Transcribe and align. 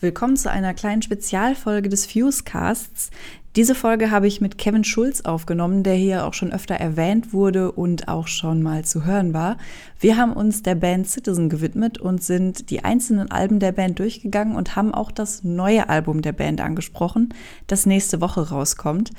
Willkommen 0.00 0.36
zu 0.36 0.48
einer 0.48 0.74
kleinen 0.74 1.02
Spezialfolge 1.02 1.88
des 1.88 2.06
Fusecasts. 2.06 3.10
Diese 3.56 3.74
Folge 3.74 4.12
habe 4.12 4.28
ich 4.28 4.40
mit 4.40 4.56
Kevin 4.56 4.84
Schulz 4.84 5.22
aufgenommen, 5.22 5.82
der 5.82 5.94
hier 5.94 6.24
auch 6.24 6.34
schon 6.34 6.52
öfter 6.52 6.76
erwähnt 6.76 7.32
wurde 7.32 7.72
und 7.72 8.06
auch 8.06 8.28
schon 8.28 8.62
mal 8.62 8.84
zu 8.84 9.04
hören 9.04 9.34
war. 9.34 9.56
Wir 9.98 10.16
haben 10.16 10.34
uns 10.34 10.62
der 10.62 10.76
Band 10.76 11.08
Citizen 11.08 11.48
gewidmet 11.48 11.98
und 11.98 12.22
sind 12.22 12.70
die 12.70 12.84
einzelnen 12.84 13.32
Alben 13.32 13.58
der 13.58 13.72
Band 13.72 13.98
durchgegangen 13.98 14.54
und 14.54 14.76
haben 14.76 14.94
auch 14.94 15.10
das 15.10 15.42
neue 15.42 15.88
Album 15.88 16.22
der 16.22 16.30
Band 16.32 16.60
angesprochen, 16.60 17.34
das 17.66 17.84
nächste 17.84 18.20
Woche 18.20 18.50
rauskommt. 18.50 19.10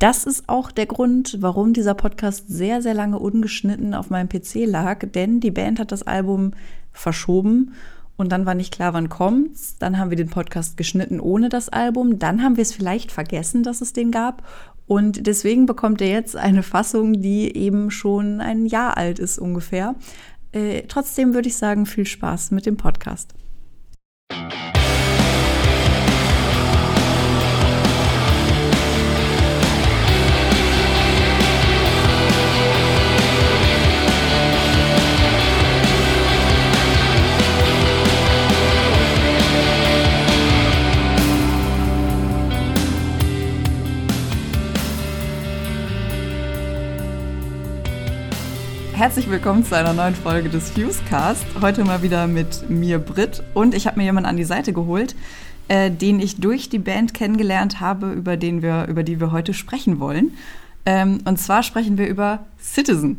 Das 0.00 0.24
ist 0.24 0.48
auch 0.48 0.72
der 0.72 0.86
Grund, 0.86 1.36
warum 1.38 1.74
dieser 1.74 1.94
Podcast 1.94 2.48
sehr, 2.48 2.82
sehr 2.82 2.94
lange 2.94 3.20
ungeschnitten 3.20 3.94
auf 3.94 4.10
meinem 4.10 4.28
PC 4.28 4.66
lag, 4.66 5.06
denn 5.14 5.38
die 5.38 5.52
Band 5.52 5.78
hat 5.78 5.92
das 5.92 6.02
Album 6.02 6.54
verschoben 6.92 7.74
und 8.18 8.30
dann 8.32 8.44
war 8.46 8.54
nicht 8.54 8.74
klar, 8.74 8.92
wann 8.92 9.08
kommt's. 9.08 9.78
Dann 9.78 9.96
haben 9.96 10.10
wir 10.10 10.16
den 10.16 10.28
Podcast 10.28 10.76
geschnitten 10.76 11.20
ohne 11.20 11.48
das 11.48 11.68
Album. 11.68 12.18
Dann 12.18 12.42
haben 12.42 12.56
wir 12.56 12.62
es 12.62 12.74
vielleicht 12.74 13.12
vergessen, 13.12 13.62
dass 13.62 13.80
es 13.80 13.92
den 13.92 14.10
gab. 14.10 14.42
Und 14.86 15.26
deswegen 15.26 15.66
bekommt 15.66 16.00
er 16.00 16.08
jetzt 16.08 16.34
eine 16.34 16.64
Fassung, 16.64 17.22
die 17.22 17.56
eben 17.56 17.92
schon 17.92 18.40
ein 18.40 18.66
Jahr 18.66 18.96
alt 18.96 19.20
ist 19.20 19.38
ungefähr. 19.38 19.94
Äh, 20.50 20.82
trotzdem 20.88 21.32
würde 21.32 21.48
ich 21.48 21.56
sagen, 21.56 21.86
viel 21.86 22.06
Spaß 22.06 22.50
mit 22.50 22.66
dem 22.66 22.76
Podcast. 22.76 23.34
Herzlich 48.98 49.30
willkommen 49.30 49.64
zu 49.64 49.76
einer 49.76 49.92
neuen 49.92 50.16
Folge 50.16 50.48
des 50.48 50.70
Fusecast. 50.70 51.46
Heute 51.60 51.84
mal 51.84 52.02
wieder 52.02 52.26
mit 52.26 52.68
mir, 52.68 52.98
Brit. 52.98 53.44
Und 53.54 53.72
ich 53.72 53.86
habe 53.86 53.96
mir 53.96 54.02
jemanden 54.02 54.28
an 54.28 54.36
die 54.36 54.42
Seite 54.42 54.72
geholt, 54.72 55.14
äh, 55.68 55.88
den 55.88 56.18
ich 56.18 56.40
durch 56.40 56.68
die 56.68 56.80
Band 56.80 57.14
kennengelernt 57.14 57.78
habe, 57.78 58.10
über, 58.10 58.36
den 58.36 58.60
wir, 58.60 58.88
über 58.88 59.04
die 59.04 59.20
wir 59.20 59.30
heute 59.30 59.54
sprechen 59.54 60.00
wollen. 60.00 60.32
Ähm, 60.84 61.20
und 61.26 61.38
zwar 61.38 61.62
sprechen 61.62 61.96
wir 61.96 62.08
über 62.08 62.44
Citizen. 62.60 63.18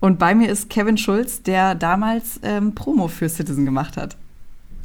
Und 0.00 0.18
bei 0.18 0.34
mir 0.34 0.48
ist 0.48 0.70
Kevin 0.70 0.96
Schulz, 0.96 1.42
der 1.42 1.74
damals 1.74 2.40
ähm, 2.42 2.74
Promo 2.74 3.06
für 3.08 3.28
Citizen 3.28 3.66
gemacht 3.66 3.98
hat. 3.98 4.16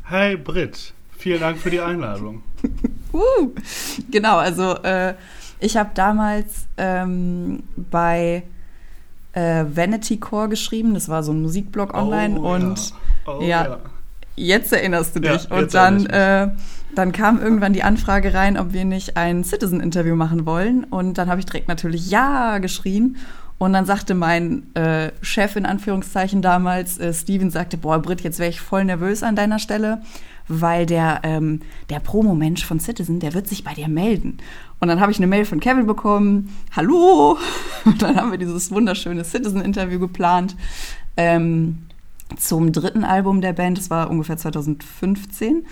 Hi 0.10 0.36
Brit, 0.36 0.94
vielen 1.18 1.40
Dank 1.40 1.58
für 1.58 1.70
die 1.70 1.80
Einladung. 1.80 2.42
uh, 3.14 3.54
genau, 4.12 4.40
also 4.40 4.76
äh, 4.84 5.14
ich 5.62 5.78
habe 5.78 5.92
damals 5.94 6.68
ähm, 6.76 7.64
bei 7.78 8.44
äh, 9.38 9.66
Vanity 9.76 10.18
Core 10.18 10.50
geschrieben. 10.50 10.94
Das 10.94 11.10
war 11.10 11.22
so 11.22 11.32
ein 11.32 11.42
Musikblog 11.42 11.94
online. 11.94 12.40
Oh, 12.40 12.54
und 12.54 12.78
ja. 12.78 12.96
Oh, 13.28 13.42
ja, 13.42 13.66
ja, 13.66 13.80
jetzt 14.36 14.74
erinnerst 14.74 15.16
du 15.16 15.20
dich. 15.20 15.52
Und 15.52 15.74
dann, 15.74 16.06
äh, 16.08 16.50
dann 16.96 17.12
kam 17.12 17.40
irgendwann 17.40 17.74
die 17.74 17.84
Anfrage 17.84 18.34
rein, 18.34 18.58
ob 18.58 18.74
wir 18.74 18.86
nicht 18.86 19.16
ein 19.16 19.44
Citizen-Interview 19.44 20.16
machen 20.16 20.46
wollen. 20.46 20.86
Und 20.86 21.18
dann 21.18 21.30
habe 21.30 21.40
ich 21.40 21.46
direkt 21.46 21.68
natürlich 21.68 22.10
Ja 22.10 22.58
geschrien. 22.58 23.18
Und 23.60 23.74
dann 23.74 23.86
sagte 23.86 24.14
mein 24.14 24.74
äh, 24.76 25.12
Chef 25.22 25.56
in 25.56 25.66
Anführungszeichen 25.66 26.42
damals, 26.42 27.00
äh, 27.00 27.14
Steven, 27.14 27.50
sagte, 27.50 27.78
boah, 27.78 28.00
Britt, 28.00 28.22
jetzt 28.22 28.40
wäre 28.40 28.50
ich 28.50 28.62
voll 28.62 28.86
nervös 28.86 29.24
an 29.24 29.36
deiner 29.36 29.58
Stelle, 29.58 30.02
weil 30.48 30.86
der, 30.86 31.22
ähm, 31.24 31.62
der 31.90 32.00
Promo-Mensch 32.00 32.64
von 32.66 32.80
Citizen, 32.80 33.20
der 33.20 33.34
wird 33.34 33.48
sich 33.48 33.64
bei 33.64 33.74
dir 33.74 33.88
melden. 33.88 34.38
Und 34.80 34.88
dann 34.90 35.00
habe 35.00 35.12
ich 35.12 35.18
eine 35.18 35.28
Mail 35.28 35.46
von 35.46 35.60
Kevin 35.60 35.88
bekommen, 35.88 36.56
hallo. 36.76 37.38
Und 37.86 38.02
dann 38.02 38.16
haben 38.16 38.32
wir 38.32 38.38
dieses 38.38 38.72
wunderschöne 38.72 39.24
Citizen-Interview 39.24 40.00
geplant 40.00 40.56
ähm, 41.16 41.80
zum 42.38 42.72
dritten 42.72 43.04
Album 43.04 43.42
der 43.42 43.54
Band. 43.54 43.78
Das 43.78 43.90
war 43.90 44.10
ungefähr 44.10 44.38
2015. 44.38 45.66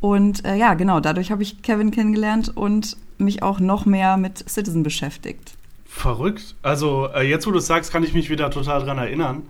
Und 0.00 0.44
äh, 0.44 0.56
ja, 0.56 0.74
genau, 0.74 1.00
dadurch 1.00 1.30
habe 1.30 1.42
ich 1.42 1.62
Kevin 1.62 1.90
kennengelernt 1.90 2.56
und 2.56 2.96
mich 3.18 3.42
auch 3.42 3.60
noch 3.60 3.84
mehr 3.84 4.16
mit 4.16 4.48
Citizen 4.48 4.82
beschäftigt. 4.82 5.54
Verrückt. 5.86 6.54
Also 6.62 7.08
äh, 7.14 7.28
jetzt, 7.28 7.46
wo 7.46 7.50
du 7.50 7.58
es 7.58 7.66
sagst, 7.66 7.92
kann 7.92 8.04
ich 8.04 8.14
mich 8.14 8.30
wieder 8.30 8.50
total 8.50 8.80
daran 8.80 8.98
erinnern, 8.98 9.42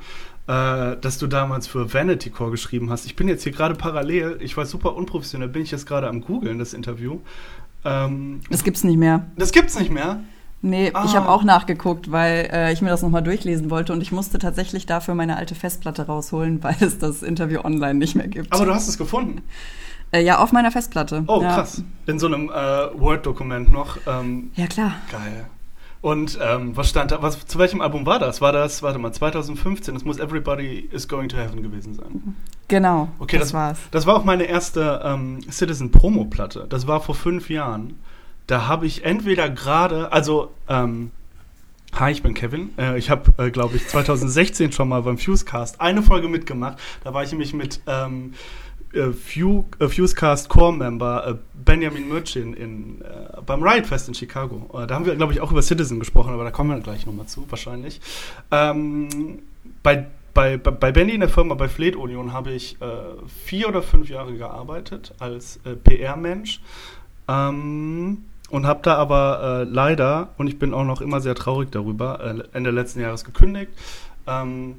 äh, 0.46 0.96
dass 0.96 1.18
du 1.18 1.26
damals 1.26 1.66
für 1.66 1.92
Vanity 1.92 2.30
Core 2.30 2.50
geschrieben 2.50 2.90
hast. 2.90 3.04
Ich 3.04 3.16
bin 3.16 3.28
jetzt 3.28 3.42
hier 3.42 3.52
gerade 3.52 3.74
parallel, 3.74 4.38
ich 4.40 4.56
war 4.56 4.64
super 4.64 4.96
unprofessionell, 4.96 5.48
bin 5.48 5.62
ich 5.62 5.70
jetzt 5.70 5.86
gerade 5.86 6.08
am 6.08 6.22
googeln, 6.22 6.58
das 6.58 6.72
Interview. 6.72 7.18
Ähm, 7.84 8.40
das 8.50 8.64
gibt's 8.64 8.84
nicht 8.84 8.96
mehr. 8.96 9.26
Das 9.36 9.52
gibt's 9.52 9.78
nicht 9.78 9.90
mehr? 9.90 10.20
Nee, 10.60 10.90
ah. 10.92 11.04
ich 11.04 11.14
habe 11.14 11.28
auch 11.28 11.44
nachgeguckt, 11.44 12.10
weil 12.10 12.48
äh, 12.52 12.72
ich 12.72 12.82
mir 12.82 12.88
das 12.88 13.02
nochmal 13.02 13.22
durchlesen 13.22 13.70
wollte 13.70 13.92
und 13.92 14.00
ich 14.00 14.10
musste 14.10 14.38
tatsächlich 14.38 14.86
dafür 14.86 15.14
meine 15.14 15.36
alte 15.36 15.54
Festplatte 15.54 16.06
rausholen, 16.06 16.62
weil 16.62 16.76
es 16.80 16.98
das 16.98 17.22
Interview 17.22 17.60
online 17.60 17.94
nicht 17.94 18.14
mehr 18.14 18.28
gibt. 18.28 18.52
Aber 18.52 18.64
du 18.64 18.74
hast 18.74 18.88
es 18.88 18.98
gefunden? 18.98 19.42
Äh, 20.10 20.22
ja, 20.22 20.38
auf 20.38 20.52
meiner 20.52 20.70
Festplatte. 20.70 21.24
Oh, 21.26 21.42
ja. 21.42 21.54
krass. 21.54 21.82
In 22.06 22.18
so 22.18 22.26
einem 22.26 22.48
äh, 22.48 22.52
Word-Dokument 22.52 23.70
noch. 23.70 23.98
Ähm, 24.06 24.50
ja, 24.54 24.66
klar. 24.66 24.94
Geil. 25.12 25.46
Und 26.00 26.38
ähm, 26.40 26.76
was 26.76 26.88
stand 26.88 27.10
da? 27.10 27.22
Was, 27.22 27.46
zu 27.46 27.58
welchem 27.58 27.80
Album 27.80 28.06
war 28.06 28.18
das? 28.18 28.40
War 28.40 28.52
das, 28.52 28.82
warte 28.82 28.98
mal, 28.98 29.12
2015? 29.12 29.94
Das 29.94 30.04
muss 30.04 30.18
Everybody 30.18 30.88
is 30.92 31.08
Going 31.08 31.28
to 31.28 31.36
Heaven 31.36 31.62
gewesen 31.62 31.94
sein. 31.94 32.36
Genau. 32.68 33.08
Okay, 33.18 33.38
das, 33.38 33.48
das 33.48 33.54
war's. 33.54 33.78
Das 33.90 34.06
war 34.06 34.16
auch 34.16 34.24
meine 34.24 34.44
erste 34.44 35.00
ähm, 35.04 35.40
Citizen 35.50 35.90
Promo-Platte. 35.90 36.66
Das 36.68 36.86
war 36.86 37.00
vor 37.00 37.14
fünf 37.14 37.50
Jahren. 37.50 37.98
Da 38.46 38.68
habe 38.68 38.86
ich 38.86 39.04
entweder 39.04 39.50
gerade, 39.50 40.12
also, 40.12 40.52
ähm, 40.68 41.10
Hi, 41.94 42.12
ich 42.12 42.22
bin 42.22 42.34
Kevin. 42.34 42.70
Äh, 42.78 42.98
ich 42.98 43.10
habe, 43.10 43.32
äh, 43.42 43.50
glaube 43.50 43.76
ich, 43.76 43.88
2016 43.88 44.72
schon 44.72 44.90
mal 44.90 45.02
beim 45.02 45.18
Fusecast 45.18 45.80
eine 45.80 46.02
Folge 46.02 46.28
mitgemacht. 46.28 46.78
Da 47.02 47.14
war 47.14 47.22
ich 47.22 47.30
nämlich 47.32 47.54
mit 47.54 47.80
ähm, 47.86 48.34
äh, 48.92 49.12
Fusecast 49.12 50.48
Core 50.48 50.72
Member 50.72 51.26
äh, 51.26 51.34
Benjamin 51.64 52.08
Mürcin 52.08 52.54
in, 52.54 53.02
äh, 53.02 53.40
beim 53.44 53.62
Riot 53.62 53.86
Fest 53.86 54.08
in 54.08 54.14
Chicago. 54.14 54.68
Äh, 54.72 54.86
da 54.86 54.94
haben 54.94 55.04
wir, 55.04 55.14
glaube 55.16 55.32
ich, 55.32 55.40
auch 55.40 55.50
über 55.50 55.62
Citizen 55.62 55.98
gesprochen, 55.98 56.32
aber 56.32 56.44
da 56.44 56.50
kommen 56.50 56.70
wir 56.70 56.80
gleich 56.80 57.06
nochmal 57.06 57.26
zu, 57.26 57.44
wahrscheinlich. 57.50 58.00
Ähm, 58.50 59.40
bei, 59.82 60.06
bei, 60.34 60.56
bei 60.56 60.92
Benny 60.92 61.12
in 61.12 61.20
der 61.20 61.28
Firma 61.28 61.54
bei 61.54 61.68
Fleet 61.68 61.96
Union 61.96 62.32
habe 62.32 62.52
ich 62.52 62.80
äh, 62.80 62.86
vier 63.44 63.68
oder 63.68 63.82
fünf 63.82 64.08
Jahre 64.08 64.34
gearbeitet 64.34 65.14
als 65.18 65.60
äh, 65.64 65.74
PR-Mensch. 65.74 66.60
Ähm, 67.28 68.24
und 68.50 68.66
habe 68.66 68.80
da 68.82 68.94
aber 68.94 69.66
leider, 69.68 70.30
und 70.38 70.46
ich 70.46 70.58
bin 70.58 70.72
auch 70.72 70.84
noch 70.84 71.02
immer 71.02 71.20
sehr 71.20 71.34
traurig 71.34 71.70
darüber, 71.70 72.46
Ende 72.54 72.70
letzten 72.70 73.00
Jahres 73.00 73.26
gekündigt. 73.26 73.70
Ähm, 74.26 74.76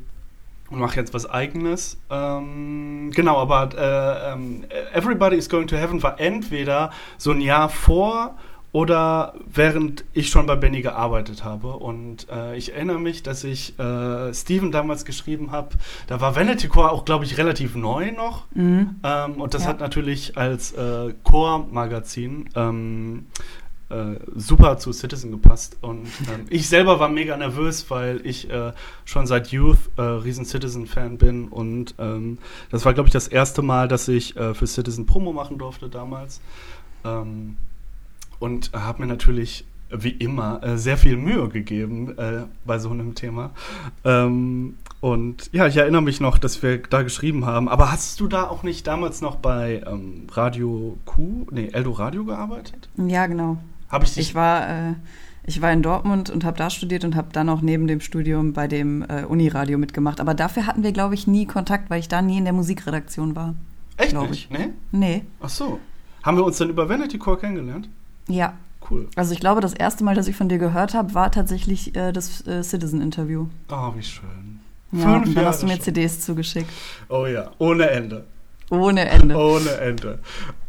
und 0.69 0.80
mache 0.80 0.96
jetzt 0.96 1.13
was 1.13 1.30
Eigenes. 1.30 1.97
Ähm, 2.09 3.12
genau, 3.13 3.38
aber 3.38 3.69
äh, 3.75 4.34
ähm, 4.34 4.66
Everybody 4.94 5.35
is 5.35 5.50
Going 5.50 5.68
to 5.68 5.75
Heaven 5.75 6.02
war 6.03 6.19
entweder 6.19 6.91
so 7.18 7.31
ein 7.31 7.41
Jahr 7.41 7.69
vor 7.69 8.35
oder 8.72 9.34
während 9.52 10.06
ich 10.13 10.30
schon 10.30 10.46
bei 10.46 10.56
Benny 10.56 10.81
gearbeitet 10.81 11.44
habe. 11.44 11.69
Und 11.69 12.28
äh, 12.31 12.56
ich 12.56 12.74
erinnere 12.74 13.00
mich, 13.00 13.24
dass 13.24 13.44
ich 13.44 13.78
äh, 13.80 14.34
Steven 14.34 14.72
damals 14.72 15.06
geschrieben 15.06 15.52
habe. 15.52 15.69
Da 16.07 16.22
war 16.22 16.35
Vanity 16.35 16.68
Core 16.68 16.91
auch, 16.91 17.03
glaube 17.03 17.25
ich, 17.25 17.38
relativ 17.38 17.75
neu 17.75 18.12
noch. 18.12 18.46
Mhm. 18.53 18.97
Ähm, 19.03 19.41
und 19.41 19.56
das 19.56 19.63
ja. 19.63 19.69
hat 19.69 19.80
natürlich 19.80 20.38
als 20.38 20.72
äh, 20.74 21.13
Core-Magazin 21.24 22.50
ähm, 22.56 23.28
äh, 23.90 24.20
super 24.36 24.78
zu 24.78 24.92
Citizen 24.92 25.32
gepasst. 25.32 25.78
Und 25.82 26.08
ähm, 26.32 26.46
ich 26.50 26.68
selber 26.70 27.00
war 27.00 27.10
mega 27.10 27.36
nervös, 27.38 27.90
weil 27.90 28.22
ich 28.26 28.50
äh, 28.50 28.74
schon 29.06 29.28
seit 29.28 29.52
Youth 29.52 29.78
äh, 29.98 30.02
riesen 30.02 30.46
Citizen-Fan 30.46 31.18
bin. 31.18 31.48
Und 31.48 31.96
ähm, 31.98 32.38
das 32.72 32.86
war, 32.86 32.94
glaube 32.94 33.08
ich, 33.08 33.14
das 33.14 33.28
erste 33.28 33.62
Mal, 33.62 33.88
dass 33.88 34.08
ich 34.08 34.36
äh, 34.38 34.54
für 34.54 34.68
Citizen 34.68 35.06
Promo 35.06 35.34
machen 35.34 35.58
durfte 35.58 35.90
damals. 35.90 36.42
Ähm, 37.04 37.58
und 38.40 38.72
habe 38.74 39.02
mir 39.02 39.08
natürlich 39.08 39.66
wie 39.92 40.12
immer 40.12 40.63
äh, 40.63 40.78
sehr 40.78 40.98
viel 40.98 41.18
Mühe 41.18 41.50
gegeben 41.50 42.18
äh, 42.18 42.44
bei 42.66 42.80
so 42.80 42.90
einem 42.92 43.16
Thema. 43.16 43.52
Ähm, 44.04 44.78
und 45.02 45.50
ja, 45.54 45.66
ich 45.68 45.78
erinnere 45.78 46.02
mich 46.02 46.19
noch, 46.19 46.38
dass 46.38 46.62
wir 46.62 46.78
da 46.78 47.02
geschrieben 47.02 47.46
haben. 47.46 47.69
Aber 47.69 47.92
hast 47.92 48.19
du 48.19 48.28
da 48.28 48.48
auch 48.48 48.63
nicht 48.63 48.86
damals 48.86 49.22
noch 49.22 49.38
bei 49.38 49.81
ähm, 49.88 50.28
Radio 50.31 50.98
Q, 51.06 51.48
nee, 51.52 51.69
Eldo 51.72 51.92
Radio 51.92 52.25
gearbeitet? 52.25 52.90
Ja, 52.98 53.25
genau. 53.28 53.58
Habe 53.89 54.06
ich 54.06 54.13
dich? 54.13 54.30
Ich 54.30 54.36
war, 54.36 54.69
äh, 54.69 54.94
ich 55.44 55.62
war 55.62 55.71
in 55.71 55.81
Dortmund 55.81 56.30
und 56.30 56.44
habe 56.44 56.57
da 56.57 56.69
studiert 56.69 57.03
und 57.03 57.15
habe 57.15 57.30
dann 57.31 57.50
auch 57.50 57.62
neben 57.62 57.88
dem 57.88 58.01
Studium 58.01 58.53
bei 58.53 58.68
dem 58.68 59.03
äh, 59.03 59.24
Uniradio 59.24 59.77
mitgemacht. 59.77 60.19
Aber 60.21 60.33
dafür 60.33 60.68
hatten 60.68 60.83
wir, 60.83 60.91
glaube 60.91 61.15
ich, 61.15 61.27
nie 61.27 61.45
Kontakt, 61.45 61.89
weil 61.89 62.00
ich 62.00 62.07
da 62.07 62.21
nie 62.21 62.38
in 62.38 62.44
der 62.44 62.53
Musikredaktion 62.53 63.36
war. 63.36 63.56
Echt 63.97 64.13
nicht? 64.13 64.51
Nee? 64.51 64.69
Nee. 64.91 65.25
Ach 65.41 65.50
so. 65.50 65.80
Haben 66.24 66.38
wir 66.38 66.45
uns 66.45 66.57
dann 66.57 66.69
über 66.69 66.88
Vanity 66.88 67.18
Core 67.18 67.38
kennengelernt? 67.38 67.89
Ja. 68.27 68.53
Cool. 68.89 69.09
Also 69.15 69.33
ich 69.33 69.39
glaube, 69.39 69.59
das 69.62 69.74
erste 69.74 70.03
Mal, 70.03 70.15
dass 70.15 70.27
ich 70.27 70.36
von 70.36 70.47
dir 70.50 70.57
gehört 70.57 70.94
habe, 70.94 71.13
war 71.13 71.31
tatsächlich 71.31 71.95
äh, 71.95 72.12
das 72.13 72.45
äh, 72.47 72.63
Citizen-Interview. 72.63 73.47
Oh, 73.69 73.94
wie 73.95 74.01
schön. 74.03 74.62
Ja, 74.91 75.19
Fünf 75.19 75.36
dann 75.36 75.45
hast 75.45 75.62
du 75.62 75.68
mir 75.68 75.74
schon. 75.74 75.81
CDs 75.81 76.21
zugeschickt. 76.21 76.71
Oh 77.09 77.25
ja, 77.25 77.51
ohne 77.59 77.89
Ende. 77.89 78.25
Ohne 78.71 79.07
Ende. 79.09 79.36
Ohne 79.38 79.69
Ende. 79.71 80.19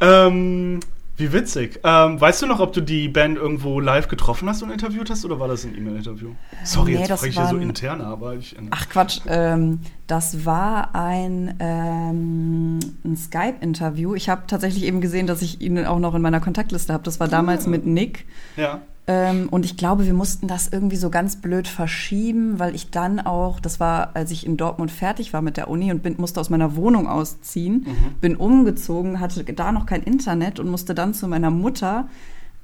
Ähm, 0.00 0.80
wie 1.20 1.32
witzig. 1.32 1.80
Ähm, 1.84 2.20
weißt 2.20 2.42
du 2.42 2.46
noch, 2.46 2.58
ob 2.60 2.72
du 2.72 2.80
die 2.80 3.08
Band 3.08 3.36
irgendwo 3.38 3.78
live 3.80 4.08
getroffen 4.08 4.48
hast 4.48 4.62
und 4.62 4.70
interviewt 4.70 5.08
hast 5.10 5.24
oder 5.24 5.38
war 5.38 5.48
das 5.48 5.64
ein 5.64 5.76
E-Mail-Interview? 5.76 6.30
Sorry, 6.64 6.92
Nee, 6.94 6.98
jetzt 7.00 7.08
spreche 7.18 7.28
ich 7.28 7.36
hier 7.36 7.46
so 7.46 7.56
intern, 7.56 8.00
aber 8.00 8.34
ich. 8.34 8.56
Ach 8.70 8.88
Quatsch, 8.88 9.20
ähm, 9.28 9.80
das 10.06 10.44
war 10.44 10.94
ein, 10.94 11.54
ähm, 11.60 12.78
ein 13.04 13.16
Skype-Interview. 13.16 14.14
Ich 14.14 14.28
habe 14.28 14.42
tatsächlich 14.46 14.84
eben 14.84 15.00
gesehen, 15.00 15.26
dass 15.26 15.42
ich 15.42 15.60
ihn 15.60 15.84
auch 15.86 15.98
noch 15.98 16.14
in 16.14 16.22
meiner 16.22 16.40
Kontaktliste 16.40 16.92
habe. 16.92 17.04
Das 17.04 17.20
war 17.20 17.28
damals 17.28 17.66
Ah. 17.66 17.70
mit 17.70 17.86
Nick. 17.86 18.26
Ja. 18.56 18.80
Ähm, 19.12 19.48
und 19.50 19.64
ich 19.64 19.76
glaube, 19.76 20.06
wir 20.06 20.14
mussten 20.14 20.46
das 20.46 20.68
irgendwie 20.68 20.94
so 20.94 21.10
ganz 21.10 21.34
blöd 21.34 21.66
verschieben, 21.66 22.60
weil 22.60 22.76
ich 22.76 22.90
dann 22.92 23.18
auch, 23.18 23.58
das 23.58 23.80
war, 23.80 24.10
als 24.14 24.30
ich 24.30 24.46
in 24.46 24.56
Dortmund 24.56 24.92
fertig 24.92 25.32
war 25.32 25.42
mit 25.42 25.56
der 25.56 25.66
Uni 25.68 25.90
und 25.90 26.00
bin, 26.04 26.14
musste 26.18 26.38
aus 26.38 26.48
meiner 26.48 26.76
Wohnung 26.76 27.08
ausziehen, 27.08 27.86
bin 28.20 28.36
umgezogen, 28.36 29.18
hatte 29.18 29.42
da 29.42 29.72
noch 29.72 29.86
kein 29.86 30.04
Internet 30.04 30.60
und 30.60 30.68
musste 30.68 30.94
dann 30.94 31.12
zu 31.12 31.26
meiner 31.26 31.50
Mutter, 31.50 32.06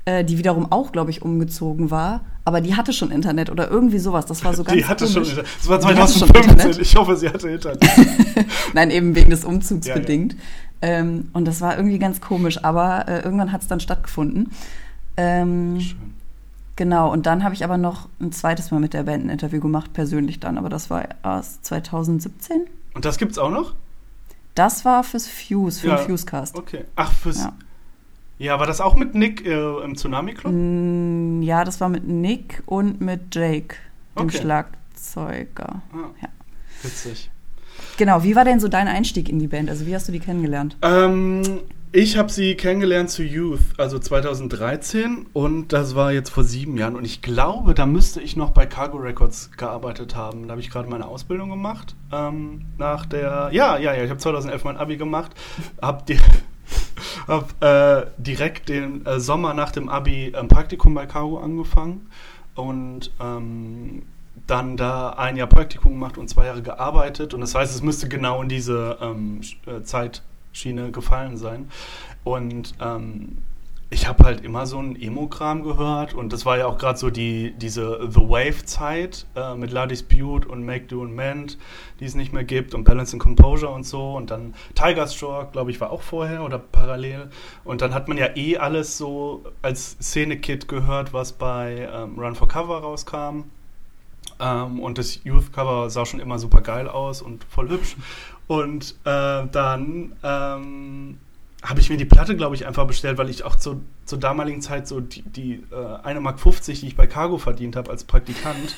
äh, 0.05 0.25
die 0.25 0.39
wiederum 0.39 0.71
auch, 0.71 0.93
glaube 0.93 1.11
ich, 1.11 1.21
umgezogen 1.23 1.91
war, 1.91 2.21
aber 2.45 2.61
die 2.61 2.77
hatte 2.77 2.93
schon 2.93 3.11
Internet 3.11 3.51
oder 3.51 3.69
irgendwie 3.69 3.99
sowas. 3.99 4.25
Das 4.27 4.45
war 4.45 4.55
so 4.55 4.63
ganz 4.63 4.79
Die 4.79 4.85
hatte 4.85 5.09
schon. 5.09 5.25
komisch. 5.25 5.31
Internet. 5.31 5.51
Das 5.59 5.69
war 5.69 5.79
Die 5.81 5.87
hatte 5.87 6.13
schon 6.13 6.29
2015. 6.29 6.51
Internet. 6.53 6.79
Ich 6.79 6.95
hoffe, 6.97 7.17
sie 7.17 7.29
hatte 7.29 7.49
Internet. 7.51 7.85
Nein, 8.73 8.93
eben 8.93 9.17
wegen 9.17 9.31
des 9.31 9.45
Umzugs 9.45 9.89
Ja, 9.89 9.95
ja. 9.97 10.01
bedingt. 10.01 10.37
Ähm, 10.81 11.29
und 11.33 11.45
das 11.49 11.61
war 11.61 11.77
irgendwie 11.77 11.99
ganz 11.99 12.21
komisch, 12.21 12.63
aber 12.63 13.09
äh, 13.09 13.23
irgendwann 13.23 13.51
hat 13.51 13.63
es 13.63 13.67
dann 13.67 13.81
stattgefunden. 13.81 14.53
Ähm, 15.17 15.81
Schön. 15.81 15.97
Genau, 16.77 17.11
und 17.13 17.27
dann 17.27 17.43
habe 17.45 17.55
ich 17.55 17.65
aber 17.65 17.77
noch 17.79 18.09
ein 18.21 18.33
zweites 18.33 18.71
Mal 18.71 18.81
mit 18.81 18.95
der 18.95 19.03
Band 19.03 19.25
ein 19.25 19.31
Interview 19.31 19.61
gemacht, 19.61 19.93
persönlich 19.93 20.39
dann, 20.41 20.59
aber 20.59 20.69
das 20.69 20.91
war 20.91 21.09
erst 21.25 21.65
2017. 21.65 22.67
Und 22.95 23.05
das 23.05 23.19
gibt's 23.19 23.39
auch 23.39 23.51
noch? 23.51 23.75
Das 24.55 24.85
war 24.85 25.05
fürs 25.05 25.27
Fuse, 25.29 25.81
für 25.81 25.89
Ja. 25.89 25.97
den 25.97 26.07
Fusecast. 26.07 26.57
Okay. 26.57 26.85
Ach, 26.97 27.13
fürs. 27.13 27.39
Ja, 27.45 27.53
Ja. 28.39 28.59
war 28.59 28.67
das 28.67 28.81
auch 28.81 28.95
mit 28.97 29.15
Nick 29.15 29.45
äh, 29.45 29.83
im 29.85 29.97
Tsunami 29.97 30.33
Club? 30.35 30.53
Mm, 30.55 31.43
Ja, 31.43 31.65
das 31.65 31.81
war 31.81 31.89
mit 31.91 32.07
Nick 32.09 32.63
und 32.67 33.01
mit 33.01 33.35
Jake, 33.35 33.77
dem 34.19 34.27
Okay. 34.29 34.39
Schlagzeuger. 34.39 35.83
Ah, 35.93 36.11
Ja. 36.23 36.29
Witzig. 36.83 37.31
Genau, 37.99 38.23
wie 38.23 38.35
war 38.37 38.45
denn 38.45 38.61
so 38.61 38.69
dein 38.69 38.89
Einstieg 38.89 39.29
in 39.29 39.39
die 39.39 39.47
Band? 39.49 39.69
Also 39.69 39.87
wie 39.87 39.95
hast 39.95 40.09
du 40.09 40.13
die 40.13 40.21
kennengelernt? 40.21 40.77
Ähm, 40.83 41.43
ich 41.97 42.19
habe 42.19 42.31
sie 42.31 42.57
kennengelernt 42.57 43.09
zu 43.09 43.23
Youth, 43.23 43.63
also 43.79 43.99
2013 43.99 45.29
und 45.33 45.73
das 45.73 45.95
war 45.95 46.13
jetzt 46.13 46.29
vor 46.29 46.45
sieben 46.45 46.77
Jahren 46.77 46.95
und 46.95 47.07
ich 47.07 47.23
glaube, 47.23 47.73
da 47.73 47.87
müsste 47.87 48.21
ich 48.21 48.37
noch 48.37 48.51
bei 48.51 48.67
Cargo 48.67 48.99
Records 48.99 49.51
gearbeitet 49.57 50.15
haben. 50.15 50.43
Da 50.43 50.51
habe 50.51 50.61
ich 50.61 50.69
gerade 50.69 50.91
meine 50.91 51.09
Ausbildung 51.09 51.49
gemacht. 51.49 51.97
Ähm, 52.13 52.67
nach 52.77 53.07
der, 53.07 53.49
ja, 53.53 53.79
ja, 53.79 53.95
ja, 53.95 54.05
ich 54.05 54.11
habe 54.11 54.21
2011 54.21 54.65
mein 54.65 54.77
Abi 54.77 54.99
gemacht, 54.99 55.33
habe 55.81 56.05
die, 56.07 56.19
hab, 57.29 57.65
äh, 57.65 58.05
direkt 58.19 58.69
den 58.69 59.07
äh, 59.07 59.19
Sommer 59.19 59.55
nach 59.55 59.73
dem 59.73 59.89
Abi 59.89 60.35
ein 60.37 60.49
Praktikum 60.49 60.93
bei 60.93 61.07
Cargo 61.07 61.39
angefangen 61.39 62.09
und 62.57 63.11
ähm, 63.23 64.03
dann 64.47 64.77
da 64.77 65.15
ein 65.15 65.39
Jahr 65.39 65.47
Praktikum 65.47 65.93
gemacht 65.93 66.19
und 66.19 66.29
zwei 66.29 66.45
Jahre 66.45 66.61
gearbeitet. 66.61 67.33
Und 67.33 67.41
das 67.41 67.55
heißt, 67.55 67.75
es 67.75 67.81
müsste 67.81 68.07
genau 68.07 68.43
in 68.43 68.51
diese 68.51 68.99
ähm, 69.01 69.41
Sch- 70.57 70.67
Zeitschiene 70.67 70.91
gefallen 70.91 71.37
sein. 71.37 71.69
Und 72.25 72.75
ähm, 72.81 73.39
ich 73.89 74.09
habe 74.09 74.25
halt 74.25 74.45
immer 74.45 74.67
so 74.67 74.79
einen 74.79 75.01
Emo-Kram 75.01 75.63
gehört 75.63 76.13
und 76.13 76.33
das 76.33 76.45
war 76.45 76.59
ja 76.59 76.67
auch 76.67 76.77
gerade 76.77 76.99
so 76.99 77.09
die, 77.09 77.53
diese 77.57 78.01
The 78.11 78.21
Wave-Zeit 78.21 79.27
äh, 79.37 79.55
mit 79.55 79.71
La 79.71 79.87
Dispute 79.87 80.49
und 80.49 80.65
Make 80.65 80.87
Do 80.87 81.03
and 81.03 81.15
Mend, 81.15 81.57
die 82.01 82.05
es 82.05 82.17
nicht 82.17 82.33
mehr 82.33 82.43
gibt 82.43 82.75
und 82.75 82.83
Balance 82.83 83.13
and 83.13 83.23
Composure 83.23 83.71
und 83.71 83.87
so 83.87 84.17
und 84.17 84.33
dann 84.33 84.55
Tiger 84.75 85.07
Stroke, 85.07 85.53
glaube 85.53 85.71
ich, 85.71 85.81
war 85.81 85.91
auch 85.93 86.03
vorher 86.03 86.43
oder 86.43 86.59
parallel 86.59 87.31
und 87.63 87.81
dann 87.81 87.95
hat 87.95 88.09
man 88.09 88.17
ja 88.19 88.35
eh 88.35 88.57
alles 88.59 88.99
so 88.99 89.45
als 89.63 89.97
Szene-Kit 90.03 90.67
gehört, 90.67 91.13
was 91.13 91.33
bei 91.35 91.89
ähm, 91.93 92.19
Run 92.19 92.35
for 92.35 92.49
Cover 92.49 92.79
rauskam 92.79 93.45
ähm, 94.41 94.81
und 94.81 94.99
das 94.99 95.23
Youth-Cover 95.23 95.91
sah 95.91 96.05
schon 96.07 96.19
immer 96.19 96.41
super 96.41 96.61
geil 96.61 96.89
aus 96.89 97.23
und 97.23 97.45
voll 97.45 97.69
hübsch. 97.69 97.95
Und 98.47 98.95
äh, 99.05 99.47
dann 99.51 100.13
ähm, 100.23 101.19
habe 101.63 101.81
ich 101.81 101.91
mir 101.91 101.97
die 101.97 102.05
Platte, 102.05 102.37
glaube 102.37 102.55
ich, 102.55 102.67
einfach 102.67 102.87
bestellt, 102.87 103.19
weil 103.19 103.29
ich 103.29 103.45
auch 103.45 103.57
zu, 103.57 103.83
zur 104.05 104.19
damaligen 104.19 104.61
Zeit 104.61 104.87
so 104.87 105.01
die, 105.01 105.23
die 105.23 105.65
äh, 105.73 105.75
1,50 105.75 106.21
Mark, 106.21 106.37
die 106.67 106.87
ich 106.87 106.97
bei 106.97 107.07
Cargo 107.07 107.39
verdient 107.39 107.77
habe 107.77 107.91
als 107.91 108.05
Praktikant, 108.05 108.77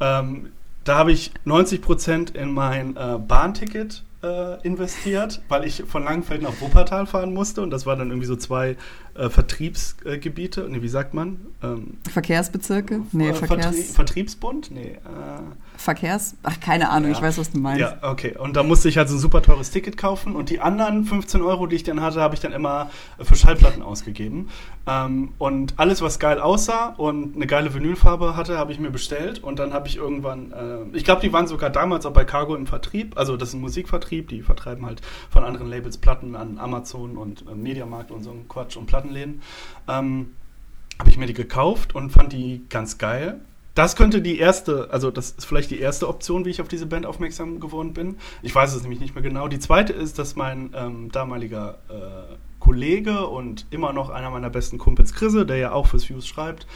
ähm, 0.00 0.52
da 0.84 0.96
habe 0.96 1.12
ich 1.12 1.32
90 1.44 1.82
Prozent 1.82 2.30
in 2.30 2.52
mein 2.52 2.96
äh, 2.96 3.18
Bahnticket 3.18 4.02
äh, 4.22 4.60
investiert, 4.66 5.42
weil 5.48 5.64
ich 5.64 5.84
von 5.86 6.04
Langenfeld 6.04 6.42
nach 6.42 6.60
Wuppertal 6.60 7.06
fahren 7.06 7.34
musste. 7.34 7.62
Und 7.62 7.70
das 7.70 7.86
waren 7.86 7.98
dann 7.98 8.08
irgendwie 8.08 8.26
so 8.26 8.36
zwei 8.36 8.76
äh, 9.20 9.28
Vertriebsgebiete. 9.30 10.66
Nee, 10.68 10.82
wie 10.82 10.88
sagt 10.88 11.14
man? 11.14 11.40
Ähm, 11.62 11.98
Verkehrsbezirke? 12.10 13.02
Nee, 13.12 13.28
äh, 13.30 13.34
Verkehrs... 13.34 13.64
Vertrie 13.64 13.82
Vertriebsbund? 13.82 14.70
Nee. 14.70 14.92
Äh, 14.92 14.98
Verkehrs... 15.76 16.34
Ach, 16.42 16.58
keine 16.60 16.90
Ahnung, 16.90 17.10
Ja. 17.10 17.16
ich 17.16 17.22
weiß, 17.22 17.38
was 17.38 17.50
du 17.52 17.58
meinst. 17.58 17.80
ja, 17.80 17.96
okay. 18.02 18.36
Und 18.36 18.56
da 18.56 18.62
musste 18.62 18.88
ich 18.88 18.96
halt 18.96 19.08
so 19.08 19.16
ein 19.16 19.18
super 19.20 19.42
teures 19.42 19.70
Ticket 19.70 19.96
kaufen 19.96 20.34
und 20.36 20.50
die 20.50 20.60
anderen 20.60 21.04
15 21.04 21.42
Euro, 21.42 21.66
die 21.66 21.76
ich 21.76 21.82
dann 21.82 22.00
hatte, 22.00 22.20
habe 22.20 22.34
ich 22.34 22.40
dann 22.40 22.52
immer 22.52 22.90
für 23.20 23.34
Schallplatten 23.36 23.82
ausgegeben. 23.82 24.48
Ähm, 24.86 25.32
und 25.38 25.74
alles, 25.78 26.00
was 26.02 26.18
geil 26.18 26.40
aussah 26.40 26.94
und 26.96 27.36
eine 27.36 27.46
geile 27.46 27.74
Vinylfarbe 27.74 28.36
hatte, 28.36 28.56
habe 28.58 28.72
ich 28.72 28.78
mir 28.78 28.90
bestellt 28.90 29.42
und 29.42 29.58
dann 29.58 29.72
habe 29.72 29.86
ich 29.88 29.96
irgendwann, 29.96 30.52
äh, 30.52 30.96
ich 30.96 31.04
glaube, 31.04 31.20
die 31.20 31.32
waren 31.32 31.46
sogar 31.46 31.70
damals 31.70 32.06
auch 32.06 32.12
bei 32.12 32.24
Cargo 32.24 32.54
im 32.56 32.66
Vertrieb, 32.66 33.18
also 33.18 33.36
das 33.36 33.50
ist 33.50 33.54
ein 33.54 33.60
Musikvertrieb, 33.60 34.28
die 34.28 34.42
vertreiben 34.42 34.86
halt 34.86 35.02
von 35.30 35.44
anderen 35.44 35.68
Labels 35.68 35.98
Platten 35.98 36.34
an 36.34 36.58
Amazon 36.58 37.16
und 37.16 37.44
äh, 37.50 37.54
Mediamarkt 37.54 38.10
und 38.10 38.22
so 38.22 38.30
ein 38.30 38.48
Quatsch 38.48 38.76
und 38.76 38.86
Plattenläden. 39.10 39.42
Ähm, 39.88 40.30
habe 40.98 41.10
ich 41.10 41.18
mir 41.18 41.26
die 41.26 41.34
gekauft 41.34 41.94
und 41.94 42.10
fand 42.10 42.32
die 42.32 42.62
ganz 42.68 42.98
geil. 42.98 43.40
Das 43.74 43.96
könnte 43.96 44.20
die 44.20 44.38
erste, 44.38 44.88
also 44.90 45.10
das 45.10 45.30
ist 45.30 45.44
vielleicht 45.46 45.70
die 45.70 45.78
erste 45.78 46.08
Option, 46.08 46.44
wie 46.44 46.50
ich 46.50 46.60
auf 46.60 46.68
diese 46.68 46.86
Band 46.86 47.06
aufmerksam 47.06 47.60
geworden 47.60 47.94
bin. 47.94 48.16
Ich 48.42 48.54
weiß 48.54 48.74
es 48.74 48.82
nämlich 48.82 49.00
nicht 49.00 49.14
mehr 49.14 49.22
genau. 49.22 49.48
Die 49.48 49.60
zweite 49.60 49.92
ist, 49.92 50.18
dass 50.18 50.36
mein 50.36 50.74
ähm, 50.74 51.10
damaliger 51.10 51.78
äh, 51.88 52.34
Kollege 52.58 53.26
und 53.26 53.66
immer 53.70 53.92
noch 53.92 54.10
einer 54.10 54.30
meiner 54.30 54.50
besten 54.50 54.76
Kumpels, 54.76 55.14
Chrisse, 55.14 55.46
der 55.46 55.56
ja 55.56 55.72
auch 55.72 55.86
fürs 55.86 56.04
Fuse 56.04 56.26
schreibt, 56.26 56.66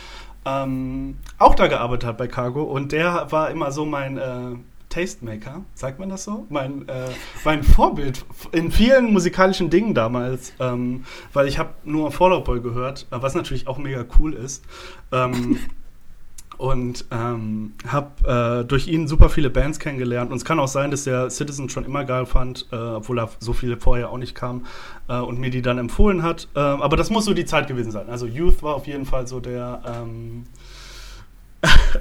ähm, 0.47 1.19
auch 1.39 1.55
da 1.55 1.67
gearbeitet 1.67 2.09
hat 2.09 2.19
bei 2.19 2.29
Cargo 2.29 2.63
und 2.63 2.93
der 2.93 3.31
war 3.31 3.51
immer 3.51 3.71
so 3.73 3.85
mein 3.85 4.17
äh, 4.17 4.57
Tastemaker, 4.94 5.64
sagt 5.75 5.99
man 5.99 6.08
das 6.08 6.23
so? 6.25 6.46
Mein, 6.50 6.88
äh, 6.88 7.08
mein 7.44 7.64
Vorbild 7.64 8.25
in 8.52 8.70
vielen 8.70 9.12
musikalischen 9.12 9.69
Dingen 9.69 9.93
damals, 9.93 10.52
ähm, 10.61 11.05
weil 11.32 11.49
ich 11.49 11.58
habe 11.58 11.70
nur 11.85 12.12
Fallout 12.12 12.44
Boy 12.44 12.61
gehört, 12.61 13.06
was 13.10 13.34
natürlich 13.34 13.67
auch 13.67 13.79
mega 13.79 14.05
cool 14.19 14.34
ist. 14.34 14.65
Ähm, 15.10 15.58
und 16.58 17.06
ähm, 17.10 17.72
habe 17.89 18.60
äh, 18.63 18.65
durch 18.65 18.86
ihn 18.86 19.08
super 19.08 19.29
viele 19.29 19.51
Bands 19.51 19.81
kennengelernt. 19.81 20.31
Und 20.31 20.36
es 20.36 20.44
kann 20.44 20.60
auch 20.60 20.69
sein, 20.69 20.93
dass 20.93 21.03
der 21.03 21.29
Citizen 21.29 21.69
schon 21.69 21.84
immer 21.84 22.05
geil 22.05 22.27
fand, 22.27 22.69
äh, 22.70 22.77
obwohl 22.77 23.19
er 23.19 23.31
so 23.41 23.53
viele 23.53 23.77
vorher 23.77 24.10
auch 24.10 24.19
nicht 24.19 24.36
kam 24.36 24.65
äh, 25.08 25.19
und 25.19 25.41
mir 25.41 25.51
die 25.51 25.63
dann 25.63 25.79
empfohlen 25.79 26.22
hat. 26.22 26.48
Äh, 26.55 26.60
aber 26.60 26.96
das 26.96 27.10
muss 27.10 27.24
so 27.24 27.34
die 27.34 27.44
Zeit 27.44 27.67
gewesen 27.67 27.91
sein. 27.91 28.08
Also 28.08 28.27
Youth 28.27 28.63
war 28.63 28.77
auf 28.77 28.86
jeden 28.86 29.06
Fall 29.06 29.27
so 29.27 29.41
der 29.41 29.82
ähm, 29.84 30.44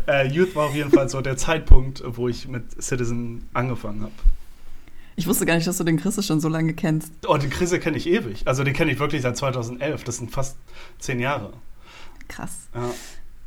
äh, 0.07 0.27
Youth 0.27 0.55
war 0.55 0.67
auf 0.67 0.75
jeden 0.75 0.91
Fall 0.91 1.09
so 1.09 1.21
der 1.21 1.37
Zeitpunkt, 1.37 2.03
wo 2.05 2.27
ich 2.27 2.47
mit 2.47 2.81
Citizen 2.81 3.47
angefangen 3.53 4.01
habe. 4.01 4.13
Ich 5.15 5.27
wusste 5.27 5.45
gar 5.45 5.55
nicht, 5.55 5.67
dass 5.67 5.77
du 5.77 5.83
den 5.83 5.97
Chris 5.97 6.25
schon 6.25 6.39
so 6.39 6.49
lange 6.49 6.73
kennst. 6.73 7.11
Oh, 7.27 7.37
den 7.37 7.49
Chris 7.49 7.71
kenne 7.79 7.97
ich 7.97 8.07
ewig. 8.07 8.47
Also 8.47 8.63
den 8.63 8.73
kenne 8.73 8.91
ich 8.91 8.99
wirklich 8.99 9.21
seit 9.21 9.37
2011. 9.37 10.03
Das 10.03 10.17
sind 10.17 10.31
fast 10.31 10.57
zehn 10.99 11.19
Jahre. 11.19 11.53
Krass. 12.27 12.69
Ja. 12.73 12.89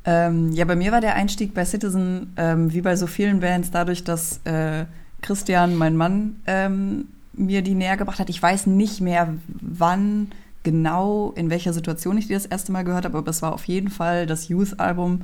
Ähm, 0.04 0.52
ja, 0.52 0.64
bei 0.64 0.76
mir 0.76 0.92
war 0.92 1.00
der 1.00 1.16
Einstieg 1.16 1.54
bei 1.54 1.64
Citizen 1.64 2.32
ähm, 2.36 2.72
wie 2.72 2.82
bei 2.82 2.94
so 2.94 3.08
vielen 3.08 3.40
Bands 3.40 3.72
dadurch, 3.72 4.04
dass 4.04 4.40
äh, 4.44 4.84
Christian, 5.22 5.74
mein 5.74 5.96
Mann, 5.96 6.36
ähm, 6.46 7.08
mir 7.32 7.62
die 7.62 7.74
näher 7.74 7.96
gebracht 7.96 8.20
hat. 8.20 8.30
Ich 8.30 8.40
weiß 8.40 8.66
nicht 8.66 9.00
mehr, 9.00 9.34
wann 9.48 10.30
genau, 10.62 11.32
in 11.36 11.50
welcher 11.50 11.72
Situation 11.72 12.18
ich 12.18 12.28
die 12.28 12.34
das 12.34 12.46
erste 12.46 12.72
Mal 12.72 12.82
gehört 12.82 13.04
habe, 13.04 13.18
aber 13.18 13.30
es 13.30 13.42
war 13.42 13.52
auf 13.52 13.64
jeden 13.64 13.88
Fall 13.88 14.26
das 14.26 14.48
Youth-Album, 14.48 15.22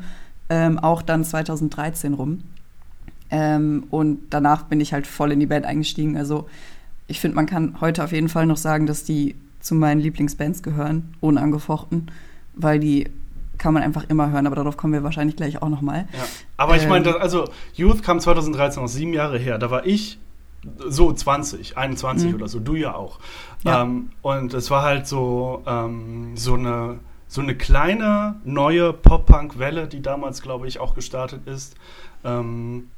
ähm, 0.52 0.78
auch 0.78 1.00
dann 1.00 1.24
2013 1.24 2.12
rum. 2.12 2.42
Ähm, 3.30 3.84
und 3.90 4.18
danach 4.28 4.64
bin 4.64 4.80
ich 4.80 4.92
halt 4.92 5.06
voll 5.06 5.32
in 5.32 5.40
die 5.40 5.46
Band 5.46 5.64
eingestiegen. 5.64 6.18
Also 6.18 6.46
ich 7.06 7.20
finde, 7.20 7.36
man 7.36 7.46
kann 7.46 7.80
heute 7.80 8.04
auf 8.04 8.12
jeden 8.12 8.28
Fall 8.28 8.44
noch 8.46 8.58
sagen, 8.58 8.86
dass 8.86 9.04
die 9.04 9.34
zu 9.60 9.74
meinen 9.74 10.00
Lieblingsbands 10.00 10.62
gehören, 10.62 11.14
unangefochten, 11.20 12.10
weil 12.54 12.78
die 12.78 13.08
kann 13.56 13.72
man 13.72 13.82
einfach 13.82 14.04
immer 14.10 14.30
hören, 14.30 14.46
aber 14.46 14.56
darauf 14.56 14.76
kommen 14.76 14.92
wir 14.92 15.02
wahrscheinlich 15.04 15.36
gleich 15.36 15.62
auch 15.62 15.68
noch 15.70 15.80
mal. 15.80 16.06
Ja. 16.12 16.24
Aber 16.58 16.76
ich 16.76 16.82
Ähm. 16.82 16.88
meine, 16.90 17.20
also 17.20 17.44
Youth 17.74 18.02
kam 18.02 18.20
2013 18.20 18.82
aus 18.82 18.92
sieben 18.92 19.14
Jahre 19.14 19.38
her. 19.38 19.56
Da 19.58 19.70
war 19.70 19.86
ich 19.86 20.18
so 20.88 21.12
20, 21.12 21.76
21 21.78 22.28
Mhm. 22.30 22.34
oder 22.34 22.48
so, 22.48 22.58
du 22.60 22.74
ja 22.74 22.94
auch. 22.94 23.18
Ja. 23.64 23.82
Ähm, 23.82 24.10
und 24.20 24.52
es 24.52 24.70
war 24.70 24.82
halt 24.82 25.06
so, 25.06 25.62
ähm, 25.66 26.32
so 26.36 26.54
eine 26.54 26.98
so 27.32 27.40
eine 27.40 27.54
kleine 27.54 28.36
neue 28.44 28.92
Pop-Punk-Welle, 28.92 29.86
die 29.88 30.02
damals, 30.02 30.42
glaube 30.42 30.68
ich, 30.68 30.80
auch 30.80 30.94
gestartet 30.94 31.46
ist. 31.46 31.74
Ähm, 32.24 32.88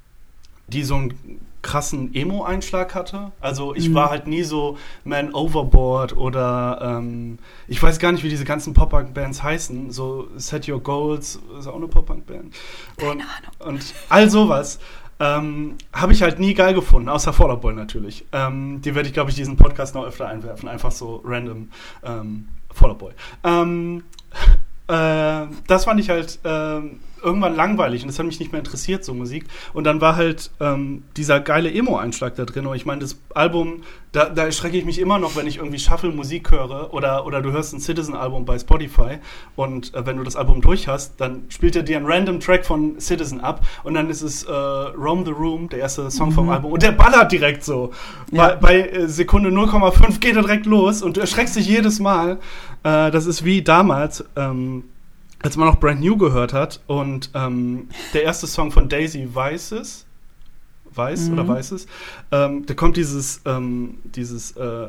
die 0.66 0.82
so 0.82 0.94
einen 0.96 1.40
krassen 1.62 2.14
Emo-Einschlag 2.14 2.94
hatte. 2.94 3.30
Also 3.40 3.74
ich 3.74 3.90
Mhm. 3.90 3.94
war 3.94 4.10
halt 4.10 4.26
nie 4.26 4.42
so 4.42 4.76
Man 5.04 5.32
Overboard 5.32 6.16
oder 6.16 6.78
ähm, 6.82 7.38
ich 7.68 7.80
weiß 7.82 7.98
gar 7.98 8.12
nicht, 8.12 8.24
wie 8.24 8.28
diese 8.30 8.44
ganzen 8.46 8.74
Pop-Punk-Bands 8.74 9.42
heißen. 9.42 9.90
So 9.92 10.26
Set 10.36 10.66
Your 10.68 10.80
Goals 10.82 11.38
ist 11.58 11.66
auch 11.68 11.76
eine 11.76 11.86
Pop-Punk-Band. 11.86 12.44
Und, 12.46 12.98
Keine 12.98 13.22
Ahnung. 13.22 13.74
und 13.76 13.94
all 14.08 14.28
sowas. 14.30 14.78
Ähm, 15.20 15.76
habe 15.92 16.12
ich 16.12 16.22
halt 16.22 16.40
nie 16.40 16.54
geil 16.54 16.74
gefunden, 16.74 17.08
außer 17.08 17.32
Fallout 17.32 17.60
Boy 17.60 17.72
natürlich. 17.74 18.24
Ähm, 18.32 18.80
die 18.82 18.94
werde 18.96 19.06
ich, 19.08 19.14
glaube 19.14 19.30
ich, 19.30 19.36
diesen 19.36 19.56
Podcast 19.56 19.94
noch 19.94 20.04
öfter 20.04 20.26
einwerfen, 20.26 20.68
einfach 20.68 20.90
so 20.90 21.22
random 21.24 21.68
ähm, 22.02 22.48
Fallout 22.74 22.98
Boy. 22.98 23.12
Ähm, 23.42 24.04
äh, 24.88 25.46
das 25.66 25.84
fand 25.84 26.00
ich 26.00 26.10
halt 26.10 26.38
ähm, 26.44 27.00
irgendwann 27.24 27.56
langweilig 27.56 28.02
und 28.02 28.08
das 28.08 28.18
hat 28.18 28.26
mich 28.26 28.38
nicht 28.38 28.52
mehr 28.52 28.60
interessiert, 28.60 29.04
so 29.04 29.14
Musik. 29.14 29.46
Und 29.72 29.84
dann 29.84 30.00
war 30.00 30.14
halt 30.14 30.52
ähm, 30.60 31.02
dieser 31.16 31.40
geile 31.40 31.72
Emo-Einschlag 31.72 32.36
da 32.36 32.44
drin. 32.44 32.66
Und 32.66 32.76
ich 32.76 32.86
meine, 32.86 33.00
das 33.00 33.18
Album, 33.34 33.82
da, 34.12 34.28
da 34.28 34.44
erschrecke 34.44 34.76
ich 34.76 34.84
mich 34.84 35.00
immer 35.00 35.18
noch, 35.18 35.34
wenn 35.34 35.48
ich 35.48 35.56
irgendwie 35.56 35.80
Shuffle-Musik 35.80 36.52
höre 36.52 36.94
oder, 36.94 37.26
oder 37.26 37.42
du 37.42 37.50
hörst 37.50 37.74
ein 37.74 37.80
Citizen-Album 37.80 38.44
bei 38.44 38.58
Spotify 38.60 39.18
und 39.56 39.92
äh, 39.94 40.06
wenn 40.06 40.18
du 40.18 40.22
das 40.22 40.36
Album 40.36 40.60
durch 40.60 40.86
hast, 40.86 41.20
dann 41.20 41.44
spielt 41.48 41.74
er 41.74 41.82
dir 41.82 41.96
einen 41.96 42.06
random 42.06 42.38
Track 42.38 42.64
von 42.64 43.00
Citizen 43.00 43.40
ab 43.40 43.66
und 43.82 43.94
dann 43.94 44.08
ist 44.08 44.22
es 44.22 44.44
äh, 44.44 44.52
Roam 44.52 45.24
the 45.24 45.32
Room, 45.32 45.68
der 45.68 45.80
erste 45.80 46.08
Song 46.12 46.30
vom 46.30 46.44
Mhm. 46.44 46.50
Album 46.52 46.72
und 46.72 46.82
der 46.82 46.92
ballert 46.92 47.32
direkt 47.32 47.64
so. 47.64 47.90
Ja. 48.30 48.48
Bei, 48.48 48.56
bei 48.56 48.88
äh, 48.88 49.08
Sekunde 49.08 49.50
0,5 49.50 50.20
geht 50.20 50.36
er 50.36 50.42
direkt 50.42 50.66
los 50.66 51.02
und 51.02 51.16
du 51.16 51.20
erschreckst 51.20 51.56
dich 51.56 51.66
jedes 51.66 52.00
Mal. 52.00 52.38
Äh, 52.82 53.10
das 53.10 53.26
ist 53.26 53.44
wie 53.44 53.62
damals, 53.62 54.24
ähm, 54.36 54.84
als 55.44 55.58
man 55.58 55.68
noch 55.68 55.78
Brand 55.78 56.00
New 56.00 56.16
gehört 56.16 56.54
hat 56.54 56.80
und 56.86 57.28
ähm, 57.34 57.88
der 58.14 58.22
erste 58.22 58.46
Song 58.46 58.72
von 58.72 58.88
Daisy 58.88 59.28
Weißes, 59.30 60.06
Weiß 60.94 61.28
Mhm. 61.28 61.32
oder 61.34 61.48
Weißes, 61.48 61.86
ähm, 62.32 62.64
da 62.64 62.72
kommt 62.72 62.96
dieses, 62.96 63.42
ähm, 63.44 63.98
dieses 64.04 64.52
äh, 64.56 64.86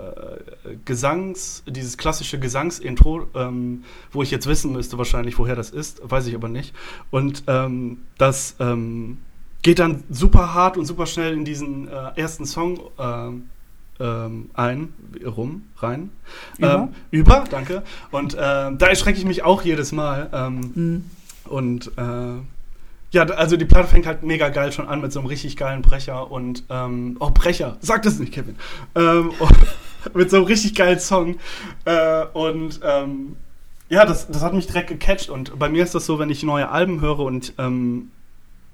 Gesangs, 0.85 1.63
dieses 1.67 1.97
klassische 1.97 2.39
Gesangsintro, 2.39 3.27
ähm, 3.35 3.83
wo 4.13 4.23
ich 4.23 4.31
jetzt 4.31 4.47
wissen 4.47 4.71
müsste 4.71 4.97
wahrscheinlich, 4.97 5.37
woher 5.37 5.55
das 5.57 5.71
ist, 5.71 5.99
weiß 6.09 6.27
ich 6.27 6.35
aber 6.35 6.47
nicht. 6.47 6.73
Und 7.11 7.43
ähm, 7.47 8.03
das 8.17 8.55
ähm, 8.59 9.17
geht 9.61 9.79
dann 9.79 10.03
super 10.09 10.53
hart 10.53 10.77
und 10.77 10.85
super 10.85 11.05
schnell 11.05 11.33
in 11.33 11.43
diesen 11.43 11.89
äh, 11.89 12.11
ersten 12.15 12.45
Song 12.45 12.79
ähm, 13.99 14.49
ein, 14.53 14.93
rum, 15.25 15.63
rein. 15.77 16.09
Über? 16.57 16.73
Ähm, 16.75 16.89
über, 17.11 17.43
danke. 17.49 17.83
Und 18.11 18.33
äh, 18.33 18.37
da 18.37 18.87
erschrecke 18.87 19.17
ich 19.17 19.25
mich 19.25 19.43
auch 19.43 19.61
jedes 19.63 19.91
Mal. 19.91 20.29
Ähm, 20.33 20.71
Mhm. 20.75 21.05
und 21.45 21.91
äh, 21.97 22.41
ja, 23.11 23.23
also 23.23 23.55
die 23.55 23.65
Platte 23.65 23.87
fängt 23.87 24.05
halt 24.07 24.23
mega 24.23 24.49
geil 24.49 24.71
schon 24.73 24.87
an 24.89 24.99
mit 24.99 25.13
so 25.13 25.19
einem 25.19 25.27
richtig 25.27 25.55
geilen 25.55 25.81
Brecher 25.81 26.29
und 26.31 26.63
ähm, 26.69 27.15
oh 27.21 27.29
Brecher, 27.29 27.77
sag 27.79 28.01
das 28.01 28.19
nicht, 28.19 28.33
Kevin. 28.33 28.57
Ähm, 28.95 29.31
mit 30.13 30.29
so 30.29 30.37
einem 30.37 30.45
richtig 30.45 30.75
geilen 30.75 30.99
Song. 30.99 31.37
Äh, 31.85 32.25
und 32.33 32.81
ähm, 32.83 33.37
ja, 33.87 34.05
das, 34.05 34.27
das 34.27 34.41
hat 34.41 34.53
mich 34.53 34.67
direkt 34.67 34.89
gecatcht. 34.89 35.29
Und 35.29 35.57
bei 35.57 35.69
mir 35.69 35.83
ist 35.83 35.95
das 35.95 36.05
so, 36.05 36.19
wenn 36.19 36.29
ich 36.29 36.43
neue 36.43 36.69
Alben 36.69 36.99
höre 37.01 37.19
und 37.19 37.53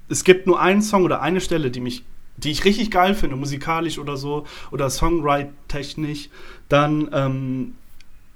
es 0.10 0.24
gibt 0.24 0.48
nur 0.48 0.60
einen 0.60 0.82
Song 0.82 1.04
oder 1.04 1.22
eine 1.22 1.42
Stelle, 1.42 1.70
die 1.72 1.80
mich, 1.80 2.04
die 2.44 2.52
ich 2.52 2.66
richtig 2.66 2.92
geil 2.92 3.16
finde, 3.16 3.36
musikalisch 3.36 4.00
oder 4.00 4.18
so, 4.18 4.46
oder 4.72 4.90
Songwrite-technisch, 4.90 6.30
dann 6.70 7.10
ähm, 7.14 7.76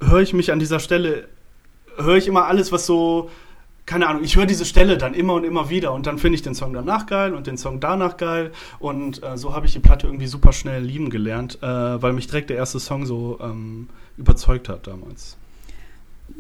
höre 0.02 0.22
ich 0.22 0.34
mich 0.34 0.52
an 0.52 0.60
dieser 0.60 0.80
Stelle, 0.80 1.28
höre 1.98 2.18
ich 2.18 2.28
immer 2.28 2.46
alles, 2.46 2.72
was 2.72 2.86
so, 2.86 3.30
keine 3.86 4.08
Ahnung, 4.08 4.24
ich 4.24 4.36
höre 4.36 4.46
diese 4.46 4.66
Stelle 4.66 4.98
dann 4.98 5.14
immer 5.14 5.34
und 5.34 5.44
immer 5.44 5.70
wieder 5.70 5.94
und 5.94 6.08
dann 6.08 6.18
finde 6.18 6.36
ich 6.36 6.42
den 6.42 6.56
Song 6.56 6.74
danach 6.74 7.06
geil 7.06 7.34
und 7.34 7.48
den 7.48 7.58
Song 7.58 7.80
danach 7.80 8.18
geil 8.18 8.52
und 8.80 9.24
äh, 9.24 9.38
so 9.38 9.54
habe 9.54 9.66
ich 9.66 9.74
die 9.74 9.80
Platte 9.80 10.08
irgendwie 10.08 10.28
super 10.28 10.54
schnell 10.54 10.84
lieben 10.84 11.10
gelernt, 11.10 11.60
äh, 11.62 11.68
weil 12.02 12.14
mich 12.14 12.28
direkt 12.28 12.50
der 12.50 12.58
erste 12.58 12.80
Song 12.80 13.06
so 13.06 13.40
ähm, 13.42 13.88
überzeugt 14.18 14.70
hat 14.70 14.88
damals. 14.88 15.38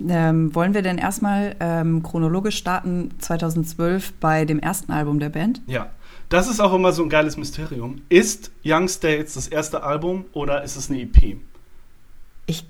Ähm, 0.09 0.53
wollen 0.55 0.73
wir 0.73 0.81
denn 0.81 0.97
erstmal 0.97 1.55
ähm, 1.59 2.01
chronologisch 2.01 2.57
starten 2.57 3.11
2012 3.19 4.13
bei 4.13 4.45
dem 4.45 4.59
ersten 4.59 4.91
Album 4.91 5.19
der 5.19 5.29
Band? 5.29 5.61
Ja, 5.67 5.91
das 6.29 6.47
ist 6.47 6.59
auch 6.59 6.73
immer 6.73 6.91
so 6.91 7.03
ein 7.03 7.09
geiles 7.09 7.37
Mysterium. 7.37 8.01
Ist 8.09 8.51
Young 8.63 8.87
States 8.87 9.35
das 9.35 9.47
erste 9.47 9.83
Album 9.83 10.25
oder 10.33 10.63
ist 10.63 10.75
es 10.75 10.89
eine 10.89 11.01
EP? 11.01 11.37
Ich, 12.47 12.65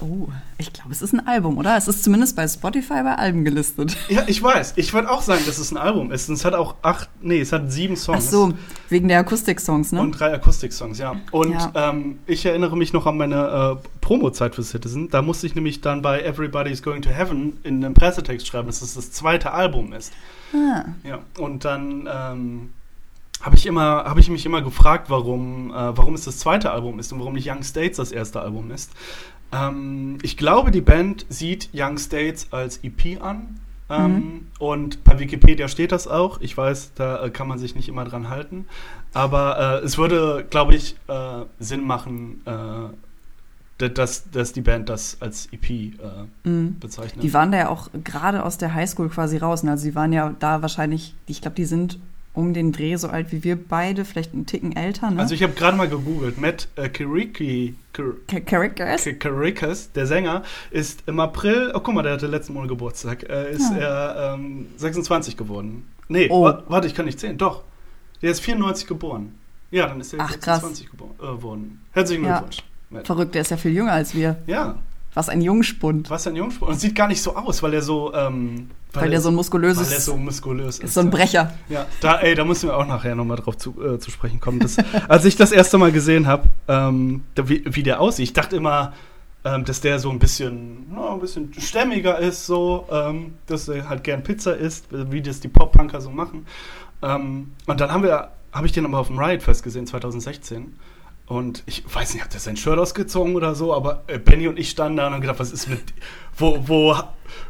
oh, 0.00 0.28
ich 0.58 0.72
glaube, 0.72 0.92
es 0.92 1.02
ist 1.02 1.12
ein 1.12 1.26
Album, 1.26 1.58
oder? 1.58 1.76
Es 1.76 1.88
ist 1.88 2.04
zumindest 2.04 2.36
bei 2.36 2.46
Spotify 2.48 3.02
bei 3.02 3.14
Alben 3.14 3.44
gelistet. 3.44 3.96
Ja, 4.08 4.24
ich 4.26 4.42
weiß. 4.42 4.74
Ich 4.76 4.92
würde 4.92 5.10
auch 5.10 5.22
sagen, 5.22 5.42
dass 5.46 5.58
es 5.58 5.70
ein 5.70 5.76
Album 5.76 6.12
ist. 6.12 6.28
Und 6.28 6.34
es 6.34 6.44
hat 6.44 6.54
auch 6.54 6.74
acht, 6.82 7.08
nee, 7.20 7.40
es 7.40 7.52
hat 7.52 7.70
sieben 7.72 7.94
Ach 7.94 8.00
Songs. 8.00 8.30
so, 8.30 8.52
wegen 8.88 9.08
der 9.08 9.20
Akustik-Songs, 9.20 9.92
ne? 9.92 10.00
Und 10.00 10.12
drei 10.12 10.32
Akustik-Songs, 10.34 10.98
ja. 10.98 11.16
Und 11.30 11.52
Ja. 11.52 11.72
Ähm, 11.74 12.18
ich 12.26 12.44
erinnere 12.46 12.76
mich 12.76 12.92
noch 12.92 13.06
an 13.06 13.16
meine 13.16 13.78
äh, 13.82 13.88
Promo-Zeit 14.00 14.54
für 14.54 14.62
Citizen. 14.62 15.08
Da 15.10 15.22
musste 15.22 15.46
ich 15.46 15.54
nämlich 15.54 15.80
dann 15.80 16.02
bei 16.02 16.22
Everybody's 16.22 16.82
Going 16.82 17.02
to 17.02 17.10
Heaven 17.10 17.58
in 17.62 17.84
einem 17.84 17.94
Pressetext 17.94 18.46
schreiben, 18.46 18.66
dass 18.66 18.82
es 18.82 18.94
das 18.94 19.10
zweite 19.12 19.52
Album 19.52 19.92
ist. 19.92 20.12
ah, 20.52 20.84
Ja. 21.02 21.20
Und 21.38 21.64
dann 21.64 22.08
ähm, 22.12 22.70
habe 23.40 23.56
ich 23.56 23.66
immer, 23.66 24.04
habe 24.04 24.20
ich 24.20 24.30
mich 24.30 24.46
immer 24.46 24.62
gefragt, 24.62 25.10
warum, 25.10 25.70
äh, 25.70 25.74
warum 25.74 26.14
es 26.14 26.24
das 26.24 26.38
zweite 26.38 26.70
Album 26.70 26.98
ist 26.98 27.12
und 27.12 27.18
warum 27.20 27.34
nicht 27.34 27.50
Young 27.50 27.62
States 27.62 27.96
das 27.98 28.10
erste 28.12 28.40
Album 28.40 28.70
ist. 28.70 28.90
Ähm, 29.54 30.18
ich 30.22 30.36
glaube, 30.36 30.70
die 30.70 30.80
Band 30.80 31.26
sieht 31.28 31.70
Young 31.72 31.98
States 31.98 32.48
als 32.50 32.80
EP 32.82 33.22
an. 33.22 33.60
Ähm, 33.90 34.48
Und 34.58 35.04
bei 35.04 35.18
Wikipedia 35.18 35.68
steht 35.68 35.92
das 35.92 36.08
auch. 36.08 36.40
Ich 36.40 36.56
weiß, 36.56 36.92
da 36.94 37.24
äh, 37.24 37.30
kann 37.30 37.46
man 37.46 37.58
sich 37.58 37.74
nicht 37.74 37.88
immer 37.88 38.04
dran 38.04 38.30
halten. 38.30 38.66
Aber 39.12 39.80
äh, 39.82 39.84
es 39.84 39.98
würde, 39.98 40.46
glaube 40.48 40.74
ich, 40.74 40.96
äh, 41.06 41.44
Sinn 41.58 41.86
machen, 41.86 42.42
äh, 42.46 43.88
dass, 43.90 44.30
dass 44.30 44.52
die 44.52 44.62
Band 44.62 44.88
das 44.88 45.18
als 45.20 45.48
EP 45.52 45.70
äh, 45.70 45.90
mhm. 46.44 46.78
bezeichnet. 46.80 47.22
Die 47.22 47.34
waren 47.34 47.52
da 47.52 47.58
ja 47.58 47.68
auch 47.68 47.90
gerade 48.04 48.42
aus 48.42 48.56
der 48.56 48.72
Highschool 48.72 49.10
quasi 49.10 49.36
raus. 49.36 49.62
ne? 49.62 49.72
Also 49.72 49.84
die 49.86 49.94
waren 49.94 50.12
ja 50.12 50.34
da 50.38 50.62
wahrscheinlich, 50.62 51.14
ich 51.26 51.42
glaube, 51.42 51.56
die 51.56 51.66
sind 51.66 51.98
um 52.34 52.52
den 52.52 52.72
Dreh 52.72 52.96
so 52.96 53.08
alt 53.08 53.32
wie 53.32 53.42
wir 53.44 53.56
beide, 53.56 54.04
vielleicht 54.04 54.34
einen 54.34 54.44
Ticken 54.44 54.74
älter, 54.76 55.10
ne? 55.10 55.20
also 55.20 55.34
ich 55.34 55.42
habe 55.42 55.52
gerade 55.54 55.76
mal 55.76 55.88
gegoogelt. 55.88 56.38
Matt 56.38 56.68
äh, 56.76 56.88
Kiriki, 56.88 57.74
Kir 57.92 58.14
Cha- 58.28 58.40
Characters? 58.40 59.04
K- 59.04 59.12
Caricas, 59.14 59.92
der 59.92 60.06
Sänger, 60.06 60.42
ist 60.70 61.04
im 61.06 61.20
April, 61.20 61.70
oh 61.74 61.80
guck 61.80 61.94
mal, 61.94 62.02
der 62.02 62.12
hatte 62.14 62.26
letzten 62.26 62.52
Monat 62.54 62.68
Geburtstag, 62.68 63.22
äh, 63.30 63.52
ist 63.52 63.70
Ja. 63.72 63.78
er 63.78 64.34
ähm, 64.34 64.66
26 64.76 65.36
geworden. 65.36 65.84
Nee, 66.08 66.28
Oh. 66.30 66.42
wa- 66.44 66.62
warte, 66.68 66.86
ich 66.88 66.94
kann 66.94 67.06
nicht 67.06 67.18
zählen, 67.20 67.38
doch. 67.38 67.62
Der 68.20 68.30
ist 68.32 68.40
94 68.40 68.86
geboren. 68.86 69.34
Ja, 69.70 69.86
dann 69.86 70.00
ist 70.00 70.12
er 70.12 70.20
Ach, 70.20 70.28
krass. 70.40 70.60
26 70.60 70.90
geboren, 70.90 71.12
äh, 71.20 71.26
geworden. 71.36 71.80
Herzlichen 71.92 72.24
Ja. 72.24 72.32
Glückwunsch. 72.38 72.58
Matt. 72.90 73.06
Verrückt, 73.06 73.34
der 73.34 73.42
ist 73.42 73.50
ja 73.50 73.56
viel 73.56 73.72
jünger 73.72 73.92
als 73.92 74.14
wir. 74.14 74.36
Ja, 74.46 74.78
Was 75.14 75.28
ein 75.28 75.40
Jungspund. 75.40 76.10
was 76.10 76.26
ein 76.26 76.36
Jungspund. 76.36 76.72
Und 76.72 76.78
sieht 76.78 76.94
gar 76.94 77.08
nicht 77.08 77.22
so 77.22 77.36
aus, 77.36 77.62
weil 77.62 77.74
er 77.74 77.82
so, 77.82 78.12
ähm, 78.14 78.70
Weil, 78.92 79.10
der 79.10 79.20
so 79.20 79.28
ein 79.28 79.32
weil 79.32 79.36
muskulöses, 79.36 79.92
er 79.92 80.00
so 80.00 80.16
muskulös 80.16 80.78
ist. 80.78 80.84
ist 80.84 80.94
so 80.94 81.00
ein. 81.00 81.10
Brecher. 81.10 81.54
Ja, 81.68 81.86
da, 82.00 82.18
ey, 82.18 82.34
da 82.34 82.44
müssen 82.44 82.68
wir 82.68 82.76
auch 82.76 82.86
nachher 82.86 83.14
nochmal 83.14 83.36
drauf 83.36 83.56
zu, 83.56 83.74
äh, 83.82 83.98
zu 83.98 84.10
sprechen 84.10 84.40
kommen. 84.40 84.58
Das, 84.58 84.76
als 85.08 85.24
ich 85.24 85.36
das 85.36 85.52
erste 85.52 85.78
Mal 85.78 85.92
gesehen 85.92 86.26
habe, 86.26 86.48
ähm, 86.68 87.22
wie, 87.36 87.62
wie 87.64 87.82
der 87.82 88.00
aussieht, 88.00 88.24
ich 88.24 88.32
dachte 88.32 88.56
immer, 88.56 88.92
ähm, 89.44 89.64
dass 89.64 89.80
der 89.80 89.98
so 89.98 90.10
ein 90.10 90.18
bisschen, 90.18 90.86
na, 90.90 91.12
ein 91.12 91.20
bisschen 91.20 91.52
stämmiger 91.58 92.18
ist, 92.18 92.46
so, 92.46 92.86
ähm, 92.90 93.34
dass 93.46 93.68
er 93.68 93.88
halt 93.88 94.02
gern 94.02 94.22
Pizza 94.22 94.56
isst, 94.56 94.86
wie 94.90 95.22
das 95.22 95.40
die 95.40 95.48
Pop-Punker 95.48 96.00
so 96.00 96.10
machen. 96.10 96.46
Ähm, 97.02 97.52
und 97.66 97.80
dann 97.80 97.92
haben 97.92 98.02
wir, 98.02 98.30
habe 98.52 98.66
ich 98.66 98.72
den 98.72 98.84
aber 98.86 98.98
auf 98.98 99.08
dem 99.08 99.18
Riot 99.18 99.42
Fest 99.42 99.62
gesehen, 99.62 99.86
2016. 99.86 100.74
Und 101.26 101.62
ich 101.64 101.82
weiß 101.92 102.12
nicht, 102.12 102.22
hat 102.22 102.34
der 102.34 102.40
sein 102.40 102.56
Shirt 102.56 102.78
ausgezogen 102.78 103.34
oder 103.34 103.54
so, 103.54 103.72
aber 103.74 104.02
äh, 104.08 104.18
Benny 104.18 104.46
und 104.46 104.58
ich 104.58 104.68
standen 104.68 104.98
da 104.98 105.06
und 105.06 105.14
haben 105.14 105.20
gedacht, 105.22 105.38
was 105.40 105.52
ist 105.52 105.68
mit, 105.70 105.80
wo, 106.36 106.58
wo, 106.68 106.94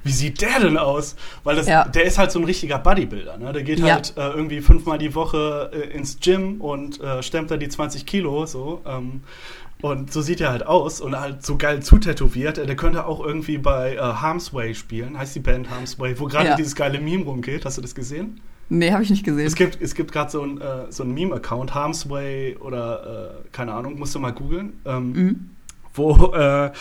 wie 0.05 0.13
sieht 0.13 0.41
der 0.43 0.61
denn 0.61 0.79
aus? 0.79 1.17
Weil 1.43 1.57
das, 1.57 1.67
Ja. 1.67 1.85
der 1.85 2.05
ist 2.05 2.17
halt 2.19 2.31
so 2.31 2.39
ein 2.39 2.45
richtiger 2.45 2.79
Bodybuilder, 2.79 3.37
ne? 3.37 3.53
Der 3.53 3.65
geht 3.65 3.81
Ja. 3.81 3.95
halt 3.95 4.15
äh, 4.17 4.29
irgendwie 4.29 4.61
fünfmal 4.61 4.99
die 4.99 5.15
Woche 5.17 5.71
äh, 5.75 5.93
ins 5.97 6.21
Gym 6.21 6.61
und 6.61 7.01
äh, 7.01 7.21
stemmt 7.25 7.51
da 7.51 7.57
die 7.57 7.69
20 7.69 8.07
Kilo, 8.07 8.47
so. 8.47 8.81
Ähm, 8.87 9.23
und 9.83 10.13
so 10.13 10.23
sieht 10.23 10.41
er 10.41 10.51
halt 10.51 10.65
aus 10.65 11.01
und 11.01 11.19
halt 11.19 11.45
so 11.45 11.57
geil 11.57 11.83
zutätowiert. 11.83 12.57
Der 12.59 12.77
könnte 12.77 13.05
auch 13.07 13.23
irgendwie 13.23 13.59
bei 13.59 13.97
äh, 13.97 13.99
Harm's 13.99 14.55
Way 14.55 14.77
spielen, 14.77 15.19
heißt 15.19 15.35
die 15.35 15.41
Band 15.41 15.69
Harm's 15.69 15.99
Way, 15.99 16.19
wo 16.21 16.27
gerade 16.27 16.51
Ja. 16.51 16.55
dieses 16.57 16.77
geile 16.77 17.01
Meme 17.01 17.25
rumgeht. 17.25 17.65
Hast 17.65 17.77
du 17.77 17.83
das 17.83 17.95
gesehen? 17.97 18.41
Nee, 18.69 18.93
habe 18.93 19.03
ich 19.03 19.11
nicht 19.11 19.25
gesehen. 19.25 19.47
Es 19.47 19.55
gibt, 19.55 19.81
es 19.81 19.95
gibt 19.95 20.13
gerade 20.13 20.31
so 20.31 20.43
ein, 20.43 20.61
äh, 20.61 20.91
so 20.91 21.03
ein 21.03 21.13
Meme-Account, 21.13 21.75
Harm's 21.75 22.09
Way 22.09 22.57
oder 22.57 23.35
äh, 23.45 23.49
keine 23.53 23.73
Ahnung, 23.75 23.99
musst 23.99 24.15
du 24.15 24.19
mal 24.19 24.33
googeln, 24.33 24.81
ähm, 24.85 25.13
Mhm. 25.13 25.51
wo, 25.95 26.33
äh, 26.35 26.73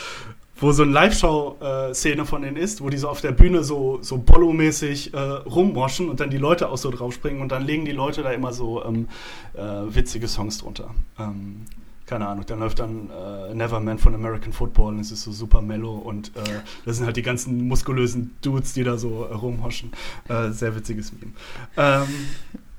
wo 0.57 0.71
so 0.71 0.83
eine 0.83 0.91
Live-Show-Szene 0.93 2.25
von 2.25 2.41
denen 2.43 2.57
ist, 2.57 2.81
wo 2.81 2.89
die 2.89 2.97
so 2.97 3.09
auf 3.09 3.21
der 3.21 3.31
Bühne 3.33 3.63
so, 3.63 3.99
so 4.01 4.17
Bollo-mäßig 4.17 5.13
äh, 5.13 5.17
rummoschen 5.19 6.09
und 6.09 6.19
dann 6.19 6.29
die 6.29 6.37
Leute 6.37 6.69
auch 6.69 6.77
so 6.77 6.89
draufspringen 6.89 7.41
und 7.41 7.51
dann 7.51 7.65
legen 7.65 7.85
die 7.85 7.91
Leute 7.91 8.23
da 8.23 8.31
immer 8.31 8.53
so 8.53 8.83
ähm, 8.85 9.07
äh, 9.55 9.61
witzige 9.93 10.27
Songs 10.27 10.59
drunter. 10.59 10.91
Ähm, 11.19 11.65
keine 12.05 12.27
Ahnung, 12.27 12.45
dann 12.45 12.59
läuft 12.59 12.79
dann 12.79 13.09
äh, 13.09 13.53
Neverman 13.53 13.97
von 13.97 14.13
American 14.13 14.53
Football 14.53 14.93
und 14.93 14.99
es 14.99 15.11
ist 15.11 15.23
so 15.23 15.31
super 15.31 15.61
mellow 15.61 15.95
und 15.95 16.29
äh, 16.35 16.41
das 16.85 16.97
sind 16.97 17.05
halt 17.05 17.17
die 17.17 17.21
ganzen 17.21 17.67
muskulösen 17.67 18.35
Dudes, 18.41 18.73
die 18.73 18.83
da 18.83 18.97
so 18.97 19.25
äh, 19.25 19.33
rumhoschen. 19.33 19.91
Äh, 20.27 20.49
sehr 20.51 20.75
witziges 20.75 21.13
Meme. 21.13 21.31
Ähm, 21.77 22.07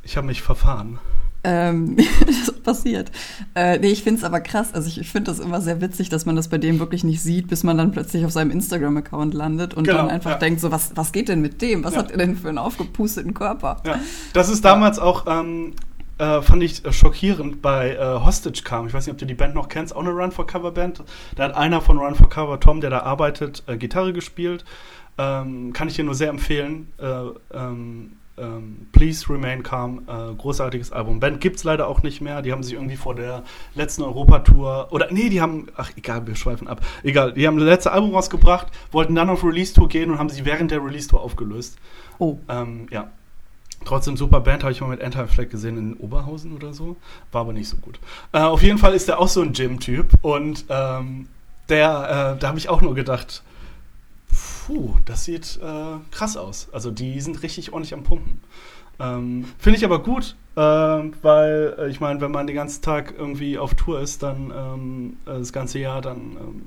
ich 0.02 0.16
habe 0.16 0.26
mich 0.26 0.42
verfahren. 0.42 0.98
Ähm, 1.44 1.96
das 2.26 2.52
passiert. 2.62 3.12
Äh, 3.54 3.78
nee, 3.78 3.88
ich 3.88 4.02
finde 4.02 4.18
es 4.18 4.24
aber 4.24 4.40
krass. 4.40 4.72
Also 4.72 4.88
ich, 4.88 4.98
ich 4.98 5.10
finde 5.10 5.30
das 5.30 5.38
immer 5.38 5.60
sehr 5.60 5.80
witzig, 5.80 6.08
dass 6.08 6.26
man 6.26 6.36
das 6.36 6.48
bei 6.48 6.58
dem 6.58 6.78
wirklich 6.78 7.04
nicht 7.04 7.22
sieht, 7.22 7.48
bis 7.48 7.62
man 7.62 7.76
dann 7.76 7.92
plötzlich 7.92 8.24
auf 8.24 8.32
seinem 8.32 8.50
Instagram-Account 8.50 9.34
landet 9.34 9.74
und 9.74 9.84
genau, 9.84 9.98
dann 9.98 10.10
einfach 10.10 10.32
ja. 10.32 10.38
denkt, 10.38 10.60
so, 10.60 10.70
was, 10.70 10.92
was 10.94 11.12
geht 11.12 11.28
denn 11.28 11.42
mit 11.42 11.60
dem? 11.60 11.84
Was 11.84 11.94
ja. 11.94 12.00
hat 12.00 12.10
er 12.10 12.18
denn 12.18 12.36
für 12.36 12.48
einen 12.48 12.58
aufgepusteten 12.58 13.34
Körper? 13.34 13.76
Ja. 13.86 14.00
Das 14.32 14.48
ist 14.48 14.64
damals 14.64 14.98
auch, 14.98 15.26
ähm, 15.28 15.74
äh, 16.18 16.42
fand 16.42 16.62
ich 16.62 16.84
äh, 16.84 16.92
schockierend, 16.92 17.62
bei 17.62 17.94
äh, 17.94 18.24
Hostage 18.24 18.62
kam. 18.64 18.86
Ich 18.86 18.94
weiß 18.94 19.06
nicht, 19.06 19.12
ob 19.12 19.18
du 19.18 19.26
die 19.26 19.34
Band 19.34 19.54
noch 19.54 19.68
kennst, 19.68 19.94
auch 19.94 20.00
eine 20.00 20.10
Run 20.10 20.32
for 20.32 20.46
Cover 20.46 20.70
Band. 20.70 21.02
Da 21.36 21.44
hat 21.44 21.54
einer 21.54 21.80
von 21.80 21.98
Run 21.98 22.14
for 22.14 22.28
Cover, 22.28 22.60
Tom, 22.60 22.80
der 22.80 22.90
da 22.90 23.00
arbeitet, 23.00 23.62
äh, 23.66 23.76
Gitarre 23.76 24.12
gespielt. 24.12 24.64
Ähm, 25.18 25.72
kann 25.72 25.88
ich 25.88 25.94
dir 25.94 26.04
nur 26.04 26.14
sehr 26.14 26.28
empfehlen. 26.28 26.92
Äh, 26.98 27.56
ähm, 27.56 28.16
ähm, 28.36 28.88
Please 28.90 29.28
Remain 29.28 29.62
Calm, 29.62 30.06
großartiges 30.38 30.90
Album. 30.90 31.20
Band 31.20 31.40
gibt 31.40 31.54
es 31.54 31.62
leider 31.62 31.86
auch 31.86 32.02
nicht 32.02 32.20
mehr. 32.20 32.42
Die 32.42 32.50
haben 32.50 32.64
sich 32.64 32.74
irgendwie 32.74 32.96
vor 32.96 33.14
der 33.14 33.44
letzten 33.76 34.02
Europatour 34.02 34.88
oder 34.90 35.06
nee, 35.12 35.28
die 35.28 35.40
haben, 35.40 35.68
ach 35.76 35.92
egal, 35.96 36.26
wir 36.26 36.34
schweifen 36.34 36.66
ab. 36.66 36.80
Egal, 37.04 37.32
die 37.34 37.46
haben 37.46 37.58
das 37.58 37.66
letzte 37.66 37.92
Album 37.92 38.12
rausgebracht, 38.12 38.72
wollten 38.90 39.14
dann 39.14 39.30
auf 39.30 39.44
Release-Tour 39.44 39.88
gehen 39.88 40.10
und 40.10 40.18
haben 40.18 40.30
sich 40.30 40.44
während 40.44 40.72
der 40.72 40.84
Release-Tour 40.84 41.20
aufgelöst. 41.20 41.78
Oh. 42.18 42.38
Ähm, 42.48 42.88
ja. 42.90 43.12
Trotzdem 43.84 44.16
super 44.16 44.40
Band, 44.40 44.62
habe 44.62 44.72
ich 44.72 44.80
mal 44.80 44.88
mit 44.88 45.02
Anti-Flag 45.02 45.50
gesehen 45.50 45.76
in 45.76 45.94
Oberhausen 45.94 46.54
oder 46.54 46.72
so. 46.72 46.96
War 47.32 47.42
aber 47.42 47.52
nicht 47.52 47.68
so 47.68 47.76
gut. 47.76 47.98
Äh, 48.32 48.40
auf 48.40 48.62
jeden 48.62 48.78
Fall 48.78 48.94
ist 48.94 49.08
der 49.08 49.18
auch 49.18 49.28
so 49.28 49.42
ein 49.42 49.52
Gym-Typ 49.52 50.08
und 50.22 50.64
ähm, 50.68 51.28
der, 51.68 52.34
äh, 52.36 52.40
da 52.40 52.48
habe 52.48 52.58
ich 52.58 52.68
auch 52.68 52.82
nur 52.82 52.94
gedacht, 52.94 53.42
puh, 54.66 54.96
das 55.04 55.24
sieht 55.24 55.58
äh, 55.62 55.98
krass 56.10 56.36
aus. 56.36 56.68
Also 56.72 56.90
die 56.90 57.20
sind 57.20 57.42
richtig 57.42 57.72
ordentlich 57.72 57.94
am 57.94 58.02
Pumpen. 58.02 58.40
Ähm, 59.00 59.44
Finde 59.58 59.78
ich 59.78 59.84
aber 59.84 60.02
gut, 60.02 60.36
äh, 60.56 60.60
weil 60.60 61.74
äh, 61.78 61.90
ich 61.90 62.00
meine, 62.00 62.20
wenn 62.20 62.30
man 62.30 62.46
den 62.46 62.56
ganzen 62.56 62.82
Tag 62.82 63.14
irgendwie 63.16 63.58
auf 63.58 63.74
Tour 63.74 64.00
ist, 64.00 64.22
dann 64.22 64.52
ähm, 64.54 65.16
äh, 65.26 65.38
das 65.38 65.52
ganze 65.52 65.78
Jahr, 65.80 66.00
dann, 66.00 66.18
ähm, 66.18 66.62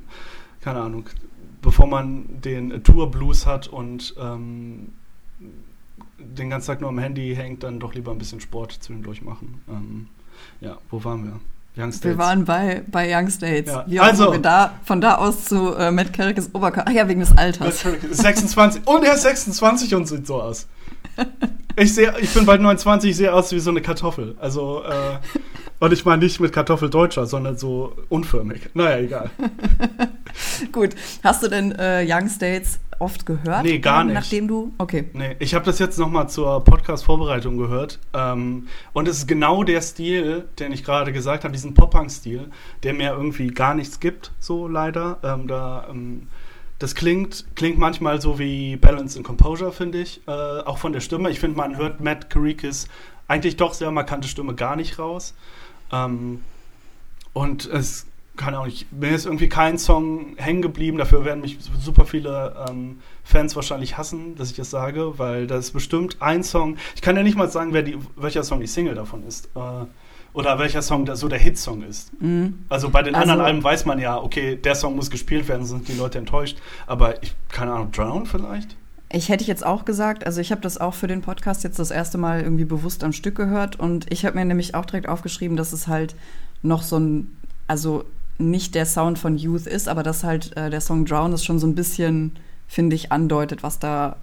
keine 0.61 0.81
Ahnung, 0.81 1.05
bevor 1.61 1.87
man 1.87 2.41
den 2.41 2.83
Tour 2.83 3.09
Blues 3.11 3.45
hat 3.45 3.67
und 3.67 4.13
ähm, 4.19 4.89
den 6.19 6.49
ganzen 6.49 6.67
Tag 6.67 6.81
nur 6.81 6.89
am 6.89 6.99
Handy 6.99 7.35
hängt, 7.35 7.63
dann 7.63 7.79
doch 7.79 7.93
lieber 7.93 8.11
ein 8.11 8.17
bisschen 8.17 8.39
Sport 8.39 8.71
zwischendurch 8.71 9.21
machen. 9.21 9.61
Ähm, 9.69 10.07
ja, 10.61 10.77
wo 10.89 11.03
waren 11.03 11.23
wir? 11.23 11.39
Young 11.77 11.91
States. 11.91 12.05
Wir 12.05 12.17
waren 12.17 12.45
bei, 12.45 12.83
bei 12.87 13.15
Young 13.15 13.29
States. 13.29 13.71
Ja. 13.71 13.85
Wie 13.87 13.99
also, 13.99 14.31
wir 14.31 14.39
da, 14.39 14.73
von 14.83 14.99
da 14.99 15.15
aus 15.15 15.45
zu 15.45 15.75
äh, 15.75 15.91
Matt 15.91 16.11
Carrickes 16.11 16.53
Oberkörper. 16.53 16.89
Ach 16.89 16.93
ja, 16.93 17.07
wegen 17.07 17.19
des 17.19 17.37
Alters. 17.37 17.85
Matt 17.85 18.03
ist 18.03 18.21
26. 18.21 18.87
und 18.87 19.03
er 19.03 19.13
ist 19.13 19.21
26 19.21 19.93
und 19.95 20.07
sieht 20.07 20.25
so 20.25 20.41
aus. 20.41 20.67
Ich, 21.79 21.93
seh, 21.93 22.09
ich 22.19 22.33
bin 22.33 22.45
bald 22.47 22.61
29, 22.61 23.11
ich 23.11 23.17
sehe 23.17 23.31
aus 23.31 23.51
wie 23.51 23.59
so 23.59 23.69
eine 23.69 23.81
Kartoffel. 23.81 24.35
Also, 24.39 24.83
äh, 24.83 25.19
und 25.79 25.93
ich 25.93 26.05
meine 26.05 26.23
nicht 26.23 26.39
mit 26.39 26.53
Kartoffeldeutscher, 26.53 27.25
sondern 27.25 27.57
so 27.57 27.95
unförmig. 28.09 28.69
Naja, 28.73 28.97
egal. 28.97 29.29
Gut. 30.71 30.95
Hast 31.23 31.43
du 31.43 31.47
denn 31.47 31.71
äh, 31.73 32.05
Young 32.07 32.29
States 32.29 32.79
oft 32.99 33.25
gehört? 33.25 33.63
Nee, 33.63 33.79
gar 33.79 34.03
nicht. 34.03 34.13
Nachdem 34.15 34.47
du. 34.47 34.73
Okay. 34.77 35.09
Nee, 35.13 35.35
ich 35.39 35.53
habe 35.53 35.65
das 35.65 35.79
jetzt 35.79 35.99
nochmal 35.99 36.29
zur 36.29 36.63
Podcast-Vorbereitung 36.63 37.57
gehört. 37.57 37.99
Ähm, 38.13 38.67
und 38.93 39.07
es 39.07 39.19
ist 39.19 39.27
genau 39.27 39.63
der 39.63 39.81
Stil, 39.81 40.45
den 40.59 40.71
ich 40.71 40.83
gerade 40.83 41.13
gesagt 41.13 41.43
habe, 41.43 41.51
diesen 41.51 41.73
Pop-Punk-Stil, 41.73 42.49
der 42.83 42.93
mir 42.93 43.11
irgendwie 43.11 43.47
gar 43.47 43.75
nichts 43.75 43.99
gibt, 43.99 44.31
so 44.39 44.67
leider. 44.67 45.19
Ähm, 45.23 45.47
da. 45.47 45.87
Ähm, 45.89 46.27
das 46.79 46.93
klingt, 46.93 47.47
klingt 47.55 47.79
manchmal 47.79 48.21
so 48.21 48.37
wie 48.37 48.75
Balance 48.75 49.17
and 49.17 49.25
Composure, 49.25 49.71
finde 49.71 49.99
ich. 49.99 50.21
Äh, 50.27 50.31
auch 50.31 50.77
von 50.77 50.93
der 50.93 50.99
Stimme. 50.99 51.31
Ich 51.31 51.39
finde, 51.39 51.57
man 51.57 51.75
hört 51.75 52.01
Matt 52.01 52.29
Carikis 52.29 52.87
eigentlich 53.27 53.57
doch 53.57 53.73
sehr 53.73 53.91
markante 53.91 54.27
Stimme 54.27 54.55
gar 54.55 54.75
nicht 54.75 54.99
raus. 54.99 55.33
Ähm, 55.91 56.41
und 57.33 57.65
es 57.65 58.07
keine 58.37 58.57
Ahnung, 58.57 58.69
ich, 58.69 58.85
mir 58.91 59.09
ist 59.09 59.25
irgendwie 59.25 59.49
kein 59.49 59.77
Song 59.77 60.35
hängen 60.37 60.61
geblieben. 60.61 60.97
Dafür 60.97 61.25
werden 61.25 61.41
mich 61.41 61.57
super 61.79 62.05
viele 62.05 62.55
ähm, 62.69 62.99
Fans 63.23 63.55
wahrscheinlich 63.55 63.97
hassen, 63.97 64.35
dass 64.35 64.51
ich 64.51 64.55
das 64.55 64.69
sage, 64.69 65.17
weil 65.17 65.47
das 65.47 65.65
ist 65.65 65.71
bestimmt 65.71 66.17
ein 66.21 66.43
Song. 66.43 66.77
Ich 66.95 67.01
kann 67.01 67.15
ja 67.17 67.23
nicht 67.23 67.35
mal 67.35 67.49
sagen, 67.49 67.73
wer 67.73 67.83
die, 67.83 67.97
welcher 68.15 68.43
Song 68.43 68.59
die 68.59 68.67
Single 68.67 68.95
davon 68.95 69.23
ist. 69.27 69.49
Äh, 69.55 69.85
oder 70.33 70.59
welcher 70.59 70.83
Song 70.83 71.05
der, 71.05 71.15
so 71.15 71.27
der 71.27 71.39
Hitsong 71.39 71.81
ist. 71.81 72.21
Mhm. 72.21 72.65
Also 72.69 72.89
bei 72.89 73.01
den 73.01 73.15
also, 73.15 73.23
anderen 73.23 73.41
Alben 73.41 73.63
weiß 73.63 73.85
man 73.85 73.99
ja, 73.99 74.17
okay, 74.17 74.55
der 74.55 74.75
Song 74.75 74.95
muss 74.95 75.09
gespielt 75.09 75.47
werden, 75.47 75.65
sonst 75.65 75.87
sind 75.87 75.95
die 75.97 75.99
Leute 75.99 76.19
enttäuscht. 76.19 76.57
Aber 76.85 77.21
ich, 77.23 77.33
keine 77.49 77.73
Ahnung, 77.73 77.91
Drown 77.91 78.27
vielleicht? 78.27 78.75
Ich 79.09 79.29
hätte 79.29 79.45
jetzt 79.45 79.65
auch 79.65 79.85
gesagt, 79.85 80.25
also 80.25 80.41
ich 80.41 80.51
habe 80.51 80.61
das 80.61 80.77
auch 80.77 80.93
für 80.93 81.07
den 81.07 81.21
Podcast 81.21 81.63
jetzt 81.63 81.79
das 81.79 81.91
erste 81.91 82.17
Mal 82.17 82.41
irgendwie 82.41 82.65
bewusst 82.65 83.03
am 83.03 83.13
Stück 83.13 83.35
gehört 83.35 83.79
und 83.79 84.11
ich 84.11 84.25
habe 84.25 84.35
mir 84.35 84.43
nämlich 84.43 84.75
auch 84.75 84.85
direkt 84.85 85.07
aufgeschrieben, 85.07 85.55
dass 85.55 85.71
es 85.71 85.87
halt 85.87 86.15
noch 86.61 86.81
so 86.81 86.97
ein, 86.99 87.37
also 87.67 88.03
nicht 88.37 88.75
der 88.75 88.85
Sound 88.85 89.17
von 89.17 89.37
Youth 89.37 89.65
ist, 89.65 89.87
aber 89.87 90.03
dass 90.03 90.23
halt 90.23 90.55
äh, 90.57 90.69
der 90.69 90.81
Song 90.81 91.05
Drown 91.05 91.31
ist 91.33 91.45
schon 91.45 91.59
so 91.59 91.67
ein 91.67 91.75
bisschen, 91.75 92.33
finde 92.67 92.95
ich, 92.95 93.11
andeutet, 93.11 93.63
was 93.63 93.79
da 93.79 94.17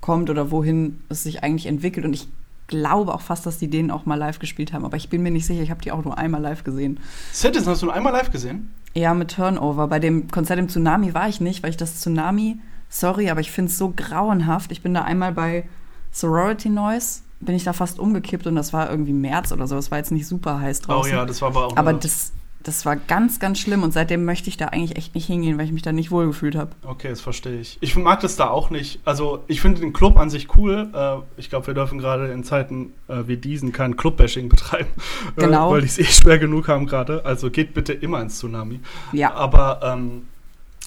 kommt 0.00 0.30
oder 0.30 0.50
wohin 0.50 1.00
es 1.08 1.24
sich 1.24 1.42
eigentlich 1.42 1.66
entwickelt. 1.66 2.06
Und 2.06 2.14
ich 2.14 2.28
glaube 2.66 3.14
auch 3.14 3.20
fast, 3.20 3.46
dass 3.46 3.58
die 3.58 3.68
den 3.68 3.90
auch 3.90 4.06
mal 4.06 4.14
live 4.14 4.38
gespielt 4.38 4.72
haben, 4.72 4.84
aber 4.84 4.96
ich 4.96 5.08
bin 5.08 5.22
mir 5.22 5.30
nicht 5.30 5.46
sicher, 5.46 5.62
ich 5.62 5.70
habe 5.70 5.82
die 5.82 5.92
auch 5.92 6.04
nur 6.04 6.16
einmal 6.16 6.40
live 6.40 6.64
gesehen. 6.64 7.00
Citizen 7.32 7.66
hast 7.66 7.82
du 7.82 7.86
nur 7.86 7.94
einmal 7.94 8.12
live 8.12 8.30
gesehen? 8.30 8.70
Ja, 8.94 9.12
mit 9.12 9.32
Turnover. 9.32 9.88
Bei 9.88 9.98
dem 9.98 10.30
Konzert 10.30 10.58
im 10.58 10.68
Tsunami 10.68 11.14
war 11.14 11.28
ich 11.28 11.40
nicht, 11.40 11.62
weil 11.62 11.70
ich 11.70 11.76
das 11.76 12.00
Tsunami, 12.00 12.58
sorry, 12.88 13.30
aber 13.30 13.40
ich 13.40 13.50
finde 13.50 13.70
es 13.70 13.78
so 13.78 13.92
grauenhaft. 13.94 14.72
Ich 14.72 14.82
bin 14.82 14.94
da 14.94 15.02
einmal 15.02 15.32
bei 15.32 15.64
Sorority 16.12 16.68
Noise, 16.68 17.20
bin 17.40 17.54
ich 17.54 17.64
da 17.64 17.72
fast 17.72 17.98
umgekippt 17.98 18.46
und 18.46 18.54
das 18.54 18.72
war 18.72 18.90
irgendwie 18.90 19.12
März 19.12 19.52
oder 19.52 19.66
so. 19.66 19.76
Es 19.76 19.90
war 19.90 19.98
jetzt 19.98 20.12
nicht 20.12 20.26
super 20.26 20.60
heiß 20.60 20.82
draußen. 20.82 21.12
Oh 21.12 21.14
ja, 21.14 21.24
das 21.24 21.42
war 21.42 21.48
aber 21.48 21.66
auch. 21.66 21.76
Aber 21.76 21.92
das, 21.92 22.32
das 22.64 22.86
war 22.86 22.96
ganz, 22.96 23.38
ganz 23.38 23.58
schlimm 23.58 23.82
und 23.82 23.92
seitdem 23.92 24.24
möchte 24.24 24.48
ich 24.48 24.56
da 24.56 24.66
eigentlich 24.66 24.96
echt 24.96 25.14
nicht 25.14 25.26
hingehen, 25.26 25.58
weil 25.58 25.66
ich 25.66 25.72
mich 25.72 25.82
da 25.82 25.92
nicht 25.92 26.10
wohlgefühlt 26.10 26.56
habe. 26.56 26.70
Okay, 26.82 27.08
das 27.08 27.20
verstehe 27.20 27.60
ich. 27.60 27.78
Ich 27.80 27.94
mag 27.96 28.20
das 28.20 28.36
da 28.36 28.48
auch 28.48 28.70
nicht. 28.70 29.00
Also 29.04 29.44
ich 29.48 29.60
finde 29.60 29.80
den 29.80 29.92
Club 29.92 30.16
an 30.16 30.30
sich 30.30 30.56
cool. 30.56 30.88
Äh, 30.94 31.16
ich 31.36 31.50
glaube, 31.50 31.66
wir 31.68 31.74
dürfen 31.74 31.98
gerade 31.98 32.28
in 32.28 32.42
Zeiten 32.42 32.92
äh, 33.08 33.24
wie 33.26 33.36
diesen 33.36 33.72
kein 33.72 33.96
Club-Bashing 33.96 34.48
betreiben, 34.48 34.90
äh, 35.36 35.42
genau. 35.42 35.70
weil 35.70 35.82
die 35.82 35.88
es 35.88 35.98
eh 35.98 36.04
schwer 36.04 36.38
genug 36.38 36.68
haben 36.68 36.86
gerade. 36.86 37.24
Also 37.24 37.50
geht 37.50 37.74
bitte 37.74 37.92
immer 37.92 38.20
ins 38.22 38.38
Tsunami. 38.38 38.80
Ja. 39.12 39.34
Aber 39.34 39.80
ähm, 39.82 40.22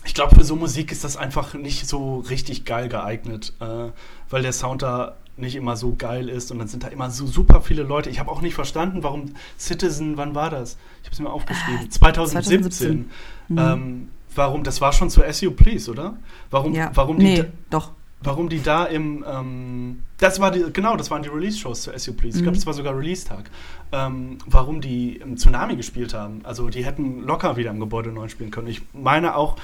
ich 0.05 0.13
glaube, 0.13 0.35
für 0.35 0.43
so 0.43 0.55
Musik 0.55 0.91
ist 0.91 1.03
das 1.03 1.17
einfach 1.17 1.53
nicht 1.53 1.87
so 1.87 2.19
richtig 2.19 2.65
geil 2.65 2.89
geeignet, 2.89 3.53
äh, 3.59 3.91
weil 4.29 4.41
der 4.41 4.53
Sound 4.53 4.81
da 4.81 5.15
nicht 5.37 5.55
immer 5.55 5.77
so 5.77 5.95
geil 5.97 6.29
ist 6.29 6.51
und 6.51 6.59
dann 6.59 6.67
sind 6.67 6.83
da 6.83 6.87
immer 6.87 7.11
so 7.11 7.27
super 7.27 7.61
viele 7.61 7.83
Leute. 7.83 8.09
Ich 8.09 8.19
habe 8.19 8.31
auch 8.31 8.41
nicht 8.41 8.55
verstanden, 8.55 9.03
warum 9.03 9.35
Citizen, 9.57 10.17
wann 10.17 10.33
war 10.33 10.49
das? 10.49 10.77
Ich 11.01 11.07
habe 11.07 11.13
es 11.13 11.19
mir 11.19 11.29
aufgeschrieben. 11.29 11.85
Ah, 11.85 11.89
2017. 11.89 12.63
2017. 12.63 13.09
Mhm. 13.49 13.57
Ähm, 13.57 14.09
warum, 14.35 14.63
das 14.63 14.81
war 14.81 14.93
schon 14.93 15.09
zu 15.09 15.21
SU 15.31 15.51
Please, 15.51 15.89
oder? 15.89 16.17
Warum, 16.49 16.73
ja. 16.73 16.91
warum 16.93 17.19
die 17.19 17.25
nee, 17.25 17.45
doch. 17.69 17.91
Warum 18.19 18.49
die 18.49 18.63
da 18.63 18.85
im, 18.85 19.23
ähm, 19.29 20.01
das 20.17 20.39
war 20.39 20.49
die, 20.49 20.65
genau, 20.73 20.97
das 20.97 21.11
waren 21.11 21.21
die 21.21 21.29
Release-Shows 21.29 21.83
zu 21.83 21.91
SU 21.95 22.13
Please. 22.13 22.37
Ich 22.37 22.43
glaube, 22.43 22.55
mhm. 22.55 22.59
das 22.59 22.65
war 22.65 22.73
sogar 22.73 22.97
Release-Tag. 22.97 23.51
Ähm, 23.91 24.39
warum 24.47 24.81
die 24.81 25.17
im 25.17 25.37
Tsunami 25.37 25.75
gespielt 25.75 26.15
haben. 26.15 26.41
Also 26.43 26.69
die 26.69 26.83
hätten 26.83 27.21
locker 27.21 27.57
wieder 27.57 27.69
im 27.69 27.79
Gebäude 27.79 28.11
9 28.11 28.29
spielen 28.29 28.49
können. 28.49 28.67
Ich 28.67 28.81
meine 28.91 29.35
auch, 29.35 29.57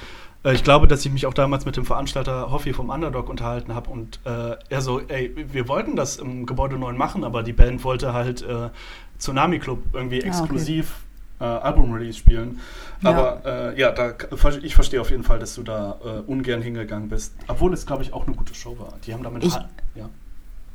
ich 0.52 0.64
glaube, 0.64 0.88
dass 0.88 1.06
ich 1.06 1.12
mich 1.12 1.26
auch 1.26 1.34
damals 1.34 1.66
mit 1.66 1.78
dem 1.78 1.86
Veranstalter 1.86 2.52
Hoffi 2.52 2.74
vom 2.74 2.90
Underdog 2.90 3.30
unterhalten 3.30 3.74
habe 3.74 3.90
und 3.90 4.20
äh, 4.26 4.58
er 4.70 4.82
so, 4.82 5.00
ey, 5.00 5.34
wir 5.52 5.70
wollten 5.70 5.96
das 5.96 6.18
im 6.18 6.46
Gebäude 6.46 6.78
9 6.78 6.98
machen, 6.98 7.24
aber 7.24 7.44
die 7.44 7.54
Band 7.54 7.84
wollte 7.84 8.14
halt 8.14 8.42
äh, 8.42 8.70
Tsunami 9.20 9.60
Club 9.60 9.80
irgendwie 9.94 10.20
exklusiv 10.20 10.96
ah, 11.40 11.56
okay. 11.56 11.56
äh, 11.56 11.66
Album-Release 11.68 12.18
spielen. 12.18 12.60
Ja. 13.02 13.10
Aber 13.10 13.46
äh, 13.46 13.80
ja, 13.80 13.92
da, 13.92 14.14
ich 14.62 14.76
verstehe 14.76 15.00
auf 15.00 15.12
jeden 15.12 15.24
Fall, 15.24 15.40
dass 15.40 15.56
du 15.56 15.64
da 15.64 15.98
äh, 16.04 16.30
ungern 16.30 16.62
hingegangen 16.62 17.08
bist. 17.08 17.34
Obwohl 17.48 17.74
es, 17.74 17.86
glaube 17.86 18.04
ich, 18.04 18.12
auch 18.12 18.28
eine 18.28 18.36
gute 18.36 18.54
Show 18.54 18.78
war. 18.80 18.94
Die 19.06 19.14
haben 19.14 19.24
damit. 19.24 19.46
Ich, 19.46 19.54
ja. 19.96 20.10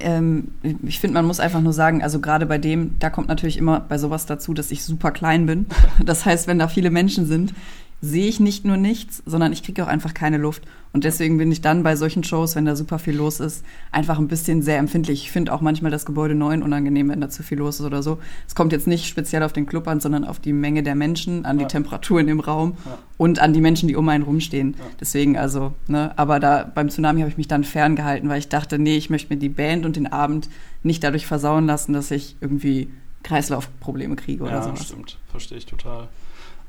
Ähm, 0.00 0.52
ich 0.86 1.00
finde, 1.00 1.14
man 1.14 1.26
muss 1.26 1.40
einfach 1.40 1.60
nur 1.60 1.72
sagen, 1.72 2.02
also 2.02 2.20
gerade 2.20 2.46
bei 2.46 2.58
dem, 2.58 2.98
da 3.00 3.10
kommt 3.10 3.28
natürlich 3.28 3.56
immer 3.56 3.80
bei 3.80 3.98
sowas 3.98 4.26
dazu, 4.26 4.54
dass 4.54 4.70
ich 4.70 4.84
super 4.84 5.10
klein 5.10 5.46
bin. 5.46 5.66
Das 6.04 6.24
heißt, 6.24 6.46
wenn 6.46 6.58
da 6.58 6.68
viele 6.68 6.90
Menschen 6.90 7.26
sind, 7.26 7.52
sehe 8.00 8.28
ich 8.28 8.38
nicht 8.38 8.64
nur 8.64 8.76
nichts, 8.76 9.22
sondern 9.26 9.52
ich 9.52 9.62
kriege 9.62 9.82
auch 9.82 9.88
einfach 9.88 10.14
keine 10.14 10.38
Luft. 10.38 10.62
Und 10.92 11.04
deswegen 11.04 11.36
bin 11.36 11.52
ich 11.52 11.60
dann 11.60 11.82
bei 11.82 11.96
solchen 11.96 12.24
Shows, 12.24 12.56
wenn 12.56 12.64
da 12.64 12.74
super 12.74 12.98
viel 12.98 13.14
los 13.14 13.40
ist, 13.40 13.64
einfach 13.92 14.18
ein 14.18 14.28
bisschen 14.28 14.62
sehr 14.62 14.78
empfindlich. 14.78 15.22
Ich 15.22 15.30
finde 15.30 15.52
auch 15.52 15.60
manchmal 15.60 15.90
das 15.90 16.06
Gebäude 16.06 16.34
9 16.34 16.62
unangenehm, 16.62 17.10
wenn 17.10 17.20
da 17.20 17.28
zu 17.28 17.42
viel 17.42 17.58
los 17.58 17.80
ist 17.80 17.86
oder 17.86 18.02
so. 18.02 18.18
Es 18.46 18.54
kommt 18.54 18.72
jetzt 18.72 18.86
nicht 18.86 19.06
speziell 19.06 19.42
auf 19.42 19.52
den 19.52 19.66
Club 19.66 19.86
an, 19.88 20.00
sondern 20.00 20.24
auf 20.24 20.38
die 20.38 20.52
Menge 20.52 20.82
der 20.82 20.94
Menschen, 20.94 21.44
an 21.44 21.58
die 21.58 21.62
ja. 21.62 21.68
Temperatur 21.68 22.20
in 22.20 22.26
dem 22.26 22.40
Raum 22.40 22.76
ja. 22.86 22.98
und 23.18 23.38
an 23.40 23.52
die 23.52 23.60
Menschen, 23.60 23.88
die 23.88 23.96
um 23.96 24.08
einen 24.08 24.24
rumstehen. 24.24 24.76
Ja. 24.78 24.84
Deswegen 25.00 25.36
also, 25.36 25.74
ne, 25.88 26.16
aber 26.16 26.40
da 26.40 26.70
beim 26.72 26.88
Tsunami 26.88 27.20
habe 27.20 27.30
ich 27.30 27.36
mich 27.36 27.48
dann 27.48 27.64
ferngehalten, 27.64 28.28
weil 28.28 28.38
ich 28.38 28.48
dachte, 28.48 28.78
nee, 28.78 28.96
ich 28.96 29.10
möchte 29.10 29.34
mir 29.34 29.38
die 29.38 29.50
Band 29.50 29.84
und 29.84 29.96
den 29.96 30.06
Abend 30.06 30.48
nicht 30.82 31.04
dadurch 31.04 31.26
versauen 31.26 31.66
lassen, 31.66 31.92
dass 31.92 32.10
ich 32.10 32.36
irgendwie 32.40 32.90
Kreislaufprobleme 33.24 34.16
kriege 34.16 34.44
oder 34.44 34.62
so. 34.62 34.70
Ja, 34.70 34.76
stimmt. 34.76 35.18
Verstehe 35.30 35.58
ich 35.58 35.66
total. 35.66 36.08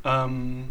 Ähm 0.03 0.65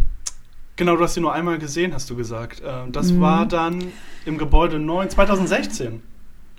Genau, 0.78 0.96
du 0.96 1.02
hast 1.02 1.14
sie 1.14 1.20
nur 1.20 1.32
einmal 1.32 1.58
gesehen, 1.58 1.92
hast 1.92 2.08
du 2.08 2.14
gesagt. 2.14 2.62
Ähm, 2.64 2.92
das 2.92 3.10
mhm. 3.10 3.20
war 3.20 3.46
dann 3.46 3.92
im 4.24 4.38
Gebäude 4.38 4.78
9, 4.78 5.10
2016. 5.10 6.00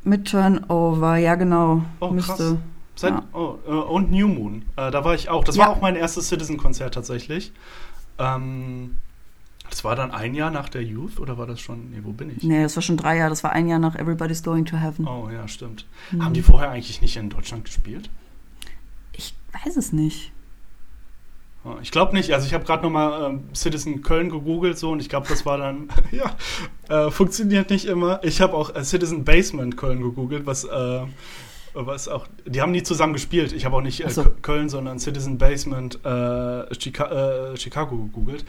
Mit 0.03 0.29
Turnover, 0.29 1.15
ja 1.15 1.36
genau. 1.36 1.84
Oh, 2.01 2.12
Müsste. 2.12 2.34
krass. 2.34 2.55
Seit, 2.95 3.13
ja. 3.13 3.23
oh, 3.32 3.55
äh, 3.65 3.71
und 3.71 4.12
New 4.12 4.27
Moon. 4.27 4.65
Äh, 4.75 4.91
da 4.91 5.05
war 5.05 5.15
ich 5.15 5.29
auch. 5.29 5.45
Das 5.45 5.55
ja. 5.55 5.63
war 5.63 5.69
auch 5.69 5.79
mein 5.79 5.95
erstes 5.95 6.27
Citizen-Konzert 6.27 6.93
tatsächlich. 6.93 7.53
Ähm, 8.17 8.97
das 9.69 9.86
war 9.86 9.95
dann 9.95 10.12
ein 10.12 10.36
Jahr 10.36 10.51
nach 10.51 10.67
der 10.67 10.84
Youth 10.84 11.17
oder 11.21 11.38
war 11.38 11.47
das 11.47 11.62
schon? 11.62 11.91
Nee, 11.91 12.01
wo 12.03 12.12
bin 12.12 12.36
ich? 12.36 12.43
Nee, 12.43 12.63
das 12.63 12.75
war 12.75 12.84
schon 12.84 12.97
drei 12.97 13.15
Jahre. 13.15 13.29
Das 13.29 13.45
war 13.45 13.53
ein 13.53 13.69
Jahr 13.69 13.79
nach 13.79 13.95
Everybody's 13.95 14.43
Going 14.43 14.65
to 14.65 14.75
Heaven. 14.75 15.08
Oh 15.08 15.29
ja, 15.32 15.47
stimmt. 15.47 15.86
Mhm. 16.12 16.25
Haben 16.25 16.34
die 16.34 16.41
vorher 16.41 16.71
eigentlich 16.71 17.01
nicht 17.01 17.15
in 17.15 17.29
Deutschland 17.29 17.63
gespielt? 17.63 18.10
Ich 19.13 19.34
weiß 19.63 19.77
es 19.77 19.93
nicht. 19.93 20.34
Ich 21.82 21.91
glaube 21.91 22.13
nicht. 22.15 22.34
Also 22.34 22.48
ich 22.48 22.54
habe 22.54 22.63
gerade 22.63 22.84
nochmal 22.84 23.32
ähm, 23.32 23.43
Citizen 23.54 24.02
Köln 24.02 24.30
gegoogelt 24.30 24.78
so 24.78 24.91
und 24.91 25.02
ich 25.02 25.10
glaube, 25.10 25.28
das 25.28 25.45
war 25.45 25.58
dann, 25.58 25.89
ja, 26.12 26.36
äh, 27.08 27.12
funktioniert 27.12 27.69
nicht 27.69 27.86
immer. 27.86 28.24
Ich 28.24 28.41
habe 28.41 28.54
auch 28.54 28.74
äh, 28.74 28.84
Citizen 28.84 29.26
Basement 29.26 29.76
Köln 29.76 30.02
gegoogelt, 30.02 30.45
was, 30.45 30.63
äh, 30.63 31.02
was 31.74 32.08
auch, 32.08 32.28
die 32.45 32.62
haben 32.62 32.72
nie 32.72 32.84
zusammen 32.84 33.13
gespielt. 33.13 33.52
Ich 33.52 33.65
habe 33.65 33.76
auch 33.76 33.82
nicht 33.82 34.06
äh, 34.06 34.10
so. 34.10 34.26
Köln, 34.41 34.69
sondern 34.69 35.00
Citizen 35.00 35.38
Basement 35.38 35.95
äh, 36.06 36.76
Chica 36.76 37.52
äh, 37.52 37.58
Chicago 37.58 37.98
gegoogelt. 37.98 38.45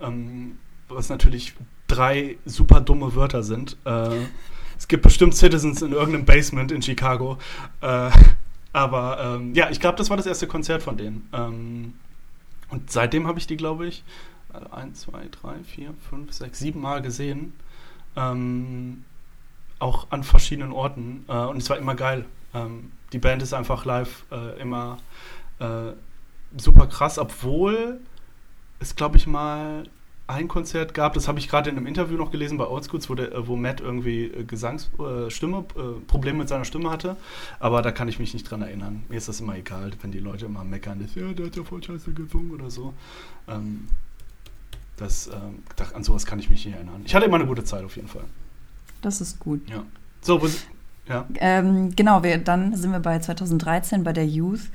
Ähm, 0.00 0.58
was 0.88 1.08
natürlich 1.10 1.54
drei 1.86 2.36
super 2.44 2.80
dumme 2.80 3.14
Wörter 3.14 3.42
sind. 3.42 3.76
es 3.84 4.86
gibt 4.86 5.02
bestimmt 5.02 5.34
Citizens 5.34 5.80
in 5.80 5.92
irgendeinem 5.92 6.24
Basement 6.24 6.72
in 6.72 6.82
Chicago. 6.82 7.38
aber 8.72 9.38
ähm, 9.38 9.54
ja, 9.54 9.70
ich 9.70 9.80
glaube, 9.80 9.96
das 9.96 10.10
war 10.10 10.16
das 10.16 10.26
erste 10.26 10.46
Konzert 10.46 10.82
von 10.82 10.96
denen. 10.96 11.28
Und 12.74 12.90
seitdem 12.90 13.28
habe 13.28 13.38
ich 13.38 13.46
die, 13.46 13.56
glaube 13.56 13.86
ich, 13.86 14.02
äh, 14.52 14.74
ein, 14.74 14.96
zwei, 14.96 15.28
drei, 15.30 15.62
vier, 15.62 15.94
fünf, 16.10 16.32
sechs, 16.32 16.58
sieben 16.58 16.80
Mal 16.80 17.02
gesehen. 17.02 17.52
Ähm, 18.16 19.04
auch 19.78 20.10
an 20.10 20.24
verschiedenen 20.24 20.72
Orten. 20.72 21.24
Äh, 21.28 21.36
und 21.36 21.58
es 21.58 21.70
war 21.70 21.78
immer 21.78 21.94
geil. 21.94 22.24
Ähm, 22.52 22.90
die 23.12 23.20
Band 23.20 23.42
ist 23.42 23.52
einfach 23.52 23.84
live 23.84 24.24
äh, 24.32 24.60
immer 24.60 24.98
äh, 25.60 25.92
super 26.56 26.88
krass, 26.88 27.16
obwohl 27.20 28.00
es, 28.80 28.96
glaube 28.96 29.18
ich, 29.18 29.28
mal 29.28 29.84
ein 30.26 30.48
Konzert 30.48 30.94
gab, 30.94 31.14
das 31.14 31.28
habe 31.28 31.38
ich 31.38 31.48
gerade 31.48 31.68
in 31.68 31.76
einem 31.76 31.86
Interview 31.86 32.16
noch 32.16 32.30
gelesen 32.30 32.56
bei 32.56 32.66
Oldschools, 32.66 33.10
wo, 33.10 33.14
der, 33.14 33.46
wo 33.46 33.56
Matt 33.56 33.80
irgendwie 33.80 34.24
äh, 34.24 34.44
Gesangs, 34.44 34.90
äh, 34.98 35.30
Stimme, 35.30 35.64
äh, 35.76 36.00
Probleme 36.06 36.38
mit 36.38 36.48
seiner 36.48 36.64
Stimme 36.64 36.90
hatte. 36.90 37.16
Aber 37.60 37.82
da 37.82 37.92
kann 37.92 38.08
ich 38.08 38.18
mich 38.18 38.32
nicht 38.32 38.50
dran 38.50 38.62
erinnern. 38.62 39.04
Mir 39.08 39.18
ist 39.18 39.28
das 39.28 39.40
immer 39.40 39.56
egal, 39.56 39.90
wenn 40.00 40.12
die 40.12 40.20
Leute 40.20 40.46
immer 40.46 40.64
meckern, 40.64 40.98
dass, 41.00 41.14
ja, 41.14 41.32
der 41.32 41.46
hat 41.46 41.56
ja 41.56 41.64
voll 41.64 41.82
scheiße 41.82 42.12
gesungen 42.12 42.52
oder 42.52 42.70
so. 42.70 42.94
Ähm, 43.48 43.88
das, 44.96 45.26
ähm, 45.26 45.62
an 45.92 46.04
sowas 46.04 46.24
kann 46.24 46.38
ich 46.38 46.48
mich 46.48 46.64
nicht 46.64 46.74
erinnern. 46.74 47.02
Ich 47.04 47.14
hatte 47.14 47.26
immer 47.26 47.36
eine 47.36 47.46
gute 47.46 47.64
Zeit 47.64 47.84
auf 47.84 47.96
jeden 47.96 48.08
Fall. 48.08 48.24
Das 49.02 49.20
ist 49.20 49.38
gut. 49.40 49.68
Ja. 49.68 49.84
So, 50.22 50.40
ja. 51.06 51.26
Ähm, 51.36 51.94
genau, 51.94 52.22
wir, 52.22 52.38
dann 52.38 52.74
sind 52.74 52.92
wir 52.92 53.00
bei 53.00 53.18
2013 53.18 54.04
bei 54.04 54.14
der 54.14 54.26
Youth. 54.26 54.70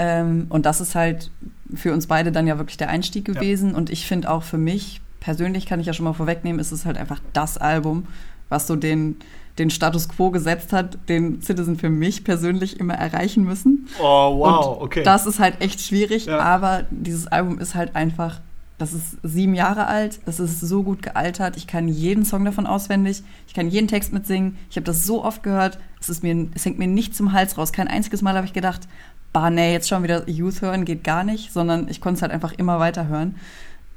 Ähm, 0.00 0.46
und 0.48 0.64
das 0.64 0.80
ist 0.80 0.94
halt 0.94 1.30
für 1.74 1.92
uns 1.92 2.06
beide 2.06 2.32
dann 2.32 2.46
ja 2.46 2.56
wirklich 2.56 2.78
der 2.78 2.88
Einstieg 2.88 3.26
gewesen. 3.26 3.72
Ja. 3.72 3.76
Und 3.76 3.90
ich 3.90 4.06
finde 4.06 4.30
auch 4.30 4.42
für 4.42 4.56
mich 4.56 5.02
persönlich, 5.20 5.66
kann 5.66 5.78
ich 5.78 5.86
ja 5.86 5.92
schon 5.92 6.04
mal 6.04 6.14
vorwegnehmen, 6.14 6.58
ist 6.58 6.72
es 6.72 6.86
halt 6.86 6.96
einfach 6.96 7.20
das 7.34 7.58
Album, 7.58 8.06
was 8.48 8.66
so 8.66 8.76
den, 8.76 9.16
den 9.58 9.68
Status 9.68 10.08
quo 10.08 10.30
gesetzt 10.30 10.72
hat, 10.72 10.96
den 11.10 11.42
Citizen 11.42 11.76
für 11.76 11.90
mich 11.90 12.24
persönlich 12.24 12.80
immer 12.80 12.94
erreichen 12.94 13.44
müssen. 13.44 13.88
Oh, 14.00 14.38
wow, 14.38 14.78
und 14.78 14.84
okay. 14.84 15.02
Das 15.02 15.26
ist 15.26 15.38
halt 15.38 15.60
echt 15.60 15.82
schwierig, 15.82 16.24
ja. 16.24 16.38
aber 16.38 16.84
dieses 16.88 17.26
Album 17.26 17.58
ist 17.58 17.74
halt 17.74 17.94
einfach, 17.94 18.40
das 18.78 18.94
ist 18.94 19.18
sieben 19.22 19.52
Jahre 19.52 19.86
alt, 19.86 20.18
es 20.24 20.40
ist 20.40 20.60
so 20.60 20.82
gut 20.82 21.02
gealtert, 21.02 21.58
ich 21.58 21.66
kann 21.66 21.88
jeden 21.88 22.24
Song 22.24 22.46
davon 22.46 22.66
auswendig, 22.66 23.22
ich 23.46 23.52
kann 23.52 23.68
jeden 23.68 23.86
Text 23.86 24.14
mitsingen, 24.14 24.56
ich 24.70 24.76
habe 24.76 24.86
das 24.86 25.04
so 25.04 25.22
oft 25.22 25.42
gehört, 25.42 25.78
es, 26.00 26.08
ist 26.08 26.22
mir, 26.22 26.48
es 26.54 26.64
hängt 26.64 26.78
mir 26.78 26.86
nicht 26.86 27.14
zum 27.14 27.32
Hals 27.32 27.58
raus. 27.58 27.72
Kein 27.72 27.86
einziges 27.86 28.22
Mal 28.22 28.34
habe 28.34 28.46
ich 28.46 28.54
gedacht, 28.54 28.88
bah, 29.32 29.50
nee, 29.50 29.72
jetzt 29.72 29.88
schon 29.88 30.02
wieder 30.02 30.28
Youth 30.28 30.62
hören 30.62 30.84
geht 30.84 31.04
gar 31.04 31.24
nicht, 31.24 31.52
sondern 31.52 31.88
ich 31.88 32.00
konnte 32.00 32.16
es 32.16 32.22
halt 32.22 32.32
einfach 32.32 32.52
immer 32.52 32.78
weiter 32.78 33.06
hören. 33.08 33.36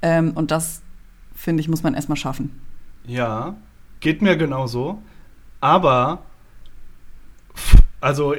Ähm, 0.01 0.31
und 0.35 0.51
das, 0.51 0.81
finde 1.35 1.61
ich, 1.61 1.69
muss 1.69 1.83
man 1.83 1.93
erstmal 1.93 2.17
schaffen. 2.17 2.61
Ja, 3.05 3.55
geht 3.99 4.21
mir 4.21 4.37
genauso. 4.37 5.01
Aber, 5.59 6.23
also, 8.01 8.35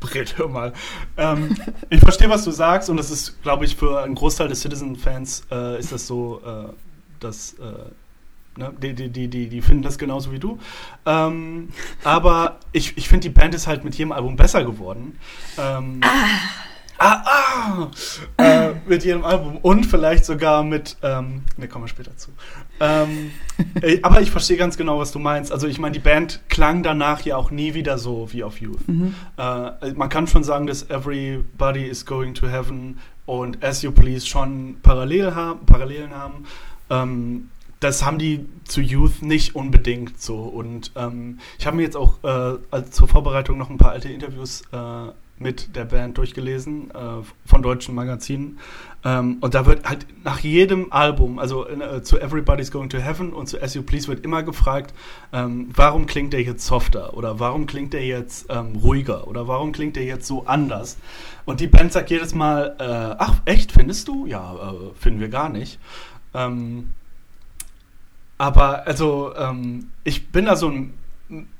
Brett, 0.00 0.36
hör 0.36 0.48
mal. 0.48 0.72
Ähm, 1.16 1.56
ich 1.90 2.00
verstehe, 2.00 2.28
was 2.28 2.44
du 2.44 2.50
sagst, 2.50 2.90
und 2.90 2.96
das 2.96 3.10
ist, 3.10 3.40
glaube 3.42 3.64
ich, 3.64 3.76
für 3.76 4.02
einen 4.02 4.14
Großteil 4.14 4.48
des 4.48 4.60
Citizen-Fans 4.60 5.46
äh, 5.50 5.78
ist 5.78 5.92
das 5.92 6.06
so, 6.06 6.42
äh, 6.44 6.72
dass 7.20 7.54
äh, 7.54 7.90
Ne? 8.56 8.72
Die, 8.82 8.94
die, 8.94 9.08
die, 9.08 9.28
die, 9.28 9.48
die 9.48 9.62
finden 9.62 9.82
das 9.82 9.98
genauso 9.98 10.32
wie 10.32 10.38
du. 10.38 10.58
Ähm, 11.06 11.68
aber 12.04 12.58
ich, 12.72 12.96
ich 12.96 13.08
finde, 13.08 13.28
die 13.28 13.34
Band 13.34 13.54
ist 13.54 13.66
halt 13.66 13.84
mit 13.84 13.94
jedem 13.94 14.12
Album 14.12 14.36
besser 14.36 14.64
geworden. 14.64 15.18
Ähm, 15.58 16.00
ah. 16.02 16.08
Ah, 17.04 17.24
ah, 17.24 17.90
äh, 18.36 18.74
mit 18.86 19.04
jedem 19.04 19.24
Album 19.24 19.56
und 19.56 19.86
vielleicht 19.86 20.24
sogar 20.24 20.62
mit, 20.62 20.96
ähm, 21.02 21.42
ne, 21.56 21.66
kommen 21.66 21.84
wir 21.84 21.88
später 21.88 22.16
zu. 22.16 22.30
Ähm, 22.78 23.32
äh, 23.82 23.98
aber 24.02 24.20
ich 24.20 24.30
verstehe 24.30 24.56
ganz 24.56 24.76
genau, 24.76 25.00
was 25.00 25.10
du 25.10 25.18
meinst. 25.18 25.50
Also 25.50 25.66
ich 25.66 25.80
meine, 25.80 25.94
die 25.94 25.98
Band 25.98 26.42
klang 26.48 26.84
danach 26.84 27.22
ja 27.22 27.36
auch 27.36 27.50
nie 27.50 27.74
wieder 27.74 27.98
so 27.98 28.32
wie 28.32 28.44
auf 28.44 28.60
Youth. 28.60 28.86
Mhm. 28.86 29.16
Äh, 29.36 29.92
man 29.94 30.10
kann 30.10 30.28
schon 30.28 30.44
sagen, 30.44 30.68
dass 30.68 30.88
Everybody 30.90 31.82
is 31.86 32.06
Going 32.06 32.34
to 32.34 32.46
Heaven 32.46 32.98
und 33.26 33.64
As 33.64 33.82
You 33.82 33.90
Please 33.90 34.24
schon 34.24 34.76
Parallel 34.82 35.34
haben, 35.34 35.66
Parallelen 35.66 36.14
haben. 36.14 36.44
Ähm, 36.88 37.48
das 37.82 38.04
haben 38.04 38.18
die 38.18 38.46
zu 38.64 38.80
Youth 38.80 39.22
nicht 39.22 39.54
unbedingt 39.54 40.20
so. 40.20 40.38
Und 40.38 40.92
ähm, 40.96 41.38
ich 41.58 41.66
habe 41.66 41.76
mir 41.76 41.82
jetzt 41.82 41.96
auch 41.96 42.22
äh, 42.22 42.84
zur 42.90 43.08
Vorbereitung 43.08 43.58
noch 43.58 43.70
ein 43.70 43.78
paar 43.78 43.90
alte 43.90 44.08
Interviews 44.08 44.62
äh, 44.72 45.12
mit 45.38 45.74
der 45.74 45.84
Band 45.84 46.16
durchgelesen 46.18 46.90
äh, 46.92 46.94
von 47.44 47.62
deutschen 47.62 47.94
Magazinen. 47.94 48.58
Ähm, 49.04 49.38
und 49.40 49.54
da 49.54 49.66
wird 49.66 49.88
halt 49.88 50.06
nach 50.22 50.38
jedem 50.38 50.92
Album, 50.92 51.40
also 51.40 51.68
äh, 51.68 52.02
zu 52.02 52.20
Everybody's 52.20 52.70
Going 52.70 52.88
to 52.90 52.98
Heaven 52.98 53.32
und 53.32 53.48
zu 53.48 53.60
As 53.60 53.74
You 53.74 53.82
Please 53.82 54.06
wird 54.06 54.24
immer 54.24 54.44
gefragt, 54.44 54.94
ähm, 55.32 55.68
warum 55.74 56.06
klingt 56.06 56.32
der 56.32 56.42
jetzt 56.42 56.64
softer 56.64 57.14
oder 57.14 57.40
warum 57.40 57.66
klingt 57.66 57.92
der 57.92 58.06
jetzt 58.06 58.46
ähm, 58.48 58.76
ruhiger 58.76 59.26
oder 59.26 59.48
warum 59.48 59.72
klingt 59.72 59.96
der 59.96 60.04
jetzt 60.04 60.26
so 60.26 60.46
anders. 60.46 60.98
Und 61.44 61.58
die 61.58 61.66
Band 61.66 61.92
sagt 61.92 62.10
jedes 62.10 62.34
Mal, 62.34 62.76
äh, 62.78 63.16
ach 63.18 63.40
echt, 63.44 63.72
findest 63.72 64.06
du? 64.06 64.26
Ja, 64.26 64.54
äh, 64.54 64.94
finden 64.94 65.18
wir 65.18 65.28
gar 65.28 65.48
nicht. 65.48 65.80
Ähm, 66.34 66.90
aber 68.42 68.88
also, 68.88 69.32
ähm, 69.36 69.90
ich 70.02 70.32
bin 70.32 70.46
da 70.46 70.56
so 70.56 70.68
ein 70.68 70.94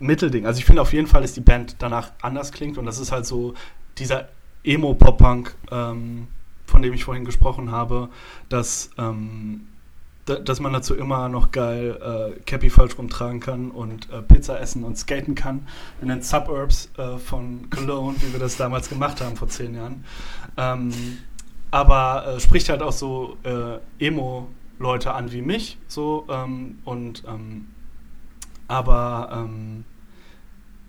Mittelding. 0.01 0.47
Also 0.47 0.59
ich 0.59 0.65
finde 0.65 0.83
auf 0.83 0.93
jeden 0.93 1.07
Fall, 1.07 1.23
dass 1.23 1.33
die 1.33 1.41
Band 1.41 1.77
danach 1.79 2.11
anders 2.21 2.51
klingt 2.51 2.77
und 2.77 2.87
das 2.87 2.99
ist 2.99 3.13
halt 3.13 3.25
so 3.25 3.55
dieser 3.99 4.29
Emo-Pop-Punk, 4.65 5.55
ähm, 5.71 6.27
von 6.67 6.83
dem 6.83 6.93
ich 6.93 7.05
vorhin 7.05 7.25
gesprochen 7.25 7.71
habe, 7.71 8.09
dass, 8.49 8.91
ähm, 8.99 9.69
dass 10.25 10.59
man 10.59 10.73
dazu 10.73 10.97
immer 10.97 11.29
noch 11.29 11.53
geil 11.53 12.35
äh, 12.37 12.41
Cappy 12.47 12.69
falsch 12.69 12.99
rumtragen 12.99 13.39
kann 13.39 13.71
und 13.71 14.11
äh, 14.11 14.21
Pizza 14.21 14.61
essen 14.61 14.83
und 14.83 14.99
skaten 14.99 15.37
kann 15.37 15.69
in 16.01 16.09
den 16.09 16.21
Suburbs 16.21 16.91
äh, 16.99 17.17
von 17.19 17.71
Cologne, 17.71 18.17
wie 18.23 18.33
wir 18.33 18.41
das 18.41 18.57
damals 18.57 18.89
gemacht 18.89 19.21
haben 19.21 19.37
vor 19.37 19.47
zehn 19.49 19.77
Jahren. 19.77 20.05
Ähm, 20.57 20.91
aber 21.71 22.27
äh, 22.27 22.41
spricht 22.41 22.69
halt 22.69 22.83
auch 22.83 22.93
so 22.93 23.37
äh, 23.45 24.05
Emo- 24.05 24.49
Leute 24.83 25.15
an 25.15 25.33
wie 25.33 25.43
mich, 25.43 25.79
so 25.87 26.27
ähm, 26.29 26.79
und 26.85 27.25
ähm, 27.27 27.69
aber 28.69 29.31
ähm, 29.33 29.85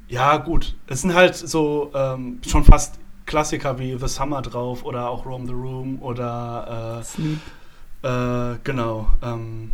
ja 0.08 0.38
gut, 0.38 0.76
es 0.88 1.02
sind 1.02 1.14
halt 1.14 1.36
so 1.36 1.92
ähm, 1.94 2.42
schon 2.46 2.64
fast 2.64 3.00
Klassiker 3.26 3.80
wie 3.80 3.98
The 3.98 4.08
Summer 4.08 4.42
drauf 4.42 4.84
oder 4.84 5.10
auch 5.10 5.26
Roam 5.26 5.48
the 5.48 5.54
Room 5.54 6.02
oder 6.02 7.00
äh, 7.00 7.04
Sleep. 7.04 7.40
Äh, 8.04 8.58
genau. 8.64 9.08
Ähm, 9.22 9.72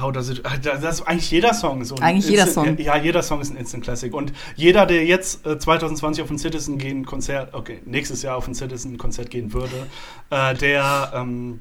How 0.00 0.12
does 0.12 0.30
it, 0.30 0.42
das 0.62 1.00
ist 1.00 1.08
eigentlich 1.08 1.30
jeder 1.30 1.52
Song 1.52 1.84
so. 1.84 1.96
Eigentlich 1.96 2.28
jeder 2.28 2.46
Song. 2.46 2.78
Ja, 2.78 2.96
jeder 2.96 3.20
Song 3.22 3.40
ist 3.40 3.50
ein 3.50 3.56
Instant 3.56 3.82
Classic. 3.82 4.14
Und 4.14 4.32
jeder, 4.54 4.86
der 4.86 5.04
jetzt 5.04 5.44
äh, 5.44 5.58
2020 5.58 6.22
auf 6.22 6.30
ein 6.30 6.38
Citizen 6.38 6.78
gehen 6.78 7.04
Konzert, 7.04 7.52
okay, 7.52 7.80
nächstes 7.84 8.22
Jahr 8.22 8.36
auf 8.36 8.46
ein 8.46 8.54
Citizen 8.54 8.96
Konzert 8.96 9.30
gehen 9.30 9.52
würde, 9.52 9.88
äh, 10.30 10.54
der 10.54 11.10
ähm, 11.14 11.60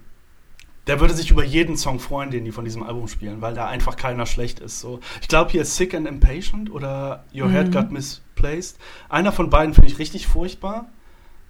der 0.87 0.99
würde 0.99 1.13
sich 1.13 1.29
über 1.31 1.43
jeden 1.43 1.77
Song 1.77 1.99
freuen, 1.99 2.31
den 2.31 2.45
die 2.45 2.51
von 2.51 2.65
diesem 2.65 2.83
Album 2.83 3.07
spielen, 3.07 3.41
weil 3.41 3.53
da 3.53 3.67
einfach 3.67 3.95
keiner 3.97 4.25
schlecht 4.25 4.59
ist. 4.59 4.79
So, 4.79 4.99
ich 5.21 5.27
glaube 5.27 5.51
hier 5.51 5.65
Sick 5.65 5.93
and 5.93 6.07
Impatient 6.07 6.71
oder 6.71 7.25
Your 7.33 7.47
mhm. 7.47 7.51
Head 7.51 7.71
Got 7.71 7.91
Misplaced. 7.91 8.79
Einer 9.09 9.31
von 9.31 9.49
beiden 9.49 9.73
finde 9.73 9.89
ich 9.89 9.99
richtig 9.99 10.27
furchtbar. 10.27 10.89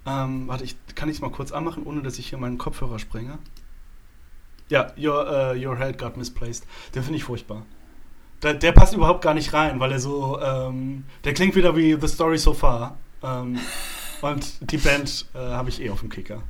Ähm, 0.05 0.47
warte, 0.47 0.63
ich, 0.63 0.75
kann 0.95 1.09
ich 1.09 1.17
es 1.17 1.21
mal 1.21 1.31
kurz 1.31 1.51
anmachen, 1.51 1.83
ohne 1.83 2.01
dass 2.01 2.17
ich 2.17 2.29
hier 2.29 2.37
meinen 2.37 2.57
Kopfhörer 2.57 2.97
sprenge? 2.97 3.37
Ja, 4.69 4.91
Your, 4.97 5.25
uh, 5.27 5.55
Your 5.55 5.77
Head 5.77 5.97
Got 5.97 6.17
Misplaced. 6.17 6.65
Den 6.95 7.03
finde 7.03 7.17
ich 7.17 7.23
furchtbar. 7.23 7.65
Der, 8.41 8.53
der, 8.53 8.71
passt 8.71 8.93
überhaupt 8.93 9.21
gar 9.21 9.33
nicht 9.33 9.53
rein, 9.53 9.79
weil 9.79 9.91
er 9.91 9.99
so, 9.99 10.39
ähm, 10.41 11.05
der 11.23 11.33
klingt 11.33 11.55
wieder 11.55 11.75
wie 11.75 11.97
The 11.99 12.07
Story 12.07 12.37
So 12.37 12.53
Far. 12.53 12.97
Ähm, 13.23 13.59
und 14.21 14.71
die 14.71 14.77
Band 14.77 15.25
äh, 15.33 15.39
habe 15.39 15.69
ich 15.69 15.81
eh 15.81 15.89
auf 15.89 16.01
dem 16.01 16.09
Kicker. 16.09 16.43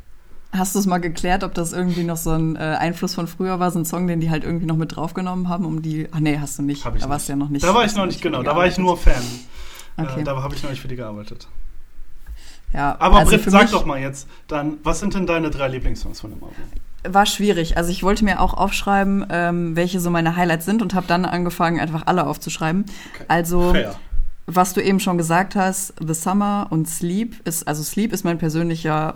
Hast 0.58 0.76
du 0.76 0.80
es 0.80 0.86
mal 0.86 1.00
geklärt, 1.00 1.44
ob 1.44 1.54
das 1.54 1.74
irgendwie 1.74 2.04
noch 2.04 2.18
so 2.18 2.32
ein 2.32 2.56
äh, 2.56 2.60
Einfluss 2.60 3.16
von 3.16 3.28
früher 3.28 3.60
war, 3.60 3.72
so 3.72 3.80
ein 3.80 3.86
Song, 3.86 4.08
den 4.08 4.20
die 4.20 4.30
halt 4.30 4.44
irgendwie 4.44 4.66
noch 4.66 4.78
mit 4.78 4.96
draufgenommen 4.96 5.50
haben, 5.50 5.66
um 5.66 5.82
die. 5.82 6.08
Ach 6.12 6.20
nee, 6.20 6.38
hast 6.40 6.58
du 6.60 6.64
nicht. 6.64 6.86
Hab 6.86 6.96
ich 6.96 7.02
da 7.02 7.10
warst 7.10 7.28
du 7.28 7.34
ja 7.34 7.38
noch 7.38 7.50
nicht. 7.50 7.64
Da 7.64 7.74
war 7.74 7.86
ich 7.86 7.96
noch 7.96 8.06
nicht, 8.06 8.22
genau. 8.22 8.44
Da 8.44 8.56
war 8.56 8.68
ich 8.68 8.78
nur 8.78 8.98
Fan. 8.98 9.24
Okay. 9.98 10.22
Äh, 10.22 10.24
da 10.24 10.42
habe 10.42 10.54
ich 10.56 10.64
noch 10.64 10.70
nicht 10.70 10.82
für 10.82 10.88
die 10.88 10.96
gearbeitet. 10.96 11.48
Ja, 12.74 12.96
Aber 13.00 13.20
also 13.20 13.32
Britt, 13.32 13.50
sag 13.50 13.72
doch 13.72 13.86
mal 13.86 14.00
jetzt, 14.00 14.28
dann, 14.48 14.78
was 14.84 15.00
sind 15.00 15.14
denn 15.14 15.26
deine 15.26 15.50
drei 15.50 15.68
Lieblingssongs 15.70 16.20
von 16.20 16.32
dem 16.32 16.44
Album? 16.44 16.56
War 17.04 17.26
schwierig. 17.26 17.78
Also 17.78 17.92
ich 17.92 18.04
wollte 18.04 18.26
mir 18.26 18.42
auch 18.42 18.54
aufschreiben, 18.54 19.26
ähm, 19.30 19.76
welche 19.76 20.00
so 20.00 20.10
meine 20.10 20.36
Highlights 20.36 20.66
sind 20.66 20.82
und 20.82 20.94
habe 20.94 21.08
dann 21.08 21.26
angefangen, 21.26 21.80
einfach 21.80 22.04
alle 22.08 22.28
aufzuschreiben. 22.28 22.86
Okay. 23.14 23.26
Also 23.28 23.72
Fair. 23.72 23.96
was 24.48 24.74
du 24.74 24.82
eben 24.84 25.00
schon 25.00 25.18
gesagt 25.18 25.56
hast, 25.56 25.94
The 26.06 26.14
Summer 26.14 26.68
und 26.70 26.90
Sleep 26.90 27.48
ist, 27.48 27.68
also 27.68 27.84
Sleep 27.84 28.12
ist 28.12 28.26
mein 28.26 28.38
persönlicher, 28.38 29.16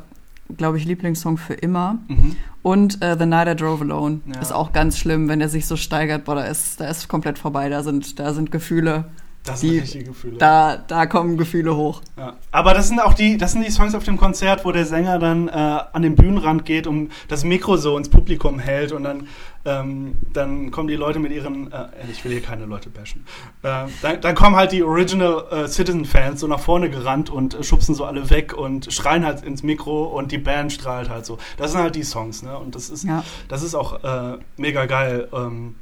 glaube 0.57 0.77
ich, 0.77 0.85
Lieblingssong 0.85 1.37
für 1.37 1.53
immer. 1.53 1.99
Mhm. 2.07 2.35
Und 2.61 3.01
äh, 3.01 3.17
The 3.17 3.25
Night 3.25 3.47
I 3.47 3.55
Drove 3.55 3.83
Alone 3.83 4.21
ja. 4.31 4.39
ist 4.39 4.51
auch 4.51 4.71
ganz 4.71 4.97
schlimm, 4.97 5.27
wenn 5.27 5.41
er 5.41 5.49
sich 5.49 5.65
so 5.65 5.75
steigert. 5.75 6.25
Boah, 6.25 6.35
da 6.35 6.43
ist, 6.43 6.79
da 6.79 6.87
ist 6.87 7.07
komplett 7.07 7.39
vorbei. 7.39 7.69
Da 7.69 7.83
sind, 7.83 8.19
da 8.19 8.33
sind 8.33 8.51
Gefühle 8.51 9.05
das 9.43 9.61
sind 9.61 9.71
die, 9.71 9.79
richtige 9.79 10.03
Gefühle. 10.05 10.37
Da, 10.37 10.77
da 10.77 11.07
kommen 11.07 11.35
Gefühle 11.37 11.75
hoch. 11.75 12.01
Ja. 12.15 12.35
Aber 12.51 12.75
das 12.75 12.87
sind 12.87 12.99
auch 12.99 13.15
die, 13.15 13.37
das 13.37 13.53
sind 13.53 13.65
die 13.65 13.71
Songs 13.71 13.95
auf 13.95 14.03
dem 14.03 14.17
Konzert, 14.17 14.65
wo 14.65 14.71
der 14.71 14.85
Sänger 14.85 15.17
dann 15.17 15.47
äh, 15.47 15.51
an 15.51 16.03
den 16.03 16.15
Bühnenrand 16.15 16.63
geht 16.63 16.85
und 16.85 17.11
das 17.27 17.43
Mikro 17.43 17.77
so 17.77 17.97
ins 17.97 18.09
Publikum 18.09 18.59
hält 18.59 18.91
und 18.91 19.03
dann, 19.03 19.27
ähm, 19.65 20.15
dann 20.31 20.69
kommen 20.69 20.87
die 20.87 20.95
Leute 20.95 21.17
mit 21.17 21.31
ihren, 21.31 21.71
äh, 21.71 21.87
ich 22.11 22.23
will 22.23 22.33
hier 22.33 22.41
keine 22.41 22.65
Leute 22.65 22.91
bashen, 22.91 23.25
äh, 23.63 23.87
dann, 24.03 24.21
dann, 24.21 24.35
kommen 24.35 24.55
halt 24.55 24.73
die 24.73 24.83
Original 24.83 25.45
äh, 25.49 25.67
Citizen 25.67 26.05
Fans 26.05 26.41
so 26.41 26.47
nach 26.47 26.59
vorne 26.59 26.91
gerannt 26.91 27.31
und 27.31 27.55
äh, 27.55 27.63
schubsen 27.63 27.95
so 27.95 28.05
alle 28.05 28.29
weg 28.29 28.55
und 28.55 28.93
schreien 28.93 29.25
halt 29.25 29.43
ins 29.43 29.63
Mikro 29.63 30.03
und 30.03 30.31
die 30.31 30.37
Band 30.37 30.71
strahlt 30.71 31.09
halt 31.09 31.25
so. 31.25 31.39
Das 31.57 31.71
sind 31.71 31.81
halt 31.81 31.95
die 31.95 32.03
Songs, 32.03 32.43
ne? 32.43 32.57
Und 32.57 32.75
das 32.75 32.91
ist, 32.91 33.05
ja. 33.05 33.23
das 33.47 33.63
ist 33.63 33.73
auch 33.73 34.03
äh, 34.03 34.37
mega 34.57 34.85
geil. 34.85 35.27
Ähm, 35.33 35.75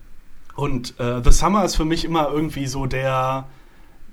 und 0.55 0.99
äh, 0.99 1.21
The 1.23 1.31
Summer 1.31 1.63
ist 1.63 1.75
für 1.75 1.85
mich 1.85 2.05
immer 2.05 2.29
irgendwie 2.29 2.67
so 2.67 2.85
der 2.85 3.47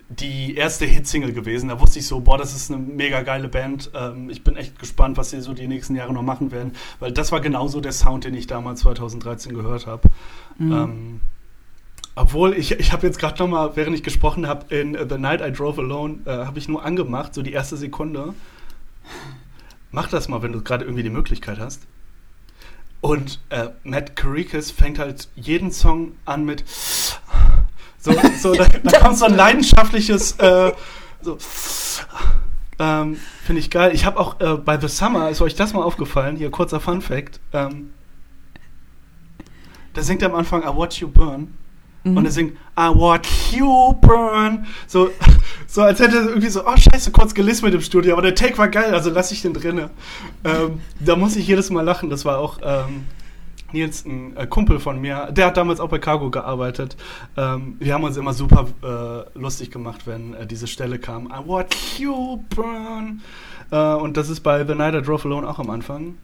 die 0.09 0.55
erste 0.55 0.85
Hitsingle 0.87 1.33
gewesen. 1.33 1.69
Da 1.69 1.81
wusste 1.81 1.99
ich 1.99 2.07
so, 2.07 2.21
boah, 2.21 2.39
das 2.39 2.55
ist 2.55 2.71
eine 2.71 2.81
mega 2.81 3.23
geile 3.23 3.49
Band. 3.49 3.91
Ähm, 3.95 4.31
ich 4.31 4.45
bin 4.45 4.57
echt 4.57 4.79
gespannt, 4.79 5.17
was 5.17 5.31
sie 5.31 5.41
so 5.41 5.53
die 5.53 5.67
nächsten 5.67 5.97
Jahre 5.97 6.13
noch 6.13 6.23
machen 6.23 6.53
werden, 6.53 6.73
weil 7.01 7.13
das 7.13 7.33
war 7.33 7.41
genauso 7.41 7.81
der 7.81 7.93
Sound, 7.93 8.25
den 8.25 8.35
ich 8.35 8.47
damals 8.47 8.81
2013 8.81 9.55
gehört 9.55 9.87
habe. 9.87 10.09
Mhm. 10.59 10.73
Ähm, 10.73 11.21
obwohl, 12.15 12.55
ich, 12.55 12.73
ich 12.73 12.93
habe 12.93 13.07
jetzt 13.07 13.19
gerade 13.19 13.43
noch 13.43 13.49
mal, 13.49 13.77
während 13.77 13.95
ich 13.95 14.03
gesprochen 14.03 14.47
habe, 14.47 14.75
in 14.75 14.97
The 15.09 15.19
Night 15.19 15.41
I 15.41 15.53
Drove 15.53 15.83
Alone, 15.83 16.21
äh, 16.25 16.31
habe 16.31 16.59
ich 16.59 16.69
nur 16.69 16.85
angemacht, 16.85 17.35
so 17.35 17.43
die 17.43 17.53
erste 17.53 17.77
Sekunde. 17.77 18.33
Mach 19.91 20.09
das 20.09 20.29
mal, 20.29 20.41
wenn 20.43 20.53
du 20.53 20.63
gerade 20.63 20.85
irgendwie 20.85 21.03
die 21.03 21.11
Möglichkeit 21.11 21.59
hast. 21.59 21.83
Und 23.01 23.41
äh, 23.51 23.69
Matt 23.85 24.17
Caricus 24.17 24.71
fängt 24.71 24.99
halt 24.99 25.29
jeden 25.37 25.71
Song 25.71 26.13
an 26.25 26.45
mit 26.45 26.65
so, 27.99 28.13
so 28.39 28.55
da, 28.55 28.67
da 28.83 29.01
kommt 29.01 29.19
so 29.19 29.27
ein 29.27 29.37
leidenschaftliches 29.37 30.33
äh, 30.39 30.73
so, 31.23 31.39
ähm, 32.79 33.17
Finde 33.43 33.61
ich 33.61 33.71
geil. 33.71 33.95
Ich 33.95 34.05
habe 34.05 34.21
auch 34.21 34.41
äh, 34.41 34.55
bei 34.57 34.79
The 34.79 34.89
Summer, 34.89 35.31
ist 35.31 35.41
euch 35.41 35.55
das 35.55 35.73
mal 35.73 35.83
aufgefallen, 35.83 36.37
hier 36.37 36.51
kurzer 36.51 36.81
Fun 36.81 37.01
Fact, 37.01 37.41
ähm, 37.53 37.93
da 39.95 40.03
singt 40.03 40.21
er 40.23 40.29
am 40.29 40.35
Anfang 40.35 40.63
I 40.63 40.77
Watch 40.77 41.01
You 41.01 41.09
Burn. 41.09 41.55
Mhm. 42.07 42.17
Und 42.17 42.25
er 42.25 42.31
singt 42.31 42.57
I 42.79 42.89
watch 42.95 43.53
you 43.53 43.93
burn. 43.95 44.67
So, 44.87 45.11
so 45.67 45.83
als 45.83 45.99
hätte 45.99 46.17
er 46.17 46.29
irgendwie 46.29 46.49
so, 46.49 46.67
oh 46.67 46.77
scheiße, 46.77 47.11
kurz 47.11 47.35
gelistet 47.35 47.75
im 47.75 47.81
Studio, 47.81 48.13
aber 48.13 48.23
der 48.23 48.35
Take 48.35 48.57
war 48.59 48.69
geil, 48.69 48.95
also 48.95 49.11
lass 49.11 49.33
ich 49.33 49.43
den 49.43 49.53
drinne. 49.53 49.91
Ähm, 50.45 50.81
da 51.01 51.17
muss 51.17 51.37
ich 51.37 51.47
jedes 51.47 51.71
Mal 51.71 51.83
lachen. 51.83 52.11
Das 52.11 52.25
war 52.25 52.39
auch 52.39 52.59
ähm, 52.63 53.07
Nils, 53.73 54.05
ein 54.05 54.37
äh, 54.37 54.47
Kumpel 54.47 54.79
von 54.79 55.01
mir, 55.01 55.29
der 55.33 55.47
hat 55.47 55.57
damals 55.57 55.81
auch 55.81 55.89
bei 55.89 55.99
Cargo 55.99 56.31
gearbeitet. 56.31 56.97
Ähm, 57.37 57.77
wir 57.81 57.95
haben 57.95 58.05
uns 58.05 58.17
immer 58.17 58.33
super 58.33 58.67
äh, 58.83 59.39
lustig 59.39 59.71
gemacht, 59.71 60.07
wenn 60.07 60.35
äh, 60.35 60.47
diese 60.47 60.67
Stelle 60.67 60.99
kam. 60.99 61.27
I 61.27 61.47
watch 61.47 61.99
you 61.99 62.45
burn. 62.55 63.23
Äh, 63.71 63.95
und 63.95 64.17
das 64.17 64.31
ist 64.31 64.41
bei 64.41 64.65
The 64.65 64.75
Night 64.75 64.95
I 64.95 65.03
Drove 65.03 65.25
Alone 65.25 65.49
auch 65.49 65.59
am 65.59 65.71
Anfang. 65.71 66.15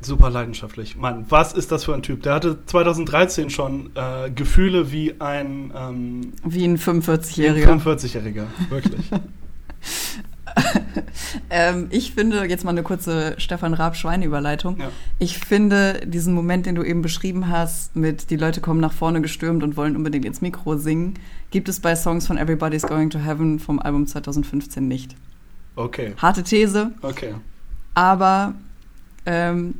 Super 0.00 0.30
leidenschaftlich. 0.30 0.96
Mann, 0.96 1.26
was 1.28 1.52
ist 1.52 1.72
das 1.72 1.84
für 1.84 1.94
ein 1.94 2.02
Typ? 2.02 2.22
Der 2.22 2.34
hatte 2.34 2.58
2013 2.66 3.50
schon 3.50 3.90
äh, 3.94 4.30
Gefühle 4.30 4.92
wie 4.92 5.20
ein. 5.20 5.72
Ähm, 5.76 6.32
wie 6.44 6.64
ein 6.64 6.78
45-Jähriger. 6.78 7.70
Ein 7.70 7.80
45-Jähriger, 7.80 8.46
wirklich. 8.68 9.10
ähm, 11.50 11.86
ich 11.90 12.12
finde, 12.12 12.44
jetzt 12.44 12.64
mal 12.64 12.70
eine 12.70 12.82
kurze 12.82 13.34
Stefan 13.38 13.74
Raab-Schweine-Überleitung. 13.74 14.78
Ja. 14.78 14.90
Ich 15.18 15.38
finde 15.38 16.00
diesen 16.06 16.34
Moment, 16.34 16.66
den 16.66 16.74
du 16.74 16.82
eben 16.82 17.02
beschrieben 17.02 17.48
hast, 17.48 17.96
mit 17.96 18.30
die 18.30 18.36
Leute 18.36 18.60
kommen 18.60 18.80
nach 18.80 18.92
vorne 18.92 19.20
gestürmt 19.20 19.62
und 19.62 19.76
wollen 19.76 19.96
unbedingt 19.96 20.24
ins 20.24 20.40
Mikro 20.40 20.76
singen, 20.76 21.14
gibt 21.50 21.68
es 21.68 21.80
bei 21.80 21.96
Songs 21.96 22.26
von 22.26 22.38
Everybody's 22.38 22.82
Going 22.82 23.10
to 23.10 23.18
Heaven 23.18 23.58
vom 23.58 23.78
Album 23.78 24.06
2015 24.06 24.86
nicht. 24.86 25.16
Okay. 25.74 26.14
Harte 26.16 26.42
These. 26.42 26.92
Okay. 27.02 27.34
Aber 27.94 28.54
ähm, 29.26 29.74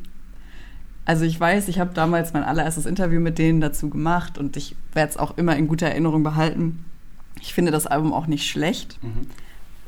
also 1.06 1.24
ich 1.24 1.38
weiß, 1.38 1.68
ich 1.68 1.78
habe 1.78 1.94
damals 1.94 2.32
mein 2.32 2.42
allererstes 2.42 2.84
Interview 2.84 3.20
mit 3.20 3.38
denen 3.38 3.60
dazu 3.60 3.88
gemacht 3.88 4.38
und 4.38 4.56
ich 4.56 4.74
werde 4.92 5.10
es 5.10 5.16
auch 5.16 5.38
immer 5.38 5.56
in 5.56 5.68
guter 5.68 5.86
Erinnerung 5.86 6.24
behalten. 6.24 6.84
Ich 7.40 7.54
finde 7.54 7.70
das 7.70 7.86
Album 7.86 8.12
auch 8.12 8.26
nicht 8.26 8.48
schlecht. 8.48 8.98
Mhm. 9.02 9.28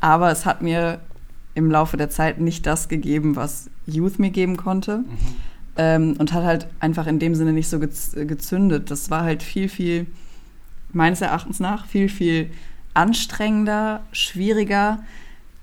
Aber 0.00 0.30
es 0.30 0.46
hat 0.46 0.62
mir 0.62 1.00
im 1.56 1.72
Laufe 1.72 1.96
der 1.96 2.08
Zeit 2.08 2.38
nicht 2.38 2.66
das 2.66 2.88
gegeben, 2.88 3.34
was 3.34 3.68
Youth 3.84 4.20
mir 4.20 4.30
geben 4.30 4.56
konnte. 4.56 4.98
Mhm. 4.98 5.06
Ähm, 5.76 6.14
und 6.18 6.32
hat 6.32 6.44
halt 6.44 6.66
einfach 6.78 7.08
in 7.08 7.18
dem 7.18 7.34
Sinne 7.34 7.52
nicht 7.52 7.68
so 7.68 7.80
gezündet. 7.80 8.90
Das 8.90 9.10
war 9.10 9.22
halt 9.22 9.42
viel, 9.42 9.68
viel, 9.68 10.06
meines 10.92 11.20
Erachtens 11.20 11.58
nach, 11.58 11.86
viel, 11.86 12.08
viel 12.08 12.50
anstrengender, 12.94 14.02
schwieriger. 14.12 15.00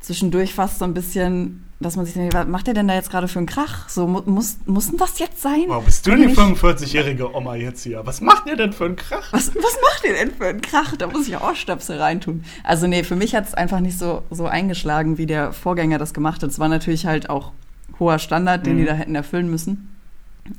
Zwischendurch 0.01 0.53
fast 0.53 0.79
so 0.79 0.85
ein 0.85 0.93
bisschen 0.93 1.64
dass 1.85 1.95
man 1.95 2.05
sich 2.05 2.15
denkt, 2.15 2.33
was 2.33 2.47
macht 2.47 2.67
der 2.67 2.73
denn 2.73 2.87
da 2.87 2.95
jetzt 2.95 3.09
gerade 3.09 3.27
für 3.27 3.39
einen 3.39 3.45
Krach? 3.45 3.87
So, 3.87 4.07
muss, 4.07 4.57
muss 4.65 4.89
denn 4.89 4.97
das 4.97 5.19
jetzt 5.19 5.41
sein? 5.41 5.65
Wow, 5.67 5.83
bist 5.83 6.05
du 6.05 6.15
die 6.15 6.27
45-jährige 6.27 7.33
Oma 7.33 7.55
jetzt 7.55 7.83
hier? 7.83 8.05
Was 8.05 8.21
macht 8.21 8.47
ihr 8.47 8.55
denn 8.55 8.73
für 8.73 8.85
einen 8.85 8.95
Krach? 8.95 9.31
Was, 9.31 9.55
was 9.55 9.77
macht 9.81 10.03
ihr 10.05 10.13
denn 10.13 10.31
für 10.31 10.47
einen 10.47 10.61
Krach? 10.61 10.95
Da 10.97 11.07
muss 11.07 11.27
ich 11.27 11.37
auch 11.37 11.55
Stöpsel 11.55 11.99
reintun. 11.99 12.43
Also 12.63 12.87
nee, 12.87 13.03
für 13.03 13.15
mich 13.15 13.35
hat 13.35 13.47
es 13.47 13.53
einfach 13.53 13.79
nicht 13.79 13.97
so, 13.97 14.23
so 14.31 14.47
eingeschlagen, 14.47 15.17
wie 15.17 15.25
der 15.25 15.53
Vorgänger 15.53 15.97
das 15.97 16.13
gemacht 16.13 16.43
hat. 16.43 16.49
Es 16.49 16.59
war 16.59 16.69
natürlich 16.69 17.05
halt 17.05 17.29
auch 17.29 17.51
hoher 17.99 18.19
Standard, 18.19 18.65
den 18.65 18.73
mhm. 18.75 18.79
die 18.79 18.85
da 18.85 18.93
hätten 18.93 19.15
erfüllen 19.15 19.49
müssen. 19.49 19.95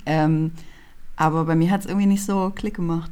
Ähm, 0.07 0.53
aber 1.17 1.45
bei 1.45 1.55
mir 1.55 1.71
hat 1.71 1.81
es 1.81 1.87
irgendwie 1.87 2.07
nicht 2.07 2.25
so 2.25 2.53
Klick 2.55 2.75
gemacht. 2.75 3.11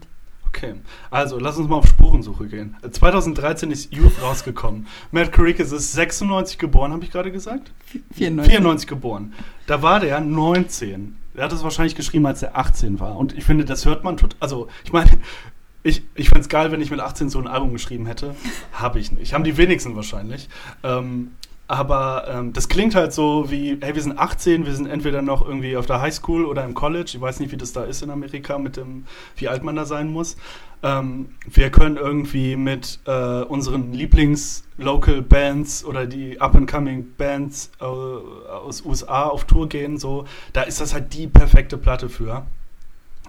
Okay, 0.54 0.74
also 1.10 1.40
lass 1.40 1.56
uns 1.56 1.68
mal 1.68 1.76
auf 1.76 1.88
Spurensuche 1.88 2.46
gehen. 2.46 2.76
2013 2.88 3.72
ist 3.72 3.92
Youth 3.92 4.22
rausgekommen. 4.22 4.86
Matt 5.10 5.32
Caricus 5.32 5.72
ist 5.72 5.92
96 5.94 6.58
geboren, 6.58 6.92
habe 6.92 7.02
ich 7.02 7.10
gerade 7.10 7.32
gesagt? 7.32 7.72
94. 8.14 8.52
94 8.52 8.86
geboren. 8.88 9.34
Da 9.66 9.82
war 9.82 9.98
der 9.98 10.20
19. 10.20 11.16
Er 11.34 11.44
hat 11.44 11.52
es 11.52 11.64
wahrscheinlich 11.64 11.96
geschrieben, 11.96 12.26
als 12.26 12.40
er 12.42 12.56
18 12.56 13.00
war. 13.00 13.16
Und 13.16 13.36
ich 13.36 13.42
finde, 13.44 13.64
das 13.64 13.84
hört 13.84 14.04
man 14.04 14.16
total. 14.16 14.36
Also, 14.38 14.68
ich 14.84 14.92
meine, 14.92 15.10
ich, 15.82 16.04
ich 16.14 16.28
fände 16.28 16.42
es 16.42 16.48
geil, 16.48 16.70
wenn 16.70 16.80
ich 16.80 16.92
mit 16.92 17.00
18 17.00 17.30
so 17.30 17.40
ein 17.40 17.48
Album 17.48 17.72
geschrieben 17.72 18.06
hätte. 18.06 18.36
Habe 18.72 19.00
ich 19.00 19.10
nicht. 19.10 19.34
Haben 19.34 19.44
die 19.44 19.56
wenigsten 19.56 19.96
wahrscheinlich. 19.96 20.48
Ähm, 20.84 21.32
aber 21.66 22.26
ähm, 22.28 22.52
das 22.52 22.68
klingt 22.68 22.94
halt 22.94 23.14
so 23.14 23.50
wie, 23.50 23.78
hey, 23.80 23.94
wir 23.94 24.02
sind 24.02 24.18
18, 24.18 24.66
wir 24.66 24.74
sind 24.74 24.86
entweder 24.86 25.22
noch 25.22 25.46
irgendwie 25.46 25.78
auf 25.78 25.86
der 25.86 26.02
Highschool 26.02 26.44
oder 26.44 26.62
im 26.64 26.74
College. 26.74 27.12
Ich 27.14 27.20
weiß 27.20 27.40
nicht, 27.40 27.52
wie 27.52 27.56
das 27.56 27.72
da 27.72 27.84
ist 27.84 28.02
in 28.02 28.10
Amerika 28.10 28.58
mit 28.58 28.76
dem, 28.76 29.06
wie 29.36 29.48
alt 29.48 29.62
man 29.62 29.74
da 29.74 29.86
sein 29.86 30.12
muss. 30.12 30.36
Ähm, 30.82 31.30
wir 31.46 31.70
können 31.70 31.96
irgendwie 31.96 32.56
mit 32.56 33.00
äh, 33.06 33.42
unseren 33.42 33.94
Lieblings-Local-Bands 33.94 35.86
oder 35.86 36.04
die 36.04 36.38
Up-and-Coming-Bands 36.38 37.70
äh, 37.80 37.84
aus 37.84 38.84
USA 38.84 39.24
auf 39.24 39.46
Tour 39.46 39.66
gehen. 39.70 39.96
So, 39.96 40.26
da 40.52 40.62
ist 40.62 40.82
das 40.82 40.92
halt 40.92 41.14
die 41.14 41.28
perfekte 41.28 41.78
Platte 41.78 42.10
für. 42.10 42.44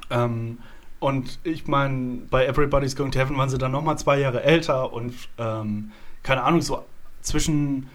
Ähm, 0.10 0.58
und 1.00 1.40
ich 1.44 1.68
meine, 1.68 2.24
bei 2.30 2.46
Everybody's 2.46 2.98
Going 2.98 3.12
to 3.12 3.20
Heaven 3.20 3.38
waren 3.38 3.50
sie 3.50 3.58
dann 3.58 3.72
nochmal 3.72 3.98
zwei 3.98 4.20
Jahre 4.20 4.44
älter 4.44 4.92
und 4.92 5.14
ähm, 5.38 5.92
keine 6.24 6.44
Ahnung, 6.44 6.62
so 6.62 6.84
zwischen 7.22 7.88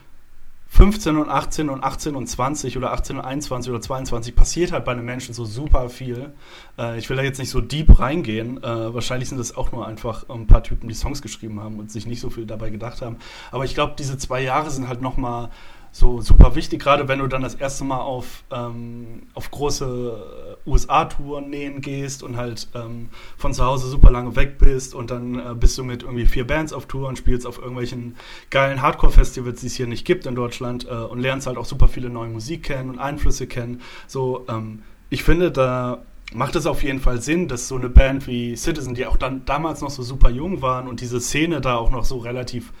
15 0.73 1.17
und 1.17 1.29
18 1.29 1.69
und 1.69 1.83
18 1.83 2.15
und 2.15 2.27
20 2.27 2.77
oder 2.77 2.93
18 2.93 3.17
und 3.17 3.25
21 3.25 3.71
oder 3.71 3.81
22 3.81 4.33
passiert 4.33 4.71
halt 4.71 4.85
bei 4.85 4.93
einem 4.93 5.03
Menschen 5.03 5.33
so 5.33 5.43
super 5.43 5.89
viel. 5.89 6.31
Äh, 6.79 6.97
ich 6.97 7.09
will 7.09 7.17
da 7.17 7.23
jetzt 7.23 7.39
nicht 7.39 7.49
so 7.49 7.59
deep 7.59 7.99
reingehen. 7.99 8.63
Äh, 8.63 8.93
wahrscheinlich 8.93 9.27
sind 9.27 9.37
das 9.37 9.57
auch 9.57 9.73
nur 9.73 9.85
einfach 9.85 10.29
ein 10.29 10.47
paar 10.47 10.63
Typen, 10.63 10.87
die 10.87 10.95
Songs 10.95 11.21
geschrieben 11.21 11.59
haben 11.59 11.77
und 11.77 11.91
sich 11.91 12.05
nicht 12.05 12.21
so 12.21 12.29
viel 12.29 12.45
dabei 12.45 12.69
gedacht 12.69 13.01
haben. 13.01 13.17
Aber 13.51 13.65
ich 13.65 13.73
glaube, 13.73 13.95
diese 13.99 14.17
zwei 14.17 14.41
Jahre 14.41 14.71
sind 14.71 14.87
halt 14.87 15.01
nochmal 15.01 15.49
so 15.91 16.21
super 16.21 16.55
wichtig, 16.55 16.81
gerade 16.81 17.09
wenn 17.09 17.19
du 17.19 17.27
dann 17.27 17.41
das 17.41 17.55
erste 17.55 17.83
Mal 17.83 17.99
auf, 17.99 18.45
ähm, 18.49 19.23
auf 19.33 19.51
große 19.51 20.50
USA-Touren 20.65 21.49
nähen 21.49 21.81
gehst 21.81 22.23
und 22.23 22.37
halt 22.37 22.67
ähm, 22.75 23.09
von 23.37 23.53
zu 23.53 23.63
Hause 23.63 23.87
super 23.87 24.11
lange 24.11 24.35
weg 24.35 24.57
bist 24.57 24.93
und 24.95 25.11
dann 25.11 25.39
äh, 25.39 25.53
bist 25.55 25.77
du 25.77 25.83
mit 25.83 26.03
irgendwie 26.03 26.25
vier 26.25 26.45
Bands 26.45 26.73
auf 26.73 26.85
Tour 26.85 27.07
und 27.07 27.17
spielst 27.17 27.47
auf 27.47 27.57
irgendwelchen 27.57 28.15
geilen 28.49 28.81
Hardcore-Festivals, 28.81 29.61
die 29.61 29.67
es 29.67 29.75
hier 29.75 29.87
nicht 29.87 30.05
gibt 30.05 30.25
in 30.25 30.35
Deutschland 30.35 30.87
äh, 30.87 30.93
und 30.93 31.19
lernst 31.19 31.47
halt 31.47 31.57
auch 31.57 31.65
super 31.65 31.87
viele 31.87 32.09
neue 32.09 32.29
Musik 32.29 32.63
kennen 32.63 32.89
und 32.89 32.99
Einflüsse 32.99 33.47
kennen. 33.47 33.81
So, 34.07 34.45
ähm, 34.49 34.83
ich 35.09 35.23
finde, 35.23 35.51
da 35.51 36.03
macht 36.33 36.55
es 36.55 36.65
auf 36.65 36.83
jeden 36.83 36.99
Fall 36.99 37.21
Sinn, 37.21 37.47
dass 37.47 37.67
so 37.67 37.75
eine 37.75 37.89
Band 37.89 38.27
wie 38.27 38.55
Citizen, 38.55 38.95
die 38.95 39.05
auch 39.05 39.17
dann 39.17 39.45
damals 39.45 39.81
noch 39.81 39.89
so 39.89 40.03
super 40.03 40.29
jung 40.29 40.61
waren 40.61 40.87
und 40.87 41.01
diese 41.01 41.19
Szene 41.19 41.61
da 41.61 41.75
auch 41.75 41.91
noch 41.91 42.05
so 42.05 42.17
relativ 42.17 42.71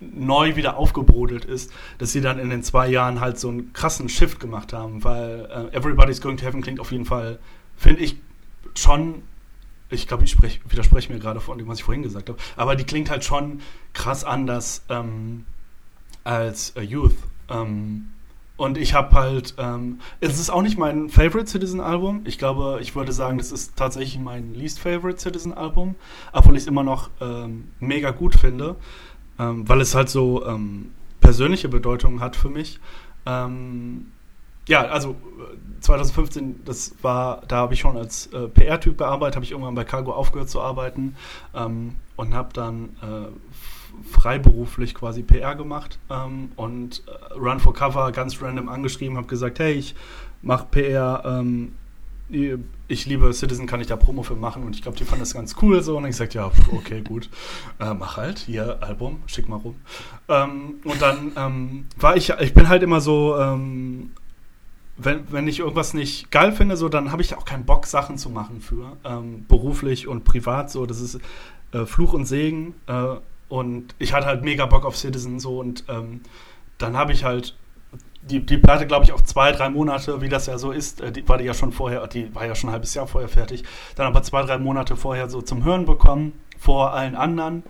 neu 0.00 0.56
wieder 0.56 0.76
aufgebrodelt 0.76 1.44
ist, 1.44 1.72
dass 1.98 2.12
sie 2.12 2.20
dann 2.20 2.38
in 2.38 2.50
den 2.50 2.62
zwei 2.62 2.88
Jahren 2.88 3.20
halt 3.20 3.38
so 3.38 3.48
einen 3.48 3.72
krassen 3.72 4.08
Shift 4.08 4.40
gemacht 4.40 4.72
haben, 4.72 5.04
weil 5.04 5.70
äh, 5.72 5.76
Everybody's 5.76 6.20
Going 6.20 6.38
to 6.38 6.44
Heaven 6.44 6.62
klingt 6.62 6.80
auf 6.80 6.92
jeden 6.92 7.04
Fall, 7.04 7.38
finde 7.76 8.02
ich, 8.02 8.16
schon, 8.74 9.22
ich 9.90 10.08
glaube, 10.08 10.24
ich 10.24 10.30
sprech, 10.30 10.60
widerspreche 10.68 11.12
mir 11.12 11.18
gerade 11.18 11.40
von 11.40 11.58
dem, 11.58 11.68
was 11.68 11.78
ich 11.78 11.84
vorhin 11.84 12.02
gesagt 12.02 12.28
habe, 12.28 12.38
aber 12.56 12.76
die 12.76 12.84
klingt 12.84 13.10
halt 13.10 13.24
schon 13.24 13.60
krass 13.92 14.24
anders 14.24 14.84
ähm, 14.88 15.44
als 16.24 16.70
äh, 16.70 16.82
Youth. 16.82 17.16
Ähm, 17.48 18.08
und 18.56 18.78
ich 18.78 18.94
habe 18.94 19.14
halt, 19.14 19.54
ähm, 19.58 20.00
es 20.20 20.40
ist 20.40 20.48
auch 20.48 20.62
nicht 20.62 20.78
mein 20.78 21.10
Favorite 21.10 21.46
Citizen 21.46 21.80
Album. 21.80 22.22
Ich 22.24 22.38
glaube, 22.38 22.78
ich 22.80 22.96
würde 22.96 23.12
sagen, 23.12 23.36
das 23.36 23.52
ist 23.52 23.76
tatsächlich 23.76 24.18
mein 24.18 24.54
least 24.54 24.80
Favorite 24.80 25.18
Citizen 25.18 25.52
Album, 25.52 25.94
obwohl 26.32 26.56
ich 26.56 26.62
es 26.62 26.66
immer 26.66 26.82
noch 26.82 27.10
ähm, 27.20 27.68
mega 27.80 28.12
gut 28.12 28.34
finde, 28.34 28.76
ähm, 29.38 29.68
weil 29.68 29.80
es 29.80 29.94
halt 29.94 30.08
so 30.08 30.44
ähm, 30.46 30.90
persönliche 31.20 31.68
Bedeutung 31.68 32.20
hat 32.20 32.36
für 32.36 32.48
mich. 32.48 32.80
Ähm, 33.26 34.12
ja, 34.68 34.82
also 34.86 35.14
2015, 35.80 36.64
das 36.64 36.94
war, 37.02 37.42
da 37.46 37.56
habe 37.56 37.74
ich 37.74 37.80
schon 37.80 37.96
als 37.96 38.26
äh, 38.28 38.48
PR-Typ 38.48 38.98
gearbeitet, 38.98 39.36
habe 39.36 39.44
ich 39.44 39.52
irgendwann 39.52 39.74
bei 39.74 39.84
Cargo 39.84 40.12
aufgehört 40.12 40.50
zu 40.50 40.60
arbeiten 40.60 41.14
ähm, 41.54 41.94
und 42.16 42.34
habe 42.34 42.52
dann 42.52 42.90
äh, 43.00 44.10
freiberuflich 44.10 44.94
quasi 44.94 45.22
PR 45.22 45.54
gemacht 45.54 45.98
ähm, 46.10 46.50
und 46.56 47.02
äh, 47.06 47.34
Run 47.34 47.60
for 47.60 47.74
Cover 47.74 48.10
ganz 48.10 48.42
random 48.42 48.68
angeschrieben, 48.68 49.16
habe 49.16 49.28
gesagt, 49.28 49.60
hey, 49.60 49.72
ich 49.74 49.94
mache 50.42 50.66
PR, 50.70 51.22
ähm, 51.24 51.72
ich 52.28 53.06
liebe 53.06 53.32
Citizen, 53.32 53.66
kann 53.66 53.80
ich 53.80 53.86
da 53.86 53.96
Promo 53.96 54.22
für 54.22 54.34
machen 54.34 54.64
und 54.64 54.74
ich 54.74 54.82
glaube, 54.82 54.98
die 54.98 55.04
fanden 55.04 55.20
das 55.20 55.34
ganz 55.34 55.54
cool 55.62 55.82
so. 55.82 55.96
Und 55.96 56.04
ich 56.04 56.10
gesagt, 56.10 56.34
ja, 56.34 56.50
okay, 56.72 57.00
gut, 57.00 57.28
äh, 57.78 57.94
mach 57.94 58.16
halt, 58.16 58.38
hier 58.38 58.82
Album, 58.82 59.22
schick 59.26 59.48
mal 59.48 59.56
rum. 59.56 59.76
Ähm, 60.28 60.74
und 60.84 61.00
dann 61.00 61.32
ähm, 61.36 61.86
war 61.98 62.16
ich, 62.16 62.30
ich 62.30 62.54
bin 62.54 62.68
halt 62.68 62.82
immer 62.82 63.00
so, 63.00 63.36
ähm, 63.38 64.10
wenn, 64.96 65.30
wenn 65.30 65.46
ich 65.46 65.60
irgendwas 65.60 65.94
nicht 65.94 66.30
geil 66.30 66.52
finde, 66.52 66.76
so, 66.76 66.88
dann 66.88 67.12
habe 67.12 67.22
ich 67.22 67.36
auch 67.36 67.44
keinen 67.44 67.64
Bock, 67.64 67.86
Sachen 67.86 68.18
zu 68.18 68.30
machen 68.30 68.60
für, 68.60 68.96
ähm, 69.04 69.44
beruflich 69.46 70.08
und 70.08 70.24
privat 70.24 70.70
so, 70.70 70.86
das 70.86 71.00
ist 71.00 71.20
äh, 71.72 71.84
Fluch 71.86 72.12
und 72.12 72.26
Segen. 72.26 72.74
Äh, 72.86 73.16
und 73.48 73.94
ich 73.98 74.12
hatte 74.12 74.26
halt 74.26 74.42
mega 74.42 74.66
Bock 74.66 74.84
auf 74.84 74.96
Citizen 74.96 75.38
so 75.38 75.60
und 75.60 75.84
ähm, 75.88 76.22
dann 76.78 76.96
habe 76.96 77.12
ich 77.12 77.24
halt 77.24 77.54
die, 78.30 78.44
die 78.44 78.58
Platte, 78.58 78.86
glaube 78.86 79.04
ich, 79.04 79.12
auch 79.12 79.20
zwei, 79.20 79.52
drei 79.52 79.68
Monate, 79.68 80.20
wie 80.20 80.28
das 80.28 80.46
ja 80.46 80.58
so 80.58 80.72
ist, 80.72 81.00
äh, 81.00 81.12
die 81.12 81.26
war 81.28 81.38
die 81.38 81.44
ja 81.44 81.54
schon 81.54 81.72
vorher, 81.72 82.06
die 82.06 82.34
war 82.34 82.46
ja 82.46 82.54
schon 82.54 82.70
ein 82.70 82.72
halbes 82.72 82.94
Jahr 82.94 83.06
vorher 83.06 83.28
fertig, 83.28 83.64
dann 83.94 84.06
aber 84.06 84.22
zwei, 84.22 84.42
drei 84.42 84.58
Monate 84.58 84.96
vorher 84.96 85.28
so 85.30 85.42
zum 85.42 85.64
Hören 85.64 85.86
bekommen, 85.86 86.32
vor 86.58 86.92
allen 86.92 87.14
anderen. 87.14 87.62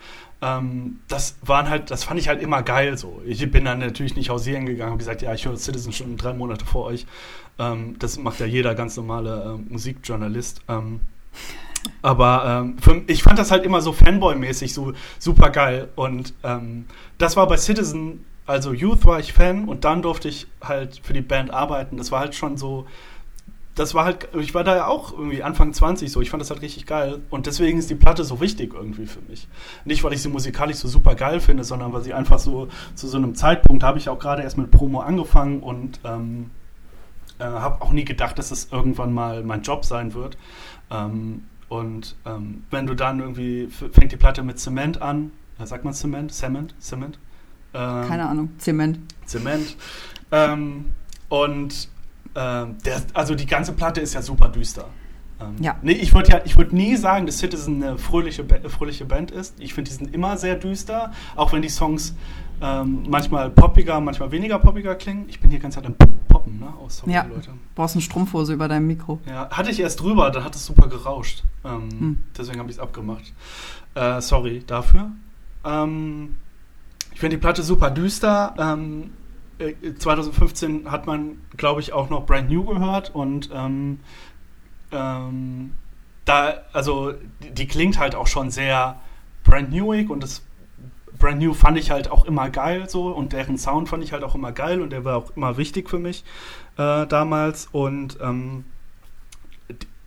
Ähm, 0.43 1.01
das 1.09 1.37
waren 1.43 1.69
halt, 1.69 1.91
das 1.91 2.05
fand 2.05 2.21
ich 2.21 2.29
halt 2.29 2.43
immer 2.43 2.63
geil 2.63 2.97
so. 2.99 3.23
Ich 3.27 3.51
bin 3.51 3.65
dann 3.65 3.79
natürlich 3.79 4.17
nicht 4.17 4.31
hausieren 4.31 4.67
gegangen 4.67 4.93
und 4.93 4.99
gesagt, 4.99 5.23
ja, 5.23 5.33
ich 5.33 5.47
höre 5.47 5.57
Citizen 5.57 5.93
schon 5.93 6.17
drei 6.17 6.33
Monate 6.33 6.65
vor 6.65 6.85
euch. 6.87 7.07
Ähm, 7.59 7.97
das 7.99 8.19
macht 8.19 8.41
ja 8.41 8.47
jeder 8.47 8.75
ganz 8.75 8.97
normale 8.97 9.59
äh, 9.59 9.73
Musikjournalist. 9.73 10.61
Ähm, 10.69 11.01
aber 12.03 12.45
ähm, 12.47 12.79
für, 12.79 13.03
ich 13.07 13.23
fand 13.23 13.39
das 13.39 13.51
halt 13.51 13.65
immer 13.65 13.81
so 13.81 13.93
Fanboy-mäßig, 13.93 14.75
so 14.75 14.93
super 15.19 15.51
geil. 15.51 15.89
Und 15.97 16.35
ähm, 16.43 16.87
das 17.19 17.37
war 17.37 17.47
bei 17.47 17.57
Citizen, 17.57 18.25
also 18.47 18.73
Youth 18.73 19.05
war 19.05 19.19
ich 19.19 19.33
Fan 19.33 19.67
und 19.67 19.85
dann 19.85 20.03
durfte 20.03 20.29
ich 20.29 20.47
halt 20.63 21.01
für 21.03 21.13
die 21.13 21.21
Band 21.21 21.51
arbeiten. 21.51 21.97
Das 21.97 22.13
war 22.13 22.21
halt 22.21 22.35
schon 22.35 22.57
so, 22.57 22.87
das 23.75 23.93
war 23.93 24.05
halt, 24.05 24.29
ich 24.41 24.55
war 24.55 24.65
da 24.65 24.75
ja 24.75 24.87
auch 24.87 25.13
irgendwie 25.13 25.43
Anfang 25.43 25.73
20 25.73 26.11
so, 26.11 26.21
ich 26.23 26.31
fand 26.31 26.41
das 26.41 26.51
halt 26.51 26.63
richtig 26.63 26.87
geil. 26.87 27.21
Und 27.29 27.47
deswegen 27.47 27.79
ist 27.79 27.91
die 27.91 27.95
Platte 27.95 28.25
so 28.25 28.41
wichtig 28.41 28.73
irgendwie 28.73 29.07
für 29.07 29.21
mich. 29.29 29.49
Nicht, 29.85 30.03
weil 30.05 30.13
ich 30.13 30.23
sie 30.23 30.29
musikalisch 30.29 30.77
so 30.77 30.89
super 30.89 31.15
geil 31.15 31.41
finde, 31.41 31.65
sondern 31.65 31.93
weil 31.93 32.03
sie 32.03 32.15
einfach 32.15 32.39
so, 32.39 32.69
zu 32.95 33.09
so 33.09 33.19
einem 33.19 33.35
Zeitpunkt 33.35 33.83
habe 33.83 33.99
ich 33.99 34.09
auch 34.09 34.19
gerade 34.19 34.43
erst 34.43 34.59
mit 34.59 34.71
Promo 34.71 35.01
angefangen 35.01 35.61
und 35.61 36.01
ähm, 36.05 36.51
äh, 37.39 37.45
habe 37.45 37.83
auch 37.83 37.93
nie 37.93 38.05
gedacht, 38.05 38.39
dass 38.39 38.49
das 38.49 38.69
irgendwann 38.73 39.13
mal 39.13 39.43
mein 39.43 39.63
Job 39.63 39.85
sein 39.85 40.15
wird. 40.15 40.39
Ähm, 40.91 41.45
und 41.69 42.17
ähm, 42.25 42.65
wenn 42.71 42.87
du 42.87 42.95
dann 42.95 43.21
irgendwie, 43.21 43.69
fängt 43.69 44.13
die 44.13 44.17
Platte 44.17 44.43
mit 44.43 44.59
Zement 44.59 45.03
an, 45.03 45.33
sagt 45.63 45.85
man 45.85 45.93
Zement? 45.93 46.33
Cement? 46.33 46.75
Cement? 46.81 47.19
Ähm, 47.75 48.09
Keine 48.09 48.29
Ahnung, 48.29 48.51
Zement. 48.59 48.99
Zement. 49.25 49.77
Ähm, 50.33 50.87
und 51.29 51.89
ähm, 52.35 52.77
der, 52.85 53.03
also 53.15 53.35
die 53.35 53.47
ganze 53.47 53.73
Platte 53.73 54.01
ist 54.01 54.15
ja 54.15 54.23
super 54.23 54.49
düster. 54.49 54.87
Ähm, 55.41 55.57
ja. 55.61 55.77
Nee, 55.83 55.93
ich 55.93 56.15
würde 56.15 56.31
ja, 56.31 56.41
ich 56.45 56.57
würd 56.57 56.73
nie 56.73 56.97
sagen, 56.97 57.27
dass 57.27 57.39
Citizen 57.39 57.83
eine 57.83 57.99
fröhliche, 57.99 58.45
fröhliche 58.69 59.05
Band 59.05 59.31
ist. 59.31 59.55
Ich 59.59 59.75
finde, 59.75 59.91
die 59.91 59.97
sind 59.97 60.15
immer 60.15 60.37
sehr 60.37 60.57
düster, 60.57 61.13
auch 61.35 61.53
wenn 61.53 61.63
die 61.63 61.69
Songs 61.69 62.15
ähm, 62.61 63.05
manchmal 63.09 63.51
poppiger, 63.51 64.01
manchmal 64.01 64.31
weniger 64.33 64.59
poppiger 64.59 64.95
klingen. 64.95 65.27
Ich 65.29 65.41
bin 65.41 65.51
hier 65.51 65.59
ganz 65.59 65.75
Zeit 65.75 65.87
am 65.87 65.95
Poppen, 66.29 66.59
ne? 66.59 66.73
Oh, 66.83 66.89
sorry, 66.89 67.13
ja. 67.13 67.25
Leute. 67.25 67.51
Brauchst 67.75 67.95
eine 67.95 68.03
Strumpfhose 68.03 68.55
über 68.55 68.69
deinem 68.69 68.87
Mikro. 68.87 69.21
Ja, 69.27 69.49
hatte 69.51 69.71
ich 69.71 69.81
erst 69.81 70.01
drüber, 70.01 70.31
dann 70.31 70.45
hat 70.45 70.55
es 70.55 70.65
super 70.65 70.89
gerauscht. 70.89 71.45
Ähm, 71.65 71.89
hm. 71.91 72.19
Deswegen 72.37 72.59
habe 72.59 72.71
ich 72.71 72.77
es 72.77 72.81
abgemacht. 72.81 73.33
Äh, 73.95 74.21
sorry 74.21 74.63
dafür. 74.67 75.11
Ähm, 75.65 76.37
ich 77.17 77.21
finde 77.21 77.39
die 77.39 77.41
Platte 77.41 77.63
super 77.63 77.91
düster. 77.91 78.55
Ähm, 78.59 79.15
2015 79.99 80.85
äh, 80.85 80.89
hat 80.91 81.07
man, 81.07 81.39
glaube 81.57 81.81
ich, 81.81 81.95
auch 81.95 82.11
noch 82.11 82.27
Brand 82.27 82.51
New 82.51 82.63
gehört 82.63 83.15
und 83.15 83.49
ähm, 83.55 84.01
ähm, 84.93 85.73
da, 86.27 86.61
also 86.75 87.15
die, 87.43 87.53
die, 87.53 87.67
klingt 87.67 87.99
halt 87.99 88.15
auch 88.15 88.27
schon 88.27 88.51
sehr 88.51 89.01
brand 89.45 89.73
newig 89.73 90.11
und 90.11 90.23
das 90.23 90.45
Brand 91.19 91.41
New 91.41 91.55
fand 91.55 91.79
ich 91.79 91.91
halt 91.91 92.11
auch 92.11 92.27
immer 92.27 92.51
geil 92.51 92.87
so 92.87 93.07
und 93.07 93.33
deren 93.33 93.57
Sound 93.57 93.89
fand 93.89 94.05
ich 94.05 94.13
halt 94.13 94.23
auch 94.23 94.35
immer 94.35 94.53
geil 94.53 94.83
und 94.83 94.91
der 94.91 95.07
war 95.07 95.17
auch 95.17 95.35
immer 95.39 95.57
wichtig 95.57 95.89
für 95.89 95.99
mich 95.99 96.23
äh, 96.77 97.07
damals 97.07 97.67
und 97.73 98.19
ähm, 98.21 98.67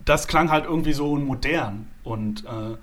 das 0.06 0.28
klang 0.28 0.52
halt 0.52 0.65
irgendwie 0.65 0.93
so 0.93 1.15
modern 1.15 1.88
und, 2.04 2.45
äh, 2.45 2.78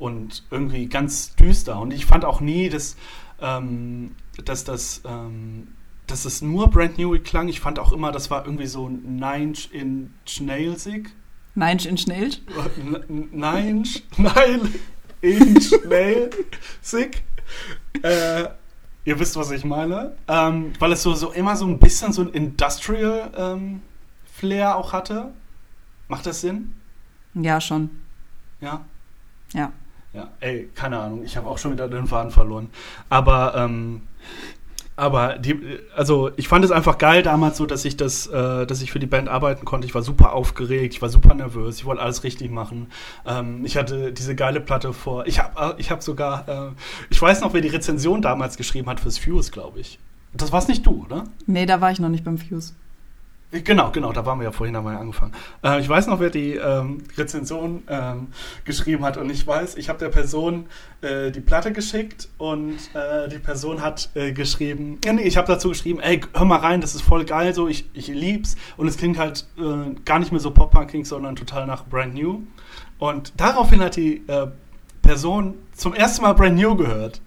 und 0.00 0.42
irgendwie 0.50 0.88
ganz 0.88 1.36
düster 1.36 1.78
und 1.78 1.94
ich 1.94 2.06
fand 2.06 2.24
auch 2.24 2.40
nie, 2.40 2.68
dass, 2.70 2.96
ähm, 3.40 4.14
dass 4.44 4.64
das 4.64 5.02
ähm, 5.04 5.68
dass 6.08 6.24
es 6.24 6.42
nur 6.42 6.68
Brand 6.70 6.98
New 6.98 7.18
klang. 7.20 7.48
Ich 7.48 7.60
fand 7.60 7.78
auch 7.78 7.92
immer, 7.92 8.10
das 8.10 8.30
war 8.30 8.44
irgendwie 8.44 8.66
so 8.66 8.88
Nine 8.88 9.52
in 9.72 10.14
Nailsig. 10.40 11.10
Nine 11.54 11.82
in 11.84 11.98
Schnell? 11.98 12.30
Nein, 13.32 13.84
nein, 14.16 14.74
in 15.20 15.60
Schnellsig. 15.60 17.22
Äh, 18.02 18.48
ihr 19.04 19.18
wisst, 19.18 19.36
was 19.36 19.50
ich 19.50 19.64
meine. 19.64 20.16
Ähm, 20.28 20.72
weil 20.78 20.92
es 20.92 21.02
so, 21.02 21.14
so 21.14 21.32
immer 21.32 21.56
so 21.56 21.66
ein 21.66 21.78
bisschen 21.78 22.12
so 22.12 22.22
ein 22.22 22.28
Industrial 22.30 23.30
ähm, 23.36 23.82
Flair 24.24 24.76
auch 24.76 24.92
hatte. 24.92 25.32
Macht 26.08 26.26
das 26.26 26.40
Sinn? 26.40 26.74
Ja, 27.34 27.60
schon. 27.60 27.90
Ja? 28.60 28.84
Ja. 29.52 29.72
Ja, 30.12 30.28
ey, 30.40 30.68
keine 30.74 30.98
Ahnung, 30.98 31.22
ich 31.24 31.36
habe 31.36 31.48
auch 31.48 31.58
schon 31.58 31.72
wieder 31.72 31.88
den 31.88 32.06
Faden 32.06 32.30
verloren. 32.30 32.70
Aber 33.08 33.54
ähm, 33.56 34.02
aber 34.98 35.38
die, 35.38 35.78
also 35.94 36.32
ich 36.34 36.48
fand 36.48 36.64
es 36.64 36.72
einfach 36.72 36.98
geil 36.98 37.22
damals 37.22 37.56
so, 37.56 37.66
dass 37.66 37.84
ich 37.84 37.96
das, 37.96 38.26
äh, 38.26 38.66
dass 38.66 38.82
ich 38.82 38.90
für 38.90 38.98
die 38.98 39.06
Band 39.06 39.28
arbeiten 39.28 39.64
konnte. 39.64 39.86
Ich 39.86 39.94
war 39.94 40.02
super 40.02 40.32
aufgeregt, 40.32 40.92
ich 40.92 41.00
war 41.00 41.08
super 41.08 41.34
nervös, 41.34 41.76
ich 41.78 41.84
wollte 41.84 42.02
alles 42.02 42.24
richtig 42.24 42.50
machen. 42.50 42.88
Ähm, 43.24 43.64
ich 43.64 43.76
hatte 43.76 44.12
diese 44.12 44.34
geile 44.34 44.60
Platte 44.60 44.92
vor. 44.92 45.24
Ich 45.28 45.38
habe, 45.38 45.76
äh, 45.76 45.80
ich 45.80 45.92
habe 45.92 46.02
sogar, 46.02 46.48
äh, 46.48 46.72
ich 47.10 47.22
weiß 47.22 47.42
noch, 47.42 47.54
wer 47.54 47.60
die 47.60 47.68
Rezension 47.68 48.22
damals 48.22 48.56
geschrieben 48.56 48.88
hat 48.88 48.98
fürs 48.98 49.18
Fuse, 49.18 49.52
glaube 49.52 49.78
ich. 49.78 50.00
Das 50.32 50.50
war's 50.50 50.66
nicht 50.66 50.84
du, 50.84 51.04
oder? 51.04 51.22
Nee, 51.46 51.64
da 51.64 51.80
war 51.80 51.92
ich 51.92 52.00
noch 52.00 52.08
nicht 52.08 52.24
beim 52.24 52.36
Fuse. 52.36 52.74
Genau, 53.50 53.90
genau, 53.90 54.12
da 54.12 54.26
waren 54.26 54.38
wir 54.40 54.44
ja 54.44 54.52
vorhin, 54.52 54.74
ja 54.74 54.80
angefangen. 54.82 55.32
Äh, 55.64 55.80
ich 55.80 55.88
weiß 55.88 56.06
noch, 56.08 56.20
wer 56.20 56.28
die 56.28 56.56
ähm, 56.56 57.04
Rezension 57.16 57.82
ähm, 57.88 58.26
geschrieben 58.66 59.02
hat 59.04 59.16
und 59.16 59.30
ich 59.30 59.46
weiß, 59.46 59.76
ich 59.76 59.88
habe 59.88 59.98
der 59.98 60.10
Person 60.10 60.66
äh, 61.00 61.30
die 61.30 61.40
Platte 61.40 61.72
geschickt 61.72 62.28
und 62.36 62.76
äh, 62.92 63.26
die 63.28 63.38
Person 63.38 63.80
hat 63.80 64.10
äh, 64.14 64.32
geschrieben, 64.32 64.98
ja, 65.02 65.14
nee, 65.14 65.22
ich 65.22 65.38
habe 65.38 65.46
dazu 65.46 65.70
geschrieben, 65.70 65.98
ey, 66.00 66.20
hör 66.34 66.44
mal 66.44 66.58
rein, 66.58 66.82
das 66.82 66.94
ist 66.94 67.00
voll 67.00 67.24
geil, 67.24 67.54
so, 67.54 67.68
ich, 67.68 67.88
ich 67.94 68.08
lieb's 68.08 68.54
und 68.76 68.86
es 68.86 68.98
klingt 68.98 69.16
halt 69.16 69.46
äh, 69.56 69.94
gar 70.04 70.18
nicht 70.18 70.30
mehr 70.30 70.42
so 70.42 70.50
pop-punkig, 70.50 71.06
sondern 71.06 71.34
total 71.34 71.66
nach 71.66 71.86
Brand 71.86 72.14
New. 72.14 72.42
Und 72.98 73.32
daraufhin 73.38 73.80
hat 73.80 73.96
die 73.96 74.26
äh, 74.26 74.48
Person 75.00 75.54
zum 75.72 75.94
ersten 75.94 76.20
Mal 76.20 76.34
Brand 76.34 76.58
New 76.58 76.76
gehört 76.76 77.22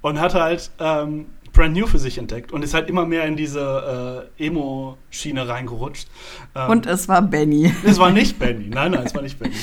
und 0.00 0.18
hat 0.18 0.32
halt 0.32 0.70
ähm, 0.78 1.26
Brand 1.60 1.76
New 1.76 1.86
für 1.86 1.98
sich 1.98 2.16
entdeckt 2.16 2.52
und 2.52 2.62
ist 2.62 2.72
halt 2.72 2.88
immer 2.88 3.04
mehr 3.04 3.26
in 3.26 3.36
diese 3.36 4.30
äh, 4.38 4.46
Emo-Schiene 4.46 5.46
reingerutscht. 5.46 6.08
Ähm, 6.54 6.70
und 6.70 6.86
es 6.86 7.06
war 7.06 7.20
Benny. 7.20 7.70
Es 7.84 7.98
war 7.98 8.10
nicht 8.10 8.38
Benny, 8.38 8.68
nein, 8.68 8.92
nein, 8.92 9.04
es 9.04 9.14
war 9.14 9.20
nicht 9.20 9.38
Benny. 9.38 9.54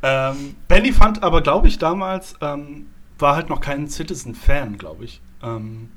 Ähm, 0.00 0.54
Benny 0.68 0.92
fand 0.92 1.24
aber, 1.24 1.42
glaube 1.42 1.66
ich, 1.66 1.78
damals, 1.78 2.36
ähm, 2.40 2.86
war 3.18 3.34
halt 3.34 3.48
noch 3.48 3.60
kein 3.60 3.88
Citizen-Fan, 3.88 4.78
glaube 4.78 5.04
ich. 5.04 5.20
Ähm, 5.42 5.90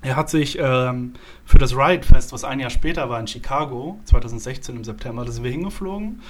er 0.00 0.14
hat 0.14 0.30
sich 0.30 0.58
ähm, 0.60 1.14
für 1.44 1.58
das 1.58 1.76
Riot 1.76 2.04
Fest, 2.04 2.32
was 2.32 2.44
ein 2.44 2.60
Jahr 2.60 2.70
später 2.70 3.10
war 3.10 3.18
in 3.18 3.26
Chicago, 3.26 3.98
2016 4.04 4.76
im 4.76 4.84
September, 4.84 5.24
da 5.24 5.32
sind 5.32 5.42
wir 5.42 5.50
hingeflogen. 5.50 6.22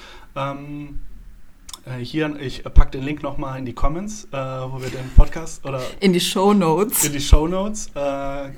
Äh, 1.87 2.03
hier, 2.03 2.35
ich 2.41 2.65
packe 2.65 2.93
den 2.93 3.03
Link 3.05 3.23
nochmal 3.23 3.59
in 3.59 3.67
die 3.67 3.75
Comments, 3.75 4.25
äh, 4.33 4.37
wo 4.37 4.81
wir 4.81 4.91
den 4.91 5.11
Podcast 5.17 5.65
oder 5.65 5.81
in 6.01 6.13
die 6.13 6.21
Show 6.21 6.55
Notes. 6.55 7.05
In 7.05 7.13
die 7.13 7.21
Show 7.21 7.47
Notes. 7.47 7.91
Äh, 7.95 8.51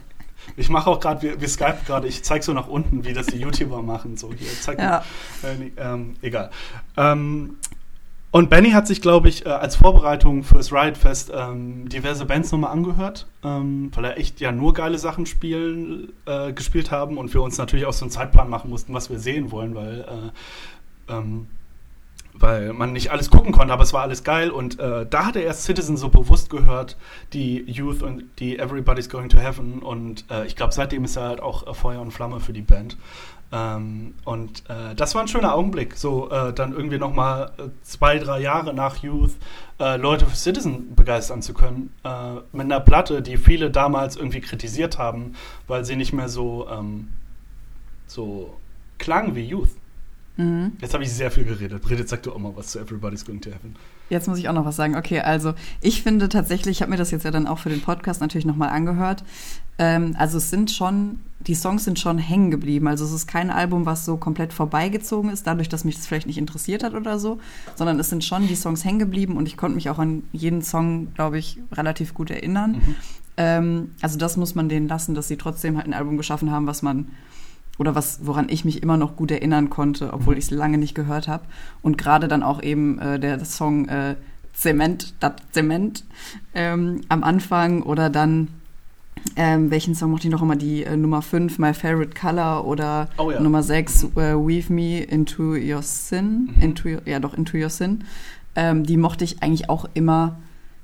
ich 0.57 0.69
mache 0.69 0.89
auch 0.89 1.01
gerade, 1.01 1.23
wir, 1.23 1.41
wir 1.41 1.49
Skype 1.49 1.79
gerade, 1.87 2.07
ich 2.07 2.23
zeige 2.23 2.45
so 2.45 2.53
nach 2.53 2.69
unten, 2.69 3.05
wie 3.05 3.13
das 3.13 3.27
die 3.27 3.39
YouTuber 3.39 3.83
machen. 3.83 4.17
So 4.17 4.33
hier, 4.33 4.49
zeig 4.61 4.79
ja. 4.79 5.05
Äh, 5.43 5.73
ähm, 5.77 6.15
egal. 6.23 6.51
Ähm, 6.97 7.57
und 8.31 8.51
Benny 8.51 8.73
hat 8.73 8.87
sich, 8.87 9.01
glaube 9.01 9.29
ich, 9.29 9.47
als 9.47 9.77
Vorbereitung 9.77 10.45
fürs 10.45 10.71
Riot 10.71 10.99
Fest 10.99 11.33
ähm, 11.35 11.89
diverse 11.89 12.27
Bands 12.27 12.53
nochmal 12.53 12.71
angehört, 12.71 13.27
ähm, 13.43 13.91
weil 13.95 14.05
er 14.05 14.19
echt 14.19 14.41
ja 14.41 14.53
nur 14.53 14.75
geile 14.75 14.99
Sachen 14.99 15.25
spielen, 15.25 16.13
äh, 16.27 16.53
gespielt 16.53 16.91
haben 16.91 17.17
und 17.17 17.33
wir 17.33 17.41
uns 17.41 17.57
natürlich 17.57 17.87
auch 17.87 17.95
so 17.95 18.05
einen 18.05 18.11
Zeitplan 18.11 18.51
machen 18.51 18.69
mussten, 18.69 18.93
was 18.93 19.09
wir 19.09 19.19
sehen 19.19 19.51
wollen, 19.53 19.75
weil, 19.75 20.01
äh, 21.09 21.13
ähm, 21.15 21.47
weil 22.39 22.73
man 22.73 22.93
nicht 22.93 23.11
alles 23.11 23.31
gucken 23.31 23.53
konnte, 23.53 23.73
aber 23.73 23.83
es 23.83 23.93
war 23.93 24.03
alles 24.03 24.25
geil. 24.25 24.51
Und 24.51 24.79
äh, 24.79 25.07
da 25.09 25.27
hat 25.27 25.37
er 25.37 25.43
erst 25.43 25.65
Citizen 25.65 25.97
so 25.97 26.09
bewusst 26.09 26.51
gehört, 26.51 26.97
die 27.33 27.65
Youth 27.71 28.03
und 28.03 28.25
die 28.39 28.59
Everybody's 28.59 29.09
Going 29.09 29.29
to 29.29 29.39
Heaven. 29.39 29.81
Und 29.81 30.25
äh, 30.31 30.47
ich 30.47 30.57
glaube, 30.57 30.73
seitdem 30.73 31.05
ist 31.05 31.17
er 31.17 31.25
halt 31.25 31.41
auch 31.41 31.67
äh, 31.67 31.75
Feuer 31.75 32.01
und 32.01 32.11
Flamme 32.13 32.41
für 32.41 32.53
die 32.53 32.63
Band. 32.63 32.97
Ähm, 33.53 34.15
und 34.25 34.65
äh, 34.69 34.95
das 34.95 35.15
war 35.15 35.23
ein 35.23 35.29
schöner 35.29 35.55
Augenblick, 35.55 35.97
so 35.97 36.31
äh, 36.31 36.53
dann 36.53 36.73
irgendwie 36.73 36.99
nochmal 36.99 37.53
äh, 37.59 37.69
zwei, 37.83 38.19
drei 38.19 38.41
Jahre 38.41 38.75
nach 38.75 38.97
Youth 38.99 39.35
Leute 39.79 40.25
für 40.25 40.37
Citizen 40.37 40.95
begeistern 40.95 41.43
zu 41.43 41.53
können. 41.53 41.93
Mit 42.53 42.63
einer 42.63 42.81
Platte, 42.81 43.21
die 43.21 43.37
viele 43.37 43.71
damals 43.71 44.17
irgendwie 44.17 44.41
kritisiert 44.41 44.97
haben, 44.97 45.35
weil 45.67 45.85
sie 45.85 45.97
nicht 45.97 46.15
mehr 46.15 46.31
so, 46.31 46.67
ähm, 46.71 47.09
so 48.07 48.57
klang 48.97 49.35
wie 49.35 49.45
Youth. 49.45 49.69
Mhm. 50.37 50.73
Jetzt 50.81 50.93
habe 50.93 51.05
ich 51.05 51.13
sehr 51.13 51.31
viel 51.31 51.45
geredet. 51.45 51.89
Redet, 51.89 52.09
sag 52.09 52.23
du 52.23 52.33
auch 52.33 52.39
mal 52.39 52.53
was 52.55 52.69
zu 52.69 52.79
Everybody's 52.79 53.25
Going 53.25 53.41
to 53.41 53.51
Heaven. 53.51 53.75
Jetzt 54.09 54.29
muss 54.29 54.39
ich 54.39 54.49
auch 54.49 54.53
noch 54.53 54.65
was 54.65 54.77
sagen. 54.77 54.97
Okay, 54.97 55.21
also 55.21 55.55
ich 55.81 56.03
finde 56.03 56.29
tatsächlich, 56.29 56.77
ich 56.77 56.83
habe 56.83 56.91
mir 56.91 56.97
das 56.97 57.11
jetzt 57.11 57.25
ja 57.25 57.31
dann 57.31 57.47
auch 57.47 57.59
für 57.59 57.71
den 57.71 57.81
Podcast 57.81 58.21
natürlich 58.21 58.45
nochmal 58.45 58.69
angehört. 58.69 59.25
Ähm, 59.79 60.15
also 60.19 60.39
es 60.39 60.51
sind 60.51 60.71
schon, 60.71 61.21
die 61.41 61.55
Songs 61.55 61.85
sind 61.85 61.99
schon 61.99 62.19
hängen 62.19 62.51
geblieben. 62.51 62.87
Also 62.87 63.05
es 63.05 63.13
ist 63.13 63.27
kein 63.27 63.51
Album, 63.51 63.87
was 63.87 64.05
so 64.05 64.17
komplett 64.17 64.53
vorbeigezogen 64.53 65.31
ist, 65.31 65.47
dadurch, 65.47 65.69
dass 65.69 65.85
mich 65.85 65.97
das 65.97 66.07
vielleicht 66.07 66.27
nicht 66.27 66.39
interessiert 66.39 66.85
hat 66.85 66.95
oder 66.95 67.19
so, 67.19 67.39
sondern 67.75 67.99
es 67.99 68.11
sind 68.11 68.23
schon 68.23 68.47
die 68.47 68.57
Songs 68.57 68.85
hängen 68.85 68.99
geblieben 68.99 69.37
und 69.37 69.49
ich 69.49 69.57
konnte 69.57 69.75
mich 69.75 69.91
auch 69.91 69.99
an 69.99 70.23
jeden 70.33 70.63
Song, 70.63 71.13
glaube 71.15 71.39
ich, 71.39 71.59
relativ 71.73 72.15
gut 72.15 72.31
erinnern. 72.31 72.73
Mhm. 72.73 72.95
Ähm, 73.39 73.91
also 74.03 74.19
das 74.19 74.37
muss 74.37 74.55
man 74.55 74.69
denen 74.69 74.89
lassen, 74.89 75.15
dass 75.15 75.29
sie 75.29 75.37
trotzdem 75.37 75.77
halt 75.77 75.87
ein 75.87 75.95
Album 75.95 76.17
geschaffen 76.17 76.51
haben, 76.51 76.67
was 76.67 76.83
man 76.83 77.09
oder 77.79 77.95
was, 77.95 78.21
woran 78.23 78.49
ich 78.49 78.65
mich 78.65 78.83
immer 78.83 78.97
noch 78.97 79.17
gut 79.17 79.31
erinnern 79.31 79.71
konnte, 79.71 80.13
obwohl 80.13 80.35
mhm. 80.35 80.39
ich 80.39 80.45
es 80.47 80.51
lange 80.51 80.79
nicht 80.79 80.95
gehört 80.95 81.29
habe. 81.29 81.45
Und 81.83 81.99
gerade 81.99 82.29
dann 82.29 82.43
auch 82.43 82.63
eben 82.63 82.99
äh, 82.99 83.19
der, 83.19 83.37
der 83.37 83.47
Song 83.47 83.89
äh, 83.89 84.17
Zement, 84.55 85.15
das 85.21 85.33
Zement 85.53 86.05
ähm, 86.55 87.03
am 87.09 87.23
Anfang 87.23 87.83
oder 87.83 88.09
dann, 88.09 88.49
ähm, 89.37 89.71
welchen 89.71 89.95
Song 89.95 90.11
mochte 90.11 90.29
ich 90.29 90.33
noch 90.33 90.43
immer? 90.43 90.57
Die 90.57 90.85
äh, 90.85 90.97
Nummer 90.97 91.21
5, 91.21 91.59
My 91.59 91.75
Favorite 91.75 92.19
Color 92.19 92.65
oder 92.65 93.09
oh, 93.19 93.31
ja. 93.31 93.41
Nummer 93.41 93.63
6, 93.63 94.05
mhm. 94.05 94.11
äh, 94.17 94.35
Weave 94.35 94.73
Me 94.73 95.03
Into 95.03 95.55
Your 95.55 95.83
Sin. 95.83 96.55
Mhm. 96.57 96.63
Into 96.63 96.89
your, 96.89 97.03
ja, 97.05 97.21
doch, 97.21 97.35
Into 97.35 97.59
Your 97.59 97.69
Sin. 97.69 98.05
Ähm, 98.55 98.85
die 98.85 98.97
mochte 98.97 99.25
ich 99.25 99.43
eigentlich 99.43 99.69
auch 99.69 99.87
immer 99.93 100.39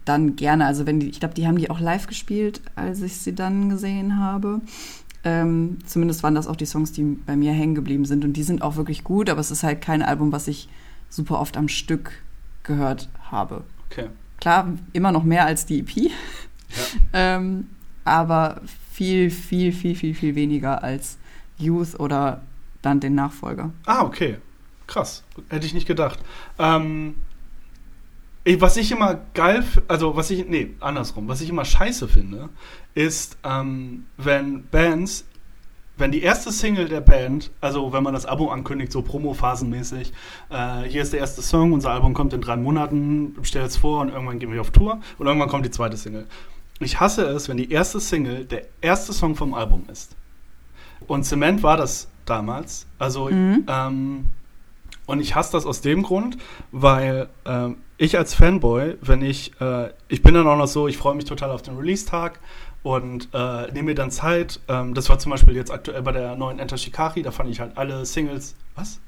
dann 0.05 0.37
gerne. 0.37 0.67
Also 0.67 0.87
wenn 0.87 1.01
die, 1.01 1.09
ich 1.09 1.21
glaube, 1.21 1.35
die 1.35 1.47
haben 1.47 1.57
die 1.57 1.71
auch 1.71 1.81
live 1.81 2.07
gespielt, 2.07 2.61
als 2.75 3.03
ich 3.03 3.17
sie 3.17 3.35
dann 3.35 3.69
gesehen 3.69 4.19
habe. 4.19 4.61
Ähm, 5.25 5.79
zumindest 5.87 6.23
waren 6.23 6.35
das 6.35 6.47
auch 6.47 6.57
die 6.57 6.67
Songs, 6.67 6.93
die 6.93 7.03
bei 7.03 7.37
mir 7.37 7.53
hängen 7.53 7.75
geblieben 7.75 8.05
sind. 8.05 8.25
Und 8.25 8.33
die 8.35 8.43
sind 8.43 8.63
auch 8.63 8.77
wirklich 8.77 9.05
gut, 9.05 9.31
aber 9.31 9.41
es 9.41 9.51
ist 9.51 9.63
halt 9.63 9.81
kein 9.81 10.03
Album, 10.03 10.33
was 10.33 10.49
ich 10.49 10.69
super 11.09 11.39
oft 11.41 11.57
am 11.57 11.69
Stück 11.69 12.23
gehört 12.63 13.09
habe. 13.31 13.65
Okay. 13.91 14.09
Klar, 14.41 14.69
immer 14.93 15.13
noch 15.13 15.23
mehr 15.23 15.47
als 15.47 15.67
die 15.67 15.81
EP. 15.81 15.97
Ja. 15.97 16.11
ähm, 17.13 17.69
aber 18.05 18.61
viel, 18.93 19.31
viel, 19.31 19.73
viel, 19.73 19.95
viel, 19.95 20.15
viel 20.15 20.35
weniger 20.35 20.83
als 20.83 21.19
Youth 21.59 21.99
oder 22.01 22.43
dann 22.83 22.99
den 22.99 23.15
Nachfolger. 23.15 23.71
Ah, 23.87 24.03
okay. 24.03 24.39
Krass. 24.87 25.23
Hätte 25.49 25.67
ich 25.67 25.75
nicht 25.75 25.87
gedacht. 25.87 26.19
Ähm, 26.59 27.15
was 28.45 28.77
ich 28.77 28.91
immer 28.91 29.21
geil, 29.35 29.65
also 29.89 30.17
was 30.17 30.31
ich, 30.31 30.47
nee, 30.49 30.75
andersrum, 30.81 31.29
was 31.29 31.41
ich 31.41 31.49
immer 31.49 31.65
scheiße 31.65 32.09
finde, 32.09 32.49
ist, 32.95 33.39
ähm, 33.45 34.07
wenn 34.17 34.67
Bands, 34.69 35.25
wenn 35.97 36.11
die 36.11 36.23
erste 36.23 36.51
Single 36.51 36.89
der 36.89 37.01
Band, 37.01 37.51
also 37.61 37.93
wenn 37.93 38.03
man 38.03 38.15
das 38.15 38.27
Album 38.27 38.49
ankündigt, 38.49 38.91
so 38.91 39.03
Promo-phasenmäßig, 39.03 40.13
äh, 40.51 40.83
hier 40.89 41.03
ist 41.03 41.13
der 41.13 41.21
erste 41.21 41.43
Song, 41.43 41.73
unser 41.73 41.91
Album 41.91 42.15
kommt 42.15 42.33
in 42.33 42.41
drei 42.41 42.57
Monaten, 42.57 43.37
stell 43.43 43.65
es 43.65 43.77
vor 43.77 44.01
und 44.01 44.09
irgendwann 44.09 44.39
gehen 44.39 44.53
wir 44.53 44.61
auf 44.61 44.71
Tour 44.71 45.01
und 45.19 45.27
irgendwann 45.27 45.49
kommt 45.49 45.65
die 45.65 45.71
zweite 45.71 45.97
Single. 45.97 46.27
Ich 46.81 46.99
hasse 46.99 47.25
es, 47.27 47.49
wenn 47.49 47.59
die 47.59 47.71
erste 47.71 48.01
Single 48.01 48.45
der 48.45 48.65
erste 48.81 49.13
Song 49.13 49.37
vom 49.37 49.55
Album 49.55 49.85
ist. 49.91 50.17
Und 51.07 51.25
Cement 51.25 51.63
war 51.63 51.77
das 51.77 52.09
damals. 52.25 52.87
Also, 52.99 53.29
mhm. 53.29 53.65
ähm, 53.69 54.27
und 55.07 55.21
ich 55.21 55.35
hasse 55.35 55.53
das 55.53 55.67
aus 55.67 55.81
dem 55.81 56.03
Grund, 56.03 56.39
weil 56.71 57.29
ähm, 57.45 57.77
ich 58.03 58.19
als 58.19 58.35
Fanboy, 58.35 58.97
wenn 59.01 59.23
ich, 59.23 59.53
äh, 59.61 59.91
ich 60.09 60.23
bin 60.23 60.35
dann 60.35 60.47
auch 60.49 60.57
noch 60.57 60.67
so, 60.67 60.89
ich 60.89 60.99
freue 60.99 61.15
mich 61.15 61.25
total 61.25 61.51
auf 61.51 61.63
den 61.63 61.77
Release-Tag 61.77 62.41
und 62.83 63.29
äh, 63.33 63.71
nehme 63.71 63.91
mir 63.91 63.95
dann 63.95 64.11
Zeit. 64.11 64.59
Ähm, 64.67 64.95
das 64.95 65.09
war 65.09 65.21
zum 65.21 65.31
Beispiel 65.31 65.55
jetzt 65.55 65.71
aktuell 65.71 66.03
bei 66.03 66.11
der 66.11 66.35
neuen 66.35 66.59
Enter 66.59 66.77
Shikari, 66.77 67.23
da 67.23 67.31
fand 67.31 67.49
ich 67.49 67.61
halt 67.61 67.79
alle 67.79 68.05
Singles. 68.05 68.57
Was? 68.75 68.99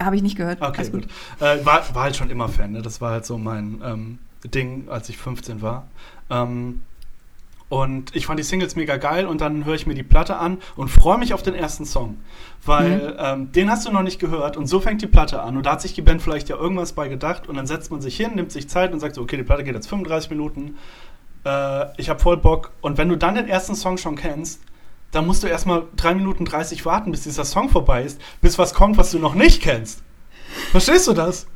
Habe 0.00 0.16
ich 0.16 0.22
nicht 0.22 0.36
gehört. 0.36 0.60
Okay, 0.60 0.78
Alles 0.78 0.90
gut. 0.90 1.02
gut. 1.02 1.46
Äh, 1.46 1.64
war, 1.64 1.94
war 1.94 2.02
halt 2.02 2.16
schon 2.16 2.28
immer 2.28 2.48
Fan, 2.48 2.72
ne? 2.72 2.82
das 2.82 3.00
war 3.00 3.12
halt 3.12 3.24
so 3.24 3.38
mein 3.38 3.80
ähm, 3.84 4.18
Ding, 4.44 4.88
als 4.88 5.08
ich 5.08 5.16
15 5.16 5.62
war. 5.62 5.86
Ähm, 6.28 6.82
und 7.68 8.16
ich 8.16 8.26
fand 8.26 8.38
die 8.38 8.44
Singles 8.44 8.76
mega 8.76 8.96
geil 8.96 9.26
und 9.26 9.40
dann 9.40 9.64
höre 9.66 9.74
ich 9.74 9.86
mir 9.86 9.94
die 9.94 10.02
Platte 10.02 10.36
an 10.36 10.58
und 10.76 10.88
freue 10.88 11.18
mich 11.18 11.34
auf 11.34 11.42
den 11.42 11.54
ersten 11.54 11.84
Song. 11.84 12.16
Weil 12.64 12.98
mhm. 12.98 13.14
ähm, 13.18 13.52
den 13.52 13.70
hast 13.70 13.86
du 13.86 13.92
noch 13.92 14.02
nicht 14.02 14.18
gehört 14.18 14.56
und 14.56 14.66
so 14.66 14.80
fängt 14.80 15.02
die 15.02 15.06
Platte 15.06 15.42
an. 15.42 15.56
Und 15.56 15.66
da 15.66 15.72
hat 15.72 15.82
sich 15.82 15.92
die 15.92 16.00
Band 16.00 16.22
vielleicht 16.22 16.48
ja 16.48 16.56
irgendwas 16.56 16.92
bei 16.92 17.08
gedacht 17.08 17.46
und 17.46 17.56
dann 17.56 17.66
setzt 17.66 17.90
man 17.90 18.00
sich 18.00 18.16
hin, 18.16 18.32
nimmt 18.34 18.52
sich 18.52 18.68
Zeit 18.68 18.92
und 18.92 19.00
sagt 19.00 19.16
so, 19.16 19.22
okay, 19.22 19.36
die 19.36 19.42
Platte 19.42 19.64
geht 19.64 19.74
jetzt 19.74 19.88
35 19.88 20.30
Minuten. 20.30 20.78
Äh, 21.44 21.86
ich 22.00 22.08
habe 22.08 22.20
voll 22.20 22.38
Bock. 22.38 22.72
Und 22.80 22.96
wenn 22.96 23.10
du 23.10 23.16
dann 23.16 23.34
den 23.34 23.48
ersten 23.48 23.74
Song 23.74 23.98
schon 23.98 24.16
kennst, 24.16 24.62
dann 25.10 25.26
musst 25.26 25.42
du 25.42 25.46
erstmal 25.46 25.84
3 25.96 26.14
Minuten 26.14 26.46
30 26.46 26.86
warten, 26.86 27.10
bis 27.10 27.22
dieser 27.22 27.44
Song 27.44 27.68
vorbei 27.68 28.02
ist, 28.02 28.20
bis 28.40 28.58
was 28.58 28.74
kommt, 28.74 28.96
was 28.96 29.10
du 29.10 29.18
noch 29.18 29.34
nicht 29.34 29.62
kennst. 29.62 30.02
Verstehst 30.70 31.06
du 31.06 31.12
das? 31.12 31.46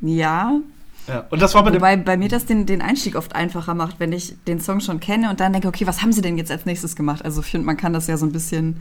Ja, 0.00 0.60
ja, 1.08 1.26
und 1.30 1.42
das 1.42 1.54
war 1.54 1.64
bei 1.64 1.74
Wobei 1.74 1.96
bei 1.96 2.16
mir 2.16 2.28
das 2.28 2.46
den, 2.46 2.66
den 2.66 2.80
Einstieg 2.80 3.16
oft 3.16 3.34
einfacher 3.34 3.74
macht, 3.74 3.98
wenn 3.98 4.12
ich 4.12 4.36
den 4.46 4.60
Song 4.60 4.80
schon 4.80 5.00
kenne 5.00 5.30
und 5.30 5.40
dann 5.40 5.52
denke, 5.52 5.68
okay, 5.68 5.86
was 5.86 6.02
haben 6.02 6.12
sie 6.12 6.22
denn 6.22 6.38
jetzt 6.38 6.50
als 6.50 6.64
nächstes 6.64 6.94
gemacht? 6.94 7.24
Also 7.24 7.40
ich 7.40 7.46
finde, 7.48 7.66
man 7.66 7.76
kann 7.76 7.92
das 7.92 8.06
ja 8.06 8.16
so 8.16 8.26
ein 8.26 8.32
bisschen 8.32 8.80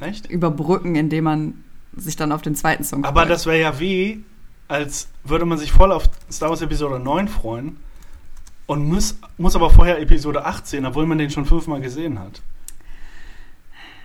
Echt? 0.00 0.26
überbrücken, 0.30 0.94
indem 0.94 1.24
man 1.24 1.54
sich 1.96 2.16
dann 2.16 2.30
auf 2.30 2.42
den 2.42 2.54
zweiten 2.54 2.84
Song 2.84 3.02
freut. 3.02 3.08
Aber 3.08 3.26
das 3.26 3.46
wäre 3.46 3.60
ja 3.60 3.80
wie, 3.80 4.24
als 4.68 5.08
würde 5.24 5.44
man 5.44 5.58
sich 5.58 5.72
voll 5.72 5.90
auf 5.92 6.04
Star 6.30 6.50
Wars 6.50 6.62
Episode 6.62 7.00
9 7.00 7.28
freuen 7.28 7.76
und 8.66 8.86
muss, 8.86 9.18
muss 9.38 9.56
aber 9.56 9.70
vorher 9.70 10.00
Episode 10.00 10.44
8 10.44 10.66
sehen, 10.66 10.86
obwohl 10.86 11.06
man 11.06 11.18
den 11.18 11.30
schon 11.30 11.46
fünfmal 11.46 11.80
gesehen 11.80 12.18
hat. 12.18 12.42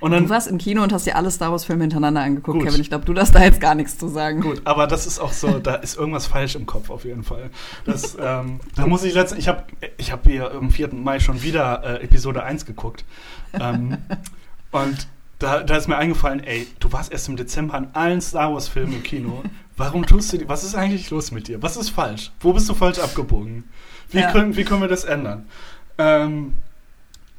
Und 0.02 0.12
dann, 0.12 0.24
du 0.24 0.30
warst 0.32 0.48
im 0.48 0.58
Kino 0.58 0.82
und 0.82 0.92
hast 0.92 1.06
dir 1.06 1.16
alle 1.16 1.30
Star 1.30 1.52
Wars-Filme 1.52 1.84
hintereinander 1.84 2.22
angeguckt, 2.22 2.58
gut. 2.58 2.68
Kevin. 2.68 2.82
Ich 2.82 2.90
glaube, 2.90 3.06
du 3.06 3.14
darfst 3.14 3.36
da 3.36 3.44
jetzt 3.44 3.62
gar 3.62 3.76
nichts 3.76 4.00
zu 4.00 4.08
sagen. 4.08 4.42
Gut, 4.42 4.62
aber 4.66 4.88
das 4.88 5.06
ist 5.06 5.20
auch 5.20 5.32
so, 5.32 5.60
da 5.60 5.76
ist 5.76 5.96
irgendwas 5.96 6.26
falsch 6.26 6.56
im 6.56 6.66
Kopf 6.66 6.90
auf 6.90 7.06
jeden 7.06 7.24
Fall. 7.24 7.52
Das, 7.86 8.18
ähm, 8.20 8.60
da 8.76 8.88
muss 8.88 9.04
ich 9.04 9.14
letztens, 9.14 9.40
ich 9.40 9.48
habe 9.48 9.64
ich 9.98 10.12
hab 10.12 10.26
hier 10.26 10.52
am 10.52 10.72
4. 10.72 10.96
Mai 10.96 11.20
schon 11.20 11.44
wieder 11.44 11.84
äh, 11.84 12.04
Episode 12.04 12.44
1 12.44 12.66
geguckt. 12.66 13.06
Ähm, 13.54 14.00
und 14.72 15.08
da, 15.38 15.62
da 15.62 15.78
ist 15.78 15.88
mir 15.88 15.98
eingefallen, 15.98 16.44
ey, 16.44 16.68
du 16.80 16.92
warst 16.92 17.12
erst 17.12 17.30
im 17.30 17.36
Dezember 17.36 17.76
an 17.76 17.90
allen 17.94 18.22
Star 18.22 18.52
Wars-Filmen 18.52 18.96
im 18.96 19.04
Kino. 19.04 19.44
Warum 19.78 20.06
tust 20.08 20.34
du 20.34 20.38
die? 20.38 20.50
Was 20.50 20.64
ist 20.64 20.74
eigentlich 20.74 21.12
los 21.12 21.32
mit 21.32 21.48
dir? 21.48 21.62
Was 21.62 21.78
ist 21.78 21.90
falsch? 21.90 22.32
Wo 22.40 22.54
bist 22.54 22.68
du 22.68 22.74
falsch 22.74 22.98
abgebogen? 22.98 23.66
Wie, 24.10 24.20
ja. 24.20 24.32
können, 24.32 24.56
wie 24.56 24.64
können 24.64 24.82
wir 24.82 24.88
das 24.88 25.04
ändern? 25.04 25.46
Ähm, 25.98 26.54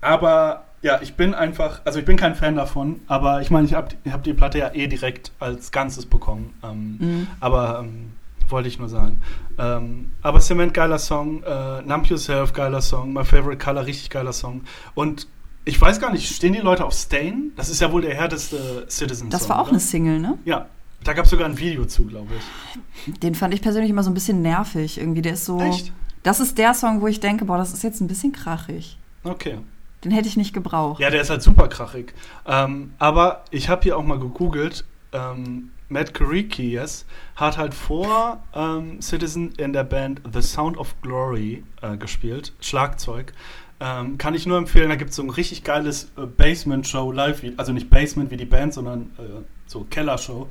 aber 0.01 0.65
ja, 0.83 1.01
ich 1.01 1.15
bin 1.15 1.35
einfach, 1.35 1.81
also 1.85 2.01
ich 2.01 2.05
bin 2.05 2.17
kein 2.17 2.35
Fan 2.35 2.57
davon, 2.57 3.01
aber 3.07 3.41
ich 3.41 3.51
meine, 3.51 3.67
ich 3.67 3.75
habe 3.75 3.95
hab 4.11 4.25
die 4.25 4.35
Platte 4.35 4.59
ja 4.59 4.75
eh 4.75 4.89
direkt 4.89 5.33
als 5.39 5.71
Ganzes 5.71 6.07
bekommen. 6.07 6.55
Ähm, 6.63 6.97
mhm. 6.99 7.27
Aber 7.39 7.81
ähm, 7.85 8.13
wollte 8.49 8.69
ich 8.69 8.79
nur 8.79 8.89
sagen. 8.89 9.21
Ähm, 9.59 10.11
aber 10.23 10.41
Cement, 10.41 10.75
geiler 10.75 10.99
Song, 10.99 11.43
äh, 11.45 11.83
Numb 11.83 12.07
Yourself, 12.07 12.53
geiler 12.53 12.83
Song, 12.83 13.13
My 13.13 13.25
Favorite 13.25 13.65
Color, 13.65 13.87
richtig 13.87 14.11
geiler 14.11 14.33
Song. 14.33 14.63
Und 14.95 15.29
ich 15.65 15.81
weiß 15.81 16.01
gar 16.01 16.13
nicht, 16.13 16.35
stehen 16.35 16.53
die 16.53 16.59
Leute 16.59 16.85
auf 16.85 16.93
Stain? 16.93 17.53
Das 17.57 17.69
ist 17.69 17.81
ja 17.81 17.93
wohl 17.93 18.03
der 18.03 18.15
härteste 18.15 18.85
Citizen-Song. 18.89 19.31
Das 19.31 19.49
war 19.49 19.59
auch 19.59 19.63
oder? 19.63 19.71
eine 19.71 19.81
Single, 19.81 20.19
ne? 20.19 20.39
Ja. 20.45 20.67
Da 21.05 21.15
gab 21.15 21.25
es 21.25 21.33
sogar 21.33 21.49
ein 21.49 21.59
Video 21.59 21.85
zu, 21.85 22.05
glaube 22.05 22.29
ich. 22.37 23.19
Den 23.19 23.35
fand 23.35 23.53
ich 23.55 23.61
persönlich 23.61 23.91
immer 23.91 24.05
so 24.05 24.11
ein 24.11 24.15
bisschen 24.15 24.41
nervig. 24.41 24.99
Irgendwie, 24.99 25.23
der 25.23 25.33
ist 25.33 25.45
so. 25.45 25.61
Echt? 25.61 25.93
Das 26.23 26.39
ist 26.39 26.59
der 26.59 26.75
Song, 26.75 27.01
wo 27.01 27.09
ich 27.09 27.19
denke, 27.19 27.45
boah, 27.45 27.59
das 27.59 27.73
ist 27.73 27.83
jetzt 27.83 28.01
ein 28.01 28.07
bisschen 28.07 28.31
krachig. 28.31 28.99
Okay. 29.25 29.59
Den 30.05 30.11
hätte 30.11 30.29
ich 30.29 30.37
nicht 30.37 30.53
gebraucht. 30.53 31.01
Ja, 31.01 31.11
der 31.11 31.21
ist 31.21 31.31
halt 31.31 31.43
super 31.43 31.69
krachig. 31.69 32.13
Ähm, 32.47 32.95
aber 32.99 33.45
ich 33.51 33.69
habe 33.69 33.83
hier 33.83 33.97
auch 33.97 34.03
mal 34.03 34.19
gegoogelt. 34.19 34.85
Ähm, 35.13 35.71
Matt 35.89 36.15
Karikias 36.15 37.05
hat 37.37 37.59
halt 37.59 37.75
vor 37.75 38.43
ähm, 38.55 39.01
Citizen 39.03 39.53
in 39.59 39.73
der 39.73 39.85
Band 39.85 40.23
The 40.33 40.41
Sound 40.41 40.79
of 40.79 41.01
Glory 41.03 41.65
äh, 41.83 41.97
gespielt, 41.97 42.55
Schlagzeug. 42.61 43.33
Ähm, 43.79 44.17
kann 44.17 44.35
ich 44.35 44.47
nur 44.47 44.59
empfehlen, 44.59 44.89
da 44.89 44.97
gibt 44.97 45.11
es 45.11 45.17
so 45.17 45.23
ein 45.23 45.31
richtig 45.31 45.65
geiles 45.65 46.13
äh, 46.17 46.25
Basement-Show, 46.25 47.13
live 47.13 47.43
also 47.57 47.73
nicht 47.73 47.91
Basement 47.91 48.31
wie 48.31 48.37
die 48.37 48.47
Band, 48.47 48.73
sondern 48.73 49.11
äh, 49.19 49.43
so 49.67 49.85
Keller-Show, 49.85 50.49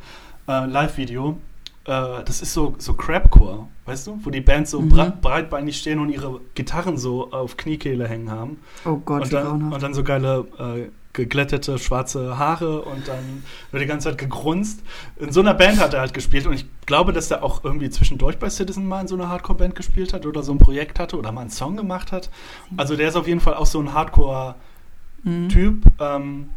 äh, 0.47 0.65
Live-Video. 0.65 1.37
Äh, 1.85 2.23
das 2.23 2.41
ist 2.41 2.53
so, 2.53 2.75
so 2.77 2.93
Crapcore, 2.93 3.67
weißt 3.85 4.07
du? 4.07 4.19
Wo 4.23 4.29
die 4.29 4.41
Bands 4.41 4.71
so 4.71 4.81
mhm. 4.81 5.13
breitbeinig 5.21 5.77
stehen 5.77 5.99
und 5.99 6.09
ihre 6.09 6.39
Gitarren 6.53 6.97
so 6.97 7.31
auf 7.31 7.57
Kniekehle 7.57 8.07
hängen 8.07 8.29
haben. 8.29 8.59
Oh 8.85 8.97
Gott, 8.97 9.23
und 9.23 9.33
dann, 9.33 9.73
und 9.73 9.83
dann 9.83 9.93
so 9.93 10.03
geile 10.03 10.47
äh, 10.59 10.89
geglättete 11.13 11.77
schwarze 11.77 12.37
Haare 12.37 12.83
und 12.83 13.07
dann 13.07 13.43
wird 13.71 13.83
die 13.83 13.87
ganze 13.87 14.09
Zeit 14.09 14.17
gegrunzt. 14.17 14.81
In 15.17 15.31
so 15.31 15.41
einer 15.41 15.53
Band 15.53 15.79
hat 15.79 15.93
er 15.93 16.01
halt 16.01 16.13
gespielt 16.13 16.47
und 16.47 16.53
ich 16.53 16.65
glaube, 16.85 17.13
dass 17.13 17.31
er 17.31 17.43
auch 17.43 17.63
irgendwie 17.63 17.89
zwischendurch 17.89 18.37
bei 18.37 18.49
Citizen 18.49 18.87
mal 18.87 19.01
in 19.01 19.07
so 19.07 19.15
einer 19.15 19.27
Hardcore-Band 19.29 19.75
gespielt 19.75 20.13
hat 20.13 20.25
oder 20.25 20.43
so 20.43 20.53
ein 20.53 20.57
Projekt 20.57 20.99
hatte 20.99 21.17
oder 21.17 21.31
mal 21.31 21.41
einen 21.41 21.49
Song 21.49 21.75
gemacht 21.75 22.11
hat. 22.11 22.29
Also 22.77 22.95
der 22.95 23.09
ist 23.09 23.15
auf 23.15 23.27
jeden 23.27 23.41
Fall 23.41 23.55
auch 23.55 23.65
so 23.65 23.79
ein 23.79 23.93
Hardcore-Typ. 23.93 24.65
Mhm. 25.23 25.81
Ähm, 25.99 26.49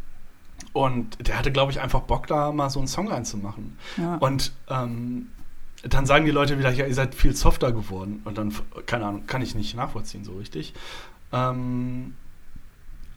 und 0.72 1.26
der 1.26 1.38
hatte, 1.38 1.52
glaube 1.52 1.72
ich, 1.72 1.80
einfach 1.80 2.00
Bock, 2.00 2.26
da 2.26 2.52
mal 2.52 2.68
so 2.70 2.80
einen 2.80 2.88
Song 2.88 3.08
reinzumachen. 3.08 3.78
Ja. 3.96 4.16
Und 4.16 4.52
ähm, 4.68 5.28
dann 5.82 6.06
sagen 6.06 6.24
die 6.24 6.30
Leute 6.30 6.58
wieder, 6.58 6.70
ja, 6.70 6.86
ihr 6.86 6.94
seid 6.94 7.14
viel 7.14 7.36
softer 7.36 7.72
geworden. 7.72 8.22
Und 8.24 8.38
dann, 8.38 8.52
keine 8.86 9.06
Ahnung, 9.06 9.26
kann 9.26 9.42
ich 9.42 9.54
nicht 9.54 9.76
nachvollziehen 9.76 10.24
so 10.24 10.32
richtig. 10.32 10.74
Ähm, 11.32 12.14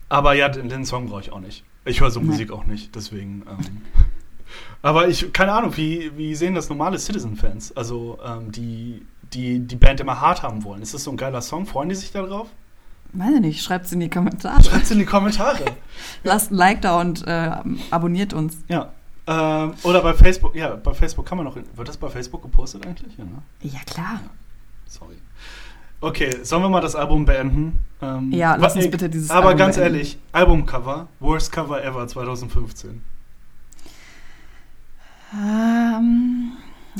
aber 0.09 0.33
ja, 0.33 0.49
den, 0.49 0.69
den 0.69 0.85
Song 0.85 1.07
brauche 1.07 1.21
ich 1.21 1.31
auch 1.31 1.39
nicht. 1.39 1.63
Ich 1.85 2.01
höre 2.01 2.11
so 2.11 2.19
nee. 2.19 2.27
Musik 2.27 2.51
auch 2.51 2.65
nicht, 2.65 2.95
deswegen. 2.95 3.43
Ähm, 3.49 3.81
aber 4.81 5.07
ich, 5.07 5.31
keine 5.33 5.53
Ahnung, 5.53 5.75
wie, 5.77 6.11
wie 6.17 6.35
sehen 6.35 6.55
das 6.55 6.69
normale 6.69 6.99
Citizen-Fans? 6.99 7.75
Also, 7.75 8.19
ähm, 8.23 8.51
die, 8.51 9.05
die 9.33 9.59
die 9.59 9.75
Band 9.75 9.99
immer 9.99 10.21
hart 10.21 10.43
haben 10.43 10.63
wollen. 10.63 10.81
Ist 10.81 10.93
das 10.93 11.03
so 11.03 11.11
ein 11.11 11.17
geiler 11.17 11.41
Song? 11.41 11.65
Freuen 11.65 11.89
die 11.89 11.95
sich 11.95 12.11
darauf? 12.11 12.49
Weiß 13.13 13.35
ich 13.35 13.41
nicht, 13.41 13.63
schreibt 13.63 13.85
es 13.85 13.91
in 13.91 13.99
die 13.99 14.09
Kommentare. 14.09 14.63
Schreibt 14.63 14.83
es 14.83 14.91
in 14.91 14.99
die 14.99 15.05
Kommentare. 15.05 15.65
Lasst 16.23 16.51
ein 16.51 16.55
Like 16.55 16.81
da 16.81 16.99
und 16.99 17.25
äh, 17.27 17.51
abonniert 17.89 18.33
uns. 18.33 18.57
Ja. 18.67 18.91
Ähm, 19.27 19.73
oder 19.83 20.01
bei 20.01 20.13
Facebook, 20.13 20.55
ja, 20.55 20.75
bei 20.75 20.93
Facebook 20.93 21.25
kann 21.25 21.37
man 21.37 21.45
noch. 21.45 21.55
Wird 21.55 21.87
das 21.87 21.97
bei 21.97 22.09
Facebook 22.09 22.41
gepostet 22.41 22.85
eigentlich? 22.85 23.17
Ja, 23.17 23.25
ne? 23.25 23.41
ja 23.61 23.79
klar. 23.85 24.21
Ja. 24.23 24.29
Sorry. 24.87 25.15
Okay, 25.99 26.43
sollen 26.43 26.61
wir 26.61 26.69
mal 26.69 26.81
das 26.81 26.95
Album 26.95 27.25
beenden? 27.25 27.79
Ähm, 28.01 28.31
ja, 28.31 28.55
lass 28.55 28.75
uns 28.75 28.89
bitte 28.89 29.09
dieses 29.09 29.31
Aber 29.31 29.47
Album 29.47 29.59
ganz 29.59 29.75
beenden. 29.77 29.95
ehrlich, 29.95 30.19
Albumcover, 30.31 31.07
worst 31.19 31.51
cover 31.51 31.83
ever 31.83 32.07
2015. 32.07 33.01
Ähm, 35.33 36.51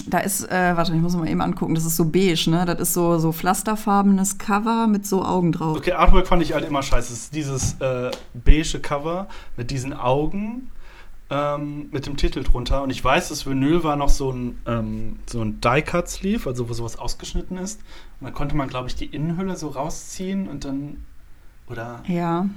da 0.06 0.20
ist, 0.20 0.50
äh, 0.50 0.78
warte, 0.78 0.94
ich 0.94 1.02
muss 1.02 1.16
mal 1.16 1.28
eben 1.28 1.42
angucken, 1.42 1.76
das 1.76 1.86
ist 1.86 1.96
so 1.96 2.06
beige, 2.06 2.50
ne? 2.50 2.66
Das 2.66 2.80
ist 2.80 2.94
so, 2.94 3.18
so 3.18 3.32
pflasterfarbenes 3.32 4.38
Cover 4.38 4.88
mit 4.88 5.06
so 5.06 5.24
Augen 5.24 5.52
drauf. 5.52 5.78
Okay, 5.78 5.94
Artwork 5.94 6.28
fand 6.28 6.44
ich 6.44 6.54
halt 6.54 6.66
immer 6.66 6.84
scheiße. 6.84 7.14
Es 7.14 7.20
ist 7.24 7.36
dieses 7.36 7.74
äh, 7.80 8.12
beige 8.34 8.80
Cover 8.80 9.28
mit 9.56 9.72
diesen 9.72 9.94
Augen 9.94 10.70
ähm, 11.30 11.90
mit 11.92 12.06
dem 12.06 12.18
Titel 12.18 12.44
drunter. 12.44 12.84
Und 12.84 12.90
ich 12.90 13.04
weiß, 13.04 13.30
das 13.30 13.46
Vinyl 13.46 13.84
war 13.84 13.96
noch 13.96 14.10
so 14.10 14.32
ein, 14.32 14.58
ähm, 14.66 15.20
so 15.26 15.42
ein 15.42 15.60
Die-Cut-Sleeve, 15.60 16.50
also 16.50 16.70
wo 16.70 16.74
sowas 16.74 16.98
ausgeschnitten 16.98 17.58
ist. 17.58 17.82
Und 18.20 18.26
dann 18.26 18.34
konnte 18.34 18.56
man, 18.56 18.70
glaube 18.70 18.88
ich, 18.88 18.96
die 18.96 19.06
Innenhülle 19.06 19.56
so 19.56 19.70
rausziehen 19.70 20.48
und 20.48 20.66
dann. 20.66 21.04
Oder. 21.70 22.02
Ja. 22.08 22.48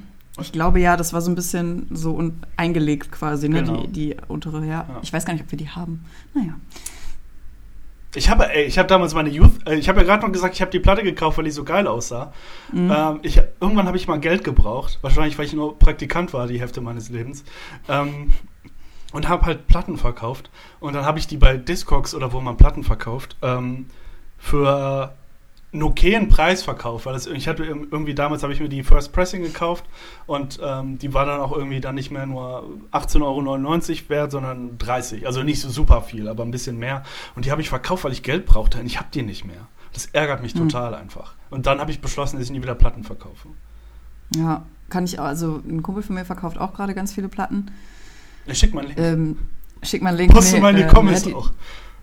Ich 0.41 0.53
glaube 0.53 0.81
ja, 0.81 0.97
das 0.97 1.13
war 1.13 1.21
so 1.21 1.31
ein 1.31 1.35
bisschen 1.35 1.89
so 1.91 2.33
eingelegt 2.57 3.11
quasi, 3.11 3.49
ne? 3.49 3.65
Genau. 3.65 3.83
Die, 3.83 3.89
die 3.89 4.17
untere, 4.29 4.61
ja. 4.61 4.87
ja. 4.89 5.01
Ich 5.03 5.13
weiß 5.13 5.25
gar 5.25 5.33
nicht, 5.33 5.43
ob 5.43 5.51
wir 5.51 5.59
die 5.59 5.69
haben. 5.69 6.05
Naja. 6.35 6.55
Ich 8.15 8.29
habe, 8.29 8.53
ey, 8.53 8.65
ich 8.65 8.79
habe 8.79 8.89
damals 8.89 9.15
meine 9.15 9.29
Youth, 9.29 9.67
äh, 9.67 9.77
ich 9.77 9.89
habe 9.89 10.01
ja 10.01 10.07
gerade 10.07 10.25
noch 10.25 10.33
gesagt, 10.33 10.55
ich 10.55 10.61
habe 10.61 10.71
die 10.71 10.81
Platte 10.81 11.03
gekauft, 11.03 11.39
weil 11.39 11.45
die 11.45 11.51
so 11.51 11.65
geil 11.65 11.87
aussah. 11.87 12.33
Mhm. 12.73 12.91
Ähm, 12.91 13.19
ich, 13.23 13.41
irgendwann 13.61 13.87
habe 13.87 13.97
ich 13.97 14.09
mal 14.09 14.19
Geld 14.19 14.43
gebraucht, 14.43 14.99
wahrscheinlich 15.03 15.39
weil 15.39 15.47
ich 15.47 15.53
nur 15.53 15.79
Praktikant 15.79 16.33
war 16.33 16.47
die 16.47 16.61
Hälfte 16.61 16.81
meines 16.81 17.09
Lebens. 17.09 17.45
Ähm, 17.89 18.33
und 19.13 19.29
habe 19.29 19.47
halt 19.47 19.67
Platten 19.67 19.97
verkauft. 19.97 20.51
Und 20.79 20.95
dann 20.95 21.05
habe 21.05 21.19
ich 21.19 21.27
die 21.27 21.37
bei 21.37 21.57
Discogs 21.57 22.15
oder 22.15 22.33
wo 22.33 22.41
man 22.41 22.57
Platten 22.57 22.85
verkauft, 22.85 23.37
ähm, 23.43 23.87
für 24.39 25.15
einen 25.73 25.83
okayen 25.85 26.29
Preis 26.29 26.63
verkauft, 26.63 27.07
weil 27.07 27.13
das, 27.13 27.27
ich 27.27 27.47
hatte 27.47 27.65
irgendwie 27.65 28.15
damals 28.15 28.43
habe 28.43 28.53
ich 28.53 28.61
mir 28.61 28.69
die 28.69 28.83
First 28.83 29.13
Pressing 29.13 29.43
gekauft 29.43 29.85
und 30.27 30.59
ähm, 30.63 30.99
die 30.99 31.15
war 31.15 31.27
dann 31.27 31.41
auch 31.41 31.53
irgendwie 31.53 31.81
dann 31.81 31.95
nicht 31.95 32.11
mehr 32.11 32.27
nur 32.27 32.69
18,99 32.93 33.21
Euro 33.23 34.09
wert, 34.09 34.31
sondern 34.33 34.79
30. 34.79 35.27
Also 35.27 35.43
nicht 35.43 35.61
so 35.61 35.69
super 35.71 36.03
viel, 36.03 36.29
aber 36.29 36.45
ein 36.45 36.51
bisschen 36.51 36.79
mehr. 36.79 37.05
Und 37.37 37.45
die 37.45 37.53
habe 37.53 37.61
ich 37.61 37.69
verkauft, 37.69 38.05
weil 38.05 38.13
ich 38.13 38.23
Geld 38.23 38.47
brauchte 38.47 38.81
und 38.81 38.87
ich 38.87 38.99
habe 38.99 39.09
die 39.15 39.23
nicht 39.23 39.45
mehr. 39.45 39.69
Das 39.93 40.07
ärgert 40.07 40.43
mich 40.43 40.55
mhm. 40.55 40.69
total 40.69 40.95
einfach. 40.95 41.35
Und 41.51 41.67
dann 41.67 41.79
habe 41.81 41.91
ich 41.91 42.01
beschlossen, 42.01 42.37
dass 42.37 42.47
ich 42.47 42.53
nie 42.53 42.63
wieder 42.63 42.75
Platten 42.75 43.05
verkaufe. 43.05 43.49
Ja, 44.37 44.65
kann 44.89 45.05
ich 45.05 45.19
auch. 45.19 45.25
Also 45.25 45.63
ein 45.69 45.83
Kumpel 45.83 46.03
von 46.03 46.15
mir 46.17 46.25
verkauft 46.25 46.59
auch 46.59 46.75
gerade 46.75 46.95
ganz 46.95 47.13
viele 47.13 47.29
Platten. 47.29 47.71
Ja, 48.47 48.55
schick 48.55 48.75
mal 48.75 48.85
einen 48.85 48.97
Link. 48.97 48.99
Ähm, 49.01 49.39
schick 49.83 50.03
mal 50.03 50.11
einen 50.11 50.19
Link. 50.19 50.33
Poste 50.33 50.57
nee, 50.57 50.61
mal 50.61 50.71
in 50.71 50.77
die 50.77 50.83
äh, 50.83 50.89
Comments 50.89 51.23
die, 51.23 51.35
auch. 51.35 51.53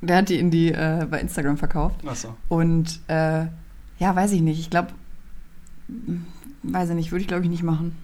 Der 0.01 0.17
hat 0.17 0.29
die 0.29 0.39
in 0.39 0.51
die 0.51 0.71
äh, 0.71 1.07
bei 1.09 1.19
Instagram 1.19 1.57
verkauft. 1.57 2.01
Ach 2.05 2.15
so. 2.15 2.35
Und 2.49 2.99
äh, 3.07 3.45
ja, 3.99 4.15
weiß 4.15 4.31
ich 4.31 4.41
nicht. 4.41 4.59
Ich 4.59 4.69
glaube, 4.69 4.89
weiß 6.63 6.89
ich 6.89 6.95
nicht, 6.95 7.11
würde 7.11 7.21
ich 7.21 7.27
glaube 7.27 7.43
ich 7.43 7.49
nicht 7.49 7.63
machen. 7.63 7.95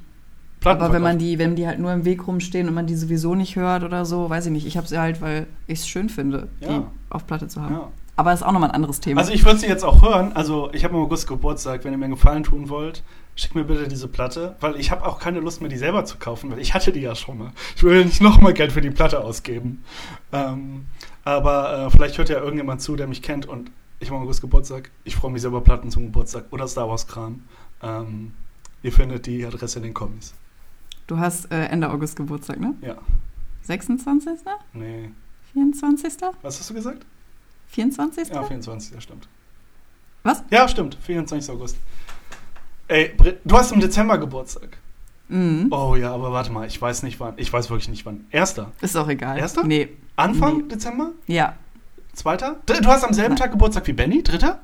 Aber 0.66 0.94
wenn 0.94 1.02
man 1.02 1.18
die, 1.18 1.40
wenn 1.40 1.56
die 1.56 1.68
halt 1.68 1.80
nur 1.80 1.92
im 1.92 2.06
Weg 2.06 2.26
rumstehen 2.26 2.68
und 2.68 2.74
man 2.74 2.88
die 2.88 2.96
sowieso 2.96 3.36
nicht 3.36 3.56
hört 3.56 3.84
oder 3.84 4.06
so, 4.06 4.30
weiß 4.30 4.46
ich 4.46 4.52
nicht. 4.52 4.66
Ich 4.66 4.78
habe 4.78 4.88
sie 4.88 4.98
halt, 4.98 5.22
weil 5.22 5.48
ich 5.68 5.80
es 5.80 5.88
schön 5.88 6.10
finde, 6.10 6.48
ja. 6.62 6.68
die 6.68 6.82
auf 7.10 7.28
Platte 7.28 7.48
zu 7.48 7.62
haben. 7.62 7.76
Ja. 7.76 7.88
Aber 8.16 8.32
das 8.32 8.42
ist 8.42 8.46
auch 8.46 8.52
nochmal 8.52 8.70
ein 8.70 8.76
anderes 8.76 9.00
Thema. 9.00 9.22
Also 9.22 9.34
ich 9.34 9.44
würde 9.44 9.60
sie 9.60 9.68
jetzt 9.68 9.84
auch 9.84 10.02
hören. 10.04 10.34
Also 10.34 10.70
ich 10.72 10.84
habe 10.84 10.96
im 10.96 11.02
August 11.02 11.28
Geburtstag. 11.28 11.84
Wenn 11.84 11.94
ihr 11.94 11.98
mir 11.98 12.06
einen 12.06 12.14
Gefallen 12.14 12.44
tun 12.44 12.70
wollt, 12.70 13.04
schick 13.36 13.56
mir 13.56 13.64
bitte 13.64 13.88
diese 13.88 14.08
Platte, 14.08 14.56
weil 14.60 14.80
ich 14.80 14.92
habe 14.92 15.06
auch 15.06 15.20
keine 15.20 15.40
Lust 15.40 15.62
mehr, 15.62 15.70
die 15.70 15.78
selber 15.78 16.06
zu 16.06 16.18
kaufen, 16.18 16.52
weil 16.52 16.60
ich 16.60 16.74
hatte 16.74 16.92
die 16.92 17.02
ja 17.02 17.16
schon 17.16 17.38
mal. 17.38 17.52
Ich 17.76 17.84
will 17.84 18.06
nicht 18.06 18.22
nochmal 18.22 18.54
Geld 18.54 18.72
für 18.72 18.82
die 18.82 18.92
Platte 18.92 19.24
ausgeben. 19.24 19.84
Ähm, 20.32 20.86
aber 21.24 21.88
äh, 21.88 21.90
vielleicht 21.90 22.18
hört 22.18 22.30
ja 22.30 22.40
irgendjemand 22.40 22.82
zu, 22.82 22.96
der 22.96 23.08
mich 23.08 23.22
kennt 23.22 23.46
und 23.46 23.72
ich 24.00 24.12
habe 24.12 24.22
August 24.22 24.42
Geburtstag. 24.42 24.92
Ich 25.04 25.16
freue 25.16 25.32
mich 25.32 25.42
selber 25.42 25.62
Platten 25.62 25.90
zum 25.90 26.04
Geburtstag 26.04 26.46
oder 26.52 26.68
Star 26.68 26.90
Wars 26.90 27.08
Kram. 27.08 27.44
Ähm, 27.82 28.34
ihr 28.82 28.92
findet 28.92 29.26
die 29.26 29.46
Adresse 29.46 29.80
in 29.80 29.84
den 29.84 29.94
Kommis. 29.94 30.34
Du 31.08 31.18
hast 31.18 31.52
äh, 31.52 31.66
Ende 31.66 31.90
August 31.90 32.16
Geburtstag, 32.16 32.60
ne? 32.60 32.76
Ja. 32.82 32.98
26. 33.64 34.40
Nee. 34.74 35.10
24. 35.54 36.14
Was 36.42 36.60
hast 36.60 36.70
du 36.70 36.74
gesagt? 36.74 37.06
24. 37.68 38.30
Ja, 38.30 38.44
24. 38.44 38.94
Ja, 38.94 39.02
stimmt. 39.02 39.28
Was? 40.24 40.44
Ja, 40.50 40.68
stimmt. 40.68 40.98
24. 41.02 41.50
August. 41.52 41.78
Ey, 42.88 43.12
du 43.44 43.58
hast 43.58 43.72
im 43.72 43.80
Dezember 43.80 44.18
Geburtstag. 44.18 44.78
Mhm. 45.30 45.68
Oh 45.72 45.96
ja, 45.96 46.14
aber 46.14 46.32
warte 46.32 46.52
mal, 46.52 46.68
ich 46.68 46.82
weiß 46.82 47.04
nicht 47.04 47.20
wann. 47.20 47.34
Ich 47.38 47.52
weiß 47.52 47.70
wirklich 47.70 47.90
nicht 47.90 48.06
wann. 48.06 48.26
Erster. 48.30 48.72
Ist 48.82 48.96
auch 48.96 49.08
egal. 49.08 49.38
Erster? 49.38 49.64
Nee. 49.64 49.90
Anfang 50.16 50.58
nee. 50.58 50.68
Dezember? 50.68 51.12
Ja. 51.28 51.56
Zweiter? 52.14 52.58
Du 52.66 52.88
hast 52.88 53.04
am 53.04 53.14
selben 53.14 53.34
Nein. 53.34 53.40
Tag 53.40 53.52
Geburtstag 53.52 53.88
wie 53.88 53.94
Benny? 53.94 54.22
Dritter? 54.22 54.60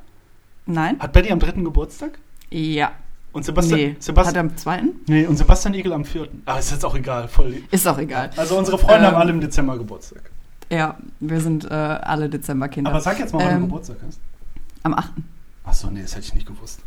Nein. 0.65 0.99
Hat 0.99 1.13
Benny 1.13 1.32
am 1.32 1.39
dritten 1.39 1.63
Geburtstag? 1.63 2.20
Ja. 2.51 2.91
Und 3.32 3.45
Sebastian, 3.45 3.80
nee. 3.80 3.95
Sebastian 3.99 4.28
hat 4.28 4.36
er 4.36 4.51
am 4.51 4.57
zweiten? 4.57 4.89
Nee, 5.07 5.26
und 5.26 5.38
Sebastian 5.38 5.74
Igel 5.74 5.93
am 5.93 6.03
vierten. 6.03 6.41
Ah, 6.45 6.57
ist 6.59 6.72
jetzt 6.72 6.84
auch 6.84 6.95
egal. 6.95 7.28
Voll. 7.28 7.61
Ist 7.72 7.88
auch 7.88 7.97
egal. 7.97 8.32
Also 8.36 8.57
unsere 8.57 8.78
Freunde 8.78 9.07
ähm, 9.07 9.13
haben 9.13 9.22
alle 9.22 9.32
im 9.32 9.41
Dezember 9.41 9.78
Geburtstag. 9.78 10.30
Ja, 10.72 10.97
wir 11.20 11.41
sind 11.41 11.65
äh, 11.65 11.74
alle 11.74 12.30
Dezemberkinder. 12.30 12.89
Aber 12.89 13.01
sag 13.01 13.20
jetzt 13.20 13.34
mal, 13.34 13.43
wann 13.43 13.53
ähm, 13.53 13.61
du 13.61 13.65
Geburtstag 13.67 13.97
hast. 14.05 14.20
Am 14.84 14.93
8. 14.93 15.11
Achso, 15.63 15.89
nee, 15.89 16.01
das 16.01 16.15
hätte 16.15 16.26
ich 16.26 16.36
nicht 16.36 16.47
gewusst. 16.47 16.82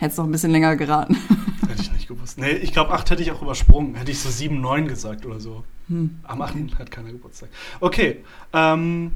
Hättest 0.00 0.16
noch 0.16 0.24
ein 0.24 0.32
bisschen 0.32 0.50
länger 0.50 0.76
geraten. 0.76 1.14
hätte 1.68 1.82
ich 1.82 1.92
nicht 1.92 2.08
gewusst. 2.08 2.38
Nee, 2.38 2.52
ich 2.52 2.72
glaube, 2.72 2.92
8 2.92 3.10
hätte 3.10 3.22
ich 3.22 3.30
auch 3.32 3.42
übersprungen. 3.42 3.94
Hätte 3.96 4.10
ich 4.10 4.18
so 4.18 4.30
7, 4.30 4.58
9 4.58 4.88
gesagt 4.88 5.26
oder 5.26 5.40
so. 5.40 5.62
Hm. 5.88 6.20
Am 6.22 6.40
8. 6.40 6.54
Okay. 6.54 6.68
hat 6.78 6.90
keiner 6.90 7.12
Geburtstag. 7.12 7.50
Okay, 7.80 8.24
ähm, 8.54 9.12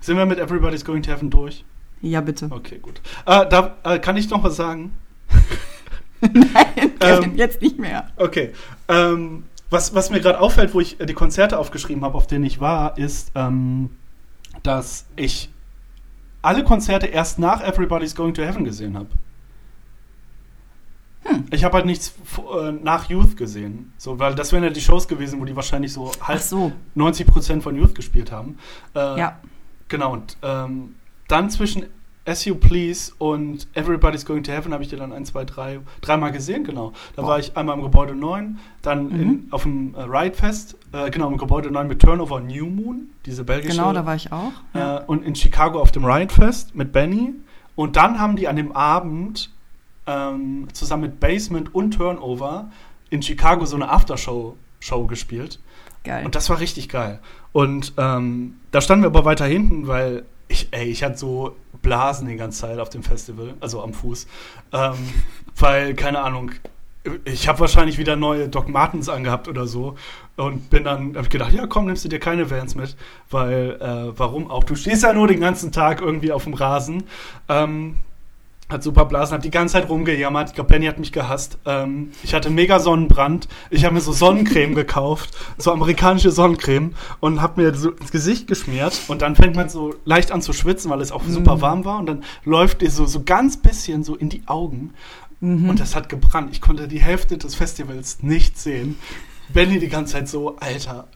sind 0.00 0.18
wir 0.18 0.26
mit 0.26 0.38
Everybody's 0.38 0.84
Going 0.84 1.02
to 1.02 1.10
Heaven 1.10 1.30
durch? 1.30 1.64
Ja, 2.02 2.20
bitte. 2.20 2.48
Okay, 2.50 2.78
gut. 2.82 3.00
Äh, 3.24 3.48
da, 3.48 3.78
äh, 3.82 3.98
kann 3.98 4.18
ich 4.18 4.28
noch 4.28 4.44
was 4.44 4.56
sagen? 4.56 4.92
Nein, 6.20 6.92
ähm, 7.00 7.32
jetzt 7.36 7.62
nicht 7.62 7.78
mehr. 7.78 8.10
Okay. 8.16 8.52
Ähm, 8.88 9.44
was, 9.70 9.94
was 9.94 10.10
mir 10.10 10.20
gerade 10.20 10.38
auffällt, 10.38 10.74
wo 10.74 10.80
ich 10.80 10.98
die 10.98 11.14
Konzerte 11.14 11.58
aufgeschrieben 11.58 12.04
habe, 12.04 12.14
auf 12.14 12.26
denen 12.26 12.44
ich 12.44 12.60
war, 12.60 12.98
ist, 12.98 13.32
ähm, 13.34 13.88
dass 14.62 15.06
ich 15.16 15.48
alle 16.42 16.62
Konzerte 16.62 17.06
erst 17.06 17.38
nach 17.38 17.62
Everybody's 17.62 18.14
Going 18.14 18.34
to 18.34 18.42
Heaven 18.42 18.64
gesehen 18.64 18.98
habe. 18.98 19.08
Hm. 21.26 21.44
Ich 21.50 21.64
habe 21.64 21.76
halt 21.76 21.86
nichts 21.86 22.14
äh, 22.38 22.72
nach 22.72 23.08
Youth 23.08 23.36
gesehen. 23.36 23.92
So, 23.98 24.18
weil 24.18 24.34
das 24.34 24.52
wären 24.52 24.64
ja 24.64 24.70
die 24.70 24.80
Shows 24.80 25.08
gewesen, 25.08 25.40
wo 25.40 25.44
die 25.44 25.56
wahrscheinlich 25.56 25.92
so 25.92 26.12
halb 26.20 26.40
so. 26.40 26.72
90% 26.96 27.62
von 27.62 27.76
Youth 27.76 27.94
gespielt 27.94 28.30
haben. 28.32 28.58
Äh, 28.94 29.18
ja. 29.18 29.38
Genau, 29.88 30.12
und 30.12 30.36
ähm, 30.42 30.96
dann 31.28 31.50
zwischen 31.50 31.86
As 32.26 32.44
You 32.44 32.56
Please 32.56 33.12
und 33.18 33.68
Everybody's 33.74 34.26
Going 34.26 34.42
to 34.42 34.52
Heaven 34.52 34.72
habe 34.72 34.82
ich 34.82 34.90
dir 34.90 34.96
dann 34.96 35.12
ein, 35.12 35.24
zwei, 35.24 35.44
drei, 35.44 35.78
dreimal 36.00 36.32
gesehen, 36.32 36.64
genau. 36.64 36.92
Da 37.14 37.22
Boah. 37.22 37.28
war 37.28 37.38
ich 37.38 37.56
einmal 37.56 37.76
im 37.76 37.84
Gebäude 37.84 38.16
9, 38.16 38.58
dann 38.82 39.08
mhm. 39.08 39.20
in, 39.20 39.46
auf 39.52 39.62
dem 39.62 39.94
äh, 39.94 40.02
Ride 40.02 40.34
Fest, 40.34 40.76
äh, 40.92 41.08
genau, 41.10 41.28
im 41.28 41.38
Gebäude 41.38 41.70
9 41.70 41.86
mit 41.86 42.02
Turnover 42.02 42.40
New 42.40 42.66
Moon, 42.66 43.10
diese 43.26 43.44
belgische. 43.44 43.76
Genau, 43.76 43.92
da 43.92 44.04
war 44.04 44.16
ich 44.16 44.32
auch. 44.32 44.52
Ja. 44.74 44.98
Äh, 44.98 45.04
und 45.06 45.24
in 45.24 45.36
Chicago 45.36 45.80
auf 45.80 45.92
dem 45.92 46.04
Ride 46.04 46.34
Fest 46.34 46.74
mit 46.74 46.92
Benny. 46.92 47.32
Und 47.76 47.96
dann 47.96 48.18
haben 48.18 48.36
die 48.36 48.48
an 48.48 48.56
dem 48.56 48.72
Abend 48.72 49.50
ähm, 50.06 50.68
zusammen 50.72 51.02
mit 51.02 51.20
Basement 51.20 51.74
und 51.74 51.92
Turnover 51.92 52.70
in 53.10 53.22
Chicago 53.22 53.64
so 53.66 53.76
eine 53.76 53.90
Aftershow 53.90 54.56
Show 54.80 55.06
gespielt. 55.06 55.58
Geil. 56.04 56.24
Und 56.24 56.34
das 56.34 56.48
war 56.50 56.60
richtig 56.60 56.88
geil. 56.88 57.18
Und 57.52 57.94
ähm, 57.96 58.54
da 58.70 58.80
standen 58.80 59.02
wir 59.02 59.08
aber 59.08 59.24
weiter 59.24 59.46
hinten, 59.46 59.88
weil 59.88 60.24
ich, 60.48 60.68
ey, 60.70 60.86
ich 60.86 61.02
hatte 61.02 61.18
so 61.18 61.56
Blasen 61.82 62.28
die 62.28 62.36
ganze 62.36 62.60
Zeit 62.60 62.78
auf 62.78 62.90
dem 62.90 63.02
Festival, 63.02 63.54
also 63.60 63.82
am 63.82 63.92
Fuß. 63.92 64.26
Ähm, 64.72 64.94
weil, 65.56 65.94
keine 65.94 66.20
Ahnung, 66.20 66.52
ich 67.24 67.48
habe 67.48 67.60
wahrscheinlich 67.60 67.98
wieder 67.98 68.16
neue 68.16 68.48
Doc 68.48 68.68
Martens 68.68 69.08
angehabt 69.08 69.48
oder 69.48 69.66
so 69.66 69.96
und 70.36 70.70
bin 70.70 70.84
dann, 70.84 71.14
habe 71.14 71.22
ich 71.22 71.30
gedacht, 71.30 71.52
ja 71.52 71.66
komm, 71.66 71.86
nimmst 71.86 72.04
du 72.04 72.08
dir 72.08 72.18
keine 72.18 72.50
Vans 72.50 72.74
mit, 72.74 72.96
weil, 73.30 73.78
äh, 73.80 74.18
warum 74.18 74.50
auch? 74.50 74.64
Du 74.64 74.74
stehst 74.74 75.02
ja 75.02 75.12
nur 75.12 75.28
den 75.28 75.40
ganzen 75.40 75.72
Tag 75.72 76.00
irgendwie 76.00 76.32
auf 76.32 76.44
dem 76.44 76.54
Rasen. 76.54 77.04
Ähm, 77.48 77.96
hat 78.68 78.82
super 78.82 79.04
Blasen, 79.04 79.36
hat 79.36 79.44
die 79.44 79.50
ganze 79.50 79.74
Zeit 79.74 79.88
rumgejammert. 79.88 80.48
Ich 80.48 80.54
glaube, 80.54 80.70
Benny 80.70 80.86
hat 80.86 80.98
mich 80.98 81.12
gehasst. 81.12 81.58
Ähm, 81.66 82.10
ich 82.24 82.34
hatte 82.34 82.50
mega 82.50 82.80
Sonnenbrand. 82.80 83.46
Ich 83.70 83.84
habe 83.84 83.94
mir 83.94 84.00
so 84.00 84.12
Sonnencreme 84.12 84.74
gekauft, 84.74 85.36
so 85.56 85.72
amerikanische 85.72 86.32
Sonnencreme 86.32 86.94
und 87.20 87.40
habe 87.40 87.62
mir 87.62 87.74
so 87.74 87.90
ins 87.90 88.10
Gesicht 88.10 88.48
geschmiert. 88.48 89.00
Und 89.06 89.22
dann 89.22 89.36
fängt 89.36 89.54
man 89.54 89.68
so 89.68 89.94
leicht 90.04 90.32
an 90.32 90.42
zu 90.42 90.52
schwitzen, 90.52 90.90
weil 90.90 91.00
es 91.00 91.12
auch 91.12 91.22
super 91.24 91.56
mhm. 91.56 91.60
warm 91.60 91.84
war. 91.84 91.98
Und 91.98 92.06
dann 92.06 92.24
läuft 92.44 92.82
dir 92.82 92.90
so, 92.90 93.06
so 93.06 93.22
ganz 93.22 93.56
bisschen 93.56 94.02
so 94.02 94.16
in 94.16 94.30
die 94.30 94.42
Augen. 94.46 94.94
Mhm. 95.40 95.70
Und 95.70 95.80
das 95.80 95.94
hat 95.94 96.08
gebrannt. 96.08 96.48
Ich 96.50 96.60
konnte 96.60 96.88
die 96.88 97.00
Hälfte 97.00 97.38
des 97.38 97.54
Festivals 97.54 98.22
nicht 98.22 98.58
sehen. 98.58 98.98
Benny 99.48 99.78
die 99.78 99.88
ganze 99.88 100.14
Zeit 100.14 100.28
so, 100.28 100.56
Alter, 100.56 101.06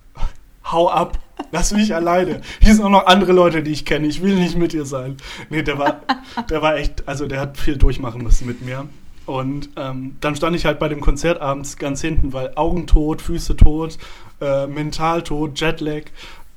hau 0.65 0.89
ab, 0.89 1.19
lass 1.53 1.73
mich 1.73 1.95
alleine. 1.95 2.41
Hier 2.61 2.75
sind 2.75 2.85
auch 2.85 2.91
noch 2.91 3.07
andere 3.07 3.33
Leute, 3.33 3.63
die 3.63 3.73
ich 3.73 3.85
kenne. 3.85 4.07
Ich 4.07 4.23
will 4.23 4.37
nicht 4.37 4.57
mit 4.57 4.73
dir 4.73 4.85
sein. 4.85 5.17
Nee, 5.49 5.63
der 5.63 5.79
war, 5.79 6.01
der 6.49 6.63
war 6.63 6.77
echt, 6.77 7.07
also 7.09 7.27
der 7.27 7.41
hat 7.41 7.59
viel 7.59 7.77
durchmachen 7.77 8.23
müssen 8.23 8.47
mit 8.47 8.63
mir. 8.63 8.89
Und 9.27 9.71
ähm, 9.77 10.17
dann 10.21 10.35
stand 10.35 10.57
ich 10.57 10.65
halt 10.65 10.79
bei 10.79 10.89
dem 10.89 11.01
Konzert 11.01 11.41
abends 11.41 11.77
ganz 11.77 12.01
hinten, 12.01 12.33
weil 12.33 12.53
Augen 12.57 12.87
tot, 12.87 13.23
Füße 13.23 13.57
tot, 13.57 13.97
äh, 14.41 14.67
mental 14.67 15.23
tot, 15.23 15.61
Jetlag, 15.61 16.05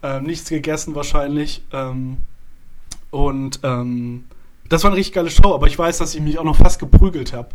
äh, 0.02 0.20
nichts 0.22 0.50
gegessen 0.50 0.96
wahrscheinlich. 0.96 1.62
Ähm, 1.72 2.18
und 3.12 3.60
ähm, 3.64 4.24
das 4.70 4.84
war 4.84 4.90
eine 4.90 4.98
richtig 4.98 5.14
geile 5.14 5.30
Show, 5.30 5.54
aber 5.54 5.68
ich 5.68 5.78
weiß, 5.78 6.00
dass 6.00 6.16
ich 6.16 6.22
mich 6.22 6.40
auch 6.40 6.44
noch 6.44 6.56
fast 6.56 6.80
geprügelt 6.80 7.34
habe. 7.34 7.50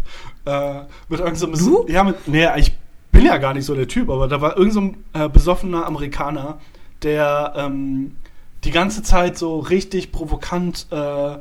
Äh, 0.44 0.82
mit 1.08 1.18
irgendeinem 1.18 1.56
so 1.56 1.86
Ja, 1.88 2.04
mit, 2.04 2.28
nee, 2.28 2.46
ich 2.56 2.74
bin 3.12 3.24
ja 3.24 3.38
gar 3.38 3.54
nicht 3.54 3.64
so 3.64 3.74
der 3.74 3.88
Typ, 3.88 4.10
aber 4.10 4.28
da 4.28 4.40
war 4.40 4.56
irgendein 4.56 4.96
so 5.14 5.20
äh, 5.24 5.28
besoffener 5.28 5.86
Amerikaner, 5.86 6.58
der 7.02 7.54
ähm, 7.56 8.16
die 8.64 8.70
ganze 8.70 9.02
Zeit 9.02 9.38
so 9.38 9.58
richtig 9.58 10.12
provokant 10.12 10.86
äh, 10.90 11.38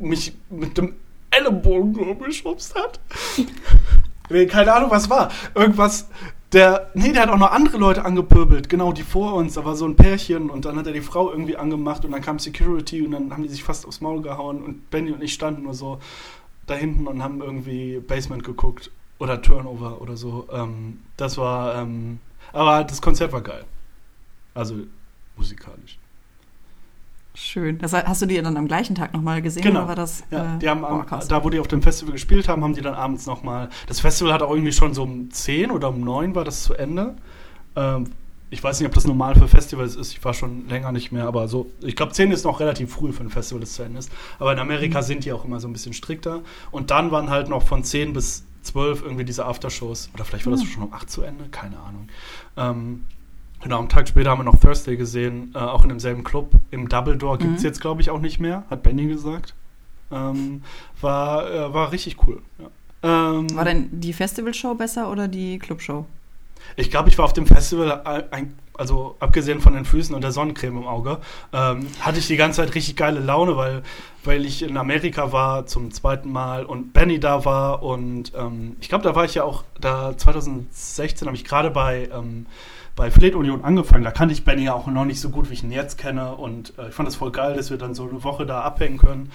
mich 0.00 0.32
mit 0.50 0.78
dem 0.78 0.94
Ellenbogen 1.30 2.18
geschubst 2.20 2.74
hat. 2.74 3.00
nee, 4.30 4.46
keine 4.46 4.72
Ahnung, 4.72 4.90
was 4.90 5.10
war. 5.10 5.30
Irgendwas, 5.54 6.08
der, 6.52 6.90
nee, 6.94 7.12
der 7.12 7.22
hat 7.22 7.30
auch 7.30 7.38
noch 7.38 7.50
andere 7.50 7.78
Leute 7.78 8.04
angepöbelt, 8.04 8.68
genau, 8.68 8.92
die 8.92 9.02
vor 9.02 9.34
uns, 9.34 9.54
da 9.54 9.64
war 9.64 9.74
so 9.74 9.86
ein 9.86 9.96
Pärchen 9.96 10.50
und 10.50 10.66
dann 10.66 10.76
hat 10.76 10.86
er 10.86 10.92
die 10.92 11.00
Frau 11.00 11.30
irgendwie 11.30 11.56
angemacht 11.56 12.04
und 12.04 12.12
dann 12.12 12.20
kam 12.20 12.38
Security 12.38 13.04
und 13.04 13.12
dann 13.12 13.32
haben 13.32 13.42
die 13.42 13.48
sich 13.48 13.64
fast 13.64 13.86
aufs 13.86 14.00
Maul 14.00 14.22
gehauen 14.22 14.62
und 14.62 14.90
Benny 14.90 15.12
und 15.12 15.22
ich 15.22 15.32
standen 15.32 15.62
nur 15.62 15.74
so 15.74 15.98
da 16.66 16.74
hinten 16.74 17.06
und 17.06 17.22
haben 17.22 17.40
irgendwie 17.40 17.98
Basement 17.98 18.44
geguckt 18.44 18.90
oder 19.22 19.40
Turnover 19.40 20.02
oder 20.02 20.16
so. 20.16 20.48
Ähm, 20.52 20.98
das 21.16 21.38
war, 21.38 21.76
ähm, 21.76 22.18
aber 22.52 22.82
das 22.82 23.00
Konzert 23.00 23.32
war 23.32 23.40
geil. 23.40 23.64
Also 24.52 24.74
musikalisch. 25.36 25.98
Schön. 27.34 27.78
Das 27.78 27.94
hast 27.94 28.20
du 28.20 28.26
die 28.26 28.42
dann 28.42 28.56
am 28.56 28.68
gleichen 28.68 28.94
Tag 28.94 29.14
nochmal 29.14 29.40
gesehen? 29.40 29.62
Genau. 29.62 29.80
Oder 29.80 29.88
war 29.88 29.94
das, 29.94 30.24
ja, 30.30 30.56
äh, 30.56 30.58
die 30.58 30.68
haben 30.68 30.84
am, 30.84 31.06
da, 31.28 31.44
wo 31.44 31.48
die 31.48 31.60
auf 31.60 31.68
dem 31.68 31.80
Festival 31.80 32.12
gespielt 32.12 32.48
haben, 32.48 32.62
haben 32.62 32.74
die 32.74 32.82
dann 32.82 32.94
abends 32.94 33.24
nochmal. 33.24 33.70
Das 33.86 34.00
Festival 34.00 34.34
hat 34.34 34.42
auch 34.42 34.50
irgendwie 34.50 34.72
schon 34.72 34.92
so 34.92 35.04
um 35.04 35.30
10 35.30 35.70
oder 35.70 35.88
um 35.88 36.00
9 36.00 36.34
war 36.34 36.44
das 36.44 36.64
zu 36.64 36.74
Ende. 36.74 37.14
Ähm, 37.74 38.10
ich 38.50 38.62
weiß 38.62 38.80
nicht, 38.80 38.86
ob 38.86 38.94
das 38.94 39.06
normal 39.06 39.34
für 39.34 39.48
Festivals 39.48 39.96
ist. 39.96 40.12
Ich 40.12 40.22
war 40.22 40.34
schon 40.34 40.68
länger 40.68 40.92
nicht 40.92 41.10
mehr, 41.10 41.26
aber 41.26 41.48
so. 41.48 41.70
Ich 41.80 41.96
glaube, 41.96 42.12
10 42.12 42.32
ist 42.32 42.44
noch 42.44 42.60
relativ 42.60 42.92
früh 42.92 43.12
für 43.12 43.22
ein 43.22 43.30
Festival, 43.30 43.60
das 43.60 43.72
zu 43.72 43.82
Ende 43.82 44.00
ist. 44.00 44.12
Aber 44.38 44.52
in 44.52 44.58
Amerika 44.58 44.98
mhm. 44.98 45.04
sind 45.04 45.24
die 45.24 45.32
auch 45.32 45.46
immer 45.46 45.58
so 45.58 45.68
ein 45.68 45.72
bisschen 45.72 45.94
strikter. 45.94 46.42
Und 46.70 46.90
dann 46.90 47.12
waren 47.12 47.30
halt 47.30 47.48
noch 47.48 47.62
von 47.62 47.82
10 47.82 48.12
bis 48.12 48.44
12 48.62 49.02
irgendwie 49.02 49.24
diese 49.24 49.44
Aftershows. 49.44 50.10
Oder 50.14 50.24
vielleicht 50.24 50.46
war 50.46 50.52
das 50.52 50.64
schon 50.64 50.82
um 50.82 50.92
8 50.92 51.10
zu 51.10 51.22
Ende, 51.22 51.44
keine 51.50 51.78
Ahnung. 51.78 52.08
Ähm, 52.56 53.04
genau, 53.62 53.78
am 53.78 53.88
Tag 53.88 54.08
später 54.08 54.30
haben 54.30 54.40
wir 54.40 54.44
noch 54.44 54.58
Thursday 54.58 54.96
gesehen, 54.96 55.52
äh, 55.54 55.58
auch 55.58 55.82
in 55.82 55.88
demselben 55.88 56.24
Club. 56.24 56.52
Im 56.70 56.88
Double 56.88 57.16
Door 57.16 57.38
gibt 57.38 57.56
es 57.56 57.62
mhm. 57.62 57.66
jetzt, 57.66 57.80
glaube 57.80 58.00
ich, 58.00 58.10
auch 58.10 58.20
nicht 58.20 58.38
mehr, 58.38 58.64
hat 58.70 58.82
Benny 58.82 59.06
gesagt. 59.06 59.54
Ähm, 60.10 60.62
war, 61.00 61.50
äh, 61.50 61.74
war 61.74 61.92
richtig 61.92 62.16
cool. 62.26 62.42
Ja. 62.58 62.68
Ähm, 63.02 63.54
war 63.56 63.64
denn 63.64 63.88
die 63.92 64.12
Festivalshow 64.12 64.74
besser 64.74 65.10
oder 65.10 65.26
die 65.26 65.58
Clubshow? 65.58 66.06
Ich 66.76 66.90
glaube, 66.90 67.08
ich 67.08 67.18
war 67.18 67.24
auf 67.24 67.32
dem 67.32 67.46
Festival, 67.46 68.02
ein, 68.30 68.54
also 68.74 69.16
abgesehen 69.20 69.60
von 69.60 69.74
den 69.74 69.84
Füßen 69.84 70.14
und 70.14 70.22
der 70.22 70.32
Sonnencreme 70.32 70.78
im 70.78 70.86
Auge, 70.86 71.18
ähm, 71.52 71.86
hatte 72.00 72.18
ich 72.18 72.26
die 72.26 72.36
ganze 72.36 72.62
Zeit 72.62 72.74
richtig 72.74 72.96
geile 72.96 73.20
Laune, 73.20 73.56
weil, 73.56 73.82
weil 74.24 74.44
ich 74.44 74.62
in 74.62 74.76
Amerika 74.76 75.32
war 75.32 75.66
zum 75.66 75.90
zweiten 75.92 76.30
Mal 76.32 76.64
und 76.64 76.92
Benny 76.92 77.20
da 77.20 77.44
war 77.44 77.82
und 77.82 78.32
ähm, 78.34 78.76
ich 78.80 78.88
glaube, 78.88 79.04
da 79.04 79.14
war 79.14 79.24
ich 79.24 79.34
ja 79.34 79.44
auch, 79.44 79.64
da 79.80 80.16
2016 80.16 81.26
habe 81.26 81.36
ich 81.36 81.44
gerade 81.44 81.70
bei, 81.70 82.08
ähm, 82.12 82.46
bei 82.94 83.10
Fleet 83.10 83.34
Union 83.34 83.64
angefangen. 83.64 84.04
Da 84.04 84.10
kannte 84.10 84.34
ich 84.34 84.44
Benny 84.44 84.64
ja 84.64 84.74
auch 84.74 84.86
noch 84.86 85.04
nicht 85.04 85.20
so 85.20 85.30
gut, 85.30 85.48
wie 85.50 85.54
ich 85.54 85.62
ihn 85.62 85.72
jetzt 85.72 85.98
kenne 85.98 86.34
und 86.34 86.78
äh, 86.78 86.88
ich 86.88 86.94
fand 86.94 87.06
das 87.06 87.16
voll 87.16 87.32
geil, 87.32 87.54
dass 87.54 87.70
wir 87.70 87.78
dann 87.78 87.94
so 87.94 88.08
eine 88.08 88.24
Woche 88.24 88.46
da 88.46 88.62
abhängen 88.62 88.98
können. 88.98 89.32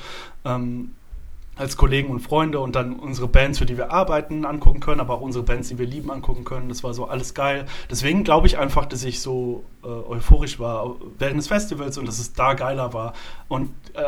Als 1.58 1.78
Kollegen 1.78 2.10
und 2.10 2.20
Freunde 2.20 2.60
und 2.60 2.76
dann 2.76 2.98
unsere 2.98 3.28
Bands, 3.28 3.60
für 3.60 3.66
die 3.66 3.78
wir 3.78 3.92
arbeiten, 3.92 4.46
angucken 4.46 4.80
können, 4.80 5.00
aber 5.00 5.16
auch 5.16 5.22
unsere 5.22 5.44
Bands, 5.44 5.70
die 5.70 5.78
wir 5.78 5.86
lieben, 5.86 6.12
angucken 6.12 6.44
können. 6.44 6.70
Das 6.70 6.84
war 6.84 6.94
so 6.94 7.06
alles 7.06 7.34
geil. 7.34 7.66
Deswegen 7.90 8.24
glaube 8.24 8.48
ich 8.48 8.58
einfach, 8.58 8.86
dass 8.86 9.04
ich 9.04 9.22
so 9.22 9.64
äh, 9.84 9.88
euphorisch 9.88 10.60
war 10.60 10.96
während 11.18 11.38
des 11.38 11.48
Festivals 11.48 11.98
und 11.98 12.06
dass 12.08 12.20
es 12.20 12.34
da 12.34 12.54
geiler 12.54 12.94
war. 12.94 13.14
Und 13.48 13.72
äh, 13.94 14.02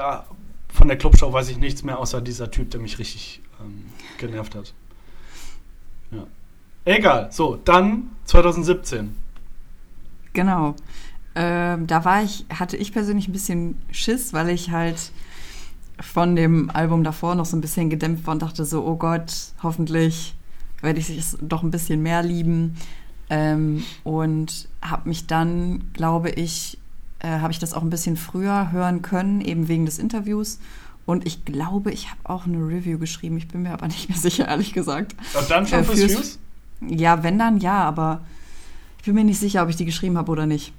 von 0.70 0.88
der 0.88 0.98
Clubshow 0.98 1.34
weiß 1.34 1.50
ich 1.50 1.58
nichts 1.58 1.84
mehr, 1.84 2.00
außer 2.00 2.22
dieser 2.22 2.52
Typ, 2.52 2.70
der 2.72 2.80
mich 2.80 3.00
richtig 3.00 3.42
ähm, 3.60 3.86
genervt 4.18 4.56
hat. 4.56 4.74
Ja. 6.12 6.26
Egal. 6.86 7.32
So, 7.32 7.56
dann 7.56 8.12
2017. 8.26 9.16
Genau. 10.34 10.76
Ähm, 11.36 11.88
da 11.88 12.06
war 12.06 12.24
ich, 12.24 12.46
hatte 12.54 12.78
ich 12.78 12.92
persönlich 12.92 13.28
ein 13.28 13.34
bisschen 13.34 13.82
Schiss, 13.92 14.34
weil 14.34 14.50
ich 14.50 14.72
halt 14.72 15.12
von 16.00 16.36
dem 16.36 16.70
Album 16.70 17.04
davor 17.04 17.36
noch 17.36 17.46
so 17.46 17.58
ein 17.58 17.62
bisschen 17.62 17.90
gedämpft 17.90 18.26
war 18.26 18.34
und 18.34 18.42
dachte 18.42 18.66
so, 18.66 18.86
oh 18.86 18.96
Gott, 18.96 19.34
hoffentlich 19.62 20.36
werde 20.82 21.00
ich 21.00 21.10
es 21.10 21.38
doch 21.42 21.64
ein 21.64 21.72
bisschen 21.72 22.02
mehr 22.02 22.24
lieben. 22.24 22.76
Ähm, 23.30 23.84
und 24.04 24.68
habe 24.82 25.08
mich 25.08 25.28
dann, 25.28 25.84
glaube 25.94 26.30
ich, 26.30 26.80
äh, 27.20 27.40
habe 27.40 27.52
ich 27.52 27.60
das 27.60 27.74
auch 27.74 27.84
ein 27.84 27.90
bisschen 27.90 28.18
früher 28.18 28.72
hören 28.72 29.02
können, 29.02 29.42
eben 29.42 29.68
wegen 29.68 29.86
des 29.86 30.00
Interviews. 30.00 30.60
Und 31.06 31.26
ich 31.26 31.46
glaube, 31.46 31.92
ich 31.92 32.10
habe 32.10 32.20
auch 32.24 32.46
eine 32.46 32.58
Review 32.58 32.98
geschrieben. 32.98 33.38
Ich 33.38 33.48
bin 33.48 33.64
mir 33.64 33.72
aber 33.72 33.88
nicht 33.88 34.10
mehr 34.10 34.18
sicher, 34.20 34.48
ehrlich 34.48 34.74
gesagt. 34.74 35.16
Und 35.38 35.50
dann 35.50 35.68
schon 35.68 35.80
äh, 35.80 35.84
fürs 35.84 36.00
Views? 36.00 36.40
Ja, 36.82 37.24
wenn 37.24 37.38
dann 37.38 37.60
ja, 37.60 37.84
aber 37.84 38.22
ich 39.00 39.06
bin 39.06 39.16
mir 39.16 39.24
nicht 39.24 39.40
sicher, 39.40 39.64
ob 39.64 39.70
ich 39.70 39.76
die 39.76 39.86
geschrieben 39.86 40.18
habe 40.18 40.32
oder 40.32 40.46
nicht. 40.46 40.74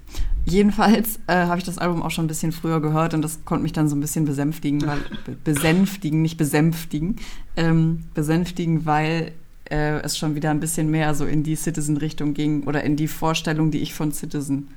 Jedenfalls 0.45 1.21
äh, 1.27 1.47
habe 1.47 1.59
ich 1.59 1.65
das 1.65 1.79
Album 1.79 2.03
auch 2.03 2.11
schon 2.11 2.25
ein 2.25 2.29
bisschen 2.29 2.53
früher 2.53 2.81
gehört 2.81 3.15
und 3.15 3.23
das 3.23 3.45
konnte 3.45 3.63
mich 3.63 3.73
dann 3.73 3.89
so 3.89 3.97
ein 3.97 4.01
bisschen 4.01 4.25
besänftigen, 4.25 4.87
weil, 4.87 4.99
besänftigen, 5.45 6.23
nicht 6.23 6.37
besänftigen, 6.37 7.17
ähm, 7.57 8.05
besänftigen, 8.15 8.87
weil 8.87 9.33
äh, 9.71 10.01
es 10.01 10.19
schon 10.19 10.35
wieder 10.35 10.51
ein 10.51 10.61
bisschen 10.61 10.91
mehr 10.91 11.15
so 11.15 11.25
in 11.27 11.43
die 11.43 11.57
Citizen-Richtung 11.57 12.35
ging 12.35 12.65
oder 12.65 12.83
in 12.83 12.97
die 12.97 13.09
Vorstellung, 13.09 13.71
die 13.71 13.81
ich 13.81 13.95
von 13.95 14.13
Citizen 14.13 14.69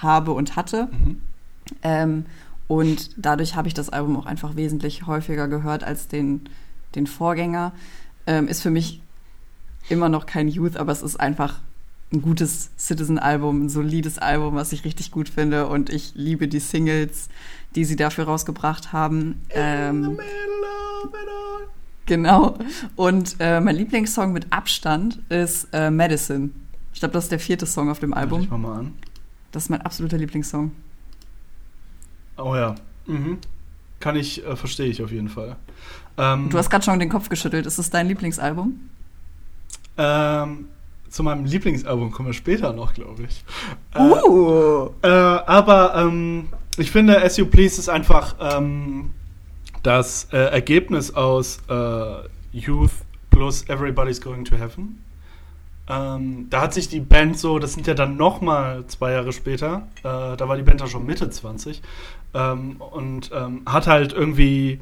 habe 0.00 0.32
und 0.32 0.56
hatte. 0.56 0.88
Mhm. 0.90 1.20
Ähm, 1.82 2.24
und 2.66 3.10
dadurch 3.16 3.56
habe 3.56 3.68
ich 3.68 3.74
das 3.74 3.90
Album 3.90 4.16
auch 4.16 4.26
einfach 4.26 4.56
wesentlich 4.56 5.06
häufiger 5.06 5.48
gehört 5.48 5.84
als 5.84 6.08
den, 6.08 6.42
den 6.94 7.06
Vorgänger. 7.06 7.72
Ähm, 8.26 8.48
ist 8.48 8.62
für 8.62 8.70
mich 8.70 9.00
immer 9.88 10.08
noch 10.08 10.26
kein 10.26 10.48
Youth, 10.48 10.76
aber 10.76 10.92
es 10.92 11.02
ist 11.02 11.20
einfach 11.20 11.60
ein 12.12 12.22
gutes 12.22 12.70
Citizen-Album, 12.78 13.64
ein 13.64 13.68
solides 13.68 14.18
Album, 14.18 14.54
was 14.54 14.72
ich 14.72 14.84
richtig 14.84 15.10
gut 15.10 15.28
finde. 15.28 15.66
Und 15.66 15.90
ich 15.90 16.12
liebe 16.14 16.48
die 16.48 16.60
Singles, 16.60 17.28
die 17.74 17.84
sie 17.84 17.96
dafür 17.96 18.24
rausgebracht 18.24 18.92
haben. 18.92 19.42
Ähm, 19.50 20.18
genau. 22.06 22.58
Und 22.96 23.36
äh, 23.40 23.60
mein 23.60 23.76
Lieblingssong 23.76 24.32
mit 24.32 24.52
Abstand 24.52 25.20
ist 25.28 25.68
äh, 25.72 25.90
Medicine. 25.90 26.50
Ich 26.92 27.00
glaube, 27.00 27.12
das 27.12 27.24
ist 27.24 27.32
der 27.32 27.40
vierte 27.40 27.66
Song 27.66 27.90
auf 27.90 27.98
dem 27.98 28.14
Album. 28.14 28.42
Ich 28.42 28.50
mal 28.50 28.78
an. 28.78 28.94
Das 29.50 29.64
ist 29.64 29.68
mein 29.68 29.82
absoluter 29.82 30.18
Lieblingssong. 30.18 30.72
Oh 32.36 32.54
ja. 32.54 32.74
Mhm. 33.06 33.38
kann 34.00 34.16
ich, 34.16 34.44
äh, 34.46 34.56
verstehe 34.56 34.86
ich 34.86 35.02
auf 35.02 35.12
jeden 35.12 35.28
Fall. 35.28 35.56
Ähm, 36.16 36.48
du 36.48 36.58
hast 36.58 36.70
gerade 36.70 36.84
schon 36.84 36.98
den 36.98 37.10
Kopf 37.10 37.28
geschüttelt. 37.28 37.66
Ist 37.66 37.78
es 37.78 37.90
dein 37.90 38.08
Lieblingsalbum? 38.08 38.88
Ähm, 39.98 40.66
zu 41.14 41.22
meinem 41.22 41.44
Lieblingsalbum 41.44 42.10
kommen 42.10 42.30
wir 42.30 42.32
später 42.34 42.72
noch, 42.72 42.92
glaube 42.92 43.22
ich. 43.22 43.44
Uh. 43.96 44.90
Äh, 45.02 45.08
äh, 45.08 45.10
aber 45.10 45.94
ähm, 45.94 46.48
ich 46.76 46.90
finde, 46.90 47.22
As 47.22 47.36
You 47.36 47.46
Please 47.46 47.78
ist 47.78 47.88
einfach 47.88 48.34
ähm, 48.40 49.12
das 49.84 50.26
äh, 50.32 50.38
Ergebnis 50.38 51.14
aus 51.14 51.58
äh, 51.70 52.14
Youth 52.52 52.90
plus 53.30 53.68
Everybody's 53.68 54.20
Going 54.20 54.44
to 54.44 54.56
Heaven. 54.56 55.04
Ähm, 55.88 56.48
da 56.50 56.62
hat 56.62 56.74
sich 56.74 56.88
die 56.88 57.00
Band 57.00 57.38
so, 57.38 57.60
das 57.60 57.74
sind 57.74 57.86
ja 57.86 57.94
dann 57.94 58.16
nochmal 58.16 58.84
zwei 58.88 59.12
Jahre 59.12 59.32
später, 59.32 59.86
äh, 59.98 60.36
da 60.36 60.48
war 60.48 60.56
die 60.56 60.62
Band 60.62 60.80
ja 60.80 60.88
schon 60.88 61.06
Mitte 61.06 61.30
20 61.30 61.80
ähm, 62.32 62.76
und 62.78 63.30
ähm, 63.32 63.62
hat 63.66 63.86
halt 63.86 64.12
irgendwie, 64.12 64.80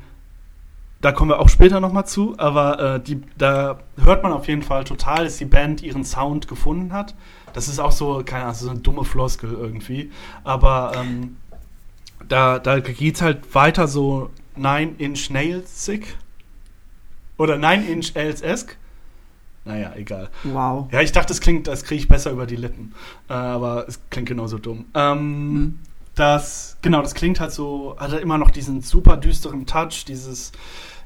da 1.02 1.12
kommen 1.12 1.30
wir 1.30 1.40
auch 1.40 1.48
später 1.48 1.80
nochmal 1.80 2.06
zu, 2.06 2.34
aber 2.38 2.94
äh, 2.94 3.00
die, 3.00 3.20
da 3.36 3.80
hört 4.02 4.22
man 4.22 4.32
auf 4.32 4.48
jeden 4.48 4.62
Fall 4.62 4.84
total, 4.84 5.24
dass 5.24 5.36
die 5.36 5.44
Band 5.44 5.82
ihren 5.82 6.04
Sound 6.04 6.48
gefunden 6.48 6.92
hat. 6.92 7.14
Das 7.52 7.68
ist 7.68 7.78
auch 7.80 7.92
so, 7.92 8.22
keine 8.24 8.44
Ahnung, 8.44 8.54
so 8.54 8.70
eine 8.70 8.78
dumme 8.78 9.04
Floskel 9.04 9.52
irgendwie, 9.52 10.10
aber 10.44 10.92
ähm, 10.96 11.36
da, 12.26 12.58
da 12.58 12.78
geht 12.80 13.16
es 13.16 13.22
halt 13.22 13.54
weiter 13.54 13.88
so 13.88 14.30
Nine 14.56 14.92
Inch 14.98 15.28
Nails-sick 15.28 16.16
oder 17.36 17.58
Nine 17.58 17.84
Inch 17.84 18.14
Nails-esque 18.14 18.76
naja, 19.64 19.92
egal. 19.94 20.28
Wow. 20.42 20.88
Ja, 20.90 21.02
ich 21.02 21.12
dachte, 21.12 21.28
das 21.28 21.40
klingt, 21.40 21.68
das 21.68 21.84
kriege 21.84 22.00
ich 22.00 22.08
besser 22.08 22.32
über 22.32 22.46
die 22.46 22.56
Lippen. 22.56 22.94
Äh, 23.28 23.34
aber 23.34 23.86
es 23.86 24.00
klingt 24.10 24.28
genauso 24.28 24.58
dumm. 24.58 24.86
Ähm, 24.94 25.52
mhm. 25.52 25.78
Das, 26.14 26.76
genau, 26.82 27.00
das 27.00 27.14
klingt 27.14 27.40
halt 27.40 27.52
so, 27.52 27.96
hat 27.98 28.12
er 28.12 28.20
immer 28.20 28.38
noch 28.38 28.50
diesen 28.50 28.82
super 28.82 29.16
düsteren 29.16 29.64
Touch, 29.64 30.04
dieses, 30.06 30.52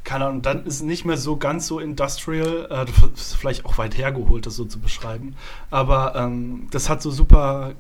keine 0.07 0.27
Ahnung, 0.27 0.41
dann 0.41 0.65
ist 0.65 0.77
es 0.77 0.83
nicht 0.83 1.05
mehr 1.05 1.17
so 1.17 1.37
ganz 1.37 1.67
so 1.67 1.81
industrial. 1.81 2.69
Äh, 2.71 2.87
ist 3.15 3.35
vielleicht 3.35 3.67
auch 3.67 3.77
weit 3.77 3.99
hergeholt, 3.99 4.47
das 4.47 4.57
so 4.57 4.65
zu 4.65 4.79
beschreiben. 4.79 5.35
Aber 5.71 6.15
ähm, 6.15 6.69
das 6.71 6.89
hat 6.89 7.03
so 7.03 7.11
super 7.11 7.73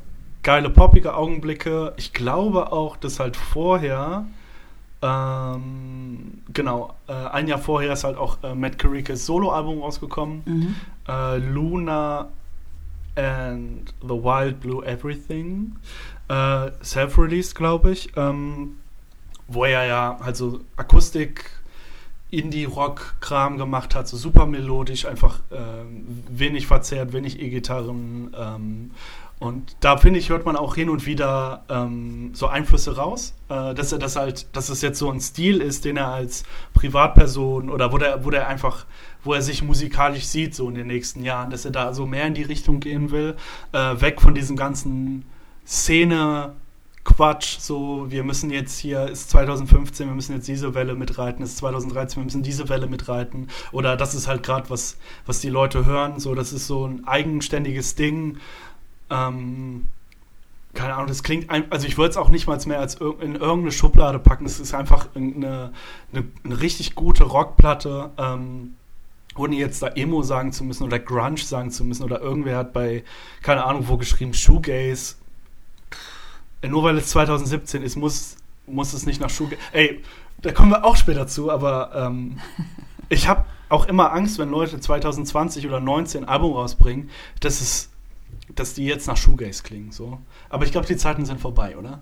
geile, 0.42 0.68
poppige 0.68 1.14
Augenblicke. 1.14 1.94
Ich 1.96 2.12
glaube 2.12 2.72
auch, 2.72 2.96
dass 2.96 3.20
halt 3.20 3.36
vorher 3.36 4.26
ähm, 5.02 6.42
genau, 6.52 6.94
äh, 7.06 7.12
ein 7.12 7.46
Jahr 7.46 7.58
vorher 7.58 7.92
ist 7.92 8.04
halt 8.04 8.16
auch 8.16 8.42
äh, 8.42 8.54
Matt 8.54 8.78
Caricas 8.78 9.24
Soloalbum 9.24 9.80
rausgekommen. 9.80 10.42
Mhm. 10.44 10.74
Äh, 11.08 11.36
Luna 11.38 12.28
and 13.14 13.94
the 14.02 14.08
Wild 14.08 14.60
Blue 14.60 14.84
Everything. 14.84 15.76
Äh, 16.28 16.70
self-released, 16.82 17.54
glaube 17.54 17.92
ich. 17.92 18.12
Ähm, 18.16 18.78
wo 19.48 19.64
er 19.64 19.84
ja 19.84 20.18
halt 20.20 20.36
so 20.36 20.60
Akustik, 20.76 21.50
Indie-Rock-Kram 22.30 23.56
gemacht 23.56 23.94
hat, 23.94 24.08
so 24.08 24.16
super 24.16 24.46
melodisch, 24.46 25.06
einfach 25.06 25.40
ähm, 25.52 26.24
wenig 26.28 26.66
verzerrt, 26.66 27.12
wenig 27.12 27.40
E-Gitarren. 27.40 28.34
Ähm, 28.36 28.90
und 29.38 29.76
da 29.80 29.98
finde 29.98 30.18
ich, 30.18 30.30
hört 30.30 30.46
man 30.46 30.56
auch 30.56 30.74
hin 30.74 30.88
und 30.88 31.04
wieder 31.04 31.64
ähm, 31.68 32.30
so 32.32 32.46
Einflüsse 32.46 32.96
raus, 32.96 33.34
äh, 33.50 33.74
dass 33.74 33.92
er 33.92 33.98
das 33.98 34.16
halt, 34.16 34.46
dass 34.56 34.70
es 34.70 34.80
jetzt 34.80 34.98
so 34.98 35.10
ein 35.10 35.20
Stil 35.20 35.60
ist, 35.60 35.84
den 35.84 35.98
er 35.98 36.08
als 36.08 36.44
Privatperson 36.72 37.68
oder 37.68 37.92
wo 37.92 37.98
der, 37.98 38.24
wo 38.24 38.30
der 38.30 38.48
einfach, 38.48 38.86
wo 39.22 39.34
er 39.34 39.42
sich 39.42 39.62
musikalisch 39.62 40.24
sieht, 40.24 40.54
so 40.54 40.68
in 40.68 40.74
den 40.74 40.86
nächsten 40.86 41.22
Jahren, 41.22 41.50
dass 41.50 41.66
er 41.66 41.70
da 41.70 41.92
so 41.92 42.06
mehr 42.06 42.26
in 42.26 42.34
die 42.34 42.44
Richtung 42.44 42.80
gehen 42.80 43.10
will, 43.10 43.36
äh, 43.72 44.00
weg 44.00 44.22
von 44.22 44.34
diesem 44.34 44.56
ganzen 44.56 45.26
Szene. 45.66 46.54
Quatsch, 47.07 47.61
so 47.61 48.07
wir 48.11 48.24
müssen 48.24 48.50
jetzt 48.50 48.78
hier, 48.78 49.07
ist 49.09 49.30
2015, 49.30 50.09
wir 50.09 50.14
müssen 50.14 50.34
jetzt 50.34 50.48
diese 50.48 50.74
Welle 50.74 50.96
mitreiten, 50.96 51.44
ist 51.44 51.57
2013, 51.59 52.16
wir 52.16 52.24
müssen 52.24 52.42
diese 52.42 52.68
Welle 52.68 52.88
mitreiten 52.88 53.46
oder 53.70 53.96
das 53.96 54.16
ist 54.16 54.26
halt 54.26 54.42
gerade 54.42 54.68
was, 54.70 54.98
was 55.24 55.38
die 55.38 55.48
Leute 55.48 55.86
hören, 55.86 56.18
so 56.18 56.34
das 56.34 56.52
ist 56.52 56.66
so 56.66 56.84
ein 56.84 57.07
eigenständiges 57.07 57.94
Ding, 57.94 58.38
ähm, 59.09 59.86
keine 60.74 60.94
Ahnung, 60.94 61.07
das 61.07 61.22
klingt, 61.22 61.48
ein, 61.48 61.70
also 61.70 61.86
ich 61.86 61.96
würde 61.96 62.11
es 62.11 62.16
auch 62.16 62.28
nicht 62.28 62.48
mal 62.48 62.59
mehr 62.66 62.80
als 62.80 62.96
in 62.96 63.36
irgendeine 63.36 63.72
Schublade 63.72 64.18
packen. 64.18 64.44
Es 64.44 64.61
ist 64.61 64.74
einfach 64.74 65.09
eine, 65.14 65.72
eine, 66.12 66.24
eine 66.44 66.61
richtig 66.61 66.96
gute 66.96 67.24
Rockplatte, 67.24 68.11
ähm, 68.18 68.74
ohne 69.36 69.57
jetzt 69.57 69.80
da 69.82 69.88
Emo 69.88 70.22
sagen 70.22 70.52
zu 70.52 70.64
müssen 70.64 70.82
oder 70.82 70.98
Grunge 70.98 71.38
sagen 71.38 71.70
zu 71.70 71.84
müssen 71.84 72.02
oder 72.02 72.20
irgendwer 72.20 72.59
hat 72.59 72.72
bei, 72.72 73.04
keine 73.42 73.64
Ahnung, 73.64 73.88
wo 73.88 73.96
geschrieben, 73.96 74.34
Shoegaze. 74.34 75.14
Nur 76.62 76.82
weil 76.82 76.96
es 76.98 77.09
2017 77.09 77.82
ist, 77.82 77.96
muss, 77.96 78.36
muss 78.66 78.92
es 78.92 79.07
nicht 79.07 79.20
nach 79.20 79.30
Shoegaze. 79.30 79.61
Ey, 79.72 80.02
da 80.42 80.52
kommen 80.52 80.70
wir 80.70 80.84
auch 80.84 80.96
später 80.96 81.26
zu, 81.26 81.50
aber 81.50 81.92
ähm, 81.94 82.38
ich 83.09 83.28
habe 83.28 83.44
auch 83.68 83.86
immer 83.86 84.12
Angst, 84.12 84.38
wenn 84.38 84.50
Leute 84.50 84.78
2020 84.78 85.66
oder 85.66 85.80
19 85.80 86.24
ein 86.24 86.28
Album 86.28 86.52
rausbringen, 86.52 87.11
dass 87.40 87.61
es 87.61 87.90
dass 88.54 88.74
die 88.74 88.84
jetzt 88.84 89.07
nach 89.07 89.16
Shoegaze 89.16 89.62
klingen. 89.62 89.92
So. 89.92 90.18
Aber 90.48 90.64
ich 90.64 90.72
glaube, 90.72 90.86
die 90.86 90.96
Zeiten 90.96 91.24
sind 91.24 91.40
vorbei, 91.40 91.76
oder? 91.76 92.00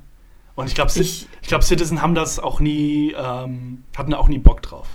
Und 0.54 0.66
ich 0.66 0.74
glaube, 0.74 0.92
ich, 0.94 1.26
ich 1.42 1.48
glaub, 1.48 1.62
Citizen 1.62 2.00
haben 2.00 2.14
das 2.14 2.38
auch 2.38 2.60
nie, 2.60 3.12
ähm, 3.16 3.82
hatten 3.96 4.14
auch 4.14 4.28
nie 4.28 4.38
Bock 4.38 4.62
drauf. 4.62 4.86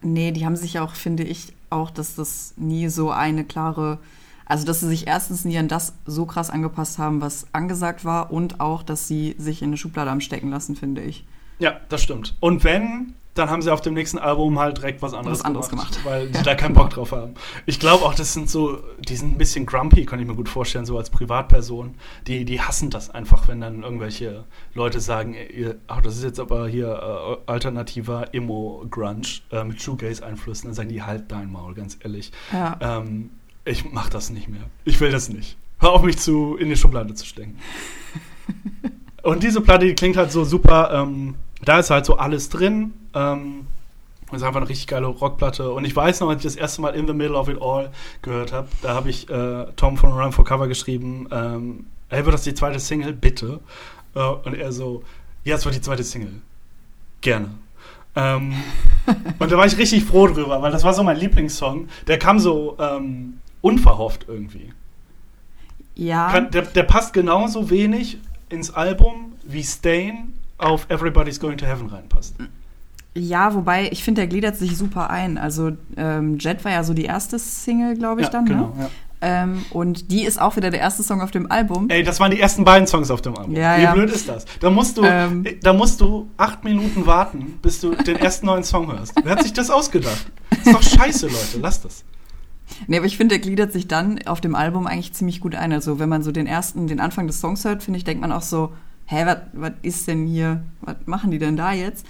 Nee, 0.00 0.32
die 0.32 0.44
haben 0.44 0.56
sich 0.56 0.78
auch, 0.78 0.94
finde 0.94 1.24
ich, 1.24 1.54
auch, 1.70 1.90
dass 1.90 2.14
das 2.14 2.54
nie 2.56 2.88
so 2.88 3.10
eine 3.10 3.44
klare, 3.44 3.98
also 4.46 4.66
dass 4.66 4.80
sie 4.80 4.88
sich 4.88 5.06
erstens 5.06 5.44
nie 5.44 5.58
an 5.58 5.68
das 5.68 5.94
so 6.06 6.26
krass 6.26 6.50
angepasst 6.50 6.98
haben, 6.98 7.20
was 7.20 7.46
angesagt 7.52 8.04
war 8.04 8.32
und 8.32 8.60
auch, 8.60 8.82
dass 8.82 9.08
sie 9.08 9.34
sich 9.38 9.62
in 9.62 9.68
eine 9.68 9.76
Schublade 9.76 10.10
haben 10.10 10.20
stecken 10.20 10.50
lassen, 10.50 10.76
finde 10.76 11.02
ich. 11.02 11.24
Ja, 11.58 11.80
das 11.88 12.02
stimmt. 12.02 12.34
Und 12.40 12.64
wenn, 12.64 13.14
dann 13.34 13.48
haben 13.48 13.62
sie 13.62 13.72
auf 13.72 13.80
dem 13.80 13.94
nächsten 13.94 14.18
Album 14.18 14.58
halt 14.58 14.78
direkt 14.78 15.00
was 15.00 15.14
anderes, 15.14 15.38
was 15.38 15.44
anderes 15.44 15.68
gemacht, 15.68 15.92
gemacht, 15.92 16.04
weil 16.04 16.34
sie 16.34 16.42
da 16.42 16.54
keinen 16.54 16.74
Bock 16.74 16.90
drauf 16.90 17.12
haben. 17.12 17.34
Ich 17.66 17.80
glaube 17.80 18.04
auch, 18.04 18.14
das 18.14 18.32
sind 18.34 18.50
so, 18.50 18.80
die 18.98 19.16
sind 19.16 19.34
ein 19.34 19.38
bisschen 19.38 19.64
grumpy, 19.64 20.04
kann 20.04 20.20
ich 20.20 20.26
mir 20.26 20.34
gut 20.34 20.48
vorstellen, 20.48 20.84
so 20.84 20.98
als 20.98 21.08
Privatperson. 21.08 21.94
Die, 22.26 22.44
die 22.44 22.60
hassen 22.60 22.90
das 22.90 23.10
einfach, 23.10 23.48
wenn 23.48 23.60
dann 23.60 23.84
irgendwelche 23.84 24.44
Leute 24.74 25.00
sagen, 25.00 25.34
ach, 25.86 26.02
das 26.02 26.16
ist 26.16 26.24
jetzt 26.24 26.40
aber 26.40 26.68
hier 26.68 27.40
äh, 27.46 27.50
alternativer 27.50 28.34
Emo-Grunge 28.34 29.22
äh, 29.50 29.64
mit 29.64 29.80
Shoegaze-Einflüssen. 29.80 30.66
Dann 30.68 30.74
sagen 30.74 30.88
die, 30.90 31.02
halt 31.02 31.30
dein 31.32 31.50
Maul, 31.50 31.74
ganz 31.74 31.98
ehrlich. 32.02 32.32
Ja. 32.52 32.76
Ähm, 32.80 33.30
ich 33.64 33.90
mach 33.92 34.08
das 34.08 34.30
nicht 34.30 34.48
mehr. 34.48 34.62
Ich 34.84 35.00
will 35.00 35.10
das 35.10 35.28
nicht. 35.28 35.56
Hör 35.78 35.92
auf, 35.92 36.02
mich 36.02 36.18
zu, 36.18 36.56
in 36.56 36.68
die 36.68 36.76
Schublade 36.76 37.14
zu 37.14 37.26
stecken. 37.26 37.58
Und 39.22 39.42
diese 39.42 39.60
Platte, 39.60 39.86
die 39.86 39.94
klingt 39.94 40.16
halt 40.16 40.32
so 40.32 40.44
super, 40.44 40.90
ähm, 40.92 41.34
da 41.64 41.78
ist 41.78 41.90
halt 41.90 42.04
so 42.06 42.16
alles 42.16 42.48
drin. 42.48 42.92
Ähm, 43.14 43.66
das 44.30 44.40
ist 44.40 44.46
einfach 44.46 44.60
eine 44.60 44.68
richtig 44.68 44.86
geile 44.86 45.06
Rockplatte. 45.06 45.72
Und 45.72 45.84
ich 45.84 45.94
weiß 45.94 46.20
noch, 46.20 46.28
als 46.30 46.38
ich 46.38 46.44
das 46.44 46.56
erste 46.56 46.80
Mal 46.80 46.94
In 46.94 47.06
the 47.06 47.12
Middle 47.12 47.36
of 47.36 47.48
It 47.48 47.60
All 47.60 47.90
gehört 48.22 48.52
habe, 48.52 48.68
da 48.80 48.94
habe 48.94 49.10
ich 49.10 49.28
äh, 49.28 49.66
Tom 49.76 49.96
von 49.96 50.12
Run 50.12 50.32
for 50.32 50.44
Cover 50.44 50.68
geschrieben, 50.68 51.28
ähm, 51.30 51.86
hey, 52.08 52.24
wird 52.24 52.34
das 52.34 52.42
die 52.42 52.54
zweite 52.54 52.80
Single? 52.80 53.12
Bitte. 53.12 53.60
Äh, 54.14 54.20
und 54.20 54.54
er 54.54 54.72
so, 54.72 55.02
ja, 55.44 55.56
es 55.56 55.64
wird 55.64 55.74
die 55.74 55.80
zweite 55.82 56.02
Single. 56.02 56.40
Gerne. 57.20 57.50
Ähm, 58.16 58.54
und 59.38 59.52
da 59.52 59.56
war 59.56 59.66
ich 59.66 59.76
richtig 59.76 60.04
froh 60.04 60.26
drüber, 60.26 60.62
weil 60.62 60.72
das 60.72 60.82
war 60.82 60.94
so 60.94 61.02
mein 61.02 61.18
Lieblingssong. 61.18 61.88
Der 62.06 62.18
kam 62.18 62.38
so 62.38 62.76
ähm, 62.78 63.38
unverhofft 63.62 64.26
irgendwie. 64.28 64.72
Ja. 65.94 66.30
Kann, 66.30 66.50
der, 66.50 66.62
der 66.62 66.82
passt 66.82 67.12
genauso 67.12 67.70
wenig 67.70 68.18
ins 68.48 68.72
Album 68.72 69.32
wie 69.44 69.62
Stain 69.62 70.34
auf 70.58 70.88
Everybody's 70.90 71.40
Going 71.40 71.56
to 71.58 71.66
Heaven 71.66 71.88
reinpasst. 71.88 72.36
Ja, 73.14 73.54
wobei 73.54 73.88
ich 73.90 74.04
finde, 74.04 74.22
der 74.22 74.28
gliedert 74.28 74.56
sich 74.56 74.76
super 74.76 75.10
ein. 75.10 75.36
Also 75.36 75.72
ähm, 75.96 76.38
Jet 76.38 76.64
war 76.64 76.72
ja 76.72 76.82
so 76.84 76.94
die 76.94 77.04
erste 77.04 77.38
Single, 77.38 77.96
glaube 77.96 78.22
ich, 78.22 78.28
ja, 78.28 78.32
dann. 78.32 78.44
Ne? 78.44 78.50
Genau, 78.50 78.74
ne? 78.74 78.82
ja. 78.84 78.90
Ähm, 79.24 79.64
und 79.70 80.10
die 80.10 80.24
ist 80.24 80.40
auch 80.40 80.56
wieder 80.56 80.70
der 80.70 80.80
erste 80.80 81.04
Song 81.04 81.20
auf 81.20 81.30
dem 81.30 81.48
Album. 81.50 81.88
Ey, 81.90 82.02
das 82.02 82.18
waren 82.18 82.32
die 82.32 82.40
ersten 82.40 82.64
beiden 82.64 82.88
Songs 82.88 83.08
auf 83.10 83.22
dem 83.22 83.36
Album. 83.36 83.54
Ja, 83.54 83.78
Wie 83.78 83.82
ja. 83.82 83.92
blöd 83.92 84.10
ist 84.10 84.28
das? 84.28 84.44
Da 84.58 84.68
musst 84.68 84.98
du, 84.98 85.04
ähm, 85.04 85.46
da 85.62 85.72
musst 85.72 86.00
du 86.00 86.28
acht 86.36 86.64
Minuten 86.64 87.06
warten, 87.06 87.58
bis 87.62 87.80
du 87.80 87.94
den 87.94 88.16
ersten 88.16 88.46
neuen 88.46 88.64
Song 88.64 88.90
hörst. 88.90 89.14
Wer 89.22 89.32
hat 89.32 89.42
sich 89.42 89.52
das 89.52 89.70
ausgedacht? 89.70 90.26
Das 90.50 90.58
ist 90.66 90.74
doch 90.74 90.82
scheiße, 90.82 91.26
Leute. 91.26 91.58
Lass 91.60 91.80
das. 91.80 92.02
Nee, 92.86 92.96
aber 92.96 93.06
ich 93.06 93.16
finde, 93.16 93.34
der 93.34 93.42
gliedert 93.42 93.72
sich 93.72 93.88
dann 93.88 94.20
auf 94.26 94.40
dem 94.40 94.54
Album 94.54 94.86
eigentlich 94.86 95.12
ziemlich 95.12 95.40
gut 95.40 95.54
ein. 95.54 95.72
Also, 95.72 95.98
wenn 95.98 96.08
man 96.08 96.22
so 96.22 96.32
den 96.32 96.46
ersten, 96.46 96.86
den 96.86 97.00
Anfang 97.00 97.26
des 97.26 97.40
Songs 97.40 97.64
hört, 97.64 97.82
finde 97.82 97.98
ich, 97.98 98.04
denkt 98.04 98.20
man 98.20 98.32
auch 98.32 98.42
so, 98.42 98.72
hä, 99.06 99.26
was 99.52 99.72
ist 99.82 100.08
denn 100.08 100.26
hier, 100.26 100.62
was 100.80 100.96
machen 101.06 101.30
die 101.30 101.38
denn 101.38 101.56
da 101.56 101.72
jetzt? 101.72 102.06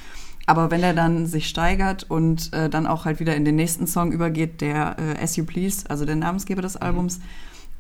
Aber 0.47 0.71
wenn 0.71 0.83
er 0.83 0.95
dann 0.95 1.27
sich 1.27 1.49
steigert 1.49 2.05
und 2.09 2.53
äh, 2.53 2.69
dann 2.69 2.87
auch 2.87 3.05
halt 3.05 3.21
wieder 3.21 3.37
in 3.37 3.45
den 3.45 3.57
nächsten 3.57 3.87
Song 3.87 4.13
übergeht, 4.13 4.61
der 4.61 4.97
äh, 4.99 5.23
As 5.23 5.37
You 5.37 5.45
Please, 5.45 5.85
also 5.89 6.05
der 6.05 6.17
Namensgeber 6.17 6.63
des 6.63 6.75
mhm. 6.75 6.83
Albums, 6.83 7.21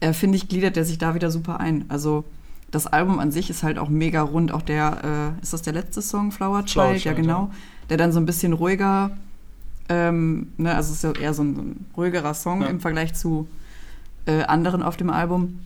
äh, 0.00 0.12
finde 0.12 0.36
ich, 0.36 0.48
gliedert 0.48 0.76
er 0.76 0.84
sich 0.84 0.98
da 0.98 1.14
wieder 1.14 1.30
super 1.30 1.58
ein. 1.60 1.84
Also 1.88 2.24
das 2.70 2.86
Album 2.86 3.18
an 3.18 3.32
sich 3.32 3.50
ist 3.50 3.62
halt 3.62 3.78
auch 3.78 3.88
mega 3.88 4.22
rund. 4.22 4.52
Auch 4.52 4.62
der, 4.62 5.34
äh, 5.38 5.42
ist 5.42 5.52
das 5.52 5.62
der 5.62 5.72
letzte 5.72 6.02
Song, 6.02 6.32
Flower 6.32 6.64
Child? 6.64 6.70
Flower 6.70 6.92
Child 6.92 7.04
ja, 7.04 7.12
genau. 7.12 7.40
Ja. 7.40 7.50
Der 7.90 7.96
dann 7.96 8.12
so 8.12 8.20
ein 8.20 8.26
bisschen 8.26 8.52
ruhiger, 8.52 9.10
ähm, 9.88 10.52
ne, 10.56 10.74
also 10.74 10.92
es 10.92 11.02
ist 11.02 11.04
ja 11.04 11.22
eher 11.22 11.34
so 11.34 11.42
ein, 11.42 11.54
so 11.56 11.62
ein 11.62 11.86
ruhigerer 11.96 12.34
Song 12.34 12.62
ja. 12.62 12.68
im 12.68 12.80
Vergleich 12.80 13.14
zu 13.14 13.48
äh, 14.26 14.42
anderen 14.42 14.82
auf 14.82 14.96
dem 14.96 15.10
Album. 15.10 15.60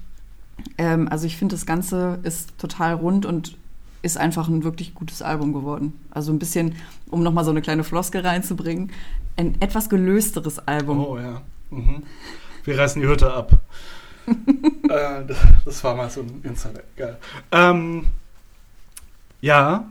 Ähm, 0.79 1.09
also 1.09 1.27
ich 1.27 1.37
finde, 1.37 1.55
das 1.55 1.67
Ganze 1.67 2.19
ist 2.23 2.57
total 2.59 2.95
rund 2.95 3.27
und 3.27 3.57
ist 4.03 4.17
einfach 4.17 4.49
ein 4.49 4.65
wirklich 4.65 4.95
gutes 4.95 5.23
Album 5.23 5.53
geworden. 5.53 5.99
Also 6.11 6.33
ein 6.33 6.39
bisschen, 6.39 6.77
um 7.11 7.23
nochmal 7.23 7.45
so 7.45 7.51
eine 7.51 7.63
kleine 7.63 7.85
Floske 7.85 8.25
reinzubringen, 8.25 8.91
ein 9.37 9.61
etwas 9.61 9.89
gelösteres 9.89 10.59
Album. 10.61 11.05
Oh 11.05 11.19
ja. 11.19 11.43
Mhm. 11.71 12.03
Wir 12.65 12.79
reißen 12.79 13.01
die 13.01 13.09
Hütte 13.09 13.33
ab. 13.33 13.61
äh, 14.27 15.35
das 15.65 15.85
war 15.85 15.95
mal 15.95 16.11
so 16.11 16.21
ein 16.21 16.41
Insider. 16.43 16.83
Geil. 16.97 17.17
Ähm, 17.53 18.07
ja, 19.41 19.85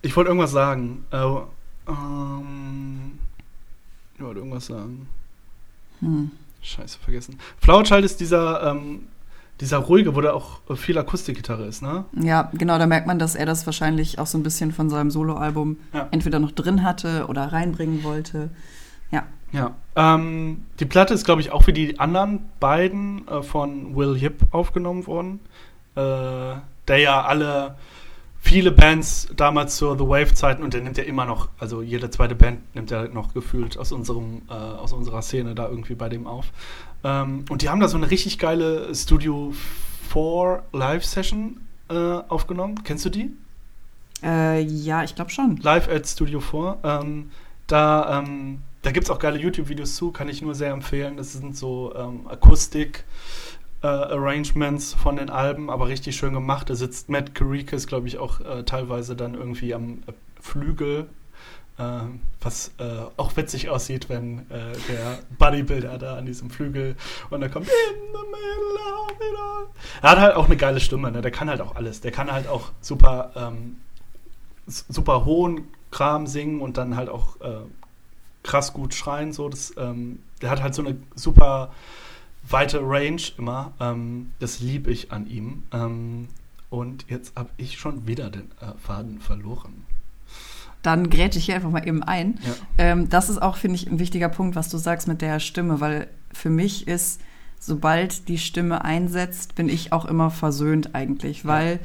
ich 0.00 0.16
wollte 0.16 0.28
irgendwas 0.28 0.52
sagen. 0.52 1.04
Äh, 1.10 1.26
ähm, 1.88 3.11
ich 4.22 4.26
wollte 4.26 4.38
irgendwas 4.40 4.66
sagen. 4.66 5.08
Hm. 6.00 6.30
Scheiße, 6.62 6.98
vergessen. 7.00 7.38
Flower 7.60 7.82
Child 7.82 8.04
ist 8.04 8.20
dieser, 8.20 8.70
ähm, 8.70 9.08
dieser 9.60 9.78
ruhige, 9.78 10.14
wo 10.14 10.20
da 10.20 10.32
auch 10.32 10.60
viel 10.76 10.96
Akustikgitarre 10.96 11.66
ist, 11.66 11.82
ne? 11.82 12.04
Ja, 12.20 12.50
genau, 12.54 12.78
da 12.78 12.86
merkt 12.86 13.08
man, 13.08 13.18
dass 13.18 13.34
er 13.34 13.46
das 13.46 13.66
wahrscheinlich 13.66 14.20
auch 14.20 14.28
so 14.28 14.38
ein 14.38 14.44
bisschen 14.44 14.72
von 14.72 14.88
seinem 14.90 15.10
Soloalbum 15.10 15.76
ja. 15.92 16.06
entweder 16.12 16.38
noch 16.38 16.52
drin 16.52 16.84
hatte 16.84 17.26
oder 17.26 17.52
reinbringen 17.52 18.04
wollte. 18.04 18.50
Ja. 19.10 19.24
Ja. 19.50 19.74
Ähm, 19.96 20.66
die 20.78 20.86
Platte 20.86 21.14
ist, 21.14 21.24
glaube 21.24 21.40
ich, 21.40 21.50
auch 21.50 21.66
wie 21.66 21.72
die 21.72 21.98
anderen 21.98 22.48
beiden 22.60 23.26
äh, 23.26 23.42
von 23.42 23.96
Will 23.96 24.16
Yip 24.16 24.46
aufgenommen 24.52 25.06
worden. 25.06 25.40
Äh, 25.96 26.54
der 26.88 26.98
ja 26.98 27.22
alle 27.22 27.76
viele 28.42 28.72
Bands 28.72 29.28
damals 29.36 29.76
zur 29.76 29.96
The 29.96 30.04
Wave-Zeiten 30.04 30.62
und 30.62 30.74
der 30.74 30.82
nimmt 30.82 30.98
ja 30.98 31.04
immer 31.04 31.24
noch, 31.24 31.48
also 31.58 31.80
jede 31.80 32.10
zweite 32.10 32.34
Band 32.34 32.74
nimmt 32.74 32.90
ja 32.90 33.06
noch 33.06 33.32
gefühlt 33.32 33.78
aus 33.78 33.92
unserem, 33.92 34.42
äh, 34.50 34.52
aus 34.52 34.92
unserer 34.92 35.22
Szene 35.22 35.54
da 35.54 35.68
irgendwie 35.68 35.94
bei 35.94 36.08
dem 36.08 36.26
auf. 36.26 36.46
Ähm, 37.04 37.44
und 37.48 37.62
die 37.62 37.68
haben 37.68 37.80
da 37.80 37.88
so 37.88 37.96
eine 37.96 38.10
richtig 38.10 38.38
geile 38.38 38.92
Studio 38.94 39.54
4 40.12 40.64
Live-Session 40.72 41.60
äh, 41.88 41.94
aufgenommen. 41.94 42.82
Kennst 42.82 43.04
du 43.04 43.10
die? 43.10 43.30
Äh, 44.22 44.60
ja, 44.60 45.04
ich 45.04 45.14
glaube 45.14 45.30
schon. 45.30 45.56
Live 45.58 45.88
at 45.88 46.06
Studio 46.06 46.40
4. 46.40 46.78
Ähm, 46.82 47.30
da 47.68 48.18
ähm, 48.18 48.58
da 48.82 48.90
gibt 48.90 49.04
es 49.04 49.10
auch 49.10 49.20
geile 49.20 49.38
YouTube-Videos 49.38 49.94
zu, 49.94 50.10
kann 50.10 50.28
ich 50.28 50.42
nur 50.42 50.56
sehr 50.56 50.72
empfehlen. 50.72 51.16
Das 51.16 51.32
sind 51.32 51.56
so 51.56 51.94
ähm, 51.96 52.26
Akustik- 52.28 53.04
äh, 53.82 53.86
Arrangements 53.86 54.94
von 54.94 55.16
den 55.16 55.30
Alben, 55.30 55.70
aber 55.70 55.88
richtig 55.88 56.16
schön 56.16 56.34
gemacht. 56.34 56.70
Da 56.70 56.74
sitzt 56.74 57.08
Matt 57.08 57.34
Caricas, 57.34 57.86
glaube 57.86 58.08
ich, 58.08 58.18
auch 58.18 58.40
äh, 58.40 58.62
teilweise 58.64 59.16
dann 59.16 59.34
irgendwie 59.34 59.74
am 59.74 60.02
äh, 60.06 60.12
Flügel, 60.40 61.08
äh, 61.78 61.82
was 62.40 62.72
äh, 62.78 63.00
auch 63.16 63.36
witzig 63.36 63.70
aussieht, 63.70 64.08
wenn 64.08 64.40
äh, 64.50 64.72
der 64.88 65.18
Bodybuilder 65.38 65.98
da 65.98 66.16
an 66.16 66.26
diesem 66.26 66.50
Flügel 66.50 66.96
und 67.30 67.40
da 67.40 67.48
kommt 67.48 67.66
In 67.66 67.72
the 68.12 68.18
middle 68.30 69.04
of 69.04 69.10
it 69.12 69.38
all. 69.38 69.66
Er 70.02 70.10
hat 70.10 70.18
halt 70.18 70.36
auch 70.36 70.46
eine 70.46 70.56
geile 70.56 70.80
Stimme, 70.80 71.10
ne? 71.10 71.20
der 71.20 71.30
kann 71.30 71.50
halt 71.50 71.60
auch 71.60 71.74
alles. 71.74 72.00
Der 72.00 72.12
kann 72.12 72.30
halt 72.32 72.46
auch 72.46 72.70
super, 72.80 73.32
ähm, 73.34 73.76
super 74.66 75.24
hohen 75.24 75.68
Kram 75.90 76.26
singen 76.26 76.60
und 76.60 76.76
dann 76.78 76.96
halt 76.96 77.08
auch 77.08 77.36
krass 78.42 78.72
gut 78.72 78.94
schreien. 78.94 79.32
So. 79.32 79.48
Das, 79.48 79.74
ähm, 79.76 80.20
der 80.40 80.50
hat 80.50 80.62
halt 80.62 80.74
so 80.74 80.82
eine 80.82 80.96
super 81.14 81.72
weite 82.48 82.80
Range 82.82 83.22
immer. 83.38 83.72
Ähm, 83.80 84.32
das 84.38 84.60
liebe 84.60 84.90
ich 84.90 85.12
an 85.12 85.26
ihm. 85.26 85.64
Ähm, 85.72 86.28
und 86.70 87.06
jetzt 87.08 87.36
habe 87.36 87.50
ich 87.56 87.78
schon 87.78 88.06
wieder 88.06 88.30
den 88.30 88.50
äh, 88.60 88.72
Faden 88.78 89.20
verloren. 89.20 89.84
Dann 90.82 91.10
gräte 91.10 91.38
ich 91.38 91.44
hier 91.44 91.54
einfach 91.54 91.70
mal 91.70 91.86
eben 91.86 92.02
ein. 92.02 92.40
Ja. 92.42 92.54
Ähm, 92.78 93.08
das 93.08 93.30
ist 93.30 93.40
auch, 93.40 93.56
finde 93.56 93.76
ich, 93.76 93.86
ein 93.86 93.98
wichtiger 93.98 94.28
Punkt, 94.28 94.56
was 94.56 94.68
du 94.68 94.78
sagst 94.78 95.06
mit 95.06 95.22
der 95.22 95.38
Stimme, 95.38 95.80
weil 95.80 96.08
für 96.32 96.50
mich 96.50 96.88
ist, 96.88 97.20
sobald 97.60 98.28
die 98.28 98.38
Stimme 98.38 98.84
einsetzt, 98.84 99.54
bin 99.54 99.68
ich 99.68 99.92
auch 99.92 100.06
immer 100.06 100.30
versöhnt 100.30 100.94
eigentlich, 100.94 101.44
weil 101.44 101.78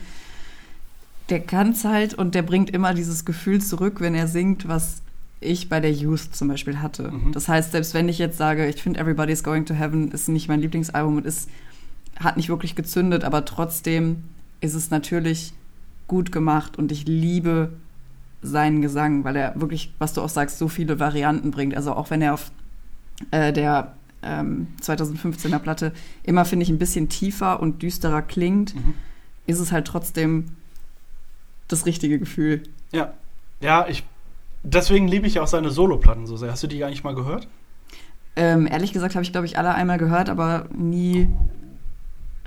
der 1.29 1.41
kann 1.41 1.71
es 1.71 1.83
halt 1.83 2.13
und 2.13 2.33
der 2.33 2.41
bringt 2.41 2.69
immer 2.69 2.93
dieses 2.93 3.25
Gefühl 3.25 3.61
zurück, 3.61 3.99
wenn 3.99 4.15
er 4.15 4.27
singt, 4.27 4.67
was 4.67 5.01
ich 5.39 5.69
bei 5.69 5.79
der 5.79 5.91
Youth 5.91 6.35
zum 6.35 6.47
Beispiel 6.47 6.79
hatte. 6.79 7.11
Mhm. 7.11 7.31
Das 7.31 7.47
heißt, 7.47 7.71
selbst 7.71 7.93
wenn 7.93 8.09
ich 8.09 8.17
jetzt 8.17 8.37
sage, 8.37 8.67
ich 8.67 8.81
finde 8.81 8.99
Everybody's 8.99 9.43
Going 9.43 9.65
to 9.65 9.73
Heaven 9.73 10.11
ist 10.11 10.27
nicht 10.29 10.47
mein 10.47 10.61
Lieblingsalbum 10.61 11.17
und 11.17 11.25
ist, 11.25 11.49
hat 12.19 12.37
nicht 12.37 12.49
wirklich 12.49 12.75
gezündet, 12.75 13.23
aber 13.23 13.45
trotzdem 13.45 14.23
ist 14.61 14.73
es 14.73 14.89
natürlich 14.89 15.53
gut 16.07 16.31
gemacht 16.31 16.77
und 16.77 16.91
ich 16.91 17.05
liebe 17.05 17.71
seinen 18.41 18.81
Gesang, 18.81 19.23
weil 19.23 19.35
er 19.35 19.59
wirklich, 19.59 19.93
was 19.99 20.13
du 20.13 20.21
auch 20.21 20.29
sagst, 20.29 20.57
so 20.57 20.67
viele 20.67 20.99
Varianten 20.99 21.51
bringt. 21.51 21.75
Also 21.75 21.93
auch 21.93 22.09
wenn 22.09 22.21
er 22.21 22.33
auf 22.33 22.51
äh, 23.31 23.51
der 23.51 23.95
ähm, 24.23 24.67
2015er 24.81 25.59
Platte 25.59 25.93
immer, 26.23 26.45
finde 26.45 26.63
ich, 26.63 26.69
ein 26.69 26.79
bisschen 26.79 27.09
tiefer 27.09 27.59
und 27.59 27.81
düsterer 27.81 28.21
klingt, 28.21 28.75
mhm. 28.75 28.93
ist 29.45 29.59
es 29.59 29.71
halt 29.71 29.85
trotzdem 29.85 30.45
das 31.67 31.85
richtige 31.85 32.19
Gefühl. 32.19 32.63
Ja, 32.91 33.13
ja, 33.59 33.87
ich 33.87 34.03
Deswegen 34.69 35.07
liebe 35.07 35.27
ich 35.27 35.39
auch 35.39 35.47
seine 35.47 35.69
Soloplatten 35.69 36.27
so 36.27 36.35
sehr. 36.35 36.51
Hast 36.51 36.61
du 36.61 36.67
die 36.67 36.83
eigentlich 36.83 37.03
mal 37.03 37.15
gehört? 37.15 37.47
Ähm, 38.35 38.67
ehrlich 38.67 38.91
gesagt 38.91 39.15
habe 39.15 39.23
ich, 39.23 39.31
glaube 39.31 39.47
ich, 39.47 39.57
alle 39.57 39.73
einmal 39.73 39.97
gehört, 39.97 40.29
aber 40.29 40.67
nie 40.75 41.29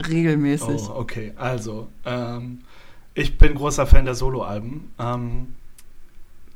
regelmäßig. 0.07 0.83
Oh, 0.89 0.97
okay. 0.97 1.33
Also, 1.37 1.89
ähm, 2.05 2.61
ich 3.15 3.39
bin 3.39 3.55
großer 3.55 3.87
Fan 3.87 4.05
der 4.05 4.15
Soloalben. 4.15 4.93
Ähm, 4.99 5.55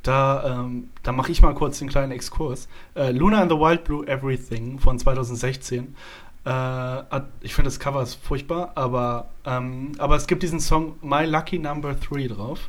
da 0.03 0.61
ähm, 0.61 0.91
da 1.03 1.12
mache 1.12 1.33
ich 1.33 1.41
mal 1.41 1.55
kurz 1.55 1.79
den 1.79 1.89
kleinen 1.89 2.12
Exkurs. 2.12 2.69
Äh, 2.95 3.12
Luna 3.12 3.41
and 3.41 3.51
the 3.51 3.57
Wild 3.57 3.85
Blue 3.85 4.07
Everything 4.07 4.79
von 4.79 4.99
2016. 4.99 5.97
Äh, 6.45 7.21
ich 7.41 7.55
finde 7.55 7.69
das 7.69 7.81
Cover 7.81 8.03
ist 8.03 8.17
furchtbar, 8.17 8.73
aber, 8.75 9.31
ähm, 9.47 9.93
aber 9.97 10.17
es 10.17 10.27
gibt 10.27 10.43
diesen 10.43 10.61
Song 10.61 10.97
My 11.01 11.25
Lucky 11.25 11.59
Number 11.59 11.95
3 11.95 12.27
drauf. 12.29 12.69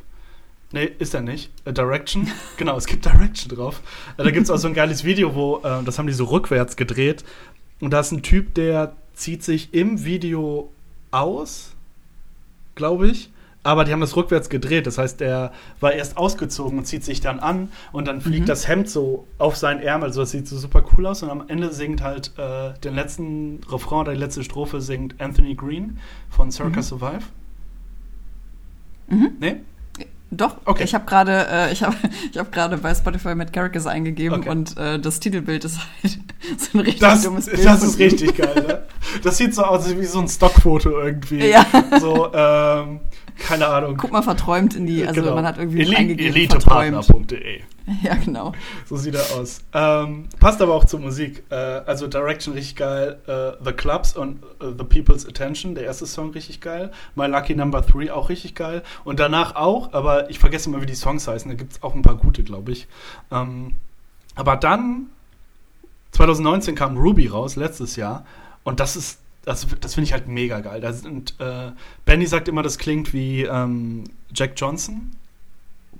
Nee, 0.72 0.90
ist 0.98 1.14
er 1.14 1.20
nicht. 1.20 1.50
A 1.64 1.72
Direction. 1.72 2.28
genau, 2.56 2.76
es 2.76 2.86
gibt 2.86 3.04
Direction 3.04 3.56
drauf. 3.56 3.80
Äh, 4.16 4.24
da 4.24 4.30
gibt 4.30 4.44
es 4.44 4.50
auch 4.50 4.58
so 4.58 4.68
ein 4.68 4.74
geiles 4.74 5.04
Video, 5.04 5.34
wo, 5.34 5.58
äh, 5.58 5.82
das 5.84 5.98
haben 5.98 6.06
die 6.06 6.12
so 6.12 6.24
rückwärts 6.24 6.76
gedreht. 6.76 7.24
Und 7.80 7.92
da 7.92 8.00
ist 8.00 8.12
ein 8.12 8.22
Typ, 8.22 8.54
der 8.54 8.94
zieht 9.14 9.42
sich 9.42 9.72
im 9.74 10.04
Video 10.04 10.70
aus, 11.10 11.74
glaube 12.74 13.08
ich. 13.08 13.30
Aber 13.62 13.84
die 13.84 13.92
haben 13.92 14.00
das 14.00 14.14
rückwärts 14.14 14.48
gedreht. 14.48 14.86
Das 14.86 14.96
heißt, 14.96 15.20
er 15.20 15.52
war 15.80 15.92
erst 15.92 16.16
ausgezogen 16.16 16.78
und 16.78 16.84
zieht 16.84 17.02
sich 17.02 17.20
dann 17.20 17.40
an 17.40 17.68
und 17.90 18.06
dann 18.06 18.20
fliegt 18.20 18.42
mhm. 18.42 18.46
das 18.46 18.68
Hemd 18.68 18.88
so 18.88 19.26
auf 19.38 19.56
seinen 19.56 19.80
Ärmel. 19.80 20.08
Also 20.08 20.20
das 20.20 20.30
sieht 20.30 20.46
so 20.46 20.56
super 20.56 20.84
cool 20.92 21.06
aus. 21.06 21.24
Und 21.24 21.30
am 21.30 21.48
Ende 21.48 21.72
singt 21.72 22.00
halt 22.00 22.30
äh, 22.38 22.78
den 22.84 22.94
letzten 22.94 23.60
Refrain 23.68 24.02
oder 24.02 24.12
die 24.12 24.20
letzte 24.20 24.44
Strophe 24.44 24.80
singt 24.80 25.20
Anthony 25.20 25.56
Green 25.56 25.98
von 26.30 26.52
Circa 26.52 26.76
mhm. 26.76 26.82
Survive. 26.82 27.22
Mhm. 29.08 29.30
Nee? 29.40 29.56
Doch, 30.30 30.56
okay. 30.64 30.82
Ich 30.82 30.94
habe 30.94 31.06
gerade 31.06 31.46
äh, 31.48 31.72
ich 31.72 31.82
habe 31.82 31.96
ich 32.32 32.50
gerade 32.50 32.78
bei 32.78 32.94
Spotify 32.94 33.34
Matt 33.34 33.52
Carrickes 33.52 33.86
eingegeben 33.86 34.40
okay. 34.40 34.48
und 34.50 34.76
äh, 34.76 34.98
das 34.98 35.20
Titelbild 35.20 35.64
ist 35.64 35.78
halt 36.02 36.18
so 36.58 36.78
ein 36.78 36.80
richtig 36.80 37.00
das, 37.00 37.22
dummes 37.22 37.46
Bild. 37.46 37.64
Das 37.64 37.82
ist 37.82 37.98
richtig 37.98 38.36
geil, 38.36 38.64
ne? 38.66 38.82
Das 39.22 39.36
sieht 39.36 39.54
so 39.54 39.62
aus 39.62 39.88
wie 39.96 40.04
so 40.04 40.18
ein 40.18 40.28
Stockfoto 40.28 40.90
irgendwie. 40.90 41.48
Ja. 41.48 41.64
So, 42.00 42.32
ähm, 42.34 43.00
keine 43.38 43.68
Ahnung. 43.68 43.96
Guck 43.96 44.10
mal 44.10 44.22
verträumt 44.22 44.74
in 44.74 44.86
die, 44.86 45.06
also 45.06 45.20
genau. 45.20 45.34
man 45.36 45.46
hat 45.46 45.58
irgendwie 45.58 45.82
Eli 45.82 45.96
eingegeben 45.96 46.34
Elitepartner.de. 46.34 47.60
Ja, 48.02 48.14
genau. 48.14 48.52
So 48.86 48.96
sieht 48.96 49.14
er 49.14 49.24
aus. 49.36 49.60
Ähm, 49.72 50.28
passt 50.40 50.60
aber 50.60 50.74
auch 50.74 50.84
zur 50.84 51.00
Musik. 51.00 51.44
Äh, 51.50 51.54
also 51.54 52.06
Direction 52.06 52.54
richtig 52.54 52.76
geil. 52.76 53.18
Äh, 53.26 53.64
The 53.64 53.72
Clubs 53.72 54.16
und 54.16 54.42
uh, 54.60 54.72
The 54.76 54.84
People's 54.84 55.26
Attention, 55.26 55.74
der 55.74 55.84
erste 55.84 56.06
Song 56.06 56.30
richtig 56.30 56.60
geil. 56.60 56.90
My 57.14 57.26
Lucky 57.26 57.54
Number 57.54 57.82
3 57.82 58.12
auch 58.12 58.28
richtig 58.28 58.54
geil. 58.54 58.82
Und 59.04 59.20
danach 59.20 59.54
auch, 59.54 59.92
aber 59.92 60.30
ich 60.30 60.38
vergesse 60.38 60.68
immer, 60.68 60.82
wie 60.82 60.86
die 60.86 60.94
Songs 60.94 61.26
heißen. 61.28 61.48
Da 61.50 61.56
gibt 61.56 61.72
es 61.72 61.82
auch 61.82 61.94
ein 61.94 62.02
paar 62.02 62.16
gute, 62.16 62.42
glaube 62.42 62.72
ich. 62.72 62.88
Ähm, 63.30 63.76
aber 64.34 64.56
dann, 64.56 65.06
2019 66.12 66.74
kam 66.74 66.96
Ruby 66.96 67.28
raus, 67.28 67.56
letztes 67.56 67.96
Jahr. 67.96 68.24
Und 68.64 68.80
das 68.80 68.96
ist 68.96 69.20
das, 69.44 69.64
das 69.80 69.94
finde 69.94 70.06
ich 70.06 70.12
halt 70.12 70.26
mega 70.26 70.58
geil. 70.58 70.80
Da 70.80 70.92
sind, 70.92 71.36
äh, 71.38 71.70
Benny 72.04 72.26
sagt 72.26 72.48
immer, 72.48 72.64
das 72.64 72.78
klingt 72.78 73.12
wie 73.12 73.42
ähm, 73.42 74.02
Jack 74.34 74.54
Johnson. 74.56 75.12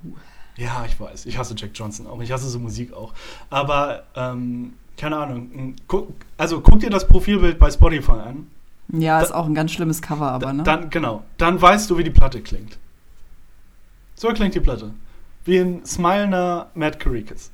Uh. 0.03 0.17
Ja, 0.57 0.85
ich 0.85 0.99
weiß. 0.99 1.27
Ich 1.27 1.37
hasse 1.37 1.53
Jack 1.55 1.71
Johnson 1.75 2.07
auch. 2.07 2.19
Ich 2.19 2.31
hasse 2.31 2.49
so 2.49 2.59
Musik 2.59 2.91
auch. 2.91 3.13
Aber, 3.49 4.03
ähm, 4.15 4.73
keine 4.97 5.17
Ahnung. 5.17 5.75
Guck, 5.87 6.09
also 6.37 6.61
guck 6.61 6.79
dir 6.79 6.89
das 6.89 7.07
Profilbild 7.07 7.59
bei 7.59 7.69
Spotify 7.69 8.13
an. 8.13 8.47
Ja, 8.91 9.19
da, 9.19 9.25
ist 9.25 9.33
auch 9.33 9.45
ein 9.45 9.53
ganz 9.53 9.71
schlimmes 9.71 10.01
Cover, 10.01 10.31
aber, 10.31 10.53
ne? 10.53 10.63
Dann, 10.63 10.89
genau. 10.89 11.23
Dann 11.37 11.61
weißt 11.61 11.89
du, 11.89 11.97
wie 11.97 12.03
die 12.03 12.09
Platte 12.09 12.41
klingt. 12.41 12.77
So 14.15 14.29
klingt 14.29 14.55
die 14.55 14.59
Platte. 14.59 14.93
Wie 15.45 15.59
ein 15.59 15.85
smilender 15.85 16.71
Matt 16.73 16.99
Caricas. 16.99 17.51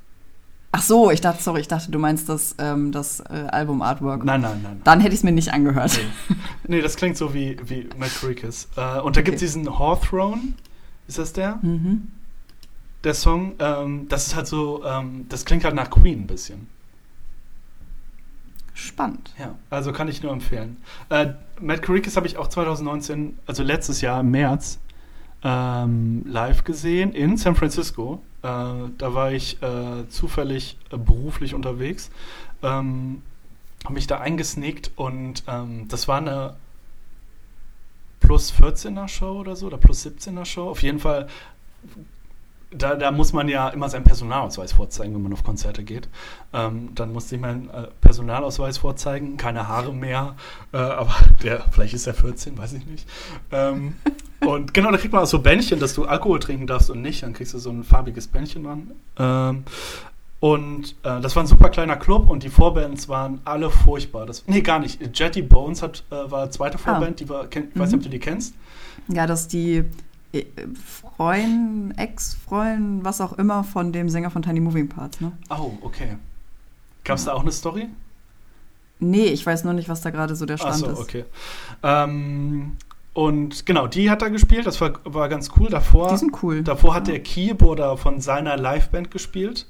Ach 0.72 0.82
so, 0.82 1.12
ich 1.12 1.22
dachte, 1.22 1.44
sorry, 1.44 1.60
ich 1.60 1.68
dachte, 1.68 1.92
du 1.92 2.00
meinst 2.00 2.30
das, 2.30 2.56
ähm, 2.58 2.92
das 2.92 3.20
äh, 3.20 3.48
Album-Artwork. 3.52 4.24
Nein, 4.24 4.42
nein, 4.42 4.62
nein. 4.64 4.82
Dann 4.84 5.02
hätte 5.02 5.14
ich 5.14 5.20
es 5.20 5.24
mir 5.24 5.32
nicht 5.32 5.52
angehört. 5.54 6.00
Nee. 6.30 6.36
nee, 6.78 6.82
das 6.82 6.96
klingt 6.96 7.18
so 7.18 7.34
wie, 7.34 7.58
wie 7.66 7.90
Matt 7.98 8.12
Caricas. 8.20 8.70
Äh, 8.78 9.02
und 9.02 9.16
da 9.16 9.20
okay. 9.20 9.24
gibt 9.24 9.36
es 9.36 9.42
diesen 9.42 9.78
Hawthorne. 9.78 10.54
Ist 11.08 11.18
das 11.18 11.34
der? 11.34 11.60
Mhm 11.62 12.08
der 13.04 13.14
Song. 13.14 13.54
Ähm, 13.60 14.08
das 14.10 14.28
ist 14.28 14.36
halt 14.36 14.48
so, 14.48 14.84
ähm, 14.86 15.26
das 15.30 15.46
klingt 15.46 15.64
halt 15.64 15.76
nach 15.76 15.90
Queen 15.90 16.22
ein 16.22 16.28
bisschen. 16.28 16.68
Spannend. 18.74 19.34
Ja, 19.38 19.56
also 19.70 19.92
kann 19.92 20.08
ich 20.08 20.24
nur 20.24 20.32
empfehlen. 20.32 20.78
Äh, 21.10 21.34
Matt 21.60 21.84
Caricas 21.84 22.16
habe 22.18 22.26
ich 22.26 22.38
auch 22.38 22.48
2019, 22.48 23.38
also 23.46 23.62
letztes 23.62 24.02
Jahr 24.02 24.22
im 24.22 24.32
März, 24.32 24.80
ähm, 25.44 26.24
live 26.26 26.64
gesehen 26.64 27.14
in 27.14 27.38
San 27.38 27.56
Francisco. 27.56 28.22
Äh, 28.42 28.48
da 28.98 29.14
war 29.14 29.32
ich 29.32 29.62
äh, 29.62 30.08
zufällig 30.10 30.78
äh, 30.92 30.98
beruflich 30.98 31.54
unterwegs. 31.54 32.10
Ähm, 32.64 33.22
habe 33.84 33.94
mich 33.94 34.08
da 34.08 34.20
eingesneakt 34.20 34.92
und 34.96 35.44
ähm, 35.48 35.88
das 35.90 36.08
war 36.08 36.18
eine 36.18 36.56
plus 38.22 38.54
14er 38.54 39.08
Show 39.08 39.40
oder 39.40 39.56
so 39.56 39.68
oder 39.68 39.78
plus 39.78 40.06
17er 40.06 40.46
Show. 40.46 40.70
Auf 40.70 40.82
jeden 40.82 41.00
Fall 41.00 41.28
da, 42.78 42.96
da, 42.96 43.12
muss 43.12 43.34
man 43.34 43.48
ja 43.48 43.70
immer 43.70 43.90
seinen 43.90 44.04
Personalausweis 44.04 44.74
vorzeigen, 44.74 45.14
wenn 45.14 45.22
man 45.22 45.34
auf 45.34 45.44
Konzerte 45.44 45.84
geht. 45.84 46.10
Ähm, 46.54 46.90
dann 46.96 47.14
musste 47.14 47.36
ich 47.36 47.42
meinen 47.42 47.70
äh, 47.70 47.88
Personalausweis 48.02 48.78
vorzeigen, 48.80 49.38
keine 49.38 49.68
Haare 49.68 49.94
mehr, 49.94 50.36
äh, 50.72 50.78
aber 50.78 51.16
der, 51.44 51.66
vielleicht 51.72 51.94
ist 51.94 52.08
er 52.08 52.14
14, 52.14 52.58
weiß 52.58 52.74
ich 52.74 52.86
nicht. 52.86 53.08
Ähm, 53.52 53.96
und 54.46 54.74
genau, 54.74 54.92
da 54.92 54.98
kriegt 54.98 55.14
man 55.14 55.24
auch 55.24 55.28
so 55.28 55.40
Bändchen, 55.40 55.80
dass 55.80 55.94
du 55.94 56.06
Alkohol 56.06 56.40
trinken 56.40 56.68
darfst 56.68 56.90
und 56.90 57.02
nicht, 57.02 57.24
dann 57.24 57.34
kriegst 57.34 57.54
du 57.54 57.60
so 57.60 57.70
ein 57.70 57.84
farbiges 57.84 58.28
Bändchen 58.28 58.64
dran. 58.64 58.92
Ähm, 59.18 59.64
und 60.40 60.96
äh, 61.04 61.22
das 61.22 61.38
war 61.38 61.44
ein 61.44 61.48
super 61.48 61.70
kleiner 61.70 61.96
Club 61.96 62.30
und 62.30 62.44
die 62.44 62.50
Vorbands 62.50 63.08
waren 63.08 63.40
alle 63.46 63.70
furchtbar. 63.70 64.26
Das, 64.26 64.44
nee, 64.46 64.60
gar 64.60 64.80
nicht. 64.80 65.18
Jetty 65.18 65.42
Bones 65.42 65.82
hat, 65.82 66.04
äh, 66.12 66.30
war 66.30 66.52
zweite 66.52 66.76
ah. 66.76 66.80
Vorband, 66.80 67.12
ah. 67.12 67.16
die 67.24 67.30
war, 67.30 67.48
kenn, 67.48 67.70
ich 67.74 67.80
weiß 67.80 67.92
nicht, 67.92 68.00
ob 68.00 68.04
du 68.04 68.10
die 68.10 68.20
kennst. 68.20 68.54
Ja, 69.08 69.26
das 69.26 69.42
ist 69.44 69.54
die 69.54 69.86
Freund, 70.76 71.94
Ex-Freund, 71.98 73.04
was 73.04 73.22
auch 73.22 73.34
immer 73.34 73.64
von 73.64 73.92
dem 73.92 74.10
Sänger 74.10 74.32
von 74.32 74.42
Tiny 74.42 74.60
Moving 74.60 74.90
Parts, 74.90 75.22
ne? 75.22 75.32
Oh, 75.50 75.74
okay. 75.82 76.18
Gab 77.04 77.18
es 77.18 77.26
ja. 77.26 77.32
da 77.32 77.38
auch 77.38 77.42
eine 77.42 77.52
Story? 77.52 77.88
Nee, 79.00 79.26
ich 79.26 79.46
weiß 79.46 79.64
nur 79.64 79.74
nicht, 79.74 79.90
was 79.90 80.02
da 80.02 80.10
gerade 80.10 80.36
so 80.36 80.46
der 80.46 80.58
Stand 80.58 80.78
so, 80.78 80.88
ist. 80.88 81.00
okay. 81.00 81.26
Ähm, 81.84 82.78
und 83.14 83.66
genau, 83.66 83.86
die 83.86 84.10
hat 84.10 84.22
da 84.22 84.30
gespielt, 84.30 84.66
das 84.66 84.82
war, 84.82 84.94
war 85.04 85.30
ganz 85.30 85.52
cool. 85.58 85.70
Davor, 85.70 86.10
die 86.10 86.18
sind 86.18 86.42
cool. 86.42 86.64
Davor 86.64 86.96
hat 86.96 87.08
ja. 87.08 87.14
der 87.14 87.24
Keyboarder 87.24 87.98
von 87.98 88.20
seiner 88.22 88.58
Liveband 88.58 89.12
gespielt 89.12 89.68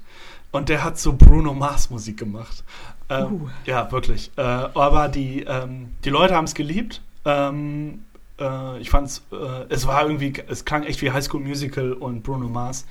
und 0.50 0.68
der 0.68 0.82
hat 0.82 0.98
so 0.98 1.12
Bruno 1.14 1.52
Mars 1.52 1.90
Musik 1.90 2.18
gemacht. 2.18 2.64
Ähm, 3.10 3.32
uh. 3.32 3.48
Ja, 3.66 3.90
wirklich. 3.92 4.30
Äh, 4.36 4.40
aber 4.40 5.08
die, 5.08 5.42
ähm, 5.42 5.90
die 6.04 6.10
Leute 6.10 6.34
haben 6.34 6.46
es 6.46 6.54
geliebt. 6.54 7.02
Ähm, 7.26 8.04
äh, 8.40 8.78
ich 8.80 8.90
fand's, 8.90 9.22
äh, 9.32 9.64
es 9.68 9.86
war 9.86 10.02
irgendwie, 10.02 10.32
es 10.48 10.64
klang 10.64 10.82
echt 10.84 11.02
wie 11.02 11.10
High 11.10 11.24
School 11.24 11.40
Musical 11.40 11.92
und 11.92 12.22
Bruno 12.22 12.48
Mars. 12.48 12.86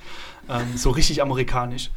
Ähm, 0.48 0.76
so 0.76 0.90
richtig 0.90 1.22
amerikanisch. 1.22 1.90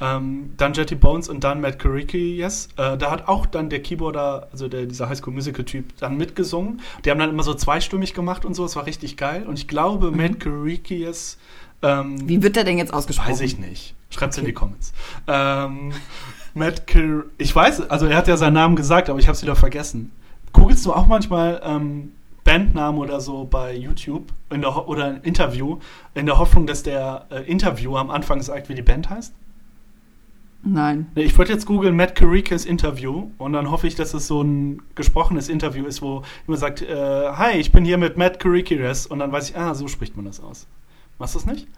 Ähm, 0.00 0.52
dann 0.56 0.74
Jetty 0.74 0.96
Bones 0.96 1.28
und 1.28 1.44
dann 1.44 1.60
Matt 1.60 1.78
Caricki, 1.78 2.36
yes. 2.36 2.68
Äh, 2.76 2.98
da 2.98 3.10
hat 3.10 3.28
auch 3.28 3.46
dann 3.46 3.70
der 3.70 3.80
Keyboarder, 3.80 4.48
also 4.50 4.68
der, 4.68 4.86
dieser 4.86 5.08
High 5.08 5.18
School 5.18 5.32
Musical 5.32 5.64
Typ, 5.64 5.96
dann 5.98 6.16
mitgesungen. 6.16 6.80
Die 7.04 7.10
haben 7.10 7.18
dann 7.18 7.30
immer 7.30 7.44
so 7.44 7.54
zweistimmig 7.54 8.12
gemacht 8.12 8.44
und 8.44 8.54
so, 8.54 8.64
es 8.64 8.76
war 8.76 8.86
richtig 8.86 9.16
geil. 9.16 9.44
Und 9.46 9.58
ich 9.58 9.68
glaube, 9.68 10.10
mhm. 10.10 10.16
Matt 10.16 10.40
Caricki, 10.40 10.96
yes. 10.96 11.38
Ähm, 11.82 12.28
Wie 12.28 12.42
wird 12.42 12.56
der 12.56 12.64
denn 12.64 12.78
jetzt 12.78 12.92
ausgesprochen? 12.92 13.30
Weiß 13.30 13.40
ich 13.40 13.58
nicht. 13.58 13.94
Schreibt's 14.10 14.36
okay. 14.36 14.44
in 14.44 14.46
die 14.46 14.54
Comments. 14.54 14.92
Ähm, 15.26 15.92
Matt 16.54 16.86
Car 16.86 17.24
ich 17.36 17.54
weiß, 17.54 17.90
also 17.90 18.06
er 18.06 18.16
hat 18.16 18.28
ja 18.28 18.36
seinen 18.36 18.54
Namen 18.54 18.76
gesagt, 18.76 19.10
aber 19.10 19.18
ich 19.18 19.26
habe 19.26 19.36
es 19.36 19.42
wieder 19.42 19.56
vergessen. 19.56 20.12
Googlest 20.52 20.86
du 20.86 20.92
auch 20.92 21.06
manchmal 21.06 21.60
ähm, 21.64 22.12
Bandnamen 22.44 23.00
oder 23.00 23.20
so 23.20 23.44
bei 23.44 23.74
YouTube 23.74 24.32
in 24.50 24.60
der, 24.60 24.88
oder 24.88 25.06
ein 25.06 25.22
Interview, 25.22 25.78
in 26.14 26.26
der 26.26 26.38
Hoffnung, 26.38 26.66
dass 26.66 26.82
der 26.82 27.26
äh, 27.30 27.42
Interviewer 27.50 27.98
am 28.00 28.10
Anfang 28.10 28.42
sagt, 28.42 28.68
wie 28.68 28.74
die 28.74 28.82
Band 28.82 29.10
heißt? 29.10 29.34
Nein. 30.66 31.08
Nee, 31.14 31.24
ich 31.24 31.36
wollte 31.36 31.52
jetzt 31.52 31.66
googeln 31.66 31.94
Matt 31.94 32.14
Caricas 32.14 32.64
Interview 32.64 33.30
und 33.36 33.52
dann 33.52 33.70
hoffe 33.70 33.86
ich, 33.86 33.96
dass 33.96 34.14
es 34.14 34.26
so 34.26 34.42
ein 34.42 34.82
gesprochenes 34.94 35.48
Interview 35.48 35.84
ist, 35.84 36.00
wo 36.00 36.22
jemand 36.46 36.60
sagt, 36.60 36.82
äh, 36.82 37.32
hi, 37.32 37.58
ich 37.58 37.70
bin 37.70 37.84
hier 37.84 37.98
mit 37.98 38.16
Matt 38.16 38.40
Caricas 38.40 39.06
und 39.06 39.18
dann 39.18 39.30
weiß 39.30 39.50
ich, 39.50 39.58
ah, 39.58 39.74
so 39.74 39.88
spricht 39.88 40.16
man 40.16 40.24
das 40.24 40.40
aus. 40.40 40.66
Machst 41.18 41.34
du 41.34 41.40
das 41.40 41.46
nicht? 41.46 41.68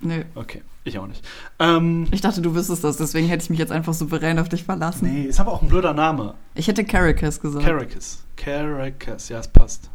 Nö. 0.00 0.22
Okay, 0.34 0.62
ich 0.84 0.98
auch 0.98 1.06
nicht. 1.06 1.22
Ähm, 1.58 2.06
ich 2.10 2.22
dachte, 2.22 2.40
du 2.40 2.54
wüsstest 2.54 2.82
das, 2.82 2.96
deswegen 2.96 3.28
hätte 3.28 3.44
ich 3.44 3.50
mich 3.50 3.58
jetzt 3.58 3.72
einfach 3.72 3.92
souverän 3.92 4.38
auf 4.38 4.48
dich 4.48 4.64
verlassen. 4.64 5.12
Nee, 5.12 5.24
ist 5.24 5.40
aber 5.40 5.52
auch 5.52 5.60
ein 5.60 5.68
blöder 5.68 5.92
Name. 5.92 6.34
Ich 6.54 6.68
hätte 6.68 6.84
Caracas 6.84 7.40
gesagt. 7.40 7.66
Caracas. 7.66 8.24
Caracas, 8.36 9.28
ja, 9.28 9.38
es 9.38 9.48
passt. 9.48 9.90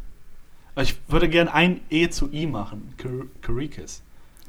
Ich 0.78 0.98
würde 1.08 1.30
gerne 1.30 1.54
ein 1.54 1.80
E 1.90 2.10
zu 2.10 2.32
I 2.32 2.48
machen. 2.48 2.94
Caracas. 3.42 4.02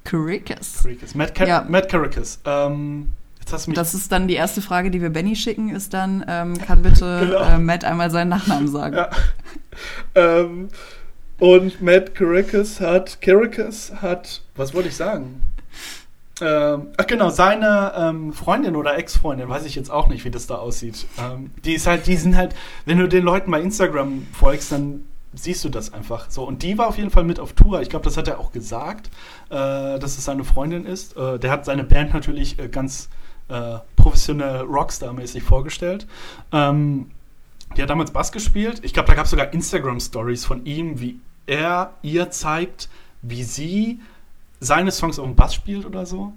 Caracas. 0.05 0.83
Caracas. 0.83 1.15
Matt, 1.15 1.35
Car 1.35 1.49
ja. 1.49 1.67
Matt 1.69 1.89
Caracas. 1.89 2.41
Ähm, 2.45 3.13
das 3.49 3.95
ist 3.95 4.11
dann 4.11 4.27
die 4.27 4.35
erste 4.35 4.61
Frage, 4.61 4.91
die 4.91 5.01
wir 5.01 5.11
Benny 5.11 5.37
schicken, 5.37 5.71
ist 5.71 5.95
dann, 5.95 6.25
ähm, 6.29 6.59
kann 6.67 6.83
bitte 6.83 7.21
genau. 7.27 7.43
äh, 7.43 7.59
Matt 7.59 7.85
einmal 7.85 8.11
seinen 8.11 8.29
Nachnamen 8.29 8.69
sagen. 8.69 8.97
Ja. 8.97 9.11
ähm, 10.15 10.69
und 11.39 11.81
Matt 11.81 12.15
Caracas 12.15 12.81
hat, 12.81 13.21
Caracas 13.21 13.93
hat, 14.01 14.43
was 14.57 14.75
wollte 14.75 14.89
ich 14.89 14.97
sagen? 14.97 15.43
Ähm, 16.41 16.89
ach 16.97 17.07
genau, 17.07 17.31
seine 17.31 17.93
ähm, 17.97 18.33
Freundin 18.33 18.77
oder 18.77 18.99
Ex-Freundin, 18.99 19.49
weiß 19.49 19.65
ich 19.65 19.75
jetzt 19.75 19.91
auch 19.91 20.09
nicht, 20.09 20.25
wie 20.25 20.31
das 20.31 20.47
da 20.47 20.57
aussieht. 20.57 21.07
Ähm, 21.19 21.51
die 21.65 21.75
ist 21.75 21.87
halt, 21.87 22.07
die 22.07 22.17
sind 22.17 22.37
halt, 22.37 22.55
wenn 22.85 22.99
du 22.99 23.09
den 23.09 23.25
Leuten 23.25 23.51
bei 23.51 23.61
Instagram 23.61 24.27
folgst, 24.33 24.73
dann 24.73 25.05
siehst 25.35 25.65
du 25.65 25.69
das 25.69 25.93
einfach 25.93 26.31
so. 26.31 26.45
Und 26.45 26.63
die 26.63 26.79
war 26.79 26.89
auf 26.89 26.97
jeden 26.99 27.11
Fall 27.11 27.25
mit 27.25 27.41
auf 27.41 27.53
Tour. 27.53 27.83
Ich 27.83 27.91
glaube, 27.91 28.05
das 28.05 28.17
hat 28.17 28.29
er 28.29 28.39
auch 28.41 28.53
gesagt, 28.53 29.11
äh, 29.49 29.99
dass 29.99 30.19
es 30.19 30.25
seine 30.25 30.45
Freundin 30.45 30.85
ist. 30.87 31.17
Äh, 31.17 31.39
der 31.39 31.51
hat 31.51 31.65
seine 31.65 31.85
Band 31.85 32.15
natürlich 32.15 32.59
äh, 32.59 32.69
ganz 32.69 33.09
äh, 33.49 33.79
professionell 33.97 34.63
Rockstar-mäßig 34.63 35.43
vorgestellt. 35.43 36.07
Ähm, 36.53 37.11
die 37.77 37.83
hat 37.83 37.91
damals 37.91 38.11
Bass 38.11 38.33
gespielt. 38.33 38.81
Ich 38.83 38.95
glaube, 38.95 39.09
da 39.09 39.15
gab 39.15 39.25
es 39.25 39.31
sogar 39.31 39.53
Instagram-Stories 39.53 40.45
von 40.45 40.65
ihm, 40.65 41.01
wie 41.01 41.21
er 41.47 41.93
ihr 42.03 42.31
zeigt, 42.31 42.89
wie 43.23 43.43
sie 43.43 44.01
seine 44.61 44.91
Songs 44.91 45.19
auf 45.19 45.27
dem 45.27 45.37
Bass 45.37 45.55
spielt 45.55 45.85
oder 45.85 46.07
so. 46.07 46.33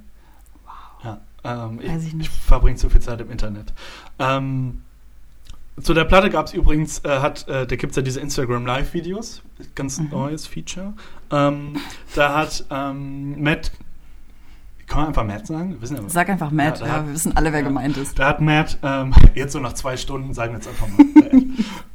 Wow. 0.66 1.04
Ja, 1.04 1.22
ähm, 1.44 1.80
ich, 1.82 2.14
ich, 2.14 2.20
ich 2.20 2.30
verbringe 2.30 2.78
zu 2.78 2.90
viel 2.90 3.02
Zeit 3.02 3.22
im 3.22 3.32
Internet. 3.32 3.74
Ähm, 4.18 4.82
zu 5.82 5.94
der 5.94 6.06
Platte 6.06 6.30
gab 6.30 6.48
es 6.48 6.54
übrigens, 6.54 7.00
äh, 7.06 7.20
hat, 7.20 7.48
äh, 7.48 7.66
da 7.66 7.76
gibt 7.76 7.92
es 7.92 7.96
ja 7.96 8.02
diese 8.02 8.20
Instagram 8.20 8.66
Live-Videos, 8.66 9.42
ganz 9.76 10.00
mhm. 10.00 10.10
neues 10.10 10.48
Feature. 10.48 10.94
Ähm, 11.32 11.78
da 12.16 12.36
hat 12.36 12.66
ähm, 12.70 13.42
Matt, 13.42 13.72
kann 14.88 15.02
man 15.02 15.08
einfach 15.10 15.26
Matt 15.26 15.48
sagen? 15.48 15.72
Wir 15.72 15.82
wissen 15.82 15.98
ja, 15.98 16.04
Sag 16.08 16.30
einfach 16.30 16.52
Matt, 16.52 16.80
ja, 16.80 16.88
ja 16.88 16.94
hat, 16.94 17.08
wir 17.08 17.14
wissen 17.14 17.38
alle, 17.38 17.52
wer 17.52 17.60
ja, 17.60 17.68
gemeint 17.68 17.98
ist. 17.98 18.18
Da 18.18 18.28
hat 18.28 18.42
Matt, 18.42 18.78
ähm, 18.84 19.14
jetzt 19.36 19.54
so 19.54 19.60
nach 19.60 19.74
zwei 19.74 19.98
Stunden, 19.98 20.34
sagen 20.34 20.54
wir 20.54 20.60
jetzt 20.60 20.68
einfach 20.68 20.88
mal, 20.88 21.06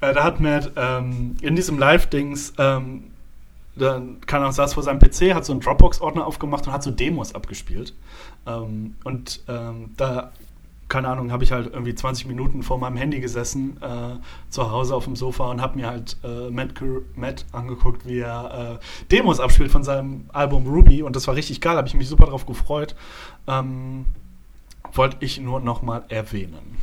äh, 0.11 0.15
da 0.15 0.25
hat 0.25 0.41
Matt 0.41 0.73
ähm, 0.77 1.37
in 1.41 1.57
diesem 1.57 1.79
Live-Dings, 1.79 2.55
ähm, 2.59 3.05
dann 3.77 4.21
kann 4.27 4.43
er 4.43 4.53
saß 4.53 4.75
vor 4.75 4.85
seinem 4.85 5.01
PC, 5.01 5.35
hat 5.35 5.45
so 5.45 5.53
einen 5.53 5.61
Dropbox-Ordner 5.61 6.25
aufgemacht 6.25 6.67
und 6.67 6.73
hat 6.73 6.83
so 6.85 6.93
Demos 6.93 7.35
abgespielt. 7.35 7.93
Ähm, 8.47 8.95
und 9.03 9.43
ähm, 9.49 9.91
da 9.97 10.31
keine 10.89 11.09
Ahnung, 11.09 11.33
habe 11.33 11.45
ich 11.45 11.53
halt 11.53 11.73
irgendwie 11.73 11.95
20 11.95 12.27
Minuten 12.27 12.63
vor 12.63 12.79
meinem 12.79 12.97
Handy 12.97 13.21
gesessen, 13.21 13.79
äh, 13.81 14.17
zu 14.51 14.71
Hause 14.71 14.95
auf 14.95 15.05
dem 15.05 15.17
Sofa 15.17 15.51
und 15.51 15.61
habe 15.61 15.79
mir 15.79 15.89
halt 15.89 16.17
äh, 16.23 16.51
Matt, 16.51 16.75
Matt, 17.17 17.47
angeguckt, 17.53 18.07
wie 18.07 18.21
er 18.21 18.79
äh, 18.81 19.05
Demos 19.11 19.41
abspielt 19.41 19.71
von 19.71 19.83
seinem 19.83 20.27
Album 20.33 20.67
Ruby 20.67 21.03
und 21.03 21.17
das 21.17 21.27
war 21.27 21.35
richtig 21.35 21.61
geil, 21.61 21.77
habe 21.77 21.89
ich 21.89 21.95
mich 21.95 22.09
super 22.09 22.27
drauf 22.27 22.47
gefreut. 22.47 22.95
Ähm, 23.47 24.07
Wollte 24.93 25.17
ich 25.21 25.41
nur 25.41 25.59
nochmal 25.61 26.05
erwähnen. 26.09 26.77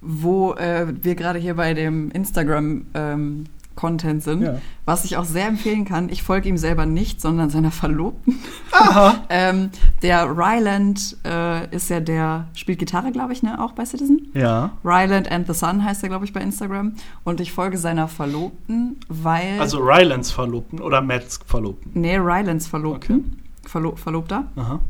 Wo 0.00 0.54
äh, 0.54 0.86
wir 1.02 1.14
gerade 1.14 1.38
hier 1.38 1.54
bei 1.54 1.72
dem 1.72 2.10
Instagram 2.10 2.86
ähm, 2.94 3.44
Content 3.74 4.22
sind, 4.22 4.42
ja. 4.42 4.58
was 4.84 5.04
ich 5.04 5.16
auch 5.16 5.24
sehr 5.24 5.46
empfehlen 5.46 5.84
kann. 5.84 6.08
Ich 6.08 6.22
folge 6.22 6.48
ihm 6.48 6.56
selber 6.56 6.86
nicht, 6.86 7.20
sondern 7.20 7.50
seiner 7.50 7.70
Verlobten. 7.70 8.38
Aha. 8.72 9.24
ähm, 9.28 9.70
der 10.02 10.26
Ryland 10.30 11.16
äh, 11.24 11.74
ist 11.74 11.90
ja 11.90 12.00
der, 12.00 12.48
spielt 12.54 12.78
Gitarre, 12.78 13.10
glaube 13.12 13.32
ich, 13.32 13.42
ne, 13.42 13.60
auch 13.60 13.72
bei 13.72 13.84
Citizen. 13.84 14.30
Ja. 14.34 14.72
Ryland 14.84 15.30
and 15.30 15.46
the 15.46 15.54
Sun 15.54 15.84
heißt 15.84 16.02
er, 16.02 16.08
glaube 16.08 16.24
ich, 16.24 16.32
bei 16.32 16.40
Instagram. 16.40 16.94
Und 17.24 17.40
ich 17.40 17.52
folge 17.52 17.78
seiner 17.78 18.08
Verlobten, 18.08 18.98
weil. 19.08 19.60
Also 19.60 19.78
Rylands 19.78 20.30
Verlobten 20.30 20.80
oder 20.80 21.00
Matts 21.00 21.40
Verlobten? 21.46 21.92
Nee, 21.94 22.16
Rylands 22.16 22.66
Verlobten. 22.66 23.16
Okay. 23.16 23.68
Verlo 23.68 23.96
Verlobter. 23.96 24.44
Aha. 24.56 24.80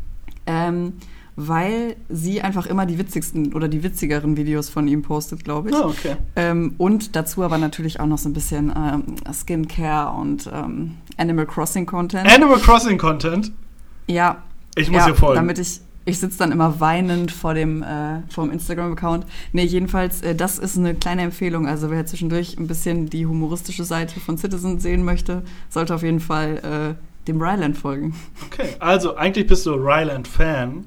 Ähm, 0.47 0.95
weil 1.37 1.97
sie 2.09 2.43
einfach 2.43 2.67
immer 2.67 2.87
die 2.87 2.99
witzigsten 2.99 3.55
oder 3.55 3.67
die 3.67 3.83
witzigeren 3.83 4.37
Videos 4.37 4.69
von 4.69 4.87
ihm 4.87 5.03
postet, 5.03 5.45
glaube 5.45 5.71
ich. 5.71 5.75
Oh, 5.75 5.87
okay. 5.87 6.17
Ähm, 6.37 6.75
und 6.79 7.17
dazu 7.17 7.43
aber 7.43 7.59
natürlich 7.59 7.99
auch 7.99 8.07
noch 8.07 8.19
so 8.19 8.29
ein 8.29 8.33
bisschen 8.33 8.73
ähm, 8.77 9.17
Skincare 9.33 10.17
und 10.17 10.49
ähm, 10.53 10.97
Animal 11.17 11.47
Crossing 11.47 11.87
Content. 11.87 12.33
Animal 12.33 12.59
Crossing 12.59 12.99
Content? 12.99 13.53
Ja. 14.07 14.43
Ich 14.77 14.91
muss 14.91 15.01
ja, 15.01 15.07
hier 15.07 15.15
folgen. 15.17 15.37
Damit 15.37 15.59
ich, 15.59 15.81
ich 16.05 16.21
sitze 16.21 16.39
dann 16.39 16.53
immer 16.53 16.79
weinend 16.81 17.33
vor 17.33 17.55
dem, 17.55 17.83
äh, 17.83 18.21
vor 18.29 18.45
dem 18.45 18.53
Instagram-Account. 18.53 19.27
Nee, 19.53 19.65
jedenfalls, 19.65 20.23
äh, 20.23 20.37
das 20.37 20.59
ist 20.59 20.79
eine 20.79 20.95
kleine 20.95 21.23
Empfehlung. 21.23 21.67
Also 21.67 21.91
wer 21.91 22.07
zwischendurch 22.07 22.59
ein 22.59 22.69
bisschen 22.69 23.11
die 23.11 23.27
humoristische 23.27 23.85
Seite 23.85 24.21
von 24.21 24.39
Citizen 24.39 24.79
sehen 24.79 25.05
möchte, 25.05 25.43
sollte 25.69 25.95
auf 25.97 26.03
jeden 26.03 26.21
Fall 26.21 26.97
äh, 26.97 27.29
dem 27.29 27.41
Ryland 27.41 27.77
folgen. 27.77 28.15
Okay, 28.47 28.77
also 28.79 29.17
eigentlich 29.17 29.49
bist 29.49 29.67
du 29.67 29.73
Ryland-Fan. 29.73 30.85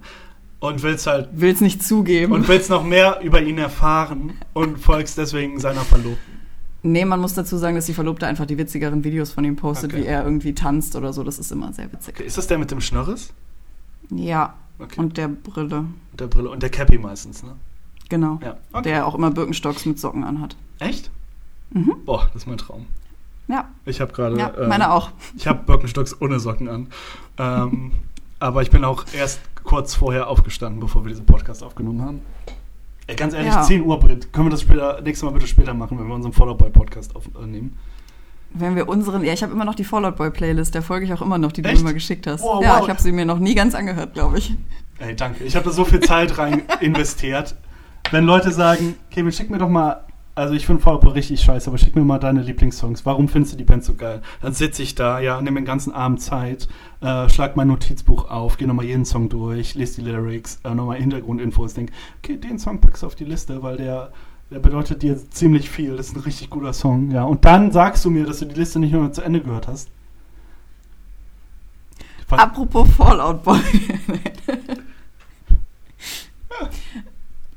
Und 0.60 0.82
willst 0.82 1.06
halt. 1.06 1.30
Willst 1.34 1.62
nicht 1.62 1.84
zugeben. 1.84 2.34
Und 2.34 2.48
willst 2.48 2.70
noch 2.70 2.84
mehr 2.84 3.22
über 3.22 3.42
ihn 3.42 3.58
erfahren 3.58 4.34
und 4.54 4.80
folgst 4.80 5.18
deswegen 5.18 5.60
seiner 5.60 5.82
Verlobten. 5.82 6.38
Nee, 6.84 7.06
man 7.06 7.20
muss 7.20 7.34
dazu 7.34 7.58
sagen, 7.58 7.76
dass 7.76 7.86
die 7.86 7.94
Verlobte 7.94 8.28
einfach 8.28 8.46
die 8.46 8.58
witzigeren 8.58 9.04
Videos 9.04 9.32
von 9.32 9.44
ihm 9.44 9.56
postet, 9.56 9.92
okay. 9.92 10.02
wie 10.02 10.06
er 10.06 10.24
irgendwie 10.24 10.54
tanzt 10.54 10.96
oder 10.96 11.12
so. 11.14 11.24
Das 11.24 11.38
ist 11.38 11.52
immer 11.52 11.74
sehr 11.74 11.92
witzig. 11.92 12.16
Okay. 12.16 12.26
Ist 12.26 12.38
das 12.38 12.48
der 12.48 12.58
mit 12.58 12.72
dem 12.72 12.82
Schnörres? 12.82 13.34
Ja. 14.10 14.56
Okay. 14.80 15.00
Und 15.00 15.18
der 15.18 15.28
Brille. 15.28 15.80
Und 15.80 16.20
der 16.20 16.28
Brille 16.28 16.50
und 16.50 16.64
der 16.64 16.70
Cappy 16.70 16.98
meistens, 16.98 17.44
ne? 17.44 17.56
Genau. 18.10 18.40
Ja. 18.44 18.58
Okay. 18.72 18.84
Der 18.90 19.08
auch 19.08 19.16
immer 19.16 19.32
Birkenstocks 19.32 19.86
mit 19.86 20.00
Socken 20.00 20.24
anhat. 20.24 20.56
Echt? 20.80 21.12
Mhm. 21.72 21.96
Boah, 22.06 22.30
das 22.34 22.44
ist 22.44 22.48
mein 22.48 22.58
Traum. 22.58 22.86
Ja. 23.48 23.70
Ich 23.86 24.02
habe 24.02 24.14
gerade. 24.14 24.38
Ja, 24.38 24.54
meine 24.68 24.86
äh, 24.86 24.88
auch. 24.88 25.12
Ich 25.36 25.48
habe 25.48 25.64
Birkenstocks 25.64 26.22
ohne 26.22 26.40
Socken 26.40 26.70
an. 26.70 26.88
Ähm, 27.38 27.92
aber 28.40 28.62
ich 28.62 28.70
bin 28.70 28.84
auch 28.84 29.06
erst 29.14 29.40
kurz 29.64 29.96
vorher 29.96 30.28
aufgestanden, 30.28 30.80
bevor 30.80 31.04
wir 31.04 31.10
diesen 31.10 31.26
Podcast 31.26 31.64
aufgenommen 31.64 32.02
haben. 32.02 32.22
Ey, 33.08 33.16
ganz 33.16 33.34
ehrlich, 33.34 33.54
ja. 33.54 33.62
10 33.62 33.84
Uhr, 33.84 34.00
Brit. 34.00 34.32
Können 34.34 34.48
wir 34.48 34.52
das 34.52 34.62
später, 34.62 35.02
nächstes 35.02 35.24
Mal 35.24 35.32
bitte 35.32 35.48
später 35.48 35.74
machen, 35.74 35.98
wenn 35.98 36.08
wir 36.08 36.16
unseren 36.16 36.34
Fallout 36.34 36.58
Boy 36.58 36.70
Podcast 36.70 37.16
aufnehmen? 37.16 37.78
Wenn 38.54 38.76
wir 38.76 38.88
unseren, 38.88 39.24
ja, 39.24 39.34
ich 39.34 39.44
habe 39.44 39.54
immer 39.54 39.66
noch 39.66 39.76
die 39.76 39.84
Fallout 39.84 40.18
Boy 40.18 40.30
Playlist, 40.30 40.76
der 40.76 40.82
folge 40.82 41.06
ich 41.06 41.14
auch 41.14 41.22
immer 41.22 41.38
noch, 41.38 41.52
die 41.52 41.64
Echt? 41.64 41.80
du 41.80 41.86
mir 41.86 41.94
geschickt 41.94 42.28
hast. 42.28 42.44
Wow, 42.44 42.64
ja, 42.64 42.76
wow. 42.76 42.84
ich 42.84 42.90
habe 42.90 43.02
sie 43.02 43.12
mir 43.12 43.26
noch 43.26 43.40
nie 43.40 43.56
ganz 43.56 43.76
angehört, 43.76 44.14
glaube 44.14 44.38
ich. 44.40 44.54
Ey, 45.00 45.16
danke. 45.16 45.44
Ich 45.44 45.56
habe 45.56 45.66
da 45.66 45.72
so 45.72 45.86
viel 45.86 46.00
Zeit 46.00 46.38
rein 46.38 46.64
investiert. 46.82 47.56
Wenn 48.12 48.26
Leute 48.26 48.52
sagen, 48.52 48.96
Kevin, 49.12 49.32
schick 49.32 49.50
mir 49.50 49.58
doch 49.58 49.70
mal 49.70 50.07
also 50.38 50.54
ich 50.54 50.68
finde 50.68 50.84
Fallout 50.84 51.02
Boy 51.02 51.14
richtig 51.14 51.42
scheiße, 51.42 51.68
aber 51.68 51.80
schick 51.80 51.96
mir 51.96 52.04
mal 52.04 52.20
deine 52.20 52.44
Lieblingssongs. 52.44 53.08
Warum 53.08 53.28
findest 53.28 53.54
du 53.54 53.58
die 53.58 53.64
Band 53.64 53.84
so 53.84 53.96
geil? 53.96 54.22
Dann 54.40 54.54
sitze 54.54 54.84
ich 54.84 54.94
da, 54.94 55.20
ja, 55.20 55.42
nehme 55.42 55.60
den 55.60 55.66
ganzen 55.66 55.92
Abend 55.92 56.22
Zeit, 56.22 56.68
äh, 57.02 57.28
schlag 57.28 57.56
mein 57.56 57.70
Notizbuch 57.70 58.30
auf, 58.30 58.58
gehe 58.58 58.68
nochmal 58.68 58.86
jeden 58.86 59.04
Song 59.04 59.30
durch, 59.30 59.74
lese 59.74 60.02
die 60.02 60.10
Lyrics, 60.10 60.60
äh, 60.64 60.76
nochmal 60.76 61.00
Hintergrundinfos, 61.00 61.74
denke, 61.74 61.92
okay, 62.20 62.38
den 62.38 62.60
Song 62.60 62.80
packst 62.80 63.02
du 63.02 63.08
auf 63.08 63.16
die 63.16 63.26
Liste, 63.26 63.64
weil 63.64 63.78
der, 63.78 64.12
der 64.52 64.60
bedeutet 64.60 65.02
dir 65.02 65.18
ziemlich 65.32 65.72
viel. 65.72 65.98
Das 65.98 66.10
ist 66.10 66.16
ein 66.16 66.22
richtig 66.22 66.52
guter 66.52 66.74
Song, 66.74 67.10
ja. 67.10 67.24
Und 67.24 67.44
dann 67.44 67.72
sagst 67.72 68.06
du 68.06 68.12
mir, 68.12 68.26
dass 68.26 68.38
du 68.38 68.46
die 68.46 68.60
Liste 68.60 68.78
nicht 68.78 68.94
nur 68.94 69.12
zu 69.12 69.24
Ende 69.24 69.42
gehört 69.42 69.68
hast. 69.68 69.90
Apropos 72.30 72.88
Fallout 72.90 73.44
Boy. 73.44 73.60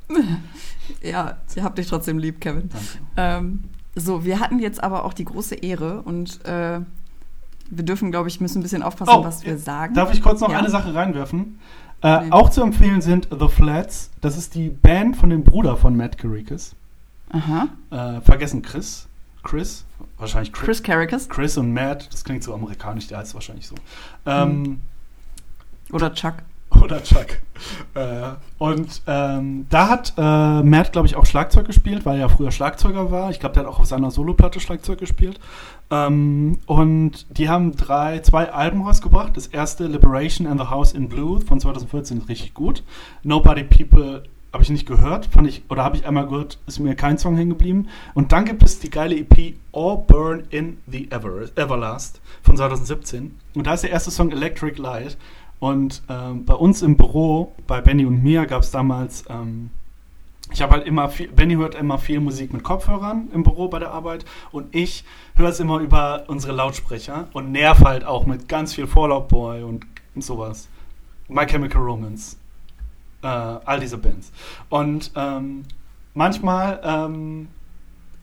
ja, 1.01 1.37
ich 1.55 1.61
hab 1.63 1.75
dich 1.75 1.87
trotzdem 1.87 2.17
lieb, 2.17 2.41
Kevin. 2.41 2.69
Ähm, 3.17 3.63
so, 3.95 4.23
wir 4.23 4.39
hatten 4.39 4.59
jetzt 4.59 4.83
aber 4.83 5.03
auch 5.05 5.13
die 5.13 5.25
große 5.25 5.55
Ehre 5.55 6.01
und 6.01 6.45
äh, 6.45 6.79
wir 7.69 7.85
dürfen, 7.85 8.11
glaube 8.11 8.29
ich, 8.29 8.39
müssen 8.39 8.59
ein 8.59 8.63
bisschen 8.63 8.83
aufpassen, 8.83 9.13
oh, 9.15 9.23
was 9.23 9.45
wir 9.45 9.57
sagen. 9.57 9.93
Darf 9.93 10.13
ich 10.13 10.21
kurz 10.21 10.41
noch 10.41 10.51
ja. 10.51 10.59
eine 10.59 10.69
Sache 10.69 10.93
reinwerfen? 10.93 11.59
Äh, 12.03 12.25
nee. 12.25 12.31
Auch 12.31 12.49
zu 12.49 12.61
empfehlen 12.61 13.01
sind 13.01 13.27
The 13.37 13.47
Flats. 13.47 14.11
Das 14.21 14.37
ist 14.37 14.55
die 14.55 14.69
Band 14.69 15.17
von 15.17 15.29
dem 15.29 15.43
Bruder 15.43 15.77
von 15.77 15.95
Matt 15.95 16.17
Caricus. 16.17 16.75
Aha. 17.29 17.67
Äh, 17.89 18.21
vergessen 18.21 18.61
Chris. 18.61 19.07
Chris? 19.43 19.85
Wahrscheinlich 20.17 20.51
Chris. 20.51 20.65
Chris 20.65 20.83
Caricus. 20.83 21.29
Chris 21.29 21.57
und 21.57 21.73
Matt. 21.73 22.11
Das 22.11 22.23
klingt 22.23 22.43
so 22.43 22.53
amerikanisch, 22.53 23.07
der 23.07 23.19
heißt 23.19 23.33
wahrscheinlich 23.33 23.67
so. 23.67 23.75
Ähm, 24.25 24.65
hm. 24.65 24.81
Oder 25.91 26.13
Chuck. 26.13 26.35
Oder 26.81 27.03
Chuck. 27.03 27.39
Äh, 27.93 28.31
und 28.57 29.01
ähm, 29.07 29.65
da 29.69 29.89
hat 29.89 30.13
äh, 30.17 30.63
Matt, 30.63 30.91
glaube 30.91 31.07
ich, 31.07 31.15
auch 31.15 31.25
Schlagzeug 31.25 31.65
gespielt, 31.67 32.05
weil 32.05 32.19
er 32.19 32.29
früher 32.29 32.51
Schlagzeuger 32.51 33.11
war. 33.11 33.29
Ich 33.29 33.39
glaube, 33.39 33.53
der 33.53 33.63
hat 33.63 33.69
auch 33.69 33.79
auf 33.79 33.85
seiner 33.85 34.11
Soloplatte 34.11 34.59
Schlagzeug 34.59 34.99
gespielt. 34.99 35.39
Ähm, 35.89 36.59
und 36.65 37.37
die 37.37 37.49
haben 37.49 37.75
drei, 37.75 38.19
zwei 38.19 38.51
Alben 38.51 38.81
rausgebracht. 38.81 39.35
Das 39.35 39.47
erste, 39.47 39.87
Liberation 39.87 40.47
and 40.47 40.59
the 40.59 40.67
House 40.67 40.93
in 40.93 41.09
Blue 41.09 41.41
von 41.41 41.59
2014, 41.59 42.19
ist 42.19 42.29
richtig 42.29 42.53
gut. 42.53 42.83
Nobody 43.23 43.63
People 43.63 44.23
habe 44.53 44.63
ich 44.63 44.69
nicht 44.69 44.85
gehört, 44.85 45.27
fand 45.27 45.47
ich, 45.47 45.63
oder 45.69 45.83
habe 45.83 45.95
ich 45.95 46.05
einmal 46.05 46.27
gehört, 46.27 46.57
ist 46.67 46.79
mir 46.79 46.95
kein 46.95 47.17
Song 47.17 47.37
hängen 47.37 47.51
geblieben. 47.51 47.87
Und 48.13 48.33
dann 48.33 48.43
gibt 48.45 48.63
es 48.63 48.79
die 48.79 48.89
geile 48.89 49.15
EP 49.15 49.55
All 49.71 49.97
Burn 49.97 50.43
in 50.49 50.77
the 50.87 51.09
Ever, 51.09 51.47
Everlast 51.55 52.19
von 52.43 52.57
2017. 52.57 53.39
Und 53.55 53.67
da 53.67 53.73
ist 53.73 53.83
der 53.83 53.91
erste 53.91 54.11
Song 54.11 54.31
Electric 54.31 54.81
Light. 54.81 55.17
Und 55.61 56.01
ähm, 56.09 56.43
bei 56.43 56.55
uns 56.55 56.81
im 56.81 56.97
Büro, 56.97 57.53
bei 57.67 57.81
Benny 57.81 58.03
und 58.07 58.23
mir, 58.23 58.47
gab 58.47 58.63
es 58.63 58.71
damals, 58.71 59.25
ähm, 59.29 59.69
ich 60.51 60.59
habe 60.63 60.73
halt 60.73 60.87
immer 60.87 61.07
viel, 61.07 61.27
Benny 61.27 61.53
hört 61.53 61.75
immer 61.75 61.99
viel 61.99 62.19
Musik 62.19 62.51
mit 62.51 62.63
Kopfhörern 62.63 63.29
im 63.31 63.43
Büro 63.43 63.67
bei 63.67 63.77
der 63.77 63.91
Arbeit 63.91 64.25
und 64.51 64.75
ich 64.75 65.05
höre 65.35 65.49
es 65.49 65.59
immer 65.59 65.77
über 65.77 66.23
unsere 66.25 66.53
Lautsprecher 66.53 67.27
und 67.33 67.51
nerv 67.51 67.81
halt 67.85 68.03
auch 68.03 68.25
mit 68.25 68.49
ganz 68.49 68.73
viel 68.73 68.87
Fallout 68.87 69.27
Boy 69.27 69.61
und, 69.61 69.85
sowas. 70.15 70.67
My 71.29 71.45
Chemical 71.45 71.79
Romance. 71.79 72.37
Äh, 73.21 73.27
all 73.27 73.79
diese 73.79 73.99
Bands. 73.99 74.31
Und 74.69 75.11
ähm, 75.15 75.63
manchmal 76.15 76.81
ähm, 76.83 77.49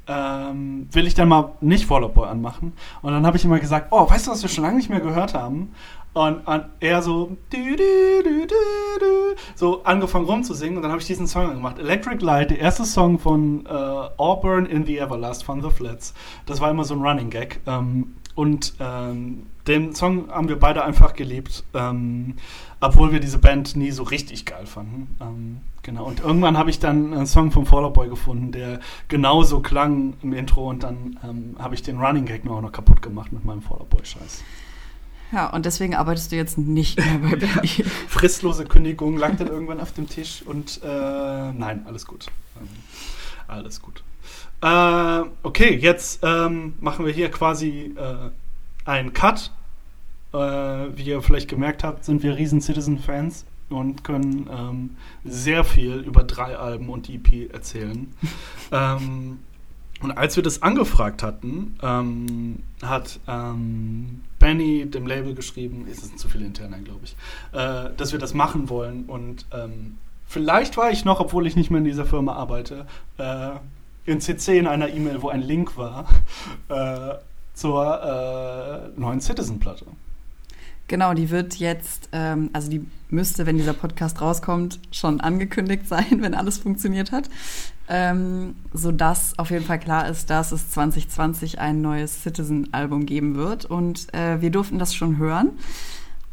ähm, 0.09 0.89
will 0.91 1.07
ich 1.07 1.15
dann 1.15 1.29
mal 1.29 1.53
nicht 1.61 1.87
Fallout 1.87 2.15
Boy 2.15 2.29
anmachen. 2.29 2.73
Und 3.03 3.13
dann 3.13 3.25
habe 3.27 3.37
ich 3.37 3.45
immer 3.45 3.61
gesagt, 3.61 3.89
oh, 3.91 4.11
weißt 4.11 4.27
du, 4.27 4.31
was 4.31 4.43
wir 4.43 4.49
schon 4.49 4.65
lange 4.65 4.77
nicht 4.77 4.91
mehr 4.91 5.01
gehört 5.01 5.35
haben? 5.35 5.73
Und, 6.15 6.47
und 6.47 6.65
er 6.81 7.03
so, 7.03 7.37
du, 7.51 7.77
du, 7.77 8.47
du, 8.47 9.37
so 9.55 9.85
angefangen 9.85 10.25
rumzusingen 10.25 10.77
und 10.77 10.83
dann 10.83 10.91
habe 10.91 11.01
ich 11.01 11.07
diesen 11.07 11.27
Song 11.27 11.49
gemacht. 11.49 11.79
Electric 11.79 12.25
Light, 12.25 12.51
der 12.51 12.59
erste 12.59 12.85
Song 12.85 13.19
von 13.19 13.67
äh, 13.67 13.71
Auburn 13.71 14.67
in 14.67 14.85
the 14.85 14.99
Everlast 14.99 15.45
von 15.45 15.63
The 15.63 15.71
Flats. 15.71 16.15
Das 16.47 16.61
war 16.61 16.71
immer 16.71 16.85
so 16.85 16.95
ein 16.95 17.03
Running 17.03 17.31
Gag. 17.31 17.61
Ähm, 17.67 18.15
und 18.35 18.75
ähm, 18.79 19.47
den 19.67 19.95
Song 19.95 20.31
haben 20.31 20.49
wir 20.49 20.59
beide 20.59 20.85
einfach 20.85 21.15
geliebt, 21.15 21.65
ähm, 21.75 22.37
obwohl 22.81 23.13
wir 23.13 23.21
diese 23.21 23.39
Band 23.39 23.77
nie 23.77 23.91
so 23.91 24.05
richtig 24.05 24.47
geil 24.47 24.65
fanden. 24.65 25.17
Ähm, 25.21 25.61
genau. 25.83 26.05
Und 26.05 26.21
irgendwann 26.21 26.57
habe 26.57 26.71
ich 26.71 26.79
dann 26.79 27.13
einen 27.13 27.27
Song 27.27 27.51
vom 27.51 27.67
Fallout 27.67 27.95
Boy 27.95 28.09
gefunden, 28.09 28.53
der 28.53 28.81
genauso 29.09 29.61
klang 29.61 30.15
im 30.23 30.33
Intro 30.33 30.69
und 30.69 30.85
dann 30.85 31.19
ähm, 31.23 31.57
habe 31.59 31.75
ich 31.75 31.83
den 31.83 32.01
Running 32.01 32.27
Gag 32.27 32.45
nur 32.45 32.57
auch 32.57 32.63
noch 32.63 32.73
kaputt 32.73 33.03
gemacht 33.03 33.33
mit 33.33 33.45
meinem 33.45 33.61
Fallout 33.61 33.91
Boy 33.91 34.05
Scheiß. 34.05 34.43
Ja, 35.33 35.51
und 35.51 35.67
deswegen 35.67 35.95
arbeitest 35.95 36.33
du 36.33 36.37
jetzt 36.37 36.57
nicht 36.59 36.99
mehr 36.99 37.19
bei 37.19 37.37
Benny. 37.37 37.69
Fristlose 38.09 38.65
Kündigung 38.65 39.17
lag 39.17 39.37
dann 39.37 39.49
irgendwann 39.49 39.81
auf 39.81 39.93
dem 39.93 40.09
Tisch 40.09 40.43
und 40.45 40.81
äh, 40.83 40.87
nein, 40.87 41.85
alles 41.87 42.07
gut. 42.07 42.27
Ähm, 42.59 42.69
alles 43.47 43.83
gut. 43.83 44.03
Äh, 44.63 45.29
okay, 45.43 45.77
jetzt 45.77 46.21
ähm, 46.23 46.75
machen 46.81 47.07
wir 47.07 47.13
hier 47.13 47.31
quasi 47.31 47.95
äh, 47.97 48.31
einen 48.85 49.13
Cut. 49.13 49.53
Äh, 50.33 50.37
wie 50.37 51.05
ihr 51.05 51.23
vielleicht 51.23 51.49
gemerkt 51.49 51.85
habt, 51.85 52.05
sind 52.05 52.23
wir 52.23 52.37
riesen 52.37 52.61
Citizen-Fans 52.61 53.47
und 53.71 54.05
können 54.05 54.49
ähm, 54.51 54.97
sehr 55.25 55.65
viel 55.65 55.97
über 56.01 56.23
drei 56.25 56.57
Alben 56.57 56.89
und 56.89 57.09
die 57.09 57.17
EP 57.17 57.53
erzählen. 57.53 58.13
ähm, 58.73 59.39
und 60.01 60.13
als 60.13 60.37
wir 60.37 60.43
das 60.43 60.63
angefragt 60.63 61.23
hatten, 61.23 61.77
ähm, 61.83 62.63
hat 62.83 63.19
ähm, 63.27 64.23
Benny 64.39 64.87
dem 64.87 65.07
Label 65.07 65.35
geschrieben, 65.35 65.87
es 65.91 66.03
sind 66.03 66.19
zu 66.19 66.29
viele 66.29 66.45
interne, 66.45 66.81
glaube 66.83 67.01
ich, 67.05 67.17
äh, 67.53 67.91
dass 67.97 68.13
wir 68.13 68.19
das 68.19 68.33
machen 68.33 68.69
wollen. 68.69 69.07
Und 69.07 69.47
ähm, 69.53 69.99
vielleicht 70.27 70.77
war 70.77 70.91
ich 70.91 71.05
noch, 71.05 71.19
obwohl 71.19 71.47
ich 71.47 71.57
nicht 71.57 71.71
mehr 71.71 71.79
in 71.79 71.85
dieser 71.85 72.07
Firma 72.07 72.35
arbeite, 72.35 72.87
äh, 73.19 73.51
in 74.07 74.21
CC 74.21 74.59
in 74.59 74.67
einer 74.67 74.89
E-Mail, 74.89 75.21
wo 75.21 75.29
ein 75.29 75.43
Link 75.43 75.77
war 75.77 76.07
äh, 76.69 77.15
zur 77.55 78.93
äh, 78.95 79.01
neuen 79.01 79.21
Citizen-Platte. 79.21 79.87
Genau, 80.89 81.13
die 81.13 81.31
wird 81.31 81.57
jetzt, 81.57 82.09
ähm, 82.13 82.51
also 82.55 82.71
die 82.71 82.85
müsste, 83.11 83.47
wenn 83.47 83.59
dieser 83.59 83.75
Podcast 83.75 84.21
rauskommt, 84.21 84.81
schon 84.91 85.21
angekündigt 85.21 85.87
sein, 85.89 86.23
wenn 86.23 86.35
alles 86.35 86.59
funktioniert 86.59 87.13
hat. 87.13 87.29
Ähm, 87.91 88.57
sodass 88.75 89.39
auf 89.39 89.51
jeden 89.51 89.65
Fall 89.65 89.79
klar 89.79 90.09
ist, 90.09 90.29
dass 90.29 90.53
es 90.53 90.71
2020 90.71 91.59
ein 91.59 91.81
neues 91.81 92.23
Citizen-Album 92.23 93.07
geben 93.07 93.37
wird. 93.37 93.65
Und 93.65 94.13
äh, 94.15 94.41
wir 94.41 94.51
durften 94.51 94.79
das 94.79 94.95
schon 94.95 95.19
hören 95.19 95.53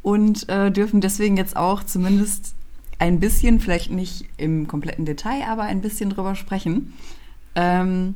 und 0.02 0.50
äh, 0.50 0.72
dürfen 0.72 1.02
deswegen 1.02 1.38
jetzt 1.38 1.56
auch 1.56 1.84
zumindest 1.84 2.56
ein 3.00 3.20
bisschen, 3.20 3.60
vielleicht 3.60 3.92
nicht 3.92 4.26
im 4.38 4.68
kompletten 4.68 5.06
Detail, 5.06 5.44
aber 5.50 5.64
ein 5.64 5.82
bisschen 5.82 6.10
drüber 6.10 6.36
sprechen. 6.36 6.94
Ähm, 7.56 8.16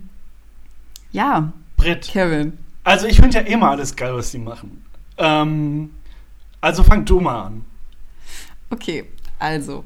ja, 1.12 1.54
Britt. 1.78 2.08
Kevin. 2.08 2.58
Also 2.84 3.08
ich 3.08 3.18
finde 3.18 3.40
ja 3.40 3.44
immer 3.44 3.72
alles 3.72 3.96
geil, 3.96 4.14
was 4.14 4.32
sie 4.32 4.40
machen. 4.40 4.84
Ähm, 5.18 5.92
also 6.62 6.84
fang 6.84 7.06
du 7.06 7.20
mal 7.20 7.44
an. 7.44 7.66
Okay, 8.70 9.06
also. 9.38 9.84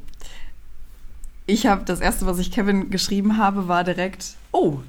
Ich 1.46 1.66
habe 1.66 1.84
das 1.86 2.00
erste, 2.00 2.26
was 2.26 2.40
ich 2.40 2.52
Kevin 2.52 2.90
geschrieben 2.90 3.38
habe, 3.38 3.68
war 3.68 3.84
direkt, 3.84 4.36
oh, 4.52 4.80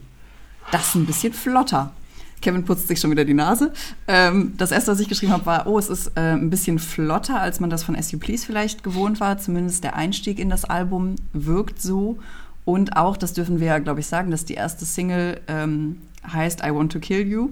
das 0.71 0.89
ist 0.89 0.95
ein 0.95 1.07
bisschen 1.07 1.33
flotter. 1.33 1.93
Kevin 2.41 2.65
putzt 2.65 2.89
sich 2.89 3.01
schon 3.01 3.11
wieder 3.11 3.25
die 3.25 3.35
Nase. 3.35 3.73
Ähm, 4.07 4.53
das 4.59 4.71
erste, 4.71 4.93
was 4.93 5.01
ich 5.01 5.09
geschrieben 5.09 5.33
habe, 5.33 5.47
war, 5.47 5.67
oh, 5.67 5.79
es 5.79 5.89
ist 5.89 6.09
äh, 6.15 6.33
ein 6.33 6.51
bisschen 6.51 6.79
flotter, 6.79 7.41
als 7.41 7.59
man 7.59 7.71
das 7.71 7.83
von 7.83 7.97
You 7.97 8.19
Please 8.19 8.45
vielleicht 8.45 8.85
gewohnt 8.85 9.19
war. 9.19 9.39
Zumindest 9.39 9.83
der 9.83 9.97
Einstieg 9.97 10.39
in 10.39 10.51
das 10.51 10.65
Album 10.65 11.17
wirkt 11.33 11.81
so. 11.81 12.19
Und 12.67 12.97
auch, 12.97 13.17
das 13.17 13.33
dürfen 13.33 13.61
wir 13.61 13.69
ja, 13.69 13.79
glaube 13.79 14.01
ich, 14.01 14.07
sagen, 14.07 14.31
dass 14.31 14.45
die 14.45 14.55
erste 14.55 14.85
Single 14.85 15.41
ähm, 15.49 16.03
heißt 16.31 16.61
I 16.65 16.75
Want 16.75 16.93
to 16.93 17.01
Kill 17.01 17.27
You. 17.27 17.51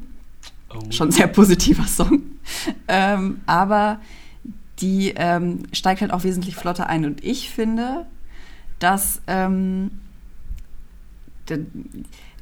Oh. 0.74 0.80
Schon 0.90 1.10
sehr 1.10 1.26
positiver 1.26 1.86
Song. 1.86 2.22
ähm, 2.88 3.40
aber 3.46 3.98
die 4.82 5.14
ähm, 5.16 5.62
steigt 5.72 6.00
halt 6.00 6.12
auch 6.12 6.24
wesentlich 6.24 6.56
flotter 6.56 6.88
ein. 6.88 7.04
Und 7.04 7.24
ich 7.24 7.50
finde, 7.50 8.06
dass 8.78 9.22
ähm, 9.26 9.92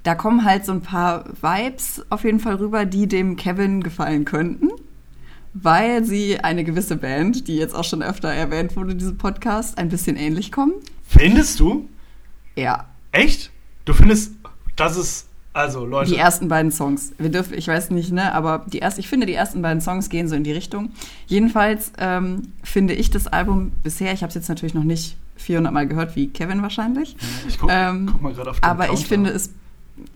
da 0.03 0.15
kommen 0.15 0.45
halt 0.45 0.65
so 0.65 0.73
ein 0.73 0.81
paar 0.81 1.25
Vibes 1.41 2.05
auf 2.09 2.25
jeden 2.25 2.41
Fall 2.41 2.57
rüber, 2.57 2.87
die 2.87 3.07
dem 3.07 3.37
Kevin 3.37 3.83
gefallen 3.83 4.25
könnten, 4.25 4.71
weil 5.53 6.05
sie 6.05 6.41
eine 6.41 6.65
gewisse 6.65 6.97
Band, 6.97 7.47
die 7.49 7.57
jetzt 7.57 7.75
auch 7.75 7.85
schon 7.85 8.03
öfter 8.03 8.29
erwähnt 8.29 8.77
wurde 8.77 8.93
in 8.93 8.99
diesem 8.99 9.19
Podcast, 9.19 9.79
ein 9.79 9.89
bisschen 9.89 10.17
ähnlich 10.17 10.51
kommen. 10.51 10.73
Findest 11.05 11.61
du? 11.61 11.89
Ja. 12.57 12.87
Echt? 13.13 13.51
Du 13.85 13.93
findest, 13.93 14.33
dass 14.77 14.97
es 14.97 15.27
also, 15.53 15.85
Leute. 15.85 16.11
Die 16.11 16.17
ersten 16.17 16.49
beiden 16.49 16.71
Songs. 16.71 17.13
Wir 17.19 17.31
dürfen, 17.31 17.55
ich 17.55 17.67
weiß 17.67 17.91
nicht, 17.91 18.13
ne, 18.13 18.33
aber 18.33 18.65
die 18.69 18.79
erst, 18.79 18.99
ich 18.99 19.09
finde, 19.09 19.27
die 19.27 19.35
ersten 19.35 19.63
beiden 19.63 19.81
Songs 19.81 20.09
gehen 20.09 20.29
so 20.29 20.37
in 20.37 20.45
die 20.45 20.53
Richtung. 20.53 20.91
Jedenfalls 21.27 21.93
ähm, 21.99 22.53
finde 22.63 22.95
ich 22.95 23.11
das 23.11 23.27
Album 23.27 23.73
bisher, 23.83 24.13
ich 24.13 24.23
habe 24.23 24.29
es 24.29 24.35
jetzt 24.35 24.49
natürlich 24.49 24.75
noch 24.75 24.85
nicht 24.85 25.17
400 25.37 25.73
Mal 25.73 25.89
gehört, 25.89 26.15
wie 26.15 26.29
Kevin 26.29 26.63
wahrscheinlich. 26.63 27.17
Ich 27.49 27.59
guck, 27.59 27.71
ähm, 27.73 28.09
guck 28.13 28.23
mal 28.23 28.33
gerade 28.33 28.51
auf 28.51 28.61
den 28.61 28.65
Aber 28.65 28.87
Counter. 28.87 29.01
ich 29.01 29.07
finde 29.07 29.31
es 29.31 29.51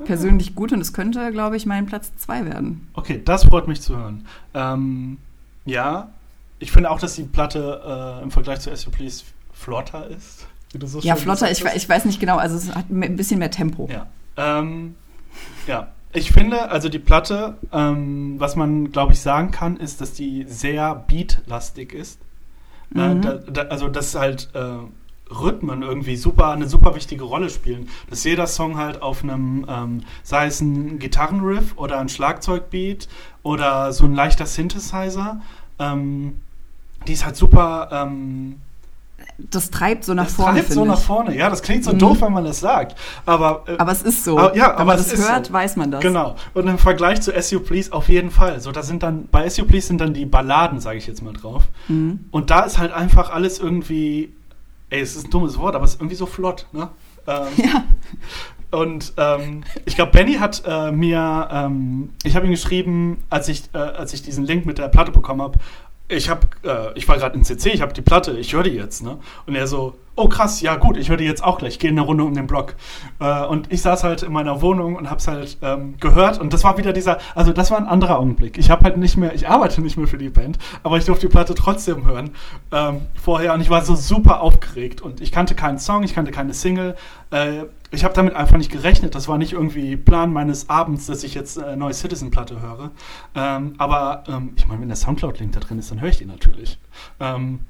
persönlich 0.05 0.55
gut 0.55 0.73
und 0.73 0.81
es 0.81 0.93
könnte, 0.93 1.32
glaube 1.32 1.56
ich, 1.56 1.66
mein 1.66 1.86
Platz 1.86 2.12
2 2.16 2.47
werden. 2.47 2.86
Okay, 2.94 3.20
das 3.24 3.44
freut 3.44 3.66
mich 3.66 3.81
zu 3.81 3.97
hören. 3.97 4.27
Ähm, 4.55 5.19
ja, 5.65 6.09
ich 6.59 6.70
finde 6.70 6.90
auch, 6.90 7.01
dass 7.01 7.16
die 7.16 7.24
Platte 7.24 8.20
äh, 8.20 8.23
im 8.23 8.31
Vergleich 8.31 8.61
zu 8.61 8.70
You 8.70 8.90
Please 8.90 9.24
flotter 9.52 10.09
ist. 10.09 10.47
So 10.86 11.01
ja, 11.01 11.15
flotter, 11.15 11.51
ich, 11.51 11.65
ich, 11.65 11.89
weiß 11.89 12.05
nicht 12.05 12.19
genau, 12.19 12.36
also 12.36 12.56
es 12.56 12.74
hat 12.74 12.90
ein 12.90 13.16
bisschen 13.16 13.39
mehr 13.39 13.51
Tempo. 13.51 13.89
Ja. 13.90 14.06
Ähm, 14.36 14.97
ja, 15.66 15.89
ich 16.12 16.31
finde, 16.31 16.70
also 16.70 16.89
die 16.89 17.01
Platte, 17.01 17.56
ähm, 17.73 18.36
was 18.39 18.55
man, 18.55 18.93
glaube 18.93 19.12
ich, 19.12 19.20
sagen 19.20 19.51
kann, 19.51 19.77
ist, 19.77 20.01
dass 20.01 20.12
die 20.12 20.44
sehr 20.47 20.94
beatlastig 20.94 21.93
ist. 21.93 22.20
Äh, 22.94 23.15
mhm. 23.15 23.19
Äh, 23.19 23.20
da, 23.20 23.32
da, 23.35 23.62
also, 23.62 23.89
dass 23.89 24.15
halt 24.15 24.48
äh, 24.55 24.78
Rhythmen 25.32 25.82
irgendwie 25.82 26.16
super, 26.16 26.51
eine 26.51 26.69
super 26.69 26.94
wichtige 26.94 27.24
Rolle 27.24 27.51
spielen. 27.51 27.89
Dass 28.11 28.23
jeder 28.24 28.47
Song 28.47 28.77
halt 28.77 29.02
auf 29.02 29.23
einem, 29.24 29.66
ähm, 29.69 30.02
sei 30.23 30.47
es 30.47 30.61
ein 30.61 30.98
Gitarrenriff 30.98 31.77
oder 31.77 31.98
ein 31.98 32.09
Schlagzeugbeat 32.09 33.09
oder 33.43 33.93
so 33.93 34.05
ein 34.05 34.15
leichter 34.15 34.47
Synthesizer, 34.47 35.40
ähm, 35.78 36.40
die 37.09 37.12
ist 37.12 37.24
halt 37.24 37.36
super 37.36 37.89
ähm, 37.90 38.61
das 39.39 39.70
treibt 39.70 40.05
so 40.05 40.15
nach 40.15 40.27
das 40.27 40.35
vorne. 40.35 40.59
Das 40.59 40.66
treibt 40.66 40.74
so 40.74 40.85
nach 40.85 40.98
vorne, 40.98 41.36
ja, 41.36 41.51
das 41.51 41.62
klingt 41.62 41.85
so 41.85 41.93
mhm. 41.93 41.98
doof, 41.98 42.20
wenn 42.20 42.32
man 42.32 42.44
das 42.44 42.61
sagt. 42.61 42.97
Aber, 43.27 43.65
äh, 43.66 43.77
aber 43.78 43.93
es 43.93 44.02
ist 44.02 44.24
so. 44.24 44.39
Aber, 44.39 44.56
ja, 44.56 44.70
aber 44.70 44.78
wenn 44.81 44.86
man 44.86 44.97
das 44.97 45.16
hört, 45.16 45.47
so. 45.47 45.52
weiß 45.52 45.77
man 45.77 45.90
das. 45.90 46.01
Genau. 46.01 46.36
Und 46.55 46.69
im 46.69 46.78
Vergleich 46.78 47.20
zu 47.20 47.32
SU 47.40 47.61
Please 47.61 47.93
auf 47.93 48.09
jeden 48.09 48.31
Fall. 48.31 48.61
So, 48.61 48.70
da 48.70 48.82
sind 48.82 49.02
dann, 49.02 49.28
bei 49.28 49.48
SU 49.48 49.65
Please 49.65 49.89
sind 49.89 50.01
dann 50.01 50.15
die 50.15 50.27
Balladen, 50.27 50.81
sage 50.81 50.98
ich 50.98 51.06
jetzt 51.06 51.23
mal 51.23 51.32
drauf. 51.32 51.65
Mhm. 51.89 52.27
Und 52.31 52.51
da 52.51 52.61
ist 52.61 52.78
halt 52.78 52.93
einfach 52.93 53.31
alles 53.31 53.59
irgendwie, 53.59 54.32
ey, 54.90 55.01
es 55.01 55.16
ist 55.16 55.27
ein 55.27 55.31
dummes 55.31 55.59
Wort, 55.59 55.74
aber 55.74 55.85
es 55.85 55.94
ist 55.94 56.01
irgendwie 56.01 56.16
so 56.16 56.27
flott, 56.27 56.66
ne? 56.73 56.90
Ähm, 57.27 57.47
ja. 57.56 57.85
Und 58.70 59.12
ähm, 59.19 59.62
ich 59.85 59.94
glaube, 59.94 60.11
Benny 60.11 60.35
hat 60.35 60.62
äh, 60.66 60.90
mir, 60.90 61.48
ähm, 61.52 62.11
ich 62.24 62.35
habe 62.35 62.47
ihm 62.47 62.51
geschrieben, 62.51 63.23
als 63.31 63.48
ich, 63.48 63.62
äh, 63.73 63.78
als 63.78 64.12
ich 64.12 64.23
diesen 64.23 64.44
Link 64.44 64.66
mit 64.66 64.78
der 64.78 64.89
Platte 64.89 65.12
bekommen 65.12 65.43
habe, 65.43 65.59
ich 66.09 66.28
habe, 66.28 66.47
äh, 66.64 66.97
ich 66.98 67.09
war 67.09 67.16
gerade 67.16 67.36
in 67.36 67.44
CC, 67.44 67.70
ich 67.70 67.81
habe 67.81 67.94
die 67.94 68.02
Platte, 68.02 68.32
ich 68.32 68.52
höre 68.52 68.62
die 68.62 68.70
jetzt, 68.70 69.02
ne? 69.02 69.18
Und 69.47 69.55
er 69.55 69.66
so, 69.66 69.94
oh 70.16 70.28
krass, 70.28 70.60
ja 70.60 70.76
gut, 70.76 70.98
ich 70.98 71.09
höre 71.09 71.16
die 71.16 71.24
jetzt 71.24 71.43
auch 71.43 71.59
gleich, 71.59 71.78
gehe 71.78 71.90
eine 71.90 72.02
Runde 72.02 72.24
um 72.24 72.35
den 72.35 72.47
Block. 72.47 72.74
Äh, 73.20 73.47
und 73.47 73.72
ich 73.72 73.81
saß 73.81 74.05
halt 74.05 74.22
in 74.22 74.32
meiner 74.32 74.60
Wohnung 74.60 74.97
und 74.97 75.09
habe 75.09 75.18
es 75.18 75.26
halt 75.26 75.56
ähm, 75.62 75.94
gehört 75.98 76.39
und 76.39 76.52
das 76.52 76.62
war 76.62 76.76
wieder 76.76 76.93
dieser, 76.93 77.18
also 77.35 77.52
das 77.52 77.70
war 77.70 77.78
ein 77.78 77.86
anderer 77.86 78.18
Augenblick. 78.18 78.59
Ich 78.59 78.70
habe 78.70 78.85
halt 78.85 78.98
nicht 78.98 79.16
mehr, 79.16 79.35
ich 79.35 79.48
arbeite 79.48 79.81
nicht 79.81 79.97
mehr 79.97 80.06
für 80.06 80.18
die 80.18 80.28
Band, 80.28 80.59
aber 80.82 80.98
ich 80.98 81.06
durfte 81.06 81.26
die 81.26 81.32
Platte 81.32 81.55
trotzdem 81.55 82.05
hören 82.05 82.31
ähm, 82.70 83.02
vorher 83.14 83.55
und 83.55 83.62
ich 83.62 83.70
war 83.70 83.82
so 83.82 83.94
super 83.94 84.43
aufgeregt 84.43 85.01
und 85.01 85.22
ich 85.22 85.32
kannte 85.32 85.55
keinen 85.55 85.78
Song, 85.78 86.02
ich 86.02 86.14
kannte 86.14 86.32
keine 86.32 86.52
Single. 86.52 86.97
Äh, 87.31 87.64
ich 87.94 88.04
habe 88.04 88.14
damit 88.14 88.34
einfach 88.34 88.56
nicht 88.56 88.70
gerechnet. 88.70 89.14
Das 89.14 89.28
war 89.28 89.38
nicht 89.38 89.52
irgendwie 89.52 89.96
Plan 89.96 90.32
meines 90.32 90.68
Abends, 90.68 91.06
dass 91.06 91.24
ich 91.24 91.34
jetzt 91.34 91.56
äh, 91.56 91.76
neue 91.76 91.94
Citizen-Platte 91.94 92.60
höre. 92.60 92.90
Ähm, 93.34 93.74
aber 93.78 94.24
ähm, 94.28 94.52
ich 94.56 94.66
meine, 94.66 94.80
wenn 94.80 94.88
der 94.88 94.96
Soundcloud-Link 94.96 95.52
da 95.52 95.60
drin 95.60 95.78
ist, 95.78 95.90
dann 95.90 96.00
höre 96.00 96.10
ich 96.10 96.18
die 96.18 96.26
natürlich. 96.26 96.78
Ähm, 97.20 97.60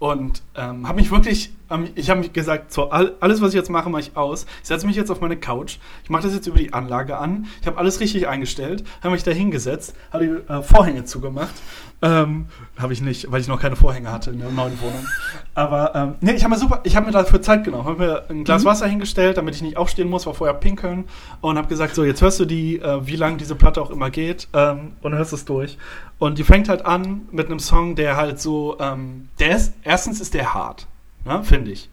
und 0.00 0.42
ähm, 0.56 0.88
habe 0.88 0.98
mich 0.98 1.10
wirklich, 1.10 1.52
ähm, 1.70 1.90
ich 1.94 2.08
habe 2.08 2.20
mich 2.20 2.32
gesagt, 2.32 2.72
so, 2.72 2.90
all, 2.90 3.16
alles, 3.20 3.42
was 3.42 3.50
ich 3.50 3.54
jetzt 3.54 3.68
mache, 3.68 3.90
mache 3.90 4.00
ich 4.00 4.16
aus. 4.16 4.46
Ich 4.62 4.68
setze 4.68 4.86
mich 4.86 4.96
jetzt 4.96 5.10
auf 5.10 5.20
meine 5.20 5.36
Couch. 5.36 5.76
Ich 6.02 6.08
mache 6.08 6.22
das 6.22 6.32
jetzt 6.32 6.46
über 6.46 6.56
die 6.56 6.72
Anlage 6.72 7.18
an. 7.18 7.46
Ich 7.60 7.66
habe 7.66 7.76
alles 7.76 8.00
richtig 8.00 8.26
eingestellt, 8.26 8.82
habe 9.02 9.12
mich 9.12 9.24
da 9.24 9.30
hingesetzt, 9.30 9.94
habe 10.10 10.24
die 10.24 10.52
äh, 10.52 10.62
Vorhänge 10.62 11.04
zugemacht. 11.04 11.54
Ähm, 12.02 12.46
habe 12.78 12.94
ich 12.94 13.02
nicht, 13.02 13.30
weil 13.30 13.42
ich 13.42 13.48
noch 13.48 13.60
keine 13.60 13.76
Vorhänge 13.76 14.10
hatte 14.10 14.30
in 14.30 14.38
der 14.38 14.48
neuen 14.48 14.80
Wohnung. 14.80 15.06
Aber 15.54 15.94
ähm, 15.94 16.14
nee, 16.22 16.32
ich 16.32 16.44
habe 16.44 16.54
mir 16.54 16.58
super, 16.58 16.80
ich 16.84 16.96
habe 16.96 17.04
mir 17.04 17.12
dafür 17.12 17.42
Zeit 17.42 17.62
genommen, 17.62 17.84
habe 17.84 17.98
mir 17.98 18.24
ein 18.30 18.44
Glas 18.44 18.62
mhm. 18.62 18.68
Wasser 18.68 18.86
hingestellt, 18.86 19.36
damit 19.36 19.54
ich 19.54 19.60
nicht 19.60 19.76
aufstehen 19.76 20.08
muss, 20.08 20.24
war 20.24 20.32
vorher 20.32 20.54
pinkeln 20.54 21.04
und 21.42 21.58
habe 21.58 21.68
gesagt, 21.68 21.94
so 21.94 22.04
jetzt 22.04 22.22
hörst 22.22 22.40
du 22.40 22.46
die, 22.46 22.80
äh, 22.80 23.06
wie 23.06 23.16
lange 23.16 23.36
diese 23.36 23.54
Platte 23.54 23.82
auch 23.82 23.90
immer 23.90 24.08
geht 24.08 24.48
ähm, 24.54 24.92
und 25.02 25.14
hörst 25.14 25.34
es 25.34 25.44
durch. 25.44 25.76
Und 26.18 26.38
die 26.38 26.44
fängt 26.44 26.70
halt 26.70 26.86
an 26.86 27.22
mit 27.32 27.46
einem 27.46 27.58
Song, 27.58 27.96
der 27.96 28.16
halt 28.16 28.40
so, 28.40 28.78
ähm, 28.80 29.28
der 29.38 29.56
ist, 29.56 29.74
erstens 29.90 30.20
ist 30.20 30.34
der 30.34 30.54
hart, 30.54 30.86
ne, 31.24 31.42
finde 31.42 31.72
ich. 31.72 31.90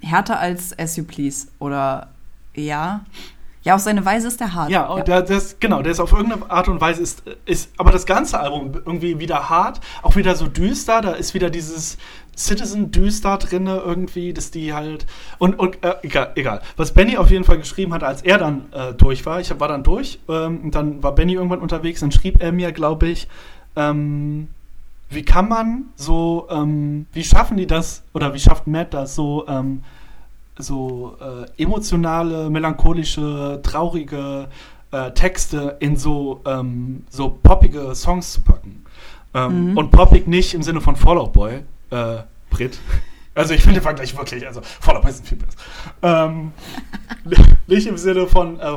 Härter 0.00 0.38
als 0.38 0.78
As 0.78 0.96
You 0.96 1.04
Please, 1.04 1.48
oder 1.58 2.10
ja? 2.54 3.04
Ja, 3.62 3.74
auf 3.74 3.80
seine 3.80 4.04
Weise 4.04 4.28
ist 4.28 4.38
der 4.38 4.54
hart. 4.54 4.70
Ja, 4.70 4.96
ja. 4.96 5.02
Der, 5.02 5.28
ist, 5.30 5.60
genau, 5.60 5.82
der 5.82 5.92
ist 5.92 6.00
auf 6.00 6.12
irgendeine 6.12 6.48
Art 6.50 6.68
und 6.68 6.80
Weise 6.80 7.02
ist, 7.02 7.22
ist, 7.46 7.72
aber 7.78 7.90
das 7.90 8.06
ganze 8.06 8.38
Album 8.38 8.72
irgendwie 8.74 9.18
wieder 9.18 9.48
hart, 9.48 9.80
auch 10.02 10.14
wieder 10.14 10.36
so 10.36 10.46
düster, 10.46 11.00
da 11.00 11.12
ist 11.12 11.34
wieder 11.34 11.50
dieses 11.50 11.98
Citizen-Düster 12.36 13.38
drin 13.38 13.66
irgendwie, 13.66 14.32
dass 14.32 14.50
die 14.50 14.72
halt, 14.72 15.06
und, 15.38 15.58
und 15.58 15.82
äh, 15.82 15.94
egal, 16.02 16.32
egal, 16.36 16.62
was 16.76 16.92
Benny 16.92 17.16
auf 17.16 17.30
jeden 17.30 17.44
Fall 17.44 17.58
geschrieben 17.58 17.92
hat, 17.94 18.04
als 18.04 18.22
er 18.22 18.38
dann 18.38 18.72
äh, 18.72 18.92
durch 18.92 19.26
war, 19.26 19.40
ich 19.40 19.58
war 19.58 19.68
dann 19.68 19.82
durch, 19.82 20.20
ähm, 20.28 20.70
dann 20.70 21.02
war 21.02 21.14
Benny 21.14 21.32
irgendwann 21.32 21.60
unterwegs, 21.60 22.00
dann 22.00 22.12
schrieb 22.12 22.40
er 22.40 22.52
mir, 22.52 22.72
glaube 22.72 23.08
ich, 23.08 23.26
ähm, 23.74 24.48
wie 25.10 25.22
kann 25.22 25.48
man 25.48 25.84
so, 25.96 26.46
ähm, 26.50 27.06
wie 27.12 27.24
schaffen 27.24 27.56
die 27.56 27.66
das, 27.66 28.02
oder 28.12 28.34
wie 28.34 28.38
schafft 28.38 28.66
Matt 28.66 28.92
das 28.92 29.14
so, 29.14 29.46
ähm, 29.48 29.82
so 30.58 31.16
äh, 31.20 31.62
emotionale, 31.62 32.50
melancholische, 32.50 33.60
traurige 33.62 34.48
äh, 34.90 35.10
Texte 35.12 35.76
in 35.80 35.96
so, 35.96 36.40
ähm, 36.44 37.04
so 37.08 37.38
poppige 37.42 37.94
Songs 37.94 38.32
zu 38.32 38.42
packen. 38.42 38.84
Ähm, 39.34 39.70
mhm. 39.70 39.78
Und 39.78 39.90
poppig 39.90 40.26
nicht 40.26 40.54
im 40.54 40.62
Sinne 40.62 40.80
von 40.80 40.96
Fallout 40.96 41.32
Boy, 41.32 41.62
äh, 41.90 42.16
Brit. 42.50 42.78
Also 43.34 43.54
ich 43.54 43.62
finde 43.62 43.78
den 43.78 43.84
Vergleich 43.84 44.16
wirklich, 44.16 44.46
also 44.46 44.60
Fallout 44.62 45.02
Boy 45.02 45.10
ist 45.10 45.22
ein 45.22 45.26
viel 45.26 45.38
besser. 45.38 45.58
Ähm, 46.02 46.52
nicht 47.66 47.86
im 47.86 47.96
Sinne 47.96 48.26
von 48.26 48.58
äh, 48.58 48.72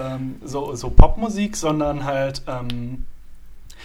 ähm, 0.00 0.36
so, 0.44 0.74
so 0.74 0.90
Popmusik, 0.90 1.56
sondern 1.56 2.04
halt, 2.04 2.42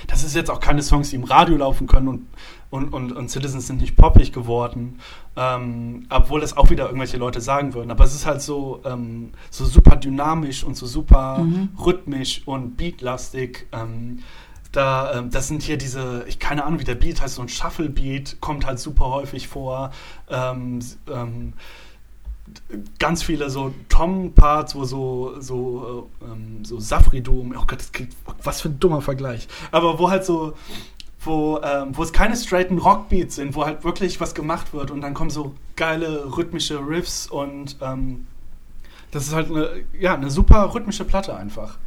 das 0.07 0.23
ist 0.23 0.35
jetzt 0.35 0.49
auch 0.49 0.59
keine 0.59 0.81
Songs, 0.81 1.09
die 1.09 1.15
im 1.15 1.23
Radio 1.23 1.57
laufen 1.57 1.87
können 1.87 2.07
und 2.07 2.27
und, 2.73 2.91
und, 2.91 3.11
und 3.11 3.29
Citizens 3.29 3.67
sind 3.67 3.81
nicht 3.81 3.95
poppig 3.95 4.33
geworden, 4.33 4.97
ähm, 5.35 6.07
obwohl 6.09 6.41
das 6.41 6.57
auch 6.57 6.71
wieder 6.71 6.85
irgendwelche 6.85 7.17
Leute 7.17 7.39
sagen 7.39 7.75
würden. 7.75 7.91
Aber 7.91 8.03
es 8.03 8.15
ist 8.15 8.25
halt 8.25 8.41
so, 8.41 8.81
ähm, 8.83 9.29
so 9.51 9.63
super 9.63 9.95
dynamisch 9.95 10.63
und 10.63 10.75
so 10.75 10.87
super 10.87 11.37
mhm. 11.37 11.69
rhythmisch 11.77 12.41
und 12.47 12.75
beatlastig. 12.75 13.67
Ähm, 13.71 14.23
da, 14.71 15.19
ähm, 15.19 15.29
das 15.29 15.49
sind 15.49 15.61
hier 15.61 15.77
diese, 15.77 16.25
ich 16.27 16.39
keine 16.39 16.65
Ahnung, 16.65 16.79
wie 16.79 16.83
der 16.83 16.95
Beat 16.95 17.21
heißt, 17.21 17.35
so 17.35 17.43
ein 17.43 17.47
Shuffle-Beat 17.47 18.37
kommt 18.41 18.65
halt 18.65 18.79
super 18.79 19.05
häufig 19.11 19.47
vor. 19.47 19.91
Ähm, 20.27 20.79
ähm, 21.07 21.53
ganz 22.99 23.23
viele 23.23 23.49
so 23.49 23.73
Tom-Parts, 23.89 24.75
wo 24.75 24.83
so, 24.85 25.35
so, 25.39 26.09
ähm, 26.23 26.65
so 26.65 26.79
Safri-Dom, 26.79 27.53
oh 27.55 27.65
Gott, 27.67 27.79
das 27.79 27.91
klingt, 27.91 28.15
was 28.43 28.61
für 28.61 28.69
ein 28.69 28.79
dummer 28.79 29.01
Vergleich, 29.01 29.47
aber 29.71 29.99
wo 29.99 30.09
halt 30.09 30.25
so, 30.25 30.53
wo, 31.21 31.59
ähm, 31.61 31.95
wo 31.95 32.03
es 32.03 32.11
keine 32.11 32.35
straighten 32.35 32.79
Rockbeats 32.79 33.35
sind, 33.35 33.55
wo 33.55 33.65
halt 33.65 33.83
wirklich 33.83 34.19
was 34.19 34.33
gemacht 34.33 34.73
wird 34.73 34.91
und 34.91 35.01
dann 35.01 35.13
kommen 35.13 35.29
so 35.29 35.53
geile 35.75 36.35
rhythmische 36.35 36.79
Riffs 36.79 37.27
und 37.27 37.77
ähm, 37.81 38.25
das 39.11 39.27
ist 39.27 39.33
halt 39.33 39.49
eine, 39.49 39.69
ja, 39.99 40.15
eine 40.15 40.31
super 40.31 40.73
rhythmische 40.73 41.05
Platte 41.05 41.35
einfach. 41.35 41.77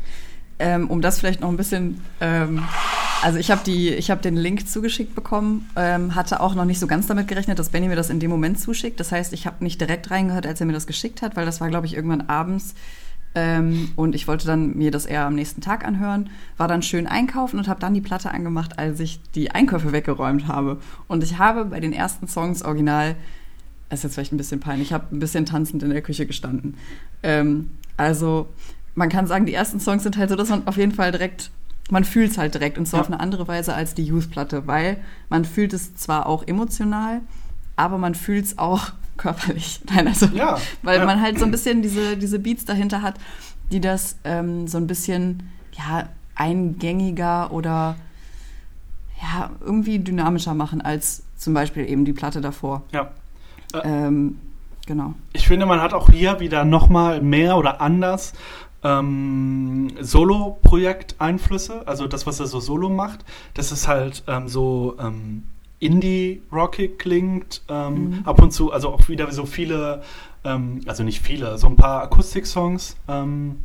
Ähm, 0.58 0.88
um 0.88 1.02
das 1.02 1.18
vielleicht 1.18 1.40
noch 1.40 1.48
ein 1.48 1.56
bisschen, 1.56 2.02
ähm, 2.20 2.64
also 3.22 3.38
ich 3.38 3.50
habe 3.50 3.62
habe 3.70 4.22
den 4.22 4.36
Link 4.36 4.68
zugeschickt 4.68 5.14
bekommen, 5.14 5.68
ähm, 5.76 6.14
hatte 6.14 6.40
auch 6.40 6.54
noch 6.54 6.64
nicht 6.64 6.78
so 6.78 6.86
ganz 6.86 7.06
damit 7.06 7.28
gerechnet, 7.28 7.58
dass 7.58 7.70
Benny 7.70 7.88
mir 7.88 7.96
das 7.96 8.10
in 8.10 8.20
dem 8.20 8.30
Moment 8.30 8.60
zuschickt. 8.60 9.00
Das 9.00 9.12
heißt, 9.12 9.32
ich 9.32 9.46
habe 9.46 9.62
nicht 9.64 9.80
direkt 9.80 10.10
reingehört, 10.10 10.46
als 10.46 10.60
er 10.60 10.66
mir 10.66 10.72
das 10.72 10.86
geschickt 10.86 11.22
hat, 11.22 11.36
weil 11.36 11.46
das 11.46 11.60
war, 11.60 11.68
glaube 11.68 11.86
ich, 11.86 11.94
irgendwann 11.94 12.22
abends 12.22 12.74
ähm, 13.36 13.92
und 13.96 14.14
ich 14.14 14.26
wollte 14.26 14.46
dann 14.46 14.76
mir 14.76 14.90
das 14.90 15.04
eher 15.04 15.26
am 15.26 15.34
nächsten 15.34 15.60
Tag 15.60 15.86
anhören, 15.86 16.30
war 16.56 16.68
dann 16.68 16.82
schön 16.82 17.06
einkaufen 17.06 17.58
und 17.58 17.68
habe 17.68 17.78
dann 17.78 17.92
die 17.92 18.00
Platte 18.00 18.30
angemacht, 18.30 18.78
als 18.78 18.98
ich 18.98 19.20
die 19.34 19.50
Einkäufe 19.50 19.92
weggeräumt 19.92 20.48
habe. 20.48 20.78
Und 21.06 21.22
ich 21.22 21.38
habe 21.38 21.66
bei 21.66 21.78
den 21.78 21.92
ersten 21.92 22.26
Songs 22.26 22.62
original, 22.62 23.14
das 23.90 24.00
ist 24.00 24.04
jetzt 24.04 24.14
vielleicht 24.14 24.32
ein 24.32 24.38
bisschen 24.38 24.58
peinlich, 24.58 24.88
ich 24.88 24.94
habe 24.94 25.14
ein 25.14 25.20
bisschen 25.20 25.44
tanzend 25.44 25.82
in 25.82 25.90
der 25.90 26.00
Küche 26.00 26.24
gestanden. 26.24 26.76
Ähm, 27.22 27.70
also 27.98 28.48
man 28.94 29.10
kann 29.10 29.26
sagen, 29.26 29.44
die 29.44 29.54
ersten 29.54 29.80
Songs 29.80 30.02
sind 30.02 30.16
halt 30.16 30.30
so, 30.30 30.36
dass 30.36 30.48
man 30.48 30.66
auf 30.66 30.78
jeden 30.78 30.92
Fall 30.92 31.12
direkt 31.12 31.50
man 31.90 32.04
fühlt 32.04 32.32
es 32.32 32.38
halt 32.38 32.54
direkt 32.54 32.78
und 32.78 32.86
zwar 32.86 32.98
ja. 32.98 33.02
auf 33.02 33.08
eine 33.08 33.20
andere 33.20 33.46
Weise 33.48 33.74
als 33.74 33.94
die 33.94 34.04
Youth-Platte, 34.04 34.66
weil 34.66 34.98
man 35.28 35.44
fühlt 35.44 35.72
es 35.72 35.94
zwar 35.94 36.26
auch 36.26 36.46
emotional, 36.46 37.20
aber 37.76 37.98
man 37.98 38.14
fühlt 38.14 38.44
es 38.44 38.58
auch 38.58 38.92
körperlich. 39.16 39.80
Nein, 39.90 40.08
also, 40.08 40.26
Ja, 40.34 40.58
weil 40.82 41.04
man 41.04 41.20
halt 41.20 41.38
so 41.38 41.44
ein 41.44 41.50
bisschen 41.50 41.82
diese, 41.82 42.16
diese 42.16 42.38
Beats 42.38 42.64
dahinter 42.64 43.02
hat, 43.02 43.14
die 43.72 43.80
das 43.80 44.16
ähm, 44.24 44.68
so 44.68 44.78
ein 44.78 44.86
bisschen, 44.86 45.50
ja, 45.72 46.08
eingängiger 46.34 47.50
oder 47.50 47.96
ja, 49.22 49.50
irgendwie 49.60 49.98
dynamischer 49.98 50.54
machen 50.54 50.80
als 50.80 51.22
zum 51.36 51.54
Beispiel 51.54 51.88
eben 51.88 52.04
die 52.04 52.12
Platte 52.12 52.40
davor. 52.40 52.82
Ja. 52.92 53.10
Äh. 53.72 53.80
Ähm, 53.84 54.38
genau. 54.86 55.14
Ich 55.32 55.48
finde, 55.48 55.66
man 55.66 55.80
hat 55.80 55.94
auch 55.94 56.10
hier 56.10 56.40
wieder 56.40 56.64
nochmal 56.64 57.20
mehr 57.22 57.56
oder 57.56 57.80
anders 57.80 58.34
ähm, 58.86 59.90
Solo-Projekt-Einflüsse. 60.00 61.86
Also 61.86 62.06
das, 62.06 62.26
was 62.26 62.40
er 62.40 62.46
so 62.46 62.60
solo 62.60 62.88
macht, 62.88 63.24
das 63.54 63.72
ist 63.72 63.88
halt 63.88 64.22
ähm, 64.28 64.48
so 64.48 64.96
ähm, 65.00 65.42
Indie-Rockig 65.80 66.98
klingt. 66.98 67.62
Ähm, 67.68 67.94
Mhm. 67.96 68.20
Ab 68.24 68.40
und 68.42 68.52
zu, 68.52 68.72
also 68.72 68.90
auch 68.90 69.08
wieder 69.08 69.30
so 69.32 69.44
viele, 69.46 70.02
ähm, 70.44 70.80
also 70.86 71.02
nicht 71.02 71.20
viele, 71.20 71.58
so 71.58 71.66
ein 71.66 71.76
paar 71.76 72.02
Akustik-Songs. 72.02 72.96
Ähm, 73.08 73.62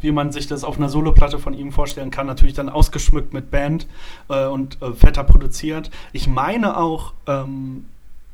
wie 0.00 0.12
man 0.12 0.30
sich 0.32 0.46
das 0.46 0.62
auf 0.64 0.78
einer 0.78 0.88
Soloplatte 0.88 1.38
von 1.38 1.52
ihm 1.52 1.72
vorstellen 1.72 2.10
kann, 2.10 2.26
natürlich 2.26 2.54
dann 2.54 2.68
ausgeschmückt 2.68 3.32
mit 3.32 3.50
Band 3.50 3.86
äh, 4.28 4.46
und 4.46 4.80
äh, 4.80 4.92
fetter 4.92 5.24
produziert. 5.24 5.90
Ich 6.12 6.28
meine 6.28 6.76
auch 6.76 7.12
ähm, 7.26 7.86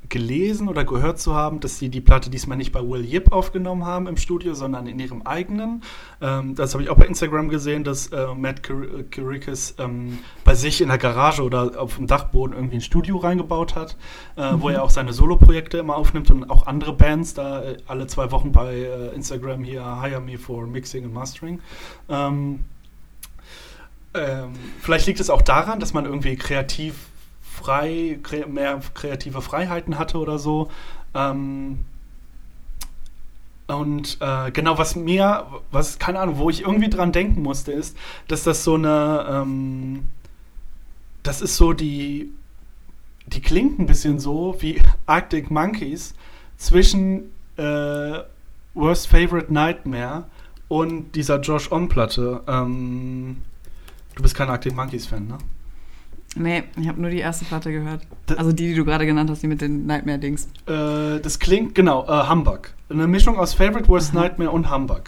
gelesen 0.08 0.68
oder 0.68 0.84
gehört 0.84 1.18
zu 1.18 1.34
haben, 1.34 1.60
dass 1.60 1.78
sie 1.78 1.88
die 1.88 2.00
Platte 2.00 2.30
diesmal 2.30 2.56
nicht 2.56 2.72
bei 2.72 2.80
Will 2.80 3.04
Yip 3.04 3.32
aufgenommen 3.32 3.84
haben 3.84 4.06
im 4.06 4.16
Studio, 4.16 4.54
sondern 4.54 4.86
in 4.86 4.98
ihrem 4.98 5.22
eigenen. 5.22 5.82
Ähm, 6.20 6.54
das 6.54 6.74
habe 6.74 6.82
ich 6.82 6.90
auch 6.90 6.96
bei 6.96 7.06
Instagram 7.06 7.48
gesehen, 7.48 7.84
dass 7.84 8.08
äh, 8.08 8.26
Matt 8.34 8.62
Kir- 8.62 9.04
Kirikis 9.10 9.74
ähm, 9.78 10.18
bei 10.44 10.54
sich 10.54 10.80
in 10.80 10.88
der 10.88 10.98
Garage 10.98 11.42
oder 11.42 11.80
auf 11.80 11.96
dem 11.96 12.06
Dachboden 12.06 12.54
irgendwie 12.54 12.76
ein 12.76 12.80
Studio 12.82 13.16
reingebaut 13.16 13.74
hat, 13.74 13.96
äh, 14.36 14.52
wo 14.54 14.68
er 14.68 14.82
auch 14.82 14.90
seine 14.90 15.12
Soloprojekte 15.12 15.78
immer 15.78 15.96
aufnimmt 15.96 16.30
und 16.30 16.50
auch 16.50 16.66
andere 16.66 16.92
Bands 16.92 17.34
da 17.34 17.62
äh, 17.62 17.76
alle 17.86 18.06
zwei 18.06 18.30
Wochen 18.30 18.52
bei 18.52 18.74
äh, 18.74 19.14
Instagram 19.14 19.64
hier 19.64 20.02
Hire 20.02 20.20
Me 20.20 20.38
for 20.38 20.66
Mixing 20.66 21.04
and 21.04 21.14
Mastering. 21.14 21.60
Ähm, 22.08 22.60
ähm, 24.14 24.52
vielleicht 24.80 25.06
liegt 25.06 25.20
es 25.20 25.30
auch 25.30 25.42
daran, 25.42 25.80
dass 25.80 25.92
man 25.92 26.04
irgendwie 26.04 26.36
kreativ 26.36 26.94
frei, 27.56 28.18
kre 28.22 28.46
mehr 28.46 28.80
kreative 28.94 29.42
Freiheiten 29.42 29.98
hatte 29.98 30.18
oder 30.18 30.38
so. 30.38 30.70
Ähm, 31.14 31.84
und 33.66 34.18
äh, 34.20 34.50
genau, 34.52 34.78
was 34.78 34.94
mir, 34.94 35.46
was, 35.72 35.98
keine 35.98 36.20
Ahnung, 36.20 36.38
wo 36.38 36.50
ich 36.50 36.62
irgendwie 36.62 36.88
dran 36.88 37.10
denken 37.10 37.42
musste, 37.42 37.72
ist, 37.72 37.96
dass 38.28 38.44
das 38.44 38.62
so 38.62 38.74
eine, 38.74 39.26
ähm, 39.28 40.04
das 41.24 41.42
ist 41.42 41.56
so 41.56 41.72
die, 41.72 42.32
die 43.26 43.40
klingt 43.40 43.80
ein 43.80 43.86
bisschen 43.86 44.20
so 44.20 44.56
wie 44.60 44.80
Arctic 45.06 45.50
Monkeys 45.50 46.14
zwischen 46.56 47.32
äh, 47.56 48.20
Worst 48.74 49.08
Favorite 49.08 49.52
Nightmare 49.52 50.26
und 50.68 51.12
dieser 51.12 51.40
Josh 51.40 51.72
On-Platte. 51.72 52.42
Ähm, 52.46 53.38
du 54.14 54.22
bist 54.22 54.36
kein 54.36 54.48
Arctic 54.48 54.76
Monkeys-Fan, 54.76 55.26
ne? 55.26 55.38
Nee, 56.38 56.64
ich 56.78 56.86
habe 56.88 57.00
nur 57.00 57.10
die 57.10 57.18
erste 57.18 57.44
Platte 57.46 57.72
gehört. 57.72 58.02
Da- 58.26 58.34
Also 58.34 58.52
die, 58.52 58.68
die 58.68 58.74
du 58.74 58.84
gerade 58.84 59.06
genannt 59.06 59.30
hast, 59.30 59.42
die 59.42 59.46
mit 59.48 59.60
den 59.60 59.86
Nightmare-Dings. 59.86 60.48
Äh, 60.66 61.20
das 61.20 61.38
klingt, 61.38 61.74
genau, 61.74 62.04
äh, 62.06 62.28
Humbug. 62.28 62.72
Eine 62.90 63.06
Mischung 63.06 63.38
aus 63.38 63.54
Favorite 63.54 63.88
Worst 63.88 64.12
Aha. 64.14 64.20
Nightmare 64.20 64.50
und 64.50 64.70
Humbug. 64.70 65.04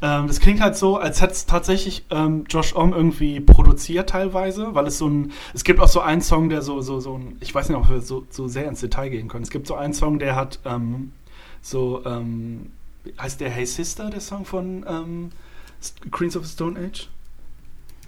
Ähm, 0.00 0.26
das 0.26 0.40
klingt 0.40 0.60
halt 0.60 0.76
so, 0.76 0.96
als 0.96 1.20
hätte 1.20 1.32
es 1.34 1.46
tatsächlich 1.46 2.04
ähm, 2.10 2.44
Josh 2.48 2.74
Om 2.74 2.92
irgendwie 2.92 3.38
produziert 3.40 4.10
teilweise, 4.10 4.74
weil 4.74 4.86
es 4.86 4.98
so 4.98 5.08
ein, 5.08 5.30
es 5.54 5.62
gibt 5.62 5.78
auch 5.78 5.88
so 5.88 6.00
einen 6.00 6.22
Song, 6.22 6.48
der 6.48 6.62
so, 6.62 6.80
so, 6.80 6.98
so 7.00 7.16
ein, 7.18 7.36
ich 7.40 7.54
weiß 7.54 7.68
nicht, 7.68 7.78
ob 7.78 7.88
wir 7.88 8.00
so, 8.00 8.26
so 8.30 8.48
sehr 8.48 8.66
ins 8.66 8.80
Detail 8.80 9.10
gehen 9.10 9.28
können. 9.28 9.44
Es 9.44 9.50
gibt 9.50 9.66
so 9.68 9.74
einen 9.76 9.92
Song, 9.92 10.18
der 10.18 10.34
hat 10.34 10.58
ähm, 10.64 11.12
so, 11.60 12.02
ähm, 12.04 12.70
heißt 13.20 13.40
der 13.40 13.50
Hey 13.50 13.66
Sister, 13.66 14.10
der 14.10 14.20
Song 14.20 14.44
von 14.44 14.84
ähm, 14.88 15.30
Queens 16.10 16.36
of 16.36 16.46
the 16.46 16.52
Stone 16.52 16.80
Age? 16.80 17.08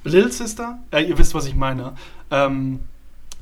Lil 0.04 0.30
Sister? 0.32 0.78
Ja, 0.92 0.98
ihr 0.98 1.16
wisst, 1.16 1.34
was 1.34 1.46
ich 1.46 1.54
meine. 1.54 1.94
Ähm, 2.30 2.80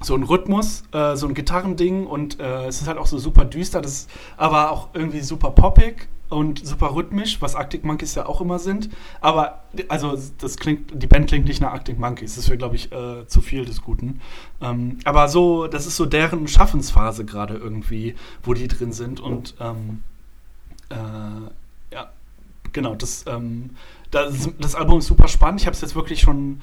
so 0.05 0.15
ein 0.15 0.23
Rhythmus, 0.23 0.85
äh, 0.93 1.17
so 1.17 1.27
ein 1.27 1.35
Gitarrending 1.35 2.07
und 2.07 2.41
äh, 2.41 2.67
es 2.67 2.81
ist 2.81 2.89
halt 2.89 2.99
auch 2.99 3.07
so 3.07 3.19
super 3.19 3.45
düster, 3.45 3.81
das 3.81 3.93
ist 3.93 4.11
aber 4.37 4.71
auch 4.71 4.89
irgendwie 4.95 5.21
super 5.21 5.51
poppig 5.51 6.09
und 6.29 6.67
super 6.67 6.95
rhythmisch, 6.95 7.41
was 7.41 7.55
Arctic 7.55 7.85
Monkeys 7.85 8.15
ja 8.15 8.27
auch 8.27 8.41
immer 8.41 8.59
sind. 8.59 8.89
Aber 9.21 9.65
also 9.89 10.19
das 10.39 10.57
klingt, 10.57 10.91
die 10.95 11.07
Band 11.07 11.29
klingt 11.29 11.47
nicht 11.47 11.61
nach 11.61 11.73
Arctic 11.73 11.99
Monkeys, 11.99 12.37
das 12.37 12.49
wäre 12.49 12.59
glaube 12.59 12.77
ich 12.77 12.91
äh, 12.91 13.27
zu 13.27 13.41
viel 13.41 13.65
des 13.65 13.83
Guten. 13.83 14.21
Ähm, 14.61 14.99
aber 15.05 15.29
so, 15.29 15.67
das 15.67 15.87
ist 15.87 15.97
so 15.97 16.07
deren 16.07 16.49
Schaffensphase 16.49 17.25
gerade 17.25 17.55
irgendwie, 17.55 18.15
wo 18.43 18.55
die 18.55 18.69
drin 18.69 18.93
sind 18.93 19.21
und 19.21 19.55
ähm, 19.61 20.03
äh, 20.89 21.95
ja, 21.95 22.11
genau, 22.73 22.95
das, 22.95 23.25
ähm, 23.27 23.71
das, 24.11 24.49
das 24.59 24.75
Album 24.75 24.99
ist 24.99 25.07
super 25.07 25.29
spannend. 25.29 25.61
Ich 25.61 25.67
habe 25.67 25.75
es 25.75 25.81
jetzt 25.81 25.95
wirklich 25.95 26.21
schon 26.21 26.61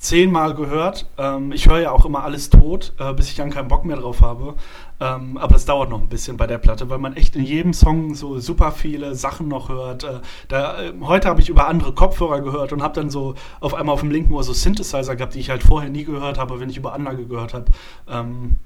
zehnmal 0.00 0.54
gehört. 0.54 1.06
Ähm, 1.18 1.52
ich 1.52 1.68
höre 1.68 1.78
ja 1.78 1.92
auch 1.92 2.06
immer 2.06 2.24
alles 2.24 2.48
tot, 2.48 2.94
äh, 2.98 3.12
bis 3.12 3.28
ich 3.28 3.36
dann 3.36 3.50
keinen 3.50 3.68
Bock 3.68 3.84
mehr 3.84 3.98
drauf 3.98 4.22
habe. 4.22 4.54
Ähm, 4.98 5.36
aber 5.36 5.52
das 5.52 5.66
dauert 5.66 5.90
noch 5.90 6.00
ein 6.00 6.08
bisschen 6.08 6.38
bei 6.38 6.46
der 6.46 6.56
Platte, 6.56 6.88
weil 6.88 6.98
man 6.98 7.14
echt 7.16 7.36
in 7.36 7.44
jedem 7.44 7.74
Song 7.74 8.14
so 8.14 8.38
super 8.40 8.72
viele 8.72 9.14
Sachen 9.14 9.48
noch 9.48 9.68
hört. 9.68 10.04
Äh, 10.04 10.20
da, 10.48 10.82
äh, 10.82 10.92
heute 11.02 11.28
habe 11.28 11.42
ich 11.42 11.50
über 11.50 11.68
andere 11.68 11.92
Kopfhörer 11.92 12.40
gehört 12.40 12.72
und 12.72 12.82
habe 12.82 12.94
dann 12.94 13.10
so 13.10 13.34
auf 13.60 13.74
einmal 13.74 13.92
auf 13.92 14.00
dem 14.00 14.10
linken 14.10 14.32
Ohr 14.32 14.42
so 14.42 14.54
Synthesizer 14.54 15.16
gehabt, 15.16 15.34
die 15.34 15.40
ich 15.40 15.50
halt 15.50 15.62
vorher 15.62 15.90
nie 15.90 16.04
gehört 16.04 16.38
habe, 16.38 16.58
wenn 16.60 16.70
ich 16.70 16.78
über 16.78 16.94
Anlage 16.94 17.26
gehört 17.26 17.52
habe. 17.52 17.66
Ähm, 18.08 18.56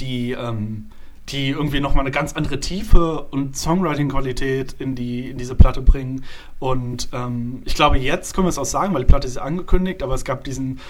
die, 0.00 0.32
ähm, 0.32 0.90
die 1.28 1.50
irgendwie 1.50 1.80
nochmal 1.80 2.00
eine 2.00 2.10
ganz 2.10 2.32
andere 2.32 2.60
Tiefe 2.60 3.22
und 3.30 3.56
Songwriting-Qualität 3.56 4.76
in, 4.78 4.94
die, 4.94 5.30
in 5.30 5.38
diese 5.38 5.54
Platte 5.54 5.82
bringen. 5.82 6.24
Und 6.58 7.08
ähm, 7.12 7.62
ich 7.64 7.74
glaube, 7.74 7.98
jetzt 7.98 8.34
können 8.34 8.46
wir 8.46 8.50
es 8.50 8.58
auch 8.58 8.64
sagen, 8.64 8.94
weil 8.94 9.02
die 9.02 9.08
Platte 9.08 9.26
ist 9.26 9.36
ja 9.36 9.42
angekündigt, 9.42 10.02
aber 10.02 10.14
es 10.14 10.24
gab 10.24 10.44
diesen 10.44 10.80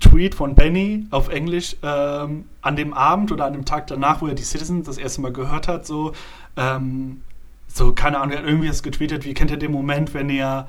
Tweet 0.00 0.34
von 0.34 0.54
Benny 0.54 1.06
auf 1.10 1.28
Englisch 1.28 1.76
ähm, 1.82 2.44
an 2.62 2.76
dem 2.76 2.94
Abend 2.94 3.32
oder 3.32 3.46
an 3.46 3.52
dem 3.52 3.64
Tag 3.64 3.88
danach, 3.88 4.22
wo 4.22 4.28
er 4.28 4.34
die 4.34 4.44
Citizen 4.44 4.84
das 4.84 4.98
erste 4.98 5.20
Mal 5.20 5.32
gehört 5.32 5.66
hat, 5.66 5.86
so, 5.86 6.12
ähm, 6.56 7.22
so 7.66 7.92
keine 7.92 8.18
Ahnung, 8.18 8.32
er 8.32 8.38
hat 8.38 8.46
irgendwie 8.46 8.68
das 8.68 8.82
getweetet, 8.82 9.24
wie 9.24 9.34
kennt 9.34 9.50
ihr 9.50 9.56
den 9.56 9.72
Moment, 9.72 10.14
wenn 10.14 10.30
ihr, 10.30 10.68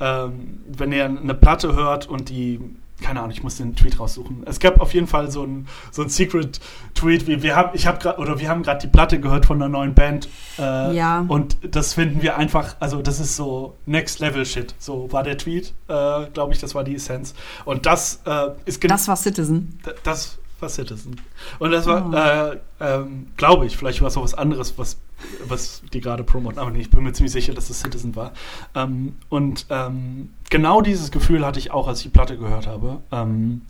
ähm, 0.00 0.60
wenn 0.66 0.92
ihr 0.92 1.04
eine 1.04 1.34
Platte 1.34 1.74
hört 1.76 2.08
und 2.08 2.28
die 2.28 2.60
keine 3.00 3.20
Ahnung, 3.20 3.30
ich 3.32 3.42
muss 3.42 3.56
den 3.56 3.76
Tweet 3.76 3.98
raussuchen. 4.00 4.42
Es 4.46 4.58
gab 4.58 4.80
auf 4.80 4.92
jeden 4.94 5.06
Fall 5.06 5.30
so 5.30 5.44
ein, 5.44 5.68
so 5.90 6.02
ein 6.02 6.08
Secret-Tweet, 6.08 7.26
wie 7.26 7.42
wir 7.42 7.56
haben, 7.56 7.70
ich 7.74 7.86
habe 7.86 7.98
gerade, 7.98 8.18
oder 8.18 8.38
wir 8.38 8.48
haben 8.48 8.62
gerade 8.62 8.80
die 8.80 8.88
Platte 8.88 9.20
gehört 9.20 9.46
von 9.46 9.56
einer 9.56 9.68
neuen 9.68 9.94
Band. 9.94 10.28
Äh, 10.58 10.96
Ja. 10.96 11.24
Und 11.28 11.56
das 11.62 11.94
finden 11.94 12.22
wir 12.22 12.36
einfach, 12.36 12.76
also 12.80 13.00
das 13.02 13.20
ist 13.20 13.36
so 13.36 13.76
Next-Level-Shit. 13.86 14.74
So 14.78 15.10
war 15.12 15.22
der 15.22 15.38
Tweet, 15.38 15.74
äh, 15.88 16.26
glaube 16.32 16.52
ich, 16.52 16.58
das 16.58 16.74
war 16.74 16.84
die 16.84 16.96
Essenz. 16.96 17.34
Und 17.64 17.86
das 17.86 18.20
äh, 18.26 18.48
ist 18.64 18.80
genau 18.80 18.94
Das 18.94 19.08
war 19.08 19.16
Citizen. 19.16 19.78
Das 20.02 20.38
war 20.60 20.68
Citizen. 20.68 21.20
Und 21.58 21.70
das 21.70 21.86
war, 21.86 22.52
äh, 22.52 22.58
ähm, 22.80 23.28
glaube 23.36 23.66
ich, 23.66 23.76
vielleicht 23.76 24.00
war 24.00 24.08
es 24.08 24.16
auch 24.16 24.22
was 24.22 24.34
anderes, 24.34 24.78
was, 24.78 24.98
was 25.46 25.82
die 25.92 26.00
gerade 26.00 26.24
promoten, 26.24 26.58
aber 26.58 26.70
nee, 26.70 26.80
ich 26.80 26.90
bin 26.90 27.02
mir 27.02 27.12
ziemlich 27.12 27.32
sicher, 27.32 27.54
dass 27.54 27.70
es 27.70 27.80
Citizen 27.80 28.16
war. 28.16 28.32
Ähm, 28.74 29.14
und 29.28 29.66
ähm, 29.70 30.30
genau 30.50 30.80
dieses 30.80 31.10
Gefühl 31.10 31.44
hatte 31.44 31.58
ich 31.58 31.70
auch, 31.70 31.88
als 31.88 31.98
ich 31.98 32.04
die 32.04 32.10
Platte 32.10 32.38
gehört 32.38 32.66
habe. 32.66 33.00
Ähm, 33.12 33.62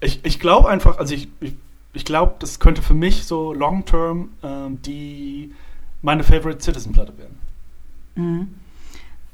ich 0.00 0.24
ich 0.24 0.40
glaube 0.40 0.68
einfach, 0.68 0.98
also 0.98 1.14
ich, 1.14 1.28
ich, 1.40 1.54
ich 1.92 2.04
glaube, 2.04 2.34
das 2.38 2.60
könnte 2.60 2.82
für 2.82 2.94
mich 2.94 3.24
so 3.24 3.52
long-term 3.52 4.30
ähm, 4.42 4.80
die 4.82 5.52
meine 6.02 6.24
Favorite 6.24 6.62
Citizen-Platte 6.62 7.18
werden. 7.18 7.38
Mhm. 8.14 8.48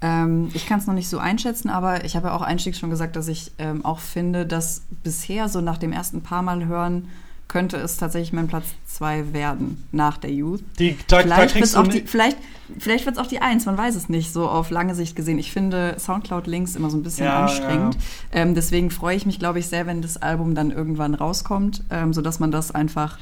Ähm, 0.07 0.51
ich 0.55 0.67
kann 0.67 0.79
es 0.79 0.87
noch 0.87 0.95
nicht 0.95 1.09
so 1.09 1.19
einschätzen, 1.19 1.69
aber 1.69 2.05
ich 2.05 2.15
habe 2.17 2.29
ja 2.29 2.35
auch 2.35 2.43
einstiegs 2.43 2.79
schon 2.79 2.91
gesagt, 2.91 3.17
dass 3.17 3.27
ich 3.29 3.51
ähm, 3.59 3.85
auch 3.85 3.99
finde, 3.99 4.47
dass 4.47 4.83
bisher 5.03 5.49
so 5.49 5.61
nach 5.61 5.79
dem 5.79 5.93
ersten 5.93 6.23
paar 6.23 6.43
Mal 6.43 6.67
hören 6.67 7.09
könnte 7.49 7.77
es 7.77 7.97
tatsächlich 7.97 8.33
mein 8.33 8.49
Platz 8.49 8.67
2 8.87 9.33
werden 9.33 9.85
nach 9.93 10.19
der 10.19 10.33
Youth. 10.33 10.63
Die, 10.79 10.97
da, 11.07 11.19
da 11.19 11.23
Vielleicht 11.23 11.55
wird 11.55 11.65
es 11.65 11.73
du 11.73 11.79
auch, 11.81 11.87
die, 11.87 12.01
vielleicht, 12.01 12.37
vielleicht 12.79 13.07
wird's 13.07 13.19
auch 13.19 13.27
die 13.29 13.41
Eins, 13.41 13.67
man 13.67 13.79
weiß 13.79 13.95
es 13.95 14.09
nicht, 14.09 14.33
so 14.33 14.49
auf 14.49 14.71
lange 14.71 14.95
Sicht 14.97 15.15
gesehen. 15.15 15.39
Ich 15.39 15.53
finde 15.53 15.95
Soundcloud-Links 15.99 16.75
immer 16.75 16.91
so 16.91 16.97
ein 16.97 17.05
bisschen 17.05 17.27
Ja, 17.27 17.45
anstrengend. 17.45 17.95
ja. 17.95 18.41
Ähm, 18.41 18.55
deswegen 18.57 18.91
freue 18.91 19.17
ich 19.17 19.27
mich, 19.27 19.39
glaube 19.39 19.61
ich, 19.61 19.69
sehr, 19.69 19.87
wenn 19.87 20.03
das 20.03 20.17
Album 20.17 20.55
dann 20.57 20.73
irgendwann 20.73 21.15
rauskommt, 21.15 21.85
ähm, 21.91 22.13
sodass 22.13 22.41
man 22.41 22.51
das 22.51 22.73
einfach 22.73 23.17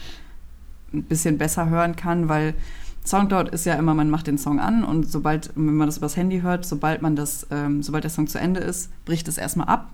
ein 0.94 1.02
bisschen 1.02 1.36
besser 1.36 1.68
hören 1.68 1.94
kann, 1.96 2.28
weil 2.28 2.54
Soundcloud 3.06 3.50
ist 3.50 3.66
ja 3.66 3.74
immer, 3.74 3.92
man 3.94 4.08
macht 4.08 4.26
den 4.26 4.38
Song 4.38 4.58
an 4.60 4.82
und 4.84 5.10
sobald, 5.10 5.50
wenn 5.54 5.74
man 5.76 5.86
das 5.88 5.98
übers 5.98 6.16
Handy 6.16 6.40
hört, 6.40 6.64
sobald 6.64 7.02
man 7.02 7.16
das, 7.16 7.46
ähm, 7.50 7.82
sobald 7.82 8.04
der 8.04 8.10
Song 8.10 8.26
zu 8.26 8.38
Ende 8.38 8.60
ist, 8.60 8.90
bricht 9.04 9.28
es 9.28 9.36
erstmal 9.38 9.68
ab. 9.68 9.90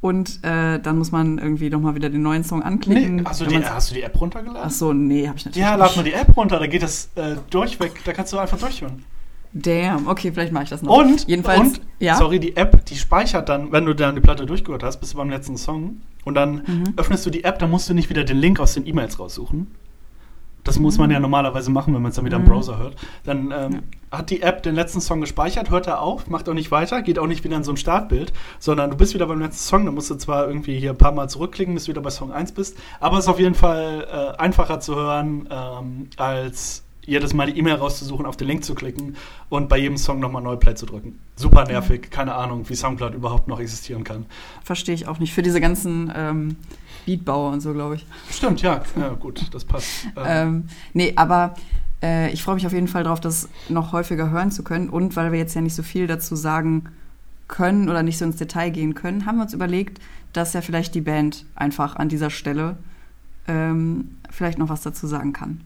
Und 0.00 0.44
äh, 0.44 0.78
dann 0.78 0.98
muss 0.98 1.10
man 1.10 1.38
irgendwie 1.38 1.70
nochmal 1.70 1.94
wieder 1.94 2.10
den 2.10 2.22
neuen 2.22 2.44
Song 2.44 2.62
anklicken. 2.62 3.16
Nee, 3.16 3.22
hast, 3.24 3.40
du 3.40 3.46
die, 3.46 3.64
hast 3.64 3.90
du 3.90 3.94
die 3.94 4.02
App 4.02 4.20
runtergeladen? 4.20 4.62
Ach 4.64 4.70
so, 4.70 4.92
nee, 4.92 5.26
habe 5.26 5.38
ich 5.38 5.46
natürlich 5.46 5.66
ja, 5.66 5.76
nicht. 5.76 5.80
lad 5.86 5.96
mal 5.96 6.02
die 6.04 6.12
App 6.12 6.36
runter, 6.36 6.58
da 6.58 6.66
geht 6.66 6.82
das 6.82 7.08
äh, 7.16 7.36
durchweg, 7.50 7.92
da 8.04 8.12
kannst 8.12 8.32
du 8.32 8.38
einfach 8.38 8.58
durchhören. 8.58 9.02
Damn, 9.52 10.06
okay, 10.06 10.30
vielleicht 10.32 10.52
mache 10.52 10.64
ich 10.64 10.70
das 10.70 10.82
noch. 10.82 10.96
Und, 10.98 11.26
jedenfalls, 11.26 11.60
und 11.60 11.80
ja. 11.98 12.16
sorry, 12.16 12.38
die 12.38 12.56
App, 12.56 12.84
die 12.84 12.94
speichert 12.96 13.48
dann, 13.48 13.72
wenn 13.72 13.86
du 13.86 13.94
dann 13.94 14.14
die 14.14 14.20
Platte 14.20 14.44
durchgehört 14.44 14.82
hast, 14.82 14.98
bist 15.00 15.14
du 15.14 15.16
beim 15.16 15.30
letzten 15.30 15.56
Song 15.56 16.02
und 16.24 16.34
dann 16.34 16.62
Mhm. 16.66 16.92
öffnest 16.96 17.24
du 17.24 17.30
die 17.30 17.42
App, 17.44 17.58
dann 17.58 17.70
musst 17.70 17.88
du 17.88 17.94
nicht 17.94 18.10
wieder 18.10 18.22
den 18.22 18.36
Link 18.36 18.60
aus 18.60 18.74
den 18.74 18.86
E-Mails 18.86 19.18
raussuchen. 19.18 19.68
Das 20.66 20.80
muss 20.80 20.98
man 20.98 21.10
ja 21.10 21.20
normalerweise 21.20 21.70
machen, 21.70 21.94
wenn 21.94 22.02
man 22.02 22.10
es 22.10 22.16
dann 22.16 22.24
wieder 22.24 22.38
im 22.38 22.44
Browser 22.44 22.78
hört, 22.78 22.96
dann 23.24 23.52
ähm, 23.56 23.82
hat 24.10 24.30
die 24.30 24.42
App 24.42 24.62
den 24.64 24.74
letzten 24.74 25.00
Song 25.00 25.20
gespeichert, 25.20 25.70
hört 25.70 25.86
er 25.86 26.00
auf, 26.00 26.28
macht 26.28 26.48
auch 26.48 26.54
nicht 26.54 26.72
weiter, 26.72 27.02
geht 27.02 27.18
auch 27.18 27.28
nicht 27.28 27.44
wieder 27.44 27.56
in 27.56 27.64
so 27.64 27.72
ein 27.72 27.76
Startbild, 27.76 28.32
sondern 28.58 28.90
du 28.90 28.96
bist 28.96 29.14
wieder 29.14 29.26
beim 29.26 29.40
letzten 29.40 29.62
Song, 29.68 29.86
dann 29.86 29.94
musst 29.94 30.10
du 30.10 30.16
zwar 30.16 30.48
irgendwie 30.48 30.78
hier 30.78 30.90
ein 30.90 30.98
paar 30.98 31.12
Mal 31.12 31.28
zurückklicken, 31.28 31.74
bis 31.74 31.84
du 31.84 31.90
wieder 31.90 32.00
bei 32.00 32.10
Song 32.10 32.32
1 32.32 32.52
bist, 32.52 32.76
aber 32.98 33.18
es 33.18 33.26
ist 33.26 33.30
auf 33.30 33.38
jeden 33.38 33.54
Fall 33.54 34.06
äh, 34.10 34.38
einfacher 34.38 34.80
zu 34.80 34.96
hören, 34.96 35.48
ähm, 35.50 36.08
als 36.16 36.82
jedes 37.06 37.32
Mal 37.32 37.46
die 37.46 37.58
E-Mail 37.58 37.76
rauszusuchen, 37.76 38.26
auf 38.26 38.36
den 38.36 38.48
Link 38.48 38.64
zu 38.64 38.74
klicken 38.74 39.16
und 39.48 39.68
bei 39.68 39.78
jedem 39.78 39.96
Song 39.96 40.18
nochmal 40.18 40.42
Neuplay 40.42 40.74
zu 40.74 40.86
drücken. 40.86 41.20
Super 41.36 41.64
nervig, 41.64 42.10
keine 42.10 42.34
Ahnung, 42.34 42.68
wie 42.68 42.74
Soundcloud 42.74 43.14
überhaupt 43.14 43.46
noch 43.46 43.60
existieren 43.60 44.02
kann. 44.02 44.26
Verstehe 44.64 44.94
ich 44.94 45.06
auch 45.06 45.20
nicht. 45.20 45.32
Für 45.32 45.42
diese 45.42 45.60
ganzen 45.60 46.12
ähm, 46.14 46.56
Beatbauer 47.06 47.52
und 47.52 47.60
so, 47.60 47.72
glaube 47.72 47.94
ich. 47.94 48.06
Stimmt, 48.30 48.60
ja, 48.60 48.82
ja, 48.96 49.08
gut, 49.10 49.42
das 49.54 49.64
passt. 49.64 49.88
Ähm, 50.16 50.24
ähm 50.26 50.64
nee, 50.92 51.12
aber 51.16 51.54
äh, 52.02 52.30
ich 52.32 52.42
freue 52.42 52.56
mich 52.56 52.66
auf 52.66 52.72
jeden 52.72 52.88
Fall 52.88 53.04
darauf, 53.04 53.20
das 53.20 53.48
noch 53.68 53.92
häufiger 53.92 54.30
hören 54.30 54.50
zu 54.50 54.62
können. 54.62 54.90
Und 54.90 55.16
weil 55.16 55.32
wir 55.32 55.38
jetzt 55.38 55.54
ja 55.54 55.62
nicht 55.62 55.74
so 55.74 55.82
viel 55.82 56.06
dazu 56.06 56.36
sagen 56.36 56.90
können 57.48 57.88
oder 57.88 58.02
nicht 58.02 58.18
so 58.18 58.24
ins 58.24 58.36
Detail 58.36 58.70
gehen 58.70 58.94
können, 58.94 59.24
haben 59.24 59.36
wir 59.36 59.42
uns 59.42 59.54
überlegt, 59.54 60.00
dass 60.32 60.52
ja 60.52 60.60
vielleicht 60.60 60.94
die 60.94 61.00
Band 61.00 61.46
einfach 61.54 61.96
an 61.96 62.08
dieser 62.08 62.30
Stelle 62.30 62.76
ähm, 63.48 64.16
vielleicht 64.30 64.58
noch 64.58 64.68
was 64.68 64.82
dazu 64.82 65.06
sagen 65.06 65.32
kann. 65.32 65.60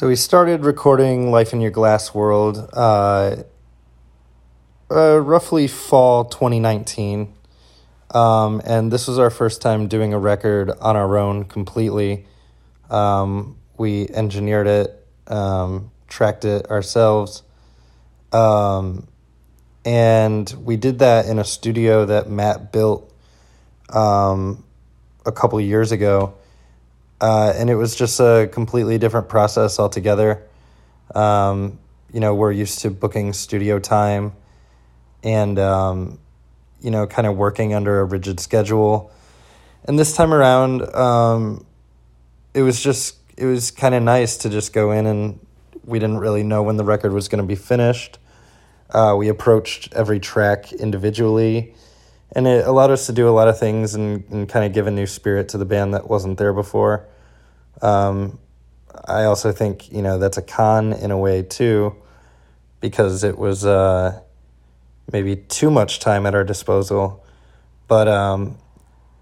So 0.00 0.08
we 0.08 0.16
started 0.16 0.64
recording 0.64 1.30
Life 1.30 1.52
in 1.52 1.60
Your 1.60 1.70
Glass 1.70 2.14
World 2.14 2.70
uh, 2.72 3.36
uh, 4.90 5.20
roughly 5.20 5.68
fall 5.68 6.24
2019. 6.24 7.30
Um, 8.12 8.62
and 8.64 8.90
this 8.90 9.06
was 9.06 9.18
our 9.18 9.28
first 9.28 9.60
time 9.60 9.88
doing 9.88 10.14
a 10.14 10.18
record 10.18 10.70
on 10.70 10.96
our 10.96 11.18
own 11.18 11.44
completely. 11.44 12.24
Um, 12.88 13.58
we 13.76 14.08
engineered 14.08 14.66
it, 14.68 15.06
um, 15.26 15.90
tracked 16.08 16.46
it 16.46 16.70
ourselves. 16.70 17.42
Um, 18.32 19.06
and 19.84 20.50
we 20.64 20.78
did 20.78 21.00
that 21.00 21.26
in 21.26 21.38
a 21.38 21.44
studio 21.44 22.06
that 22.06 22.30
Matt 22.30 22.72
built 22.72 23.14
um, 23.90 24.64
a 25.26 25.32
couple 25.32 25.60
years 25.60 25.92
ago 25.92 26.39
uh, 27.20 27.52
and 27.56 27.68
it 27.68 27.74
was 27.74 27.94
just 27.94 28.18
a 28.20 28.48
completely 28.52 28.98
different 28.98 29.28
process 29.28 29.78
altogether. 29.78 30.42
Um, 31.14 31.78
you 32.12 32.20
know, 32.20 32.34
we're 32.34 32.52
used 32.52 32.80
to 32.80 32.90
booking 32.90 33.32
studio 33.32 33.78
time 33.78 34.32
and, 35.22 35.58
um, 35.58 36.18
you 36.80 36.90
know, 36.90 37.06
kind 37.06 37.26
of 37.26 37.36
working 37.36 37.74
under 37.74 38.00
a 38.00 38.04
rigid 38.04 38.40
schedule. 38.40 39.12
And 39.84 39.98
this 39.98 40.16
time 40.16 40.32
around, 40.32 40.82
um, 40.94 41.66
it 42.54 42.62
was 42.62 42.82
just, 42.82 43.16
it 43.36 43.46
was 43.46 43.70
kind 43.70 43.94
of 43.94 44.02
nice 44.02 44.38
to 44.38 44.48
just 44.48 44.72
go 44.72 44.92
in 44.92 45.06
and 45.06 45.38
we 45.84 45.98
didn't 45.98 46.18
really 46.18 46.42
know 46.42 46.62
when 46.62 46.76
the 46.76 46.84
record 46.84 47.12
was 47.12 47.28
going 47.28 47.42
to 47.42 47.46
be 47.46 47.54
finished. 47.54 48.18
Uh, 48.88 49.14
we 49.16 49.28
approached 49.28 49.92
every 49.92 50.20
track 50.20 50.72
individually 50.72 51.74
and 52.32 52.46
it 52.46 52.66
allowed 52.66 52.90
us 52.90 53.06
to 53.06 53.12
do 53.12 53.28
a 53.28 53.30
lot 53.30 53.48
of 53.48 53.58
things 53.58 53.94
and, 53.94 54.24
and 54.30 54.48
kind 54.48 54.64
of 54.64 54.72
give 54.72 54.86
a 54.86 54.90
new 54.90 55.06
spirit 55.06 55.48
to 55.50 55.58
the 55.58 55.64
band 55.64 55.94
that 55.94 56.08
wasn't 56.08 56.38
there 56.38 56.52
before. 56.52 57.06
Um, 57.82 58.38
I 59.06 59.24
also 59.24 59.52
think 59.52 59.92
you 59.92 60.02
know 60.02 60.18
that's 60.18 60.36
a 60.36 60.42
con 60.42 60.92
in 60.92 61.10
a 61.10 61.18
way 61.18 61.42
too, 61.42 61.96
because 62.80 63.24
it 63.24 63.38
was 63.38 63.64
uh, 63.64 64.20
maybe 65.12 65.36
too 65.36 65.70
much 65.70 66.00
time 66.00 66.26
at 66.26 66.34
our 66.34 66.44
disposal, 66.44 67.24
but 67.88 68.08
um, 68.08 68.58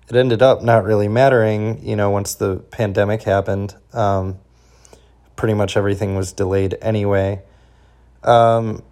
it 0.08 0.16
ended 0.16 0.42
up 0.42 0.62
not 0.62 0.84
really 0.84 1.08
mattering. 1.08 1.84
You 1.86 1.96
know, 1.96 2.10
once 2.10 2.34
the 2.34 2.56
pandemic 2.70 3.22
happened, 3.22 3.74
um, 3.92 4.38
pretty 5.36 5.54
much 5.54 5.76
everything 5.76 6.16
was 6.16 6.32
delayed 6.32 6.76
anyway. 6.80 7.42
Um, 8.24 8.82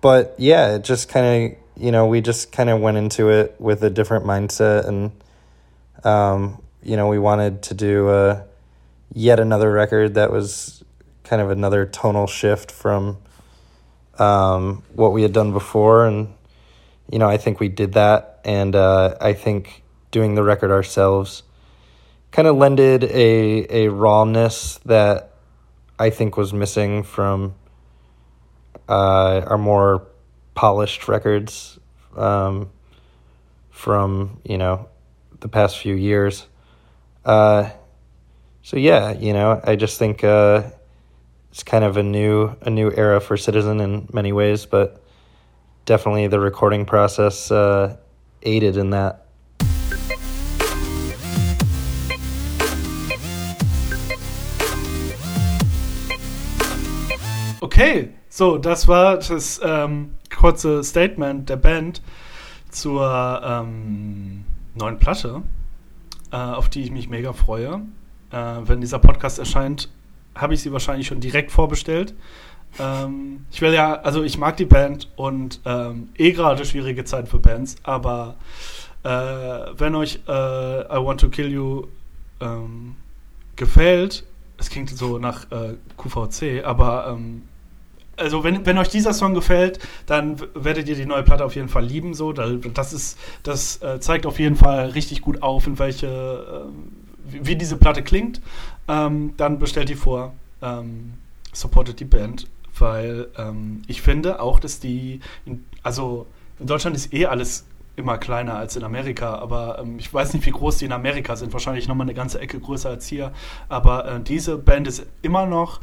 but 0.00 0.34
yeah, 0.38 0.76
it 0.76 0.84
just 0.84 1.08
kind 1.08 1.52
of 1.52 1.58
you 1.76 1.90
know, 1.90 2.06
we 2.06 2.20
just 2.20 2.52
kind 2.52 2.70
of 2.70 2.80
went 2.80 2.96
into 2.96 3.30
it 3.30 3.56
with 3.58 3.82
a 3.82 3.90
different 3.90 4.24
mindset, 4.24 4.86
and 4.86 5.10
um, 6.04 6.62
you 6.82 6.96
know, 6.96 7.08
we 7.08 7.18
wanted 7.18 7.62
to 7.64 7.74
do 7.74 8.10
a 8.10 8.44
yet 9.14 9.40
another 9.40 9.70
record 9.70 10.14
that 10.14 10.30
was 10.30 10.82
kind 11.24 11.40
of 11.42 11.50
another 11.50 11.86
tonal 11.86 12.26
shift 12.26 12.70
from 12.70 13.18
um, 14.18 14.82
what 14.94 15.12
we 15.12 15.22
had 15.22 15.32
done 15.32 15.52
before, 15.52 16.06
and 16.06 16.34
you 17.10 17.18
know, 17.18 17.28
I 17.28 17.36
think 17.36 17.60
we 17.60 17.68
did 17.68 17.94
that, 17.94 18.40
and 18.44 18.74
uh, 18.74 19.16
I 19.20 19.32
think 19.32 19.82
doing 20.10 20.34
the 20.34 20.42
record 20.42 20.70
ourselves 20.70 21.42
kind 22.30 22.48
of 22.48 22.56
lended 22.56 23.04
a 23.04 23.84
a 23.84 23.88
rawness 23.88 24.78
that 24.84 25.34
I 25.98 26.10
think 26.10 26.36
was 26.36 26.52
missing 26.52 27.02
from 27.02 27.54
uh, 28.88 29.42
our 29.46 29.58
more 29.58 30.06
polished 30.54 31.08
records 31.08 31.78
um, 32.16 32.70
from 33.70 34.40
you 34.44 34.58
know 34.58 34.88
the 35.40 35.48
past 35.48 35.78
few 35.78 35.94
years. 35.94 36.46
Uh, 37.24 37.70
so 38.62 38.76
yeah, 38.76 39.12
you 39.12 39.32
know, 39.32 39.60
I 39.64 39.76
just 39.76 39.98
think 39.98 40.22
uh, 40.22 40.62
it's 41.50 41.62
kind 41.62 41.84
of 41.84 41.96
a 41.96 42.02
new 42.02 42.56
a 42.62 42.70
new 42.70 42.92
era 42.92 43.20
for 43.20 43.36
Citizen 43.36 43.80
in 43.80 44.08
many 44.12 44.32
ways, 44.32 44.66
but 44.66 45.02
definitely 45.84 46.28
the 46.28 46.38
recording 46.38 46.86
process 46.86 47.50
uh, 47.50 47.96
aided 48.42 48.76
in 48.76 48.90
that. 48.90 49.26
Okay, 57.62 58.10
so 58.28 58.58
das 58.58 58.86
war 58.86 59.16
das 59.16 59.60
ähm, 59.62 60.14
kurze 60.30 60.84
Statement 60.84 61.48
der 61.48 61.56
Band 61.56 62.00
zur 62.70 63.40
ähm, 63.44 64.44
neuen 64.74 64.98
Platte, 64.98 65.42
äh, 66.30 66.36
auf 66.36 66.68
die 66.68 66.82
ich 66.82 66.90
mich 66.90 67.08
mega 67.08 67.32
freue. 67.32 67.82
Äh, 68.32 68.36
wenn 68.64 68.80
dieser 68.80 68.98
Podcast 68.98 69.38
erscheint, 69.38 69.88
habe 70.34 70.54
ich 70.54 70.62
sie 70.62 70.72
wahrscheinlich 70.72 71.06
schon 71.06 71.20
direkt 71.20 71.52
vorbestellt. 71.52 72.14
Ähm, 72.78 73.44
ich 73.50 73.60
will 73.60 73.72
ja, 73.72 73.94
also 73.94 74.22
ich 74.22 74.38
mag 74.38 74.56
die 74.56 74.64
Band 74.64 75.08
und 75.16 75.60
ähm, 75.64 76.08
eh 76.16 76.32
gerade 76.32 76.64
schwierige 76.64 77.04
Zeit 77.04 77.28
für 77.28 77.38
Bands, 77.38 77.76
aber 77.82 78.36
äh, 79.02 79.08
wenn 79.08 79.94
euch 79.94 80.20
äh, 80.26 80.30
I 80.30 81.04
Want 81.04 81.20
to 81.20 81.28
Kill 81.28 81.52
You 81.52 81.86
ähm, 82.40 82.96
gefällt, 83.56 84.24
es 84.58 84.70
klingt 84.70 84.90
so 84.90 85.18
nach 85.18 85.50
äh, 85.50 85.74
QVC, 85.96 86.64
aber 86.64 87.08
ähm, 87.10 87.42
also 88.16 88.44
wenn, 88.44 88.64
wenn 88.66 88.78
euch 88.78 88.88
dieser 88.88 89.12
Song 89.12 89.34
gefällt, 89.34 89.78
dann 90.06 90.36
werdet 90.54 90.88
ihr 90.88 90.94
die 90.94 91.06
neue 91.06 91.22
Platte 91.22 91.44
auf 91.44 91.54
jeden 91.54 91.68
Fall 91.68 91.84
lieben. 91.84 92.14
So, 92.14 92.32
das 92.32 92.92
ist, 92.92 93.18
das 93.42 93.82
äh, 93.82 94.00
zeigt 94.00 94.26
auf 94.26 94.38
jeden 94.38 94.56
Fall 94.56 94.90
richtig 94.90 95.22
gut 95.22 95.42
auf, 95.42 95.66
in 95.66 95.78
welche, 95.78 96.06
äh, 96.06 97.01
wie, 97.24 97.56
diese 97.56 97.76
Platte 97.76 98.02
klingt. 98.02 98.40
Ähm, 98.88 99.34
dann 99.36 99.58
bestellt 99.58 99.88
die 99.88 99.94
vor, 99.94 100.34
ähm, 100.60 101.14
supportet 101.52 102.00
die 102.00 102.04
Band, 102.04 102.48
weil 102.78 103.28
ähm, 103.36 103.82
ich 103.86 104.02
finde 104.02 104.40
auch, 104.40 104.60
dass 104.60 104.80
die, 104.80 105.20
in, 105.44 105.64
also 105.82 106.26
in 106.58 106.66
Deutschland 106.66 106.96
ist 106.96 107.12
eh 107.12 107.26
alles 107.26 107.66
immer 107.96 108.18
kleiner 108.18 108.56
als 108.56 108.76
in 108.76 108.84
Amerika, 108.84 109.34
aber 109.34 109.78
ähm, 109.80 109.98
ich 109.98 110.12
weiß 110.12 110.32
nicht, 110.32 110.46
wie 110.46 110.50
groß 110.50 110.78
die 110.78 110.86
in 110.86 110.92
Amerika 110.92 111.36
sind. 111.36 111.52
Wahrscheinlich 111.52 111.88
nochmal 111.88 112.06
eine 112.06 112.14
ganze 112.14 112.40
Ecke 112.40 112.58
größer 112.58 112.88
als 112.88 113.06
hier. 113.06 113.32
Aber 113.68 114.06
äh, 114.06 114.20
diese 114.20 114.56
Band 114.56 114.88
ist 114.88 115.06
immer 115.20 115.46
noch 115.46 115.80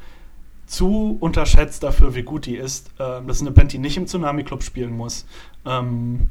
zu 0.65 1.17
unterschätzt 1.19 1.83
dafür, 1.83 2.15
wie 2.15 2.23
gut 2.23 2.45
die 2.45 2.55
ist. 2.55 2.91
Ähm, 2.99 3.27
das 3.27 3.37
ist 3.37 3.41
eine 3.41 3.51
Band, 3.51 3.73
die 3.73 3.79
nicht 3.79 3.97
im 3.97 4.07
Tsunami 4.07 4.43
Club 4.43 4.63
spielen 4.63 4.95
muss. 4.95 5.25
Ähm, 5.65 6.29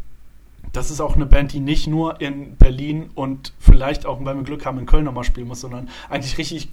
das 0.72 0.90
ist 0.90 1.00
auch 1.00 1.16
eine 1.16 1.26
Band, 1.26 1.52
die 1.52 1.60
nicht 1.60 1.86
nur 1.86 2.20
in 2.20 2.56
Berlin 2.56 3.10
und 3.14 3.52
vielleicht 3.58 4.06
auch, 4.06 4.18
wenn 4.24 4.36
wir 4.36 4.44
Glück 4.44 4.66
haben, 4.66 4.78
in 4.78 4.86
Köln 4.86 5.04
nochmal 5.04 5.24
spielen 5.24 5.48
muss, 5.48 5.60
sondern 5.60 5.88
eigentlich 6.08 6.38
richtig 6.38 6.72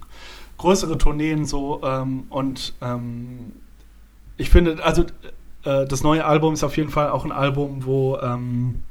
größere 0.58 0.98
Tourneen 0.98 1.46
so. 1.46 1.82
Ähm, 1.84 2.26
und 2.30 2.74
ähm, 2.82 3.54
ich 4.38 4.50
finde, 4.50 4.84
also 4.84 5.04
äh, 5.64 5.86
das 5.86 6.04
neue 6.04 6.26
Album 6.26 6.54
ist 6.54 6.64
auf 6.64 6.78
jeden 6.78 6.90
Fall 6.90 7.10
auch 7.10 7.26
ein 7.26 7.32
Album, 7.32 7.86
wo 7.86 8.18
ähm, 8.18 8.84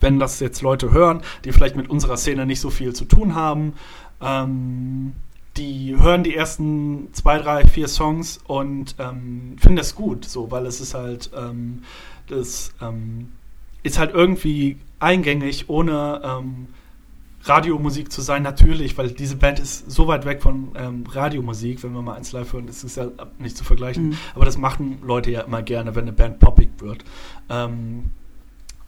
wenn 0.00 0.18
das 0.18 0.40
jetzt 0.40 0.62
Leute 0.62 0.90
hören, 0.90 1.22
die 1.44 1.52
vielleicht 1.52 1.76
mit 1.76 1.88
unserer 1.88 2.16
Szene 2.16 2.46
nicht 2.46 2.60
so 2.60 2.70
viel 2.70 2.92
zu 2.94 3.04
tun 3.04 3.34
haben, 3.34 3.74
ähm, 4.20 5.12
die 5.56 5.96
hören 5.98 6.22
die 6.22 6.34
ersten 6.34 7.08
zwei, 7.12 7.38
drei, 7.38 7.66
vier 7.66 7.88
Songs 7.88 8.40
und 8.46 8.94
ähm, 8.98 9.56
finden 9.58 9.76
das 9.76 9.94
gut, 9.94 10.26
so, 10.26 10.50
weil 10.50 10.66
es 10.66 10.80
ist 10.80 10.94
halt, 10.94 11.30
ähm, 11.34 11.82
das 12.28 12.74
ist 13.86 13.98
halt 13.98 14.12
irgendwie 14.12 14.78
eingängig, 14.98 15.68
ohne 15.68 16.20
ähm, 16.24 16.66
Radiomusik 17.44 18.10
zu 18.10 18.20
sein, 18.20 18.42
natürlich, 18.42 18.98
weil 18.98 19.10
diese 19.10 19.36
Band 19.36 19.60
ist 19.60 19.88
so 19.88 20.08
weit 20.08 20.24
weg 20.24 20.42
von 20.42 20.72
ähm, 20.74 21.04
Radiomusik, 21.08 21.82
wenn 21.84 21.92
wir 21.92 22.02
mal 22.02 22.14
eins 22.14 22.32
live 22.32 22.52
hören, 22.52 22.66
das 22.66 22.82
ist 22.82 22.96
ja 22.96 23.08
nicht 23.38 23.56
zu 23.56 23.62
vergleichen. 23.62 24.08
Mhm. 24.08 24.18
Aber 24.34 24.44
das 24.44 24.58
machen 24.58 24.98
Leute 25.02 25.30
ja 25.30 25.42
immer 25.42 25.62
gerne, 25.62 25.94
wenn 25.94 26.02
eine 26.02 26.12
Band 26.12 26.40
poppig 26.40 26.70
wird. 26.78 27.04
Ähm, 27.48 28.10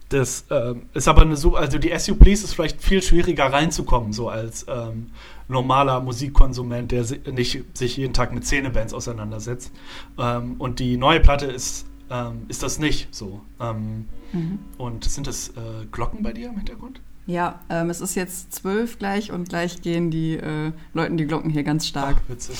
das 0.09 0.45
ähm, 0.49 0.83
ist 0.93 1.07
aber 1.07 1.21
eine 1.21 1.37
so, 1.37 1.55
also 1.55 1.77
die 1.77 1.97
SU 1.97 2.15
Please 2.15 2.43
ist 2.43 2.53
vielleicht 2.53 2.81
viel 2.81 3.01
schwieriger 3.01 3.45
reinzukommen, 3.45 4.11
so 4.11 4.27
als 4.27 4.65
ähm, 4.67 5.11
normaler 5.47 6.01
Musikkonsument, 6.01 6.91
der 6.91 7.03
si 7.03 7.21
nicht 7.31 7.77
sich 7.77 7.95
jeden 7.95 8.13
Tag 8.13 8.33
mit 8.33 8.43
Szenebands 8.43 8.93
auseinandersetzt. 8.93 9.71
Ähm, 10.17 10.55
und 10.57 10.79
die 10.79 10.97
neue 10.97 11.19
Platte 11.19 11.45
ist, 11.45 11.85
ähm, 12.09 12.45
ist 12.47 12.63
das 12.63 12.79
nicht 12.79 13.13
so. 13.13 13.41
Ähm, 13.59 14.05
mhm. 14.33 14.59
Und 14.77 15.03
sind 15.05 15.27
das 15.27 15.49
äh, 15.49 15.85
Glocken 15.91 16.23
bei 16.23 16.33
dir 16.33 16.49
im 16.49 16.57
Hintergrund? 16.57 17.01
Ja, 17.25 17.59
ähm, 17.69 17.91
es 17.91 18.01
ist 18.01 18.15
jetzt 18.15 18.53
zwölf 18.53 18.97
gleich 18.97 19.31
und 19.31 19.49
gleich 19.49 19.83
gehen 19.83 20.09
die 20.09 20.37
äh, 20.37 20.71
Leuten 20.93 21.15
die 21.15 21.27
Glocken 21.27 21.51
hier 21.51 21.63
ganz 21.63 21.85
stark. 21.87 22.17
Ach, 22.25 22.29
witzig. 22.29 22.57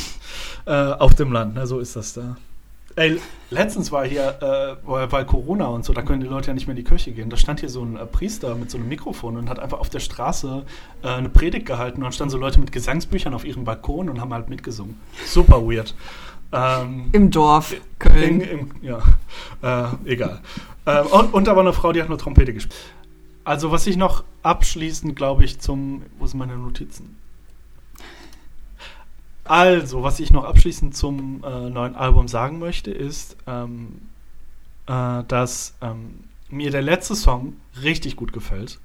Äh, 0.65 0.71
auf 0.71 1.15
dem 1.15 1.31
Land, 1.31 1.55
ne? 1.55 1.65
so 1.65 1.79
ist 1.79 1.95
das 1.95 2.13
da. 2.13 2.37
Ey, 2.95 3.19
letztens 3.49 3.91
war 3.91 4.05
hier, 4.05 4.37
äh, 4.41 4.75
weil 4.85 5.25
Corona 5.25 5.67
und 5.67 5.85
so, 5.85 5.93
da 5.93 6.01
können 6.01 6.19
die 6.19 6.27
Leute 6.27 6.49
ja 6.49 6.53
nicht 6.53 6.67
mehr 6.67 6.75
in 6.75 6.83
die 6.83 6.87
Kirche 6.87 7.11
gehen. 7.11 7.29
Da 7.29 7.37
stand 7.37 7.61
hier 7.61 7.69
so 7.69 7.81
ein 7.81 7.95
äh, 7.95 8.05
Priester 8.05 8.55
mit 8.55 8.69
so 8.69 8.77
einem 8.77 8.89
Mikrofon 8.89 9.37
und 9.37 9.49
hat 9.49 9.57
einfach 9.57 9.79
auf 9.79 9.89
der 9.89 10.01
Straße 10.01 10.65
äh, 11.01 11.07
eine 11.07 11.29
Predigt 11.29 11.65
gehalten. 11.65 11.97
Und 11.97 12.03
dann 12.03 12.11
standen 12.11 12.31
so 12.31 12.37
Leute 12.37 12.59
mit 12.59 12.71
Gesangsbüchern 12.71 13.33
auf 13.33 13.45
ihrem 13.45 13.63
Balkon 13.63 14.09
und 14.09 14.19
haben 14.19 14.33
halt 14.33 14.49
mitgesungen. 14.49 14.99
Super 15.25 15.61
weird. 15.61 15.95
Ähm, 16.51 17.09
Im 17.11 17.31
Dorf, 17.31 17.75
Köln. 17.99 18.41
In, 18.41 18.59
in, 18.59 18.71
ja, 18.81 19.01
äh, 19.61 20.11
egal. 20.11 20.41
Äh, 20.85 21.01
und, 21.01 21.33
und 21.33 21.47
war 21.47 21.57
eine 21.57 21.73
Frau, 21.73 21.91
die 21.91 22.01
hat 22.01 22.09
nur 22.09 22.17
Trompete 22.17 22.53
gespielt. 22.53 22.75
Also, 23.43 23.71
was 23.71 23.87
ich 23.87 23.97
noch 23.97 24.23
abschließend, 24.43 25.15
glaube 25.15 25.43
ich, 25.43 25.59
zum. 25.59 26.03
Wo 26.17 26.27
sind 26.27 26.39
meine 26.39 26.57
Notizen? 26.57 27.17
Also, 29.43 30.03
was 30.03 30.19
ich 30.19 30.31
noch 30.31 30.43
abschließend 30.43 30.95
zum 30.95 31.43
äh, 31.43 31.69
neuen 31.69 31.95
Album 31.95 32.27
sagen 32.27 32.59
möchte, 32.59 32.91
ist, 32.91 33.35
ähm, 33.47 34.01
äh, 34.85 35.23
dass 35.27 35.73
ähm, 35.81 36.25
mir 36.49 36.69
der 36.69 36.83
letzte 36.83 37.15
Song 37.15 37.53
richtig 37.81 38.15
gut 38.15 38.33
gefällt. 38.33 38.79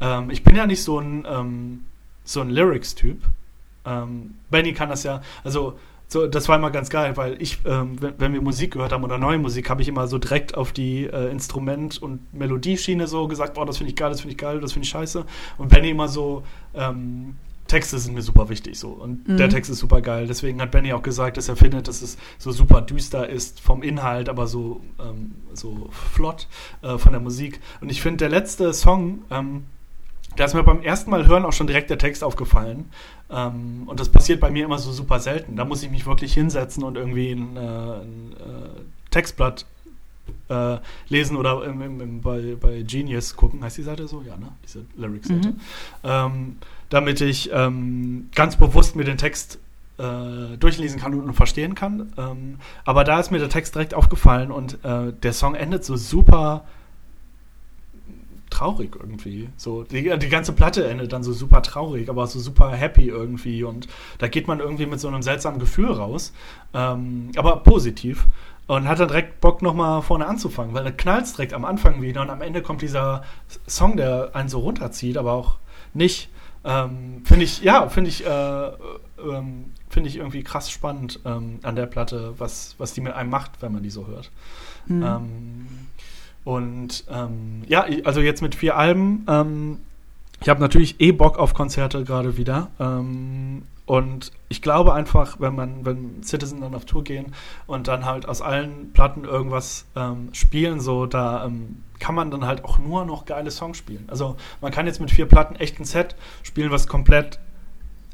Ähm, 0.00 0.30
ich 0.30 0.42
bin 0.42 0.56
ja 0.56 0.66
nicht 0.66 0.82
so 0.82 0.98
ein, 0.98 1.26
ähm, 1.28 1.84
so 2.24 2.40
ein 2.40 2.50
Lyrics-Typ. 2.50 3.22
Ähm, 3.84 4.34
Benny 4.50 4.72
kann 4.72 4.88
das 4.88 5.04
ja, 5.04 5.22
also 5.44 5.78
so, 6.12 6.26
das 6.26 6.48
war 6.48 6.56
immer 6.56 6.72
ganz 6.72 6.90
geil, 6.90 7.16
weil 7.16 7.40
ich, 7.40 7.58
ähm, 7.64 8.02
wenn, 8.02 8.14
wenn, 8.18 8.32
wir 8.32 8.42
Musik 8.42 8.72
gehört 8.72 8.90
haben 8.90 9.04
oder 9.04 9.16
neue 9.16 9.38
Musik, 9.38 9.70
habe 9.70 9.80
ich 9.80 9.86
immer 9.86 10.08
so 10.08 10.18
direkt 10.18 10.56
auf 10.56 10.72
die 10.72 11.04
äh, 11.04 11.30
Instrument- 11.30 12.02
und 12.02 12.34
Melodieschiene 12.34 13.06
so 13.06 13.28
gesagt, 13.28 13.54
boah, 13.54 13.64
das 13.64 13.78
finde 13.78 13.90
ich 13.90 13.96
geil, 13.96 14.10
das 14.10 14.20
finde 14.20 14.32
ich 14.32 14.38
geil, 14.38 14.58
das 14.58 14.72
finde 14.72 14.86
ich 14.86 14.90
scheiße. 14.90 15.24
Und 15.56 15.68
Benny 15.68 15.90
immer 15.90 16.08
so, 16.08 16.42
ähm, 16.74 17.36
Texte 17.68 18.00
sind 18.00 18.14
mir 18.14 18.22
super 18.22 18.48
wichtig 18.48 18.76
so 18.76 18.88
und 18.88 19.28
mhm. 19.28 19.36
der 19.36 19.48
Text 19.48 19.70
ist 19.70 19.78
super 19.78 20.00
geil. 20.00 20.26
Deswegen 20.26 20.60
hat 20.60 20.72
Benny 20.72 20.92
auch 20.92 21.02
gesagt, 21.02 21.36
dass 21.36 21.48
er 21.48 21.54
findet, 21.54 21.86
dass 21.86 22.02
es 22.02 22.18
so 22.38 22.50
super 22.50 22.82
düster 22.82 23.28
ist 23.28 23.60
vom 23.60 23.84
Inhalt, 23.84 24.28
aber 24.28 24.48
so, 24.48 24.80
ähm, 24.98 25.36
so 25.52 25.88
flott 25.92 26.48
äh, 26.82 26.98
von 26.98 27.12
der 27.12 27.20
Musik. 27.20 27.60
Und 27.80 27.88
ich 27.88 28.02
finde, 28.02 28.16
der 28.16 28.30
letzte 28.30 28.74
Song, 28.74 29.20
ähm, 29.30 29.66
da 30.36 30.44
ist 30.44 30.54
mir 30.54 30.62
beim 30.62 30.82
ersten 30.82 31.10
Mal 31.10 31.26
hören 31.26 31.44
auch 31.44 31.52
schon 31.52 31.66
direkt 31.66 31.90
der 31.90 31.98
Text 31.98 32.22
aufgefallen. 32.24 32.90
Ähm, 33.30 33.84
und 33.86 34.00
das 34.00 34.08
passiert 34.08 34.40
bei 34.40 34.50
mir 34.50 34.64
immer 34.64 34.78
so 34.78 34.92
super 34.92 35.20
selten. 35.20 35.56
Da 35.56 35.64
muss 35.64 35.82
ich 35.82 35.90
mich 35.90 36.06
wirklich 36.06 36.34
hinsetzen 36.34 36.82
und 36.82 36.96
irgendwie 36.96 37.32
ein, 37.32 37.56
äh, 37.56 37.60
ein 37.60 38.32
äh, 38.38 38.80
Textblatt 39.10 39.66
äh, 40.48 40.78
lesen 41.08 41.36
oder 41.36 41.64
im, 41.64 41.82
im, 41.82 42.00
im, 42.00 42.20
bei, 42.20 42.56
bei 42.60 42.82
Genius 42.82 43.36
gucken. 43.36 43.62
Heißt 43.62 43.78
die 43.78 43.82
Seite 43.82 44.08
so? 44.08 44.22
Ja, 44.22 44.36
ne? 44.36 44.48
Diese 44.64 44.84
Lyrics-Seite. 44.96 45.48
Mhm. 45.48 45.60
Ähm, 46.04 46.56
damit 46.88 47.20
ich 47.20 47.50
ähm, 47.52 48.28
ganz 48.34 48.56
bewusst 48.56 48.96
mir 48.96 49.04
den 49.04 49.18
Text 49.18 49.58
äh, 49.98 50.56
durchlesen 50.58 51.00
kann 51.00 51.14
und 51.14 51.34
verstehen 51.34 51.74
kann. 51.74 52.12
Ähm, 52.16 52.58
aber 52.84 53.04
da 53.04 53.20
ist 53.20 53.30
mir 53.30 53.38
der 53.38 53.48
Text 53.48 53.74
direkt 53.74 53.94
aufgefallen 53.94 54.50
und 54.50 54.84
äh, 54.84 55.12
der 55.12 55.32
Song 55.32 55.54
endet 55.54 55.84
so 55.84 55.96
super 55.96 56.64
traurig 58.60 58.94
irgendwie. 58.98 59.48
So, 59.56 59.84
die, 59.84 60.16
die 60.18 60.28
ganze 60.28 60.52
Platte 60.52 60.86
endet 60.86 61.12
dann 61.12 61.22
so 61.22 61.32
super 61.32 61.62
traurig, 61.62 62.08
aber 62.08 62.26
so 62.26 62.38
super 62.38 62.70
happy 62.70 63.08
irgendwie. 63.08 63.64
Und 63.64 63.88
da 64.18 64.28
geht 64.28 64.48
man 64.48 64.60
irgendwie 64.60 64.86
mit 64.86 65.00
so 65.00 65.08
einem 65.08 65.22
seltsamen 65.22 65.58
Gefühl 65.58 65.90
raus. 65.90 66.32
Ähm, 66.74 67.30
aber 67.36 67.56
positiv. 67.56 68.26
Und 68.66 68.86
hat 68.86 69.00
dann 69.00 69.08
direkt 69.08 69.40
Bock, 69.40 69.62
nochmal 69.62 70.02
vorne 70.02 70.26
anzufangen, 70.26 70.74
weil 70.74 70.84
er 70.84 70.92
knallt 70.92 71.32
direkt 71.32 71.54
am 71.54 71.64
Anfang 71.64 72.02
wieder 72.02 72.20
und 72.20 72.30
am 72.30 72.40
Ende 72.40 72.62
kommt 72.62 72.82
dieser 72.82 73.24
Song, 73.66 73.96
der 73.96 74.30
einen 74.34 74.48
so 74.48 74.60
runterzieht, 74.60 75.16
aber 75.16 75.32
auch 75.32 75.56
nicht. 75.92 76.28
Ähm, 76.62 77.22
finde 77.24 77.44
ich, 77.44 77.62
ja, 77.62 77.88
finde 77.88 78.10
ich, 78.10 78.24
äh, 78.24 78.28
ähm, 78.28 79.72
finde 79.88 80.08
ich 80.08 80.16
irgendwie 80.16 80.44
krass 80.44 80.70
spannend 80.70 81.18
ähm, 81.24 81.58
an 81.62 81.74
der 81.74 81.86
Platte, 81.86 82.34
was, 82.36 82.76
was 82.78 82.92
die 82.92 83.00
mit 83.00 83.14
einem 83.14 83.30
macht, 83.30 83.62
wenn 83.62 83.72
man 83.72 83.82
die 83.82 83.90
so 83.90 84.06
hört. 84.06 84.30
Mhm. 84.86 85.88
Ähm, 86.46 86.52
und 86.52 87.04
ähm, 87.10 87.62
ja, 87.68 87.86
also 88.04 88.20
jetzt 88.20 88.42
mit 88.42 88.54
vier 88.54 88.76
Alben. 88.76 89.24
Ähm, 89.28 89.78
ich 90.40 90.48
habe 90.48 90.60
natürlich 90.60 91.00
eh 91.00 91.12
Bock 91.12 91.38
auf 91.38 91.52
Konzerte 91.52 92.02
gerade 92.04 92.38
wieder. 92.38 92.70
und 92.78 94.32
ich 94.48 94.62
glaube 94.62 94.94
einfach, 94.94 95.38
wenn 95.38 95.54
man, 95.54 95.84
wenn 95.84 96.22
Citizen 96.22 96.62
dann 96.62 96.74
auf 96.74 96.86
Tour 96.86 97.04
gehen 97.04 97.34
und 97.66 97.88
dann 97.88 98.06
halt 98.06 98.26
aus 98.26 98.40
allen 98.40 98.94
Platten 98.94 99.24
irgendwas 99.24 99.84
spielen, 100.32 100.80
so 100.80 101.04
da 101.04 101.50
kann 101.98 102.14
man 102.14 102.30
dann 102.30 102.46
halt 102.46 102.64
auch 102.64 102.78
nur 102.78 103.04
noch 103.04 103.26
geile 103.26 103.50
Songs 103.50 103.76
spielen. 103.76 104.04
Also 104.06 104.36
man 104.62 104.72
kann 104.72 104.86
jetzt 104.86 104.98
mit 104.98 105.10
vier 105.10 105.26
Platten 105.26 105.56
echt 105.56 105.78
ein 105.78 105.84
Set 105.84 106.16
spielen, 106.42 106.70
was 106.70 106.86
komplett 106.86 107.38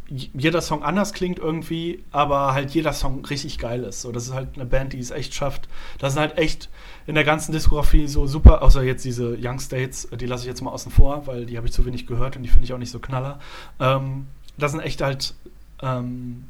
jeder 0.09 0.61
Song 0.61 0.83
anders 0.83 1.13
klingt 1.13 1.39
irgendwie, 1.39 2.05
aber 2.13 2.55
halt 2.55 2.71
jeder 2.71 2.93
Song 2.93 3.25
richtig 3.25 3.59
geil 3.59 3.83
ist. 3.85 4.03
So, 4.03 4.13
das 4.13 4.29
ist 4.29 4.35
halt 4.35 4.51
eine 4.55 4.65
Band, 4.65 4.93
die 4.93 4.99
es 4.99 5.11
echt 5.11 5.35
schafft. 5.35 5.69
Das 5.99 6.13
sind 6.13 6.21
halt 6.21 6.39
echt 6.39 6.69
in 7.07 7.15
der 7.15 7.25
ganzen 7.25 7.53
Diskografie 7.53 8.07
so 8.07 8.27
super, 8.27 8.63
außer 8.63 8.83
jetzt 8.83 9.05
diese 9.05 9.37
Young 9.41 9.59
States, 9.59 10.09
die 10.13 10.27
lasse 10.27 10.45
ich 10.45 10.49
jetzt 10.49 10.63
mal 10.63 10.71
außen 10.71 10.93
vor, 10.93 11.27
weil 11.27 11.47
die 11.47 11.57
habe 11.57 11.67
ich 11.67 11.73
zu 11.73 11.85
wenig 11.85 12.07
gehört 12.07 12.37
und 12.37 12.43
die 12.43 12.49
finde 12.49 12.65
ich 12.65 12.73
auch 12.73 12.79
nicht 12.79 12.91
so 12.91 13.01
knaller. 13.01 13.41
Ähm, 13.81 14.29
das 14.57 14.73
sind 14.73 14.81
echt 14.81 15.03
halt 15.03 15.35
ähm, 15.83 16.45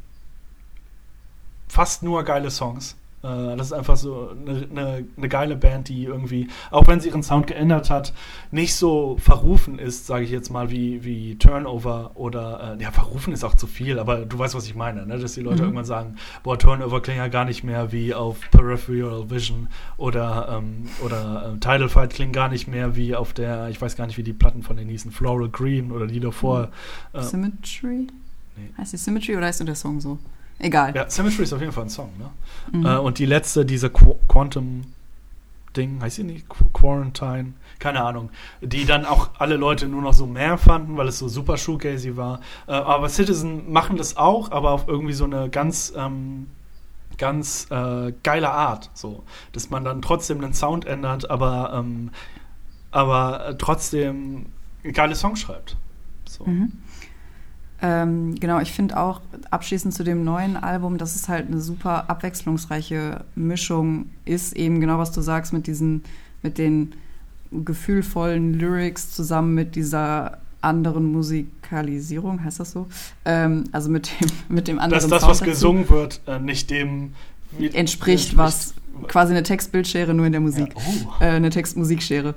fast 1.68 2.02
nur 2.02 2.22
geile 2.24 2.50
Songs. 2.50 2.96
Äh, 3.26 3.56
das 3.56 3.68
ist 3.68 3.72
einfach 3.72 3.96
so 3.96 4.30
eine, 4.30 4.66
eine, 4.70 5.04
eine, 5.16 5.28
geile 5.28 5.56
Band, 5.56 5.88
die 5.88 6.04
irgendwie, 6.04 6.48
auch 6.70 6.86
wenn 6.86 7.00
sie 7.00 7.08
ihren 7.08 7.22
Sound 7.22 7.46
geändert 7.46 7.90
hat, 7.90 8.12
nicht 8.50 8.74
so 8.74 9.16
verrufen 9.18 9.78
ist, 9.78 10.06
sage 10.06 10.24
ich 10.24 10.30
jetzt 10.30 10.50
mal, 10.50 10.70
wie, 10.70 11.04
wie 11.04 11.36
Turnover 11.36 12.12
oder, 12.14 12.76
äh, 12.78 12.82
ja, 12.82 12.90
verrufen 12.90 13.32
ist 13.32 13.44
auch 13.44 13.54
zu 13.54 13.66
viel, 13.66 13.98
aber 13.98 14.24
du 14.24 14.38
weißt, 14.38 14.54
was 14.54 14.66
ich 14.66 14.74
meine, 14.74 15.06
ne? 15.06 15.18
dass 15.18 15.34
die 15.34 15.40
Leute 15.40 15.58
mhm. 15.58 15.64
irgendwann 15.64 15.84
sagen, 15.84 16.16
boah, 16.42 16.58
Turnover 16.58 17.00
klingt 17.00 17.18
ja 17.18 17.28
gar 17.28 17.44
nicht 17.44 17.64
mehr 17.64 17.92
wie 17.92 18.14
auf 18.14 18.38
Peripheral 18.50 19.28
Vision 19.30 19.68
oder, 19.96 20.56
ähm, 20.56 20.88
oder 21.04 21.54
äh, 21.54 21.58
Tidal 21.58 21.88
Fight 21.88 22.10
klingt 22.14 22.32
gar 22.32 22.48
nicht 22.48 22.68
mehr 22.68 22.96
wie 22.96 23.14
auf 23.16 23.32
der, 23.32 23.68
ich 23.68 23.80
weiß 23.80 23.96
gar 23.96 24.06
nicht, 24.06 24.18
wie 24.18 24.22
die 24.22 24.32
Platten 24.32 24.62
von 24.62 24.76
den 24.76 24.88
hießen, 24.88 25.10
Floral 25.10 25.48
Green 25.48 25.90
oder 25.90 26.06
die 26.06 26.20
davor. 26.20 26.70
Mhm. 27.12 27.20
Äh, 27.20 27.22
Symmetry? 27.22 28.06
Nee. 28.56 28.70
Heißt 28.78 28.92
die 28.92 28.96
Symmetry 28.96 29.36
oder 29.36 29.46
heißt 29.46 29.66
der 29.66 29.74
Song 29.74 30.00
so? 30.00 30.18
Egal. 30.58 30.94
Ja, 30.94 31.08
Symmetry 31.10 31.42
ist 31.42 31.52
auf 31.52 31.60
jeden 31.60 31.72
Fall 31.72 31.84
ein 31.84 31.90
Song, 31.90 32.10
ne? 32.18 32.30
Mhm. 32.72 32.86
Äh, 32.86 32.96
und 32.98 33.18
die 33.18 33.26
letzte, 33.26 33.64
diese 33.64 33.90
Qu 33.90 34.14
Quantum 34.28 34.82
Ding, 35.76 36.00
heißt 36.00 36.16
sie 36.16 36.24
nicht? 36.24 36.48
Qu 36.48 36.64
Quarantine, 36.72 37.52
keine 37.78 38.02
Ahnung. 38.02 38.30
Die 38.62 38.86
dann 38.86 39.04
auch 39.04 39.30
alle 39.38 39.56
Leute 39.56 39.86
nur 39.86 40.02
noch 40.02 40.14
so 40.14 40.26
mehr 40.26 40.58
fanden, 40.58 40.96
weil 40.96 41.08
es 41.08 41.18
so 41.18 41.28
super 41.28 41.56
shoegazy 41.58 42.16
war. 42.16 42.40
Äh, 42.66 42.72
aber 42.72 43.08
Citizen 43.08 43.70
machen 43.70 43.96
das 43.96 44.16
auch, 44.16 44.50
aber 44.50 44.70
auf 44.70 44.88
irgendwie 44.88 45.12
so 45.12 45.24
eine 45.24 45.50
ganz, 45.50 45.92
ähm, 45.96 46.48
ganz 47.18 47.66
äh, 47.70 48.12
geile 48.22 48.50
Art. 48.50 48.90
So, 48.94 49.24
dass 49.52 49.70
man 49.70 49.84
dann 49.84 50.00
trotzdem 50.02 50.40
den 50.40 50.54
Sound 50.54 50.86
ändert, 50.86 51.30
aber, 51.30 51.72
ähm, 51.74 52.10
aber 52.90 53.56
trotzdem 53.58 54.46
geile 54.82 55.14
Songs 55.14 55.40
schreibt. 55.40 55.76
So. 56.26 56.44
Mhm. 56.44 56.72
Ähm, 57.82 58.34
genau, 58.36 58.60
ich 58.60 58.72
finde 58.72 58.98
auch 58.98 59.20
abschließend 59.50 59.92
zu 59.92 60.02
dem 60.02 60.24
neuen 60.24 60.56
Album, 60.56 60.98
dass 60.98 61.14
es 61.14 61.28
halt 61.28 61.48
eine 61.48 61.60
super 61.60 62.08
abwechslungsreiche 62.08 63.24
Mischung 63.34 64.10
ist, 64.24 64.56
eben 64.56 64.80
genau 64.80 64.98
was 64.98 65.12
du 65.12 65.20
sagst 65.20 65.52
mit 65.52 65.66
diesen, 65.66 66.02
mit 66.42 66.58
den 66.58 66.92
gefühlvollen 67.52 68.54
Lyrics 68.54 69.12
zusammen 69.12 69.54
mit 69.54 69.76
dieser 69.76 70.38
anderen 70.62 71.12
Musikalisierung, 71.12 72.42
heißt 72.42 72.60
das 72.60 72.72
so? 72.72 72.86
Ähm, 73.24 73.64
also 73.72 73.90
mit 73.90 74.10
dem, 74.20 74.28
mit 74.48 74.68
dem 74.68 74.78
anderen. 74.78 75.08
Dass 75.08 75.20
das, 75.20 75.28
was 75.28 75.42
gesungen 75.42 75.88
wird, 75.88 76.20
äh, 76.26 76.38
nicht 76.38 76.70
dem 76.70 77.12
entspricht, 77.52 77.74
entspricht, 77.74 78.36
was 78.36 78.74
quasi 79.06 79.32
eine 79.32 79.42
Textbildschere 79.42 80.14
nur 80.14 80.26
in 80.26 80.32
der 80.32 80.40
Musik. 80.40 80.74
Ja, 80.74 80.82
oh. 80.84 81.24
äh, 81.24 81.26
eine 81.28 81.50
Textmusikschere. 81.50 82.34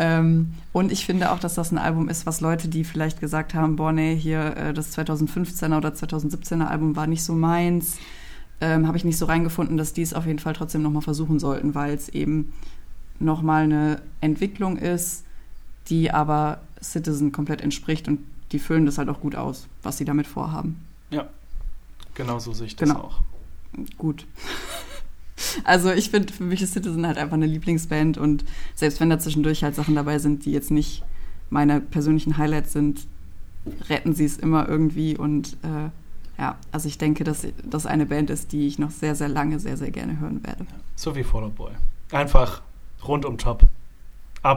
Ähm, 0.00 0.54
und 0.72 0.90
ich 0.90 1.04
finde 1.04 1.30
auch, 1.30 1.38
dass 1.38 1.56
das 1.56 1.72
ein 1.72 1.78
Album 1.78 2.08
ist, 2.08 2.24
was 2.24 2.40
Leute, 2.40 2.68
die 2.68 2.84
vielleicht 2.84 3.20
gesagt 3.20 3.52
haben, 3.52 3.76
boah, 3.76 3.92
nee, 3.92 4.16
hier 4.16 4.56
äh, 4.56 4.72
das 4.72 4.96
2015er 4.96 5.76
oder 5.76 5.90
2017er 5.90 6.64
Album 6.64 6.96
war 6.96 7.06
nicht 7.06 7.22
so 7.22 7.34
meins, 7.34 7.98
ähm, 8.62 8.86
habe 8.86 8.96
ich 8.96 9.04
nicht 9.04 9.18
so 9.18 9.26
reingefunden, 9.26 9.76
dass 9.76 9.92
die 9.92 10.00
es 10.00 10.14
auf 10.14 10.24
jeden 10.24 10.38
Fall 10.38 10.54
trotzdem 10.54 10.80
nochmal 10.80 11.02
versuchen 11.02 11.38
sollten, 11.38 11.74
weil 11.74 11.92
es 11.92 12.08
eben 12.08 12.54
nochmal 13.18 13.64
eine 13.64 14.00
Entwicklung 14.22 14.78
ist, 14.78 15.24
die 15.88 16.10
aber 16.10 16.62
Citizen 16.82 17.30
komplett 17.30 17.60
entspricht 17.60 18.08
und 18.08 18.20
die 18.52 18.58
füllen 18.58 18.86
das 18.86 18.96
halt 18.96 19.10
auch 19.10 19.20
gut 19.20 19.36
aus, 19.36 19.66
was 19.82 19.98
sie 19.98 20.06
damit 20.06 20.26
vorhaben. 20.26 20.80
Ja, 21.10 21.28
genau 22.14 22.38
so 22.38 22.54
sehe 22.54 22.68
ich 22.68 22.76
das 22.76 22.88
genau. 22.88 23.02
auch. 23.02 23.20
Gut. 23.98 24.26
Also 25.64 25.90
ich 25.90 26.10
finde, 26.10 26.32
für 26.32 26.44
mich 26.44 26.62
ist 26.62 26.72
Citizen 26.72 27.06
halt 27.06 27.18
einfach 27.18 27.34
eine 27.34 27.46
Lieblingsband 27.46 28.18
und 28.18 28.44
selbst 28.74 29.00
wenn 29.00 29.10
da 29.10 29.18
zwischendurch 29.18 29.62
halt 29.62 29.74
Sachen 29.74 29.94
dabei 29.94 30.18
sind, 30.18 30.44
die 30.44 30.52
jetzt 30.52 30.70
nicht 30.70 31.02
meine 31.50 31.80
persönlichen 31.80 32.36
Highlights 32.36 32.72
sind, 32.72 33.06
retten 33.88 34.14
sie 34.14 34.24
es 34.24 34.36
immer 34.36 34.68
irgendwie 34.68 35.16
und 35.16 35.56
äh, 35.62 35.90
ja, 36.40 36.56
also 36.72 36.88
ich 36.88 36.96
denke, 36.96 37.22
dass 37.22 37.46
das 37.64 37.84
eine 37.84 38.06
Band 38.06 38.30
ist, 38.30 38.52
die 38.52 38.66
ich 38.66 38.78
noch 38.78 38.90
sehr, 38.90 39.14
sehr 39.14 39.28
lange, 39.28 39.60
sehr, 39.60 39.76
sehr 39.76 39.90
gerne 39.90 40.18
hören 40.20 40.42
werde. 40.42 40.64
So 40.96 41.14
wie 41.14 41.22
Fall 41.22 41.44
Out 41.44 41.54
Boy. 41.54 41.72
Einfach 42.12 42.62
rundum 43.06 43.36
top. 43.36 43.68
A++. 44.42 44.56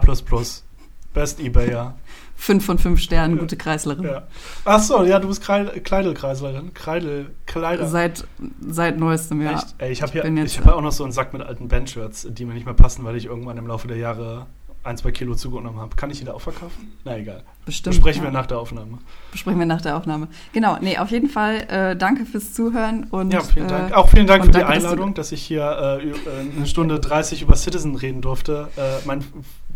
Best 1.14 1.40
Ebayer. 1.40 1.96
Fünf 2.44 2.66
von 2.66 2.78
fünf 2.78 3.00
Sternen, 3.00 3.38
gute 3.38 3.56
Kreislerin. 3.56 4.04
Ja. 4.04 4.24
Achso, 4.66 5.06
ja, 5.06 5.18
du 5.18 5.30
bist 5.30 5.42
Kleidelkreislerin. 5.42 6.74
Kreidel, 6.74 7.28
Kleider. 7.46 7.88
Seit, 7.88 8.28
seit 8.60 9.00
neuestem, 9.00 9.42
ja. 9.42 9.54
Echt? 9.54 9.76
Ey, 9.78 9.94
ich 9.94 10.02
habe 10.02 10.18
ja, 10.18 10.26
hab 10.26 10.66
ja 10.66 10.74
auch 10.74 10.82
noch 10.82 10.92
so 10.92 11.06
einen 11.06 11.14
Sack 11.14 11.32
mit 11.32 11.42
alten 11.42 11.70
Bandshirts, 11.70 12.28
die 12.32 12.44
mir 12.44 12.54
nicht 12.54 12.66
mehr 12.66 12.74
passen, 12.74 13.06
weil 13.06 13.16
ich 13.16 13.28
irgendwann 13.28 13.56
im 13.56 13.66
Laufe 13.66 13.88
der 13.88 13.96
Jahre 13.96 14.48
ein, 14.84 14.98
zwei 14.98 15.12
Kilo 15.12 15.36
zugenommen 15.36 15.80
habe. 15.80 15.96
Kann 15.96 16.12
ich 16.12 16.20
die 16.20 16.26
da 16.26 16.34
auch 16.34 16.42
verkaufen? 16.42 16.92
Na 17.06 17.18
egal. 17.18 17.44
Bestimmt. 17.66 17.96
Besprechen 17.96 18.24
ja. 18.24 18.28
wir 18.30 18.34
nach 18.34 18.48
der 18.48 18.60
Aufnahme. 18.60 18.98
Besprechen 19.32 19.60
wir 19.60 19.66
nach 19.66 19.82
der 19.82 19.96
Aufnahme. 19.96 20.28
Genau, 20.52 20.78
nee, 20.82 20.98
auf 20.98 21.12
jeden 21.12 21.30
Fall 21.30 21.62
äh, 21.70 21.96
danke 21.96 22.26
fürs 22.26 22.54
Zuhören 22.54 23.06
und. 23.06 23.32
Ja, 23.32 23.40
vielen 23.40 23.70
Dank. 23.70 23.92
Äh, 23.92 23.94
auch 23.94 24.10
vielen 24.10 24.28
Dank 24.28 24.44
für 24.44 24.52
die 24.52 24.64
Einladung, 24.64 25.14
dass, 25.14 25.30
dass 25.30 25.32
ich 25.32 25.44
hier 25.44 26.02
äh, 26.02 26.10
äh 26.10 26.14
eine 26.58 26.68
Stunde 26.68 27.00
30 27.00 27.42
über 27.42 27.56
Citizen 27.56 27.96
reden 27.96 28.20
durfte. 28.20 28.68
Äh, 28.76 29.06
mein 29.06 29.24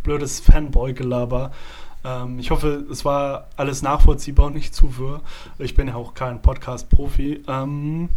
blödes 0.04 0.42
Fanboy-Gelaber. 0.42 1.52
Ähm, 2.08 2.40
ich 2.40 2.52
hoffe, 2.52 2.86
es 2.90 3.04
war 3.04 3.48
alles 3.58 3.82
nachvollziehbar 3.82 4.48
und 4.48 4.56
nicht 4.56 4.74
zu 4.74 4.98
wirr. 4.98 5.22
Ich 5.60 5.76
bin 5.76 5.88
ja 5.88 5.96
auch 5.96 6.14
kein 6.14 6.42
Podcast-Profi. 6.42 7.44
Ähm, 7.48 8.10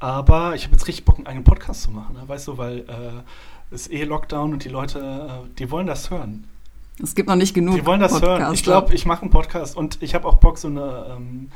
aber 0.00 0.54
ich 0.54 0.64
habe 0.64 0.72
jetzt 0.72 0.86
richtig 0.86 1.04
Bock, 1.04 1.18
einen 1.18 1.26
eigenen 1.26 1.44
Podcast 1.44 1.82
zu 1.82 1.90
machen. 1.90 2.14
Ne? 2.14 2.22
Weißt 2.26 2.48
du, 2.48 2.58
weil 2.58 2.80
äh, 2.80 3.22
es 3.70 3.82
ist 3.82 3.92
eh 3.92 4.04
Lockdown 4.04 4.52
und 4.52 4.64
die 4.64 4.68
Leute, 4.68 4.98
äh, 5.00 5.58
die 5.58 5.70
wollen 5.70 5.86
das 5.86 6.10
hören. 6.10 6.44
Es 7.00 7.14
gibt 7.14 7.28
noch 7.28 7.36
nicht 7.36 7.54
genug. 7.54 7.76
Die 7.76 7.86
wollen 7.86 8.00
das 8.00 8.12
Podcaster. 8.12 8.42
hören. 8.44 8.54
Ich 8.54 8.62
glaube, 8.62 8.94
ich 8.94 9.06
mache 9.06 9.22
einen 9.22 9.30
Podcast 9.30 9.76
und 9.76 10.02
ich 10.02 10.14
habe 10.14 10.26
auch 10.26 10.36
Bock, 10.36 10.58
so 10.58 10.68
eine 10.68 11.16
ähm, 11.16 11.50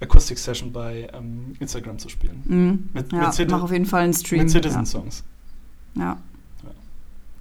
Akustik-Session 0.00 0.72
bei 0.72 1.08
ähm, 1.12 1.54
Instagram 1.60 1.98
zu 1.98 2.08
spielen. 2.08 2.42
Mhm. 2.44 2.88
Mit, 2.92 3.12
ja, 3.12 3.32
mit 3.36 3.50
mach 3.50 3.62
auf 3.62 3.70
jeden 3.70 3.86
Fall 3.86 4.02
einen 4.02 4.14
Stream. 4.14 4.42
Mit 4.42 4.50
Citizen-Songs. 4.50 5.22
Ja. 5.94 6.02
ja. 6.02 6.16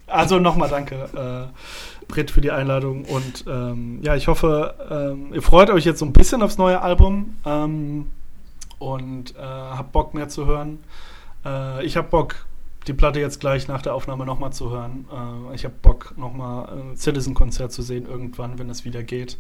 Also 0.08 0.40
nochmal 0.40 0.70
danke, 0.70 1.50
äh, 1.52 1.97
Britt, 2.08 2.32
für 2.32 2.42
die 2.42 2.52
Einladung. 2.52 3.06
Und 3.06 3.46
ähm, 3.48 4.00
ja, 4.02 4.16
ich 4.16 4.28
hoffe, 4.28 4.76
ähm, 4.90 5.34
ihr 5.34 5.42
freut 5.42 5.70
euch 5.70 5.86
jetzt 5.86 6.00
so 6.00 6.06
ein 6.06 6.14
bisschen 6.14 6.42
aufs 6.42 6.58
neue 6.58 6.82
Album 6.82 7.36
ähm, 7.46 8.08
und 8.80 9.36
äh, 9.36 9.42
habt 9.42 9.92
Bock 9.92 10.14
mehr 10.14 10.30
zu 10.30 10.46
hören. 10.46 10.80
Äh, 11.46 11.86
ich 11.86 11.98
habe 11.98 12.08
Bock, 12.10 12.48
die 12.88 12.94
Platte 12.94 13.20
jetzt 13.20 13.40
gleich 13.40 13.68
nach 13.68 13.82
der 13.82 13.94
Aufnahme 13.94 14.26
nochmal 14.26 14.54
zu 14.54 14.72
hören. 14.72 15.06
Äh, 15.52 15.56
ich 15.56 15.66
habe 15.66 15.76
Bock, 15.82 16.14
nochmal 16.18 16.70
ein 16.70 16.98
Citizen-Konzert 16.98 17.72
zu 17.72 17.82
sehen, 17.82 18.08
irgendwann, 18.08 18.60
wenn 18.60 18.70
es 18.70 18.86
wieder 18.86 19.04
geht. 19.04 19.38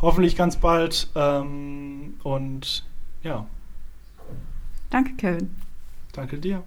Hoffentlich 0.00 0.34
ganz 0.36 0.56
bald. 0.56 1.08
Ähm, 1.14 2.14
und 2.24 2.84
ja. 3.22 3.46
Danke, 4.90 5.12
Kevin. 5.14 5.54
Danke 6.12 6.38
dir. 6.38 6.62